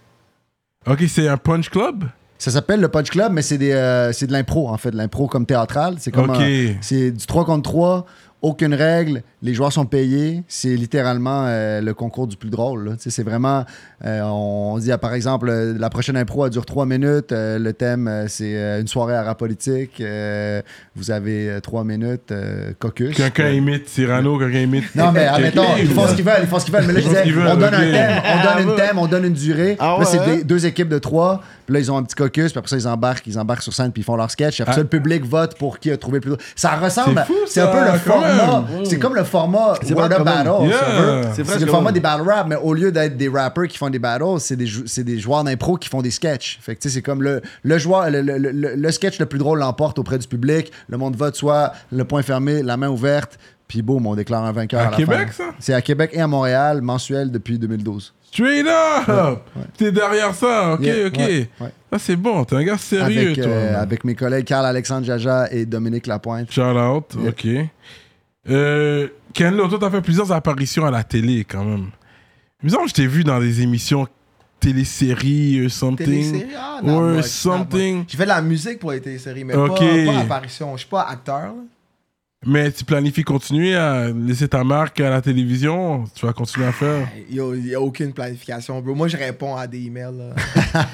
[0.87, 2.05] Ok, c'est un Punch Club?
[2.43, 4.97] Ça s'appelle le Punch Club, mais c'est des, euh, c'est de l'impro, en fait, de
[4.97, 5.95] l'impro comme théâtral.
[5.99, 6.41] C'est comme Ok.
[6.41, 8.05] un- c'est du 3 contre 3,
[8.43, 10.43] aucune règle, les joueurs sont payés.
[10.47, 12.95] C'est littéralement euh, le concours du plus drôle.
[12.99, 13.65] C'est vraiment,
[14.05, 17.31] euh, on dit, ah, par exemple, euh, la prochaine impro, elle dure 3 minutes.
[17.31, 19.99] euh, le thème, c'est euh, une soirée à rap politique.
[20.01, 20.61] euh,
[20.95, 23.15] vous avez 3 minutes, euh, caucus.
[23.15, 24.93] Quelqu'un Euh, imite Cyrano, quelqu'un imite.
[24.95, 26.85] non, mais admettons, ils font ce qu'ils veulent, ils font ce qu'ils veulent.
[26.85, 28.75] Mais là, je disais, on donne un thème, on Ah, donne une ouais.
[28.75, 29.77] thème, on donne une durée.
[29.79, 30.43] Ah là, c'est ouais?
[30.43, 31.41] deux équipes de trois.
[31.65, 33.73] Puis là, ils ont un petit caucus, puis après ça, ils embarquent, ils embarquent sur
[33.73, 34.59] scène, puis ils font leur sketch.
[34.59, 34.75] Après Ah.
[34.75, 36.45] ça, le public vote pour qui a trouvé le plus.
[36.57, 38.67] Ça ressemble, C'est un peu le quand format.
[38.71, 38.85] même.
[38.85, 40.23] C'est comme le format Word Up.
[40.23, 40.67] Battle.
[40.67, 41.33] Yeah.
[41.33, 43.99] C'est le format des battle rap, mais au lieu d'être des rappers qui font des
[43.99, 46.59] battles, c'est des, jou- des joueurs d'impro qui font des sketchs.
[46.61, 49.59] Fait que c'est comme le, le joueur, le, le- le- le sketch le plus drôle
[49.59, 50.71] l'emporte auprès du public.
[50.87, 53.37] Le monde vote soit le point fermé, la main ouverte,
[53.67, 55.45] puis boum, on déclare un vainqueur À à, la Québec, fin.
[55.45, 55.49] ça?
[55.59, 58.13] C'est à Québec et à Montréal, mensuel depuis 2012.
[58.31, 59.39] Straight up!
[59.77, 61.17] T'es derrière ça, ok, Yeah, ok.
[61.17, 61.47] ouais.
[61.91, 63.45] Ça, c'est bon, t'es un gars sérieux, avec, toi.
[63.45, 66.51] euh, avec mes collègues Carl-Alexandre Jaja et Dominique Lapointe.
[66.51, 67.29] Shout out, Yeah.
[67.29, 67.69] ok.
[68.49, 71.89] Euh, Ken Lo, toi, t'as fait plusieurs apparitions à la télé, quand même.
[72.61, 74.07] Il me semble que je t'ai vu dans des émissions
[74.59, 76.05] téléséries, euh, something.
[76.05, 76.51] Télésérie?
[76.57, 78.05] Ah, much, not something.
[78.07, 79.79] J'ai fait de la musique pour les téléséries, mais Ok.
[79.79, 80.73] pas, pas apparition.
[80.73, 81.39] Je suis pas acteur.
[81.39, 81.53] là.
[82.45, 86.03] Mais tu planifies continuer à laisser ta marque à la télévision?
[86.13, 87.07] Tu vas continuer à faire?
[87.29, 88.93] Il n'y a, aucune planification, bro.
[88.93, 90.33] Moi, je réponds à des emails.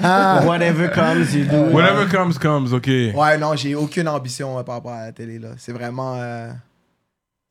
[0.46, 1.74] Whatever comes, you do.
[1.76, 2.86] Whatever comes, comes, ok.
[2.86, 5.40] Ouais, non, j'ai aucune ambition euh, par rapport à la télé.
[5.40, 5.48] là.
[5.58, 6.14] C'est vraiment.
[6.18, 6.50] euh,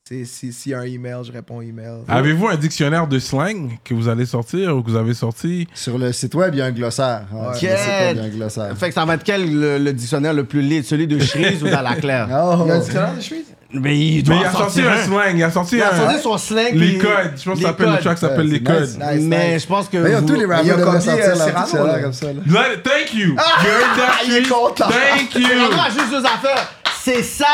[0.10, 2.00] c'est- si- S'il y a un email, je réponds email.
[2.08, 5.68] Avez-vous un dictionnaire de slang que vous allez sortir ou que vous avez sorti?
[5.74, 7.22] Sur le site web, il y a un glossaire.
[7.32, 8.78] Ouais, sur le site web, il y a un glossaire.
[8.78, 11.62] Fait que ça va être quel le, le dictionnaire le plus lit, celui de Shreeze
[11.64, 12.28] ou d'Alaclaire?
[12.32, 12.62] Oh.
[12.66, 13.46] Il y a un dictionnaire de Suisse?
[13.72, 15.94] Mais il Mais doit il a sorti sortir un slang, il a sorti Il a
[15.94, 15.98] un...
[15.98, 16.74] sorti son slang.
[16.74, 18.82] Les codes, je pense que ça s'appelle le track s'appelle Ouais, les codes.
[18.82, 18.98] nice.
[18.98, 19.62] Nice, Mais nice.
[19.62, 19.98] je pense que.
[19.98, 22.26] Mais vous- tous les Il a rappers devraient copié, sortir leur Cyrano, comme ça.
[22.34, 22.62] là.
[22.84, 23.36] Thank you!
[23.36, 24.86] Heard that il est content.
[24.90, 25.42] Thank you!
[25.48, 26.74] Cyrano a juste deux affaires.
[27.04, 27.46] C'est ça,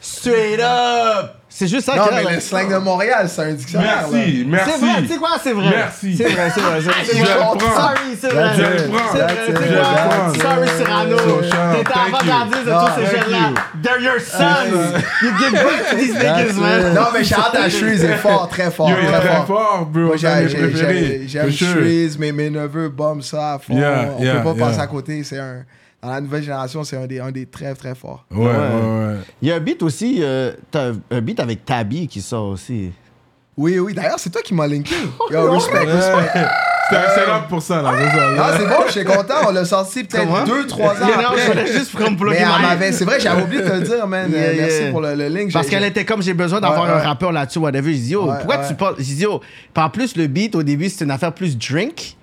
[0.00, 1.39] straight up.
[1.52, 2.30] C'est juste ça Non, mais là.
[2.34, 4.06] le slang de Montréal, c'est un dictionnaire.
[4.10, 4.70] Merci, merci.
[4.72, 5.68] C'est vrai, tu sais quoi, c'est vrai.
[5.68, 6.16] Merci.
[6.16, 6.80] C'est vrai, c'est vrai.
[6.80, 7.34] c'est vrai, c'est Je vrai.
[7.34, 7.58] le prends.
[7.58, 8.50] Sorry, c'est vrai.
[8.56, 9.12] Je le prends.
[9.12, 10.40] C'est vrai, c'est.
[10.40, 11.16] Sorry, Cyrano.
[11.16, 13.62] T'étais avant-gardiste de tous ces jeunes-là.
[13.82, 14.94] They're your sons.
[15.22, 16.94] You give birth to these niggas, man.
[16.94, 18.88] Non, mais Charles à Shreeze est fort, très fort.
[18.90, 19.86] Il est très fort.
[19.86, 20.00] bro.
[20.06, 21.50] Moi, j'aime.
[21.50, 23.74] Shreeze, mais mes neveux bombent ça à fond.
[23.76, 25.24] On peut pas passer à côté.
[25.24, 25.64] C'est un.
[26.02, 28.24] Dans la nouvelle génération, c'est un des, un des très, très forts.
[28.30, 29.14] Ouais, ouais, ouais.
[29.42, 32.90] Il y a un beat aussi, euh, t'as un beat avec Tabi qui sort aussi.
[33.56, 33.92] Oui, oui.
[33.92, 34.94] D'ailleurs, c'est toi qui m'as linké.
[35.30, 36.40] Yo, respect, respect.
[36.88, 37.92] C'était un setup pour ça, là.
[37.96, 38.54] c'est ça, Non, là.
[38.58, 39.34] c'est bon, je suis content.
[39.48, 40.46] On l'a sorti peut-être 2-3 ans
[41.02, 41.46] Mais non, je après.
[41.46, 41.92] voulais juste
[42.62, 44.30] m'avait- c'est vrai, j'avais oublié de te le dire, man.
[44.30, 44.90] Yeah, Euh, Merci yeah.
[44.90, 45.52] pour le, le link.
[45.52, 47.02] Parce qu'elle était comme j'ai besoin d'avoir Ouais, un ouais.
[47.02, 47.92] rappeur là-dessus, whatever.
[47.92, 48.66] J'ai dit, yo, Ouais, pourquoi ouais.
[48.68, 48.94] tu parles?
[48.98, 49.40] J'ai dit, yo,
[49.76, 52.16] en plus, le beat, au début, c'était une affaire plus drink.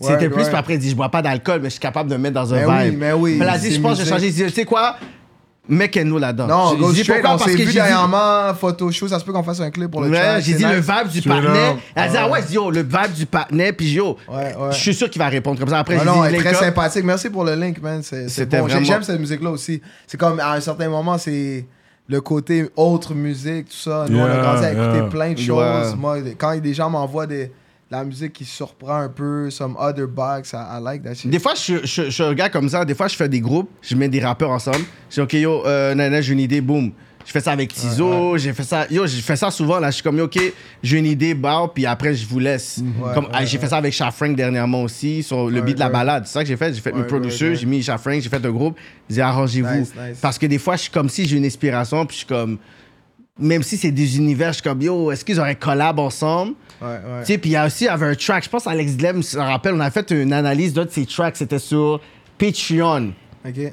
[0.00, 0.48] C'était Ouais, plus, ouais.
[0.48, 2.34] puis après, elle dit, je bois pas d'alcool, mais je suis capable de me mettre
[2.34, 4.28] dans un Mais oui, mais oui, elle a dit, je pense que je vais musique.
[4.28, 4.32] changer.
[4.32, 4.96] J'ai dit, tu sais quoi?
[5.66, 6.46] Mets nous là-dedans.
[6.46, 7.30] Non, J'ai go straight, pourquoi?
[7.36, 9.70] on Parce s'est que vu j'ai dernièrement, photo show, ça se peut qu'on fasse un
[9.70, 10.86] clip pour le Ouais, j'ai dit le nice.
[10.86, 11.76] vibe du partenaire.
[11.94, 14.72] Elle dit, ah ouais, j'ai dit, yo, le vibe du partenaire, puis yo, Ouais, ouais.
[14.72, 15.78] je suis sûr qu'il va répondre comme ça.
[15.78, 16.60] Après, Ah j'ai non, elle est link très up.
[16.64, 17.04] sympathique.
[17.04, 18.02] Merci pour le link, man.
[18.02, 18.66] C'était bon.
[18.68, 19.80] J'ai- vraiment- J'aime cette musique-là aussi.
[20.06, 21.64] C'est comme, à un certain moment, c'est
[22.08, 24.04] le côté autre musique, tout ça.
[24.10, 25.02] Nous, on a Yeah, grandi à écouter yeah.
[25.04, 25.46] plein de Ouais.
[25.46, 25.96] choses.
[25.96, 27.50] Moi, quand des gens m'envoient des,
[27.90, 31.30] la musique qui surprend un peu, some other box, I, I like that shit.
[31.30, 32.84] Des fois, je, je, je suis un gars comme ça.
[32.84, 34.84] Des fois, je fais des groupes, je mets des rappeurs ensemble.
[35.10, 36.92] Je dis, OK, yo, euh, nana, j'ai une idée, boum.
[37.26, 38.86] Je fais ça avec Tizo, j'ai fait ça.
[38.90, 39.80] Yo, j'ai fait ça souvent.
[39.80, 40.38] Là, je suis comme, OK,
[40.82, 42.82] j'ai une idée, bah, puis après, je vous laisse.
[43.14, 46.26] comme, ah, j'ai fait ça avec Shafrank dernièrement aussi, sur le beat de la balade.
[46.26, 46.74] C'est ça que j'ai fait.
[46.74, 47.54] J'ai fait mes ouais.
[47.54, 48.76] j'ai mis Shafrank, j'ai fait un groupe.
[49.08, 49.74] J'ai arrangez-vous.
[49.74, 50.18] Nice, nice.
[50.20, 52.58] Parce que des fois, je suis comme si j'ai une inspiration, puis je suis comme.
[53.40, 56.54] Même si c'est des univers, je suis comme, yo, est-ce qu'ils auraient collab ensemble?
[56.80, 57.20] Ouais, ouais.
[57.20, 58.96] Tu sais, puis il y a aussi, il y avait un track, je pense Alex
[58.96, 62.00] Glem se rappelle, on a fait une analyse d'un de ses tracks, c'était sur
[62.38, 63.12] Patreon.
[63.44, 63.72] Ok.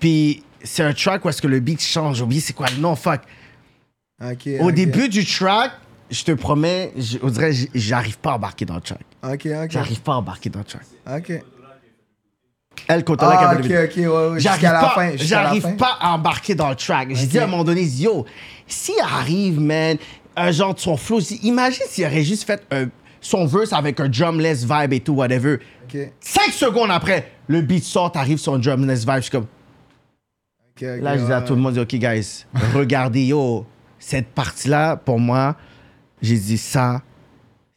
[0.00, 2.80] Puis c'est un track où est-ce que le beat change, j'ai oublié c'est quoi le
[2.80, 3.22] nom, fuck.
[4.22, 4.48] Ok.
[4.60, 5.72] Au début du track,
[6.10, 9.00] je te promets, j- on dirait, j'arrive pas à embarquer dans le track.
[9.24, 9.70] Ok, ok.
[9.70, 10.82] J'arrive pas à embarquer dans le track.
[11.10, 11.42] Ok.
[12.88, 14.40] Elle, là, Ah, qu'elle ok, avait le ok, ouais, ouais.
[14.40, 15.16] J'arrive pas, fin.
[15.16, 17.08] la à embarquer dans le track.
[17.14, 18.24] J'ai dit à un moment donné, yo,
[18.66, 19.96] s'il arrive, man,
[20.36, 22.86] un genre de son flow, imagine s'il aurait juste fait un-
[23.20, 25.58] son verse avec un drumless vibe et tout, whatever.
[26.20, 29.46] Cinq secondes après, le beat sort, t'arrives sur un drumless vibe, je suis comme,
[30.80, 33.66] Là, je dis à tout le monde, OK, guys, regardez, yo,
[33.98, 35.54] cette partie-là, pour moi,
[36.22, 37.02] j'ai dit ça,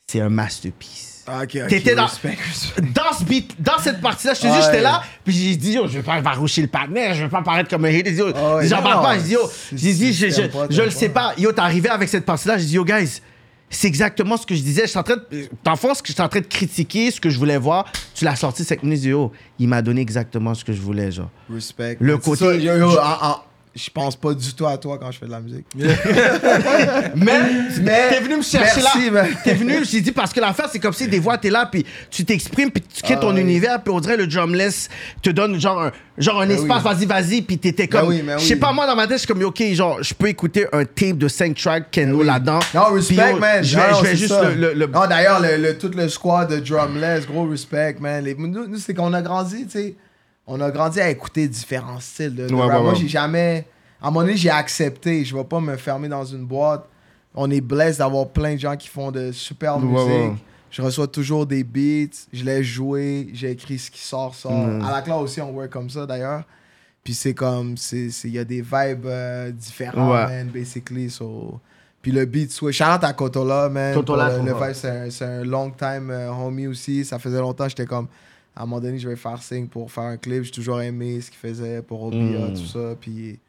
[0.07, 1.12] c'est un masterpiece.
[1.25, 2.81] Ah, ok, ok, T'étais dans- respect, respect.
[2.93, 5.87] Dans, ce beat, dans cette partie-là, je te dis, j'étais là, puis j'ai dit, yo,
[5.87, 8.11] je vais pas varoucher le partenaire, je vais pas paraître comme un hater.
[8.13, 8.27] Yo,
[8.61, 9.15] j'embarque non, pas.
[9.17, 11.33] J'ai dit, yo, c'est- j'ai dit, je, je, je le sais pas.
[11.37, 13.21] Yo, t'es arrivé avec cette partie-là, j'ai dit, yo, guys,
[13.69, 14.81] c'est exactement ce que je disais.
[14.83, 15.23] Je suis en train de.
[15.63, 18.25] Dans fond, ce que j'étais en train de critiquer, ce que je voulais voir, tu
[18.25, 21.29] l'as sorti 5 minutes, yo, il m'a donné exactement ce que je voulais, genre.
[21.51, 21.97] Respect.
[22.01, 23.37] Le côté- ça, yo, yo, en- en-
[23.75, 25.65] je pense pas du tout à toi quand je fais de la musique.
[27.15, 27.39] Mais,
[27.81, 29.11] Mais- t'es venu me chercher Merci, là.
[29.11, 29.27] man.
[29.43, 31.85] T'es venu, j'ai dit, parce que l'affaire, c'est comme si des fois, t'es là, puis
[32.09, 33.41] tu t'exprimes, puis tu quittes Ah, ton oui.
[33.41, 34.89] univers, puis on dirait le drumless
[35.21, 37.05] te donne genre un, genre un espace, oui.
[37.05, 38.09] vas-y, vas-y, puis t'étais Ben comme.
[38.09, 40.13] oui, ben Je sais pas, moi, dans ma tête, je suis comme, ok, genre, je
[40.13, 42.59] peux écouter un tape de 5 tracks Keno là-dedans.
[42.73, 43.63] Non, respect, man.
[43.63, 44.49] Je vais, Non, je vais c'est juste ça.
[44.49, 44.55] le.
[44.55, 48.23] le- le- Non, d'ailleurs, le, le- tout le squad de Drumless, gros respect, man.
[48.23, 49.95] Les- nous, nous, c'est qu'on a grandi, tu sais.
[50.47, 52.77] On a grandi à écouter différents styles de, de Ouais, rap.
[52.77, 53.65] ouais, Moi, j'ai jamais.
[54.01, 55.23] À un moment donné, j'ai accepté.
[55.23, 56.85] Je vais pas me fermer dans une boîte.
[57.33, 60.07] On est blessé d'avoir plein de gens qui font de super Ouais, musique.
[60.07, 60.33] ouais.
[60.69, 62.25] Je reçois toujours des beats.
[62.33, 63.29] Je les joué.
[63.33, 64.51] J'ai écrit ce qui sort, sort.
[64.51, 64.81] Mm.
[64.83, 66.43] À la classe aussi, on work comme ça, d'ailleurs.
[67.03, 67.77] Puis c'est comme.
[67.77, 70.25] c'est- c'est- Il y a des vibes euh, différents, Ouais.
[70.27, 71.09] man, basically.
[71.09, 71.59] So.
[72.01, 72.77] Puis le beat switch.
[72.77, 73.93] Shout out à Kotola, man.
[73.93, 77.05] Kotola, le, le vibe, c'est un, c'est un long time euh, homie aussi.
[77.05, 78.07] Ça faisait longtemps, j'étais comme.
[78.55, 80.43] À un moment donné, je vais faire signe pour faire un clip.
[80.43, 82.53] J'ai toujours aimé ce qu'il faisait pour Obia, Mm.
[82.53, 82.95] tout ça.
[82.99, 83.39] Puis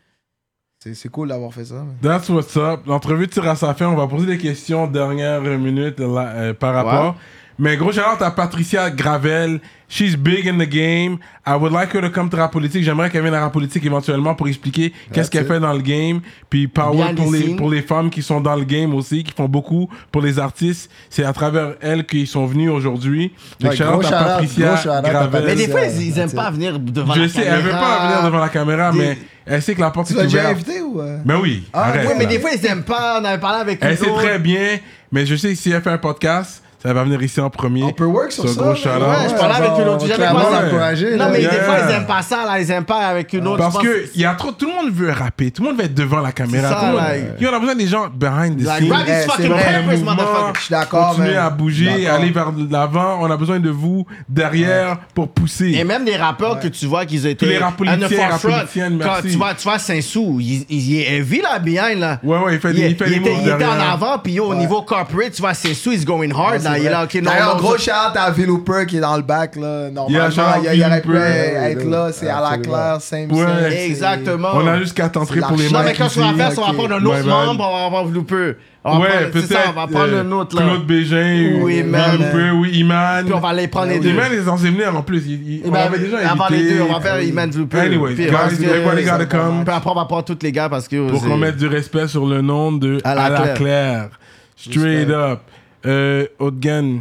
[0.78, 1.84] c'est c'est cool d'avoir fait ça.
[2.02, 2.80] That's what's up.
[2.86, 3.88] L'entrevue tire à sa fin.
[3.88, 7.16] On va poser des questions dernière minute là, euh, par rapport.
[7.58, 9.60] Mais gros shout à Patricia Gravel.
[9.88, 11.18] She's big in the game.
[11.46, 12.82] I would like her to come to rap politique.
[12.82, 15.48] J'aimerais qu'elle vienne à rap politique éventuellement pour expliquer qu'est-ce qu'elle it.
[15.48, 16.20] fait dans le game.
[16.50, 19.32] Puis power pour the les, pour les femmes qui sont dans le game aussi, qui
[19.32, 20.90] font beaucoup pour les artistes.
[21.10, 23.32] C'est à travers elles qu'ils sont venus aujourd'hui.
[23.60, 25.44] Donc Ouais, shout à Patricia Gravel.
[25.46, 27.56] Mais des fois, ils, ils aiment pas venir devant Je la sais, caméra.
[27.56, 30.14] elle veut pas venir devant la caméra, Des- mais elle sait que la porte Tu
[30.14, 30.52] est l'as déjà ouverte.
[30.56, 31.00] invité ou.
[31.00, 31.18] euh?
[31.24, 32.08] Mais oui, Ah, arrête.
[32.18, 32.30] Mais là.
[32.30, 33.20] des fois, ils aiment pas.
[33.20, 34.78] On avait parlé avec Elle sait très bien,
[35.12, 37.82] mais je sais que si elle fait un podcast, ça va venir ici en premier.
[37.82, 38.94] On peut work sur ça, gros shout-out.
[39.00, 40.06] Ouais, je parlais avec une autre.
[40.06, 41.62] J'avais pas- l'encourager, Non, mais des Yeah.
[41.64, 42.60] fois, ils aiment pas ça, là.
[42.60, 43.58] Ils aiment pas avec une autre.
[43.58, 45.94] Parce que y a trop, tout le monde veut rapper, tout le monde veut être
[45.94, 46.68] devant la caméra.
[46.68, 47.40] Ça, tout le monde-.
[47.40, 48.92] Yo, on a besoin des gens behind the Like, scenes.
[48.92, 49.50] rap is Eh, fucking
[49.90, 50.52] mouvement, motherfucker.
[50.56, 53.18] Je suis d'accord, à bouger, aller vers l'avant.
[53.22, 55.72] On a besoin de vous derrière pour pousser.
[55.72, 57.46] Et même des rappeurs que tu vois qu'ils étaient.
[57.46, 61.16] Tous les rap politiciens, rap politiciennes, Quand tu vois, tu vois Saint-Sou, il, il est
[61.16, 62.20] heavy là, behind là.
[62.22, 64.38] Ouais, ouais, il fait des, il fait des était, moves il était en avant, puis
[64.40, 66.73] au niveau corporate, tu vois, Saint-Sou, he's going hard là.
[66.78, 69.22] Il est là, ok, non, D'ailleurs, gros shout à Vil Hooper qui est dans le
[69.22, 69.90] bac, là.
[69.90, 70.28] Normalement,
[70.64, 72.10] il, il aurait pu être là.
[72.12, 73.44] C'est à la claire, same Ouais.
[73.44, 74.48] same, c'est- Exactement.
[74.54, 76.34] On a juste qu'à t'entrer C'est pour les l'archi- Non, mais quand vas ici.
[76.38, 77.26] faire, ça, on va prendre un autre bad.
[77.26, 78.52] membre, on va avoir Looper.
[78.86, 79.56] On va Ouais, peut-être.
[79.70, 80.62] on va prendre euh, un autre là.
[80.66, 81.82] Claude Bégin, Oui.
[81.82, 83.24] Looper, oui, Iman.
[83.24, 84.10] Puis on va les prendre les deux.
[84.10, 84.36] Iman est
[84.70, 85.22] venir en plus.
[85.26, 86.62] Eh on ben, avait déjà avant invité.
[86.62, 87.50] les deux, on va faire Iman.
[87.72, 89.64] Anyways, Puis, guys, parce que- everybody gotta come.
[89.64, 91.08] Puis après, on va prendre tous les gars parce que.
[91.10, 93.54] Pour qu'on mette du respect sur le nom de À la.
[93.54, 94.08] Claire.
[94.56, 95.40] Straight up.
[95.86, 97.00] Euh, Odgan.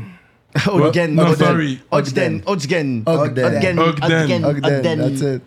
[0.68, 1.16] Ogden.
[1.16, 1.80] No, sorry.
[1.92, 2.42] Ogden.
[2.46, 3.04] Ogden.
[3.06, 3.80] Ogden.
[3.80, 4.46] Ogden.
[4.46, 5.42] Ogden, that's it.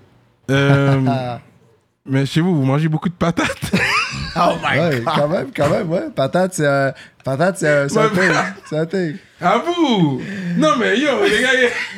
[0.50, 1.36] Euh,
[2.06, 3.72] mais chez vous, vous mangez beaucoup de patates.
[4.38, 6.10] Oh my Ouais, quand même, quand même, ouais.
[6.14, 6.92] Patate, c'est un.
[7.24, 7.88] Patate, c'est un.
[7.88, 8.36] C'est un Ouais, thing.
[8.68, 9.16] C'est un thing.
[9.40, 10.20] À vous!
[10.58, 11.48] Non, mais yo, les gars.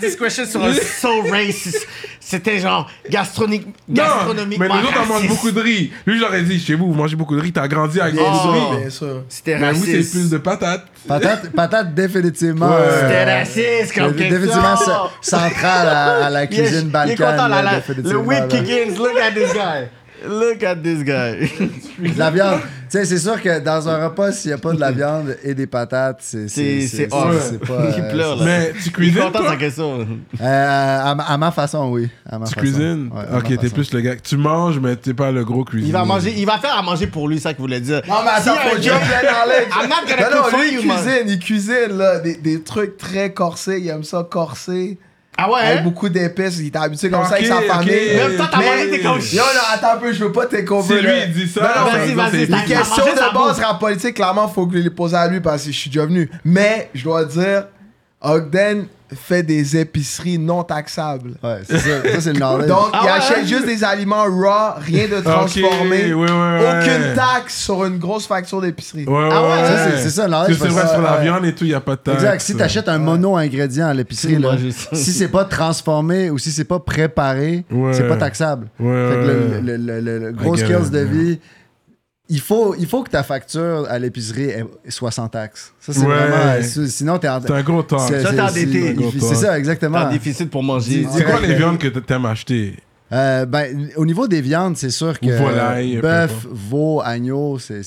[0.01, 1.85] This question sur un so racist.
[2.31, 5.35] C'était genre gastronomique, Non, gastronomiquement mais nous autres, on mange raciste.
[5.35, 5.91] beaucoup de riz.
[6.05, 7.53] Lui, j'aurais dit, chez vous, vous mangez beaucoup de riz.
[7.53, 8.81] T'as grandi avec beaucoup de riz.
[8.81, 9.23] bien sûr.
[9.31, 10.13] C'était Mais vous, c'est raciste.
[10.13, 10.85] plus de patates.
[11.07, 12.69] Patate, patate définitivement.
[12.69, 12.75] Ouais.
[12.81, 14.13] euh, C'était raciste comme.
[14.13, 14.77] Définitivement
[15.23, 17.17] central à, à la cuisine il est balkane.
[17.17, 17.81] content, là, là, là.
[17.89, 18.95] Le kick in.
[18.99, 19.89] Look at this guy.
[20.27, 21.49] Look at this guy.
[21.99, 22.61] De la viande.
[22.91, 25.37] Tu sais, c'est sûr que dans un repas, s'il n'y a pas de la viande
[25.45, 26.49] et des patates, c'est.
[26.49, 27.31] C'est pas.
[27.97, 28.45] Il pleure là.
[28.47, 29.51] Mais tu cuisines, content de toi?
[29.51, 30.07] sa question.
[30.41, 32.09] Euh, à, ma- à ma façon, oui.
[32.27, 32.61] À ma Tu façon.
[32.67, 33.11] cuisines?
[33.13, 34.17] Ouais, ok, t'es plus le gars.
[34.17, 35.91] Tu manges, mais t'es pas le gros cuisinier.
[35.91, 38.01] Il va manger, il va faire à manger pour lui, c'est ça qu'il voulait dire.
[38.09, 38.89] Non, mais attends, Si faut un que je.
[38.89, 42.97] I'm not gonna Non, non, lui, you, il cuisine, il cuisine, là, des, des trucs
[42.97, 43.79] très corsés.
[43.83, 44.99] Il aime ça corsé.
[45.41, 45.61] Ah ouais?
[45.61, 45.83] Avec hein?
[45.85, 46.59] beaucoup d'épices.
[46.59, 48.17] Il est habitué comme ça avec sa famille.
[48.17, 50.47] Même toi, t'as Mais- mangé, t'es comme- Yo, non, attends un peu, je veux pas
[50.47, 50.97] take over.
[50.97, 53.79] Si lui, il dit ça, Non, non, vas-y, vas-y, c'est- Les questions de base rap
[53.79, 56.29] politique, clairement, faut que je les pose à lui parce que je suis déjà venu.
[56.45, 57.67] Mais, je dois dire,
[58.21, 61.31] Ogden fait des épiceries non taxables.
[61.43, 62.03] Ouais, c'est ça.
[62.13, 62.69] Ça, c'est le knowledge.
[62.69, 63.47] Donc, Ah il ouais, achète hein?
[63.47, 66.13] juste des aliments raw, rien de transformé.
[66.13, 66.79] ouais, ouais, ouais.
[66.83, 69.07] Aucune taxe sur une grosse facture d'épicerie.
[69.07, 71.23] Ouais, ouais, Ah ouais, c'est- ça, le knowledge, Parce que C'est vrai, sur la ouais.
[71.23, 72.17] viande et tout, il n'y a pas de taxe.
[72.19, 72.41] Exact.
[72.43, 74.39] Si tu achètes un mono-ingrédient à l'épicerie,
[74.93, 77.93] si c'est pas transformé ou si c'est pas préparé, Ouais.
[77.95, 78.67] c'est pas taxable.
[78.79, 81.41] Ouais, Fait que le, le, le, le- le gros get skills de vie,
[82.29, 84.51] il faut, il faut que ta facture à l'épicerie
[84.89, 85.73] soit sans taxe.
[85.81, 86.07] Ça, c'est Ouais.
[86.07, 86.63] vraiment.
[86.63, 87.41] si- Sinon, t'es en.
[87.41, 87.99] C'est un gros temps.
[87.99, 88.97] c'est- Ça, t'es c'est- endetté.
[89.21, 89.99] C'est ça, exactement.
[89.99, 91.07] T'as un déficit pour manger.
[91.11, 92.77] C'est quoi les viandes que t'aimes acheter?
[93.11, 97.81] Euh, ben, au niveau des viandes, c'est sûr que volaille, bœuf, veau, agneau, c'est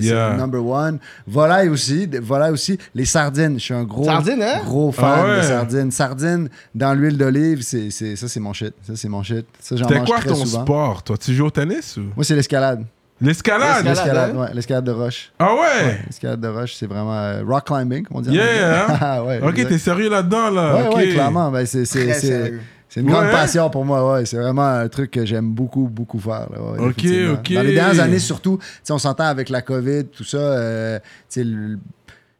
[0.00, 0.36] yeah.
[0.36, 0.98] number one.
[1.26, 2.78] Volaille aussi, volaille aussi.
[2.94, 4.60] Les sardines, je suis un gros Sardines, hein?
[4.66, 5.36] gros fan Ah ouais?
[5.38, 5.90] de sardines.
[5.90, 8.74] Sardines dans l'huile d'olive, c'est c'est- ça c'est mon shit.
[8.86, 9.46] Ça c'est mon shit.
[9.60, 10.62] Ça j'en mange quoi très ton souvent.
[10.62, 11.16] sport, toi?
[11.16, 12.02] Tu joues au tennis ou?
[12.14, 12.84] Moi c'est l'escalade.
[13.22, 13.84] L'escalade?
[13.84, 14.32] L'escalade.
[14.34, 14.40] Hein?
[14.40, 15.30] ouais, l'escalade de roche.
[15.38, 16.00] Ah ouais?
[16.06, 18.30] L'escalade de roche, c'est vraiment euh, rock climbing, comme on dit.
[18.34, 18.94] Yeah, anglais.
[18.94, 18.98] hein?
[19.00, 20.74] Ah, ouais, ok, t'es sérieux là-dedans, là?
[20.76, 20.96] Ouais, ok.
[20.96, 21.50] ouais, clairement.
[21.50, 21.84] Ben, c'est,
[22.90, 24.12] c'est, une grande passion pour moi.
[24.12, 24.26] Ouais.
[24.26, 26.48] C'est vraiment un truc que j'aime beaucoup, beaucoup faire.
[26.52, 27.06] là, ouais, Ok,
[27.38, 27.52] ok.
[27.54, 28.58] Dans les dernières années, surtout,
[28.90, 30.36] on s'entend avec la COVID, tout ça.
[30.38, 31.78] euh, tu sais, le-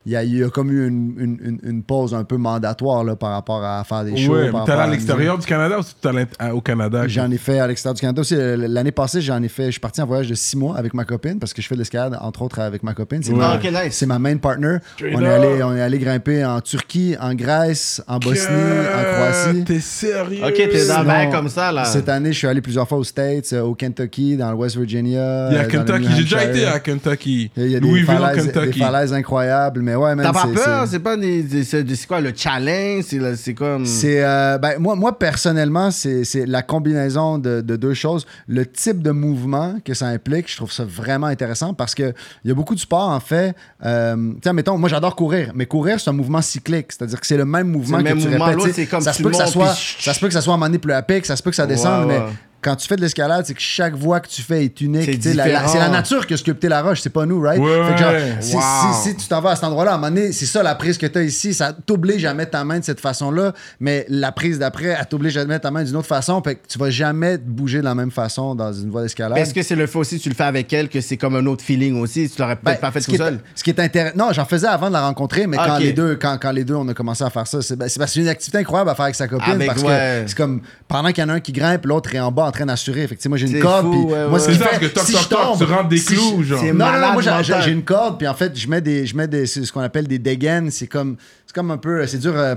[0.07, 2.39] il y, a, il y a comme eu une, une, une, une pause un peu
[2.39, 4.33] mandatoire là, par rapport à faire des shows.
[4.35, 7.07] Ouais, t'es allé à la l'extérieur du Canada ou t'es au Canada?
[7.07, 8.35] J'en ai fait à l'extérieur du Canada aussi.
[8.37, 9.67] L'année passée, j'en ai fait.
[9.67, 11.75] Je suis parti en voyage de six mois avec ma copine parce que je fais
[11.75, 13.23] de l'escalade, entre autres, avec ma copine.
[13.23, 13.39] C'est, Ouais.
[13.39, 13.95] ma, Ah, ok, nice.
[13.95, 14.77] c'est ma main partner.
[14.95, 19.03] Straight On est, allé, on est allé grimper en Turquie, en Grèce, en Bosnie, en
[19.15, 19.65] Croatie.
[19.65, 20.41] T'es sérieux?
[20.43, 21.85] Ok, t'es dans bain comme ça, là.
[21.85, 24.77] Cette année, je suis allé plusieurs fois aux States, euh, au Kentucky, dans le West
[24.77, 25.49] Virginia.
[25.51, 26.09] Il y a euh, Kentucky.
[26.17, 27.51] J'ai déjà été à Kentucky.
[27.57, 28.79] Il y a des Louisville, falaises, des Kentucky.
[28.79, 30.87] falaises incroyables, mais ouais, T'as pas peur?
[30.89, 31.43] c'est- pas des.
[31.43, 33.05] des- C'est quoi le challenge?
[33.37, 33.87] C'est comme.
[33.87, 38.27] C'est euh, ben, moi, moi personnellement, c'est la combinaison de, de deux choses.
[38.49, 42.13] Le type de mouvement que ça implique, je trouve ça vraiment intéressant parce que
[42.45, 43.55] il y a beaucoup de sports en fait.
[43.85, 47.37] Euh, tiens, mettons, moi j'adore courir, mais courir c'est un mouvement cyclique, c'est-à-dire que c'est
[47.37, 48.45] le même mouvement que le même tu mouvement.
[48.47, 48.91] répètes.
[48.91, 50.57] Comme ça se peut que ça soit, puis- ça se peut que ça soit à
[50.57, 52.33] un moment donné plus à pic, ça se peut que ça descende, Ouais, mais.
[52.63, 55.19] Quand tu fais de l'escalade, c'est que chaque voie que tu fais est unique.
[55.23, 57.61] C'est la- la- la, nature qui a sculpté la roche, c'est pas nous, right?
[57.61, 58.63] Ouais, Fait que genre, si, Wow.
[59.03, 60.75] si- si tu t'en vas à cet endroit-là, à un moment donné, c'est ça la
[60.75, 61.55] prise que tu as ici.
[61.55, 65.37] Ça t'oblige à mettre ta main de cette façon-là, mais la prise d'après, elle t'oblige
[65.37, 66.41] à mettre ta main d'une autre façon.
[66.43, 69.39] Fait que tu vas jamais te bouger de la même façon dans une voie d'escalade.
[69.39, 71.47] Est-ce que c'est le fait aussi, tu le fais avec elle, que c'est comme un
[71.47, 72.29] autre feeling aussi?
[72.29, 73.41] Tu l'aurais peut-être Ben, pas fait tout seul?
[73.55, 74.17] Ce qui est intéressant.
[74.17, 76.65] Non, j'en faisais avant de la rencontrer, mais Ah, quand, les deux, quand, quand les
[76.65, 78.91] deux, on a commencé à faire ça, c'est ben, parce que c'est une activité incroyable
[78.91, 80.23] à faire avec sa copine Avec- parce ouais.
[80.25, 82.50] que c'est comme pendant qu'il y en a un qui grimpe, l'autre est en bas
[82.51, 83.07] en train d'assurer.
[83.09, 84.39] Fait que, moi, j'ai une C'est corde, fou, puis ouais, moi, ouais.
[84.41, 85.89] ce C'est qui ça, fait, parce que toc, si toc, je toc, tombe, tu rentres
[85.89, 86.61] des si clous, je- genre.
[86.61, 87.63] C'est Non, non, non, malade moi, j'ai- j'ai mental.
[87.65, 89.81] j'ai une corde, puis en fait, je mets des, je mets des, c'est ce qu'on
[89.81, 90.71] appelle des dégaines.
[90.71, 91.17] C'est comme,
[91.47, 92.33] c'est comme un peu, c'est dur.
[92.37, 92.55] euh,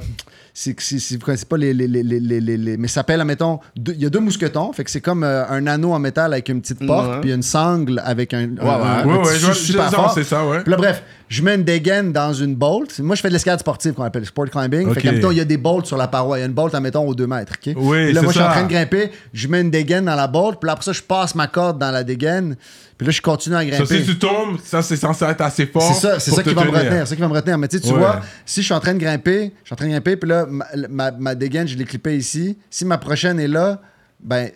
[0.56, 2.96] c'est, c'est, c'est- vous connaissez pas les, les, les, les, les, les- les- mais ça
[2.96, 6.00] s'appelle, admettons, il y a deux mousquetons, fait que c'est comme euh, un anneau en
[6.00, 7.22] métal avec une petite porte, Ouais.
[7.22, 10.12] puis une sangle avec un, Ouais, un ouais, vois- super je- fort.
[10.14, 10.62] c'est ça, ouais.
[10.62, 13.00] Puis là, bref, je mets une dégaine dans une bolt.
[13.00, 14.88] Moi, je fais de l'escalade sportive qu'on appelle sport climbing.
[14.88, 14.94] Ok.
[14.94, 16.38] Fait que, admettons, il y a des bolts sur la paroi.
[16.38, 17.54] Il y a une bolt, admettons, aux deux mètres.
[17.56, 17.74] ok?
[17.76, 19.10] Oui, Puis là, moi, je suis en train de grimper.
[19.34, 20.60] Je mets une dégaine dans la bolt.
[20.60, 22.56] Puis là, après ça, je passe ma corde dans la dégaine.
[23.04, 24.00] Puis là, je continue à Ça, grimper.
[24.00, 25.82] si tu tombes, ça, c'est censé être assez fort.
[25.94, 26.80] C'est ça, c'est ça qui va me tenir.
[26.84, 27.00] retenir.
[27.02, 27.58] C'est ça qui va me retenir.
[27.58, 28.00] Mais tu sais, tu Ouais.
[28.00, 30.30] vois, si je suis en train de grimper, je suis en train de grimper, puis
[30.30, 32.58] là, ma, ma, ma dégaine, je l'ai clippée ici.
[32.70, 33.82] Si ma prochaine est là,
[34.22, 34.50] ben,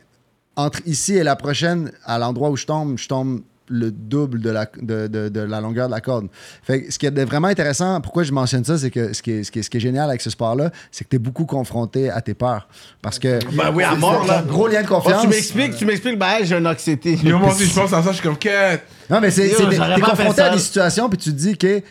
[0.56, 4.49] entre ici et la prochaine, à l'endroit où je tombe, je tombe le double de
[4.49, 6.27] la, de, de- de la longueur de la corde.
[6.64, 9.31] Fait que ce qui est vraiment intéressant, pourquoi je mentionne ça, c'est que ce qui
[9.31, 11.19] est, ce qui est, ce qui est génial avec ce sport-là, c'est que tu es
[11.19, 12.68] beaucoup confronté à tes peurs.
[13.02, 13.39] Parce que.
[13.56, 14.41] Ben oui, à mort, là.
[14.48, 15.22] Gros lien de Oh, confiance.
[15.22, 17.15] tu m'expliques, tu m'expliques, ben, j'ai un anxiété.
[17.15, 18.84] Yo, moi aussi, je pense à ça, je suis comme, quête.
[19.10, 21.81] Non, mais c'est, t'es confronté à des situations, puis tu te dis que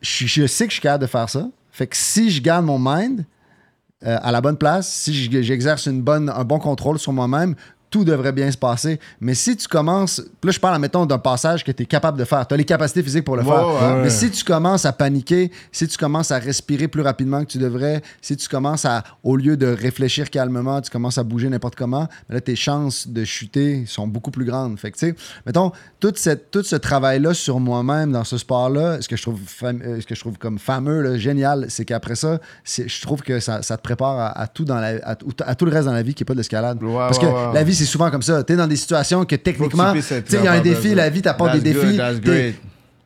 [0.00, 1.48] je, je sais que je suis capable de faire ça.
[1.70, 3.24] Fait que si je garde mon mind
[4.06, 7.54] euh, à la bonne place, si je- j'exerce une bonne, un bon contrôle sur moi-même,
[7.90, 9.00] tout devrait bien se passer.
[9.20, 12.24] Mais si tu commences, là je parle, mettons, d'un passage que tu es capable de
[12.24, 13.66] faire, tu as les capacités physiques pour le faire.
[13.66, 14.02] ouais.
[14.04, 17.58] Mais si tu commences à paniquer, si tu commences à respirer plus rapidement que tu
[17.58, 21.74] devrais, si tu commences à, au lieu de réfléchir calmement, tu commences à bouger n'importe
[21.74, 24.78] comment, là tes chances de chuter sont beaucoup plus grandes.
[24.78, 25.14] Fait que tu sais,
[25.44, 29.40] mettons, toute cette, tout ce travail-là sur moi-même dans ce sport-là, ce que je trouve,
[29.64, 33.40] euh, ce que je trouve comme fameux, là, génial, c'est qu'après ça, je trouve que
[33.40, 35.92] ça, ça te prépare à, à tout dans la, à, à tout le reste dans
[35.92, 36.78] la vie qui n'est pas de l'escalade.
[36.80, 38.42] Parce que la vie, c'est souvent comme ça.
[38.44, 40.94] Tu es dans des situations que techniquement, tu sais, il y a un de défi,
[40.94, 41.96] la vie t'apporte des défis.
[41.96, 42.54] t'es- great.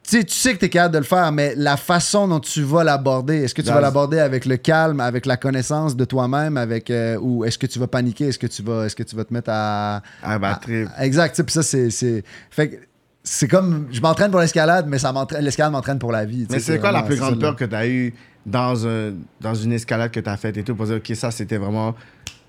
[0.06, 2.84] tu sais, que tu es capable de le faire, mais la façon dont tu vas
[2.84, 6.90] l'aborder, est-ce que tu vas l'aborder avec le calme, avec la connaissance de toi-même, avec
[6.90, 9.24] euh, ou est-ce que tu vas paniquer, est-ce que tu vas, est-ce que tu vas
[9.24, 10.88] te mettre à, Ah, trip.
[10.96, 11.42] à- exact.
[11.42, 12.76] Puis ça, c'est, c'est, fait que
[13.22, 16.46] c'est comme, je m'entraîne pour l'escalade, mais ça m'entraîne, l'escalade m'entraîne pour la vie.
[16.50, 17.56] Mais c'est quoi la plus grande peur là.
[17.58, 18.12] que tu as eue
[18.44, 21.30] dans, un, dans une escalade que tu as faite et tout pour dire, OK, ça,
[21.30, 21.94] c'était vraiment.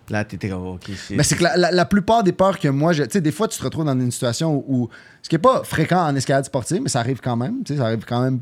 [0.10, 0.90] Là, t'étais comme, OK.
[1.12, 3.32] Mais c'est que la, la- la plupart des peurs que moi, je- tu sais, des
[3.32, 4.90] fois, tu te retrouves dans une situation où, où-
[5.22, 7.80] ce qui n'est pas fréquent en escalade sportive, mais ça arrive quand même, tu sais,
[7.80, 8.40] ça arrive quand même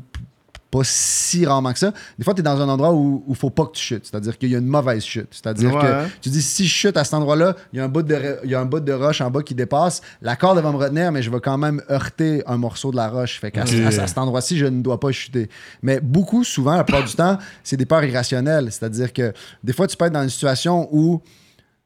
[0.70, 1.92] pas si rarement que ça.
[2.18, 4.36] Des fois, tu es dans un endroit où il faut pas que tu chutes, c'est-à-dire
[4.36, 5.28] qu'il y a une mauvaise chute.
[5.30, 5.80] C'est-à-dire Ouais.
[5.80, 8.38] que tu dis, si je chute à cet endroit-là, il y a un bout de,
[8.42, 10.76] il y a un bout de roche en bas qui dépasse, la corde va me
[10.76, 13.38] retenir, mais je vais quand même heurter un morceau de la roche.
[13.38, 15.48] Fait qu'à à- à cet endroit-ci, je ne dois pas chuter.
[15.80, 18.72] Mais beaucoup, souvent, la plupart du temps, c'est des peurs irrationnelles.
[18.72, 19.32] C'est-à-dire que
[19.62, 21.22] des fois, tu peux être dans une situation où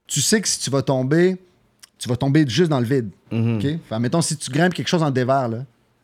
[0.08, 1.36] tu sais que si tu vas tomber,
[1.98, 3.10] tu vas tomber juste dans le vide.
[3.30, 3.62] OK?
[3.88, 5.58] Fait, mettons, si tu grimpes quelque chose en dévers, là,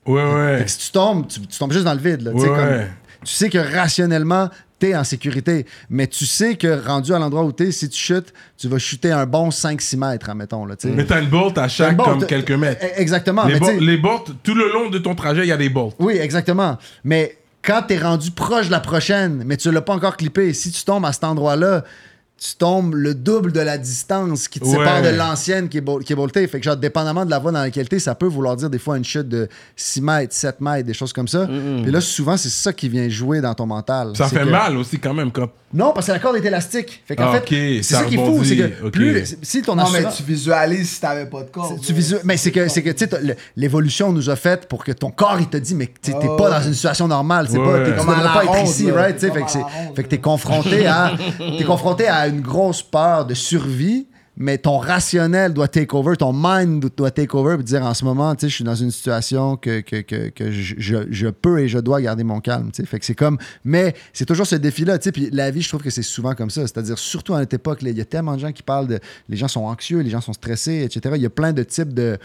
[0.06, 0.58] Ouais, ouais.
[0.58, 2.20] fait que si tu tombes, tu, tu tombes juste dans le vide.
[2.22, 2.88] Là, tu sais, Ouais, comme- ouais.
[3.24, 5.64] tu sais que rationnellement, t'es en sécurité.
[5.88, 9.10] Mais tu sais que rendu à l'endroit où t'es, si tu chutes, tu vas chuter
[9.12, 10.66] un bon 5-6 mètres, admettons.
[10.66, 10.88] Là, tu.
[10.88, 12.84] Mais t'as une bolt à chaque bolt, comme quelques mètres.
[12.84, 13.46] E- Exactement.
[13.46, 15.70] Les, mais tu les bolts, tout le long de ton trajet, il y a des
[15.70, 15.94] bolts.
[15.98, 16.76] Oui, exactement.
[17.04, 20.70] Mais quand t'es rendu proche de la prochaine, mais tu l'as pas encore clippé, si
[20.70, 21.82] tu tombes à cet endroit-là,
[22.46, 24.72] tu tombes le double de la distance qui te Ouais.
[24.72, 26.46] sépare de l'ancienne qui est, bol- qui est boltée.
[26.46, 28.78] Fait que, genre, dépendamment de la voie dans laquelle t'es, ça peut vouloir dire des
[28.78, 31.48] fois une chute de 6 mètres, 7 mètres, des choses comme ça.
[31.86, 34.12] Et là, souvent, c'est ça qui vient jouer dans ton mental.
[34.14, 35.48] Ça C'est fait que- mal aussi quand même quand.
[35.72, 37.02] Non, parce que la corde est élastique.
[37.04, 38.44] Fait qu'en Ah, fait, c'est ça ça qui est fou.
[38.44, 41.74] C'est que plus, si ton Non, mais tu visualises si t'avais pas de corps.
[41.84, 44.92] tu visu- mais c'est que c'est que tu sais l'évolution nous a fait pour que
[44.92, 47.48] ton corps il te dit mais tu sais, t'es Oh, pas dans une situation normale
[47.50, 49.46] c'est Ouais, pas t'es- tu devrais pas être ici right tu sais Comme fait que
[49.46, 51.12] à c'est la ronde, fait que t'es confronté à
[51.58, 54.06] t'es confronté à une grosse peur de survie
[54.36, 58.04] mais ton rationnel doit take over, ton mind doit take over, puis dire en ce
[58.04, 61.68] moment, tu sais, je suis dans une situation que, que, que, que je, peux et
[61.68, 62.72] je dois garder mon calme.
[62.84, 65.12] Fait que c'est comme, mais c'est toujours ce défi-là, tu sais.
[65.12, 66.62] Puis la vie, je trouve que c'est souvent comme ça.
[66.62, 68.98] C'est-à-dire, surtout à notre époque, il y a tellement de gens qui parlent de,
[69.28, 71.14] les gens sont anxieux, les gens sont stressés, etc.
[71.16, 72.18] Il y a plein de types de,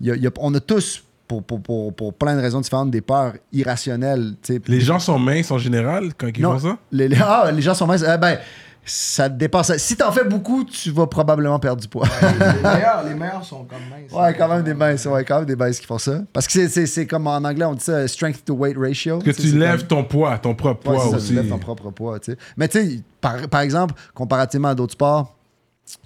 [0.00, 2.90] y a- y a- on a tous, pour, pour, pour, pour plein de raisons différentes,
[2.90, 4.60] des peurs irrationnelles, tu sais.
[4.66, 6.78] Les gens sont minces en général quand ils Non, font ça?
[6.90, 8.02] Les, les- ah, les gens sont minces.
[8.02, 8.38] Eh ben,
[8.84, 9.76] ça te dépasse.
[9.78, 12.06] Si t'en fais beaucoup, tu vas probablement perdre du poids.
[12.20, 12.28] les,
[12.62, 14.12] meilleurs, les meilleurs sont comme minces.
[14.12, 16.20] Ouais, quand même des minces, ouais, quand même des minces qui font ça.
[16.32, 19.18] Parce que c'est- c'est c'est comme en anglais, on dit ça, strength to weight ratio.
[19.20, 21.28] Que Tu lèves comme- ton poids, ton propre Ouais, poids ça, aussi.
[21.28, 22.38] tu lèves ton propre poids, tu sais.
[22.56, 25.34] Mais tu sais, par, par exemple, comparativement à d'autres sports,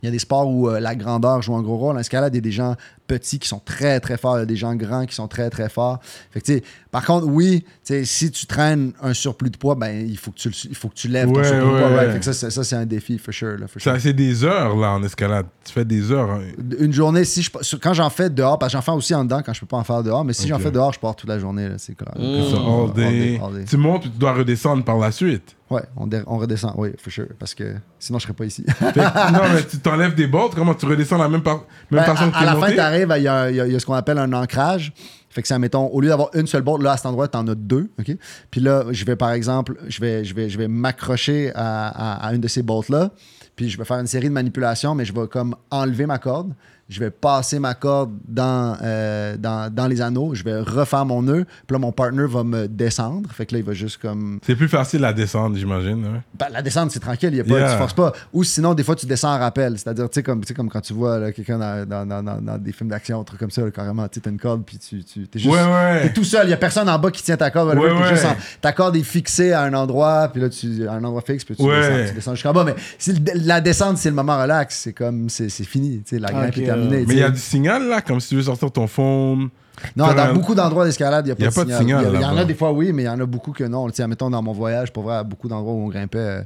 [0.03, 1.95] il y a des sports où euh, la grandeur joue un gros rôle.
[1.97, 2.75] En escalade, il y a des gens
[3.07, 4.37] petits qui sont très, très forts.
[4.37, 6.01] Il y a des gens grands qui sont très, très forts.
[6.33, 7.65] Fait que, tu sais, par contre, oui,
[8.05, 10.95] si tu traînes un surplus de poids, ben, il faut que tu, il faut que
[10.95, 11.89] tu lèves ton Ouais, surplus de poids.
[11.91, 12.23] right?
[12.25, 13.59] ça, c'est- ça, c'est un défi, for sure.
[13.59, 13.93] là, for sure.
[13.93, 15.47] Ça, c'est des heures là en escalade.
[15.65, 16.31] Tu fais des heures.
[16.31, 16.41] hein.
[16.79, 19.43] Une journée, si je, quand j'en fais dehors, parce que j'en fais aussi en dedans
[19.45, 21.29] quand je peux pas en faire dehors, mais si j'en fais dehors, je pars toute
[21.29, 21.69] la journée.
[21.69, 22.13] là, C'est clair.
[22.51, 23.41] Ça, all day.
[23.45, 23.65] all day.
[23.65, 25.55] Tu montes tu dois redescendre par la suite.
[25.71, 28.65] Ouais, on, dé- on redescend, oui, for sure, parce que sinon je serais pas ici.
[28.81, 32.25] Non, mais tu t'enlèves des bolts, comment tu redescends la même, par- même Ben, façon
[32.25, 32.67] à, que à tu es la monté?
[32.69, 34.95] fin, tu arrives, y, y il y a ce qu'on appelle un ancrage.
[35.31, 37.37] Fait que ça, mettons, au lieu d'avoir une seule botte, là, à cet endroit, tu
[37.37, 37.91] en as deux.
[37.99, 38.17] OK?
[38.51, 43.11] Puis là, je vais, par exemple, je vais, m'accrocher à, une de ces bottes-là.
[43.57, 46.55] Puis je vais faire une série de manipulations, mais je vais comme enlever ma corde.
[46.89, 50.35] Je vais passer ma corde dans, euh, dans, dans les anneaux.
[50.35, 51.45] Je vais refaire mon nœud.
[51.67, 53.29] Puis là, mon partner va me descendre.
[53.31, 56.03] Fait que là, il va juste comme C'est plus facile à descendre, j'imagine.
[56.07, 56.23] hein?
[56.39, 57.73] ben, la descente, c'est tranquille, y a pas, Yeah.
[57.73, 58.13] tu forces pas.
[58.33, 59.77] Ou sinon, des fois, tu descends en rappel.
[59.79, 62.23] C'est-à-dire, tu sais, comme, tu sais, comme quand tu vois là, quelqu'un dans, dans, dans,
[62.23, 64.63] dans- dans des films d'action, un truc comme ça, là, carrément, tu as une corde,
[64.65, 65.55] puis tu, tu es juste.
[65.55, 66.03] Ouais, ouais.
[66.05, 67.73] T'es tout seul, il y a personne en bas qui tient ta corde.
[67.73, 68.09] t'es ouais.
[68.09, 71.21] juste en- ta corde est fixée à un endroit, puis là, tu, à un endroit
[71.21, 71.81] fixe, puis tu, Ouais.
[71.81, 72.65] descends, tu descends jusqu'en bas.
[72.65, 74.75] Mais si la descente, c'est le moment relax.
[74.85, 75.99] C'est comme, c'est c'est fini.
[76.03, 77.05] tu sais, La grimpe Terminée.
[77.07, 79.49] Mais il y a du signal là, comme si tu veux sortir ton phone.
[79.95, 82.11] Non, dans un- beaucoup d'endroits d'escalade, il n'y a, Y a pas, de signal.
[82.15, 83.89] Il y, en a des fois, oui, mais il y en a beaucoup que non.
[83.93, 86.43] Sais, mettons, dans mon voyage, pour vrai, à beaucoup d'endroits où on grimpait.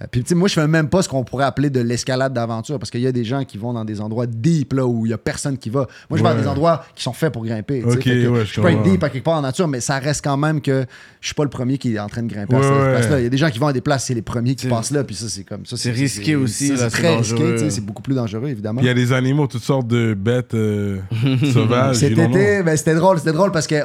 [0.00, 2.32] Euh, puis, tu sais, moi, je fais même pas ce qu'on pourrait appeler de l'escalade
[2.32, 5.06] d'aventure parce qu'il y a des gens qui vont dans des endroits deep, là, où
[5.06, 5.86] il y a personne qui va.
[6.10, 6.34] Moi, je vais Ouais.
[6.34, 7.82] dans des endroits qui sont faits pour grimper.
[7.82, 7.96] tu sais.
[7.96, 9.80] Ok, Fait que ouais, je je peux être deep à quelque part en nature, mais
[9.80, 10.86] ça reste quand même que
[11.20, 13.20] je suis pas le premier qui est en train de grimper à cette place-là.
[13.20, 14.90] Il y a des gens qui vont à des places, c'est les premiers qui passent
[14.90, 15.76] là, puis ça, c'est comme ça.
[15.76, 17.52] c'est risqué aussi, C'est très risqué, dangereux.
[17.54, 18.80] tu sais, c'est beaucoup plus dangereux, évidemment.
[18.80, 20.98] Il y a des animaux, toutes sortes de bêtes euh,
[21.52, 21.96] sauvages.
[21.96, 23.76] Cet été, ben, c'était drôle, c'était drôle parce que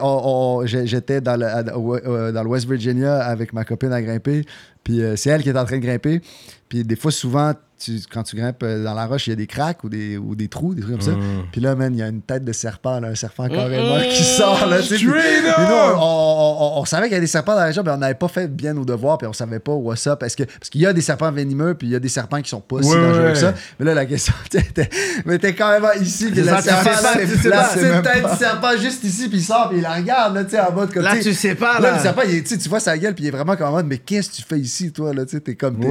[0.65, 4.45] j'étais dans le, euh, dans le West Virginia avec ma copine à grimper.
[4.87, 6.21] Puis euh, c'est elle qui est en train de grimper.
[6.69, 9.35] Puis des fois, souvent, tu- quand tu grimpes euh, dans la roche, il y a
[9.35, 11.11] des cracks ou des, ou des trous, des trucs comme ça.
[11.11, 11.45] Mm.
[11.51, 14.23] Puis là, man, il y a une tête de serpent, là, un serpent carrément qui
[14.23, 14.65] sort.
[14.67, 14.95] Là, tu sais.
[14.95, 15.95] Puis- Straight puis nous, up!
[15.97, 17.97] on, on- on- on savait qu'il y a des serpents dans la région, mais on
[17.97, 20.19] n'avait pas fait bien nos devoirs, puis on savait pas what's up.
[20.19, 22.41] Parce que- parce qu'il y a des serpents venimeux, puis il y a des serpents
[22.41, 23.33] qui sont pas si dangereux ouais.
[23.33, 23.53] que ça.
[23.79, 24.89] Mais là, la question, t'es,
[25.25, 29.03] mais t'es carrément ici, puis serpent, là, la petite c'est même tête du serpent juste
[29.03, 31.15] ici, puis il sort, puis il la regarde, là, tu sais, en mode comme Là,
[31.21, 31.97] tu sais, pas, Là, là.
[31.97, 33.67] le serpent, il est- tu sais, tu vois sa gueule, puis il est vraiment comme
[33.67, 35.87] en mode, mais qu'est-ce que tu fais ici, toi, là, tu sais, t'es comme, t'es,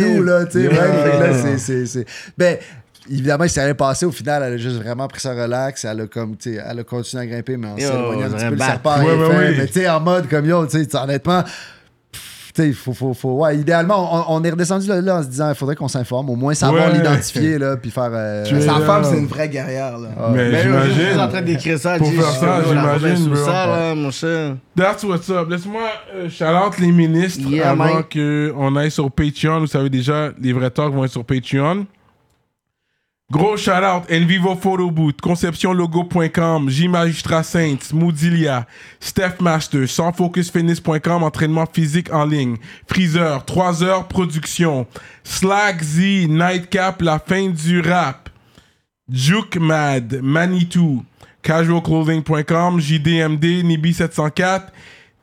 [0.00, 2.04] Chez nous, là, tu sais, ouais, fait que là, c'est, c'est, c'est-
[2.36, 2.56] Ben,
[3.10, 6.00] évidemment, il s'est rien passé, au final, elle a juste vraiment pris ça relax, elle
[6.02, 8.50] a comme, tu sais, elle a continué à grimper, mais en s'éloignant un petit peu,
[8.50, 8.90] le serpent
[9.28, 11.42] Ouais, mais tu sais, en mode comme, yo, tu sais, honnêtement,
[12.54, 15.48] sais, faut, faut, faut, ouais, idéalement, on, on est redescendu là, là en se disant,
[15.48, 16.98] il faudrait qu'on s'informe, au moins savoir Ouais.
[16.98, 18.10] l'identifier, là, puis faire...
[18.12, 19.98] euh, Sa femme, c'est une vraie guerrière.
[19.98, 20.08] Là.
[20.32, 21.96] Mais Mais yo, je suis en train d'écrire ça.
[21.98, 24.56] Pour dis, faire ça, j'imagine, ça, là, mon cher.
[24.76, 25.48] That's what's up.
[25.50, 25.82] Laisse-moi
[26.14, 29.60] euh, shout out les ministres Yeah, avant qu'on aille sur Patreon.
[29.60, 31.86] Vous savez déjà, les vrais talks vont être sur Patreon.
[33.32, 38.66] Gros shout out Envivo Photo Booth, conceptionlogo.com, J Magistrat Saints, Moodilia,
[39.00, 44.86] Steph Master, sansfocusfitness.com, entraînement physique en ligne, Freezer, 3 heures production,
[45.24, 48.28] Slack Z, Nightcap, la fin du rap,
[49.08, 51.02] Juke Mad, Manitou,
[51.42, 54.64] casualclothing.com, JDMD, Nibi704,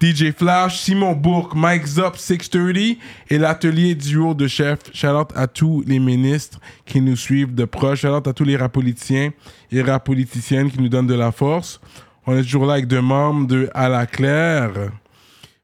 [0.02, 2.98] DJ Flash, Simon Bourque, Mike Zop 630
[3.30, 4.80] et l'atelier duo de chef.
[4.94, 8.02] Shout out à tous les ministres qui nous suivent de proche.
[8.02, 9.32] Shout out à tous les rapolitiens
[9.72, 11.82] et rapoliticiennes qui nous donnent de la force.
[12.26, 14.72] On est toujours là avec deux membres de À la Claire.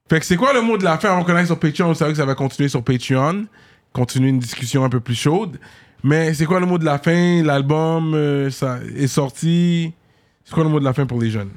[0.10, 1.18] Fait que c'est quoi le mot de la fin?
[1.18, 3.46] On connaît sur Patreon, on savait que ça va continuer sur Patreon.
[3.94, 5.58] Continuer une discussion un peu plus chaude.
[6.04, 7.42] Mais c'est quoi le mot de la fin?
[7.42, 9.94] L'album euh, ça est sorti.
[10.44, 11.52] C'est quoi le mot de la fin pour les jeunes?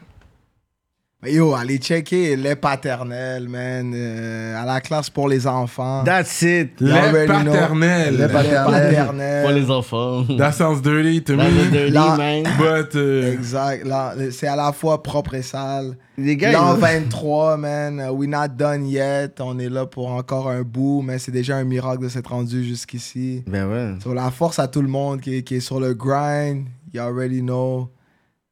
[1.26, 3.92] Yo, allez checker les paternels, man.
[3.92, 6.04] euh, à la classe pour les enfants.
[6.04, 6.80] That's it.
[6.80, 6.92] Les
[7.26, 8.16] paternels.
[8.16, 9.42] Les paternels.
[9.42, 10.22] Pour les enfants.
[10.38, 11.70] That sounds dirty to That's a me.
[11.72, 12.44] dirty, Là- man.
[12.56, 13.84] But, uh, Exact.
[13.84, 15.96] Là, c'est à la fois propre et sale.
[16.16, 17.98] Les gars, L'an ils- 23, man.
[17.98, 19.40] uh, We not done yet.
[19.40, 22.62] On est là pour encore un bout, mais c'est déjà un miracle de s'être rendu
[22.64, 23.42] jusqu'ici.
[23.48, 23.94] Ben ouais.
[24.04, 26.66] So, la force à tout le monde qui, est- qui est sur le grind.
[26.94, 27.90] You already know.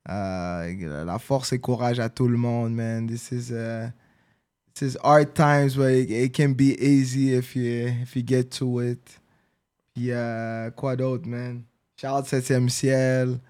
[0.08, 3.06] Euh, la force et courage à tout le monde, man.
[3.06, 3.88] This is, uh,
[4.74, 8.44] this is hard times, but it, it can be easy if you, if you get
[8.58, 9.20] to it.
[9.94, 11.62] Puis, euh, quoi d'autre, man?
[11.96, 13.40] Shout out 7e ciel.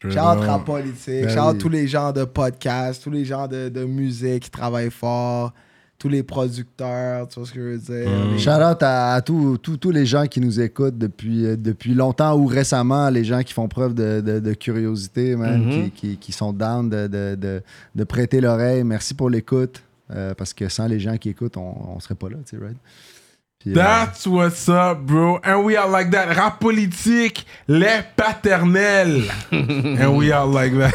[0.00, 1.24] Shout out rap politique.
[1.24, 1.58] Ben Shout out oui.
[1.58, 5.52] tous les gens de podcast, tous les gens de, de musique qui travaillent fort,
[5.98, 8.08] tous les producteurs, tu vois ce que je veux dire?
[8.08, 8.32] Mm.
[8.34, 9.58] Les- Shout out à, à tous
[9.90, 13.66] les gens qui nous écoutent depuis, euh, depuis longtemps ou récemment, les gens qui font
[13.68, 15.70] preuve de, de- de curiosité, man, Mhm.
[15.70, 17.62] qui, qui- qui sont down de, de- de-
[17.94, 18.84] de prêter l'oreille.
[18.84, 19.82] Merci pour l'écoute.
[20.10, 22.64] euh, parce que sans les gens qui écoutent, on, on serait pas là, tu sais,
[22.64, 22.78] right?
[23.58, 25.38] Puis, euh, That's what's up, bro.
[25.44, 26.32] And we are like that.
[26.32, 29.24] Rap politique, les paternels.
[29.52, 30.94] And we are like that.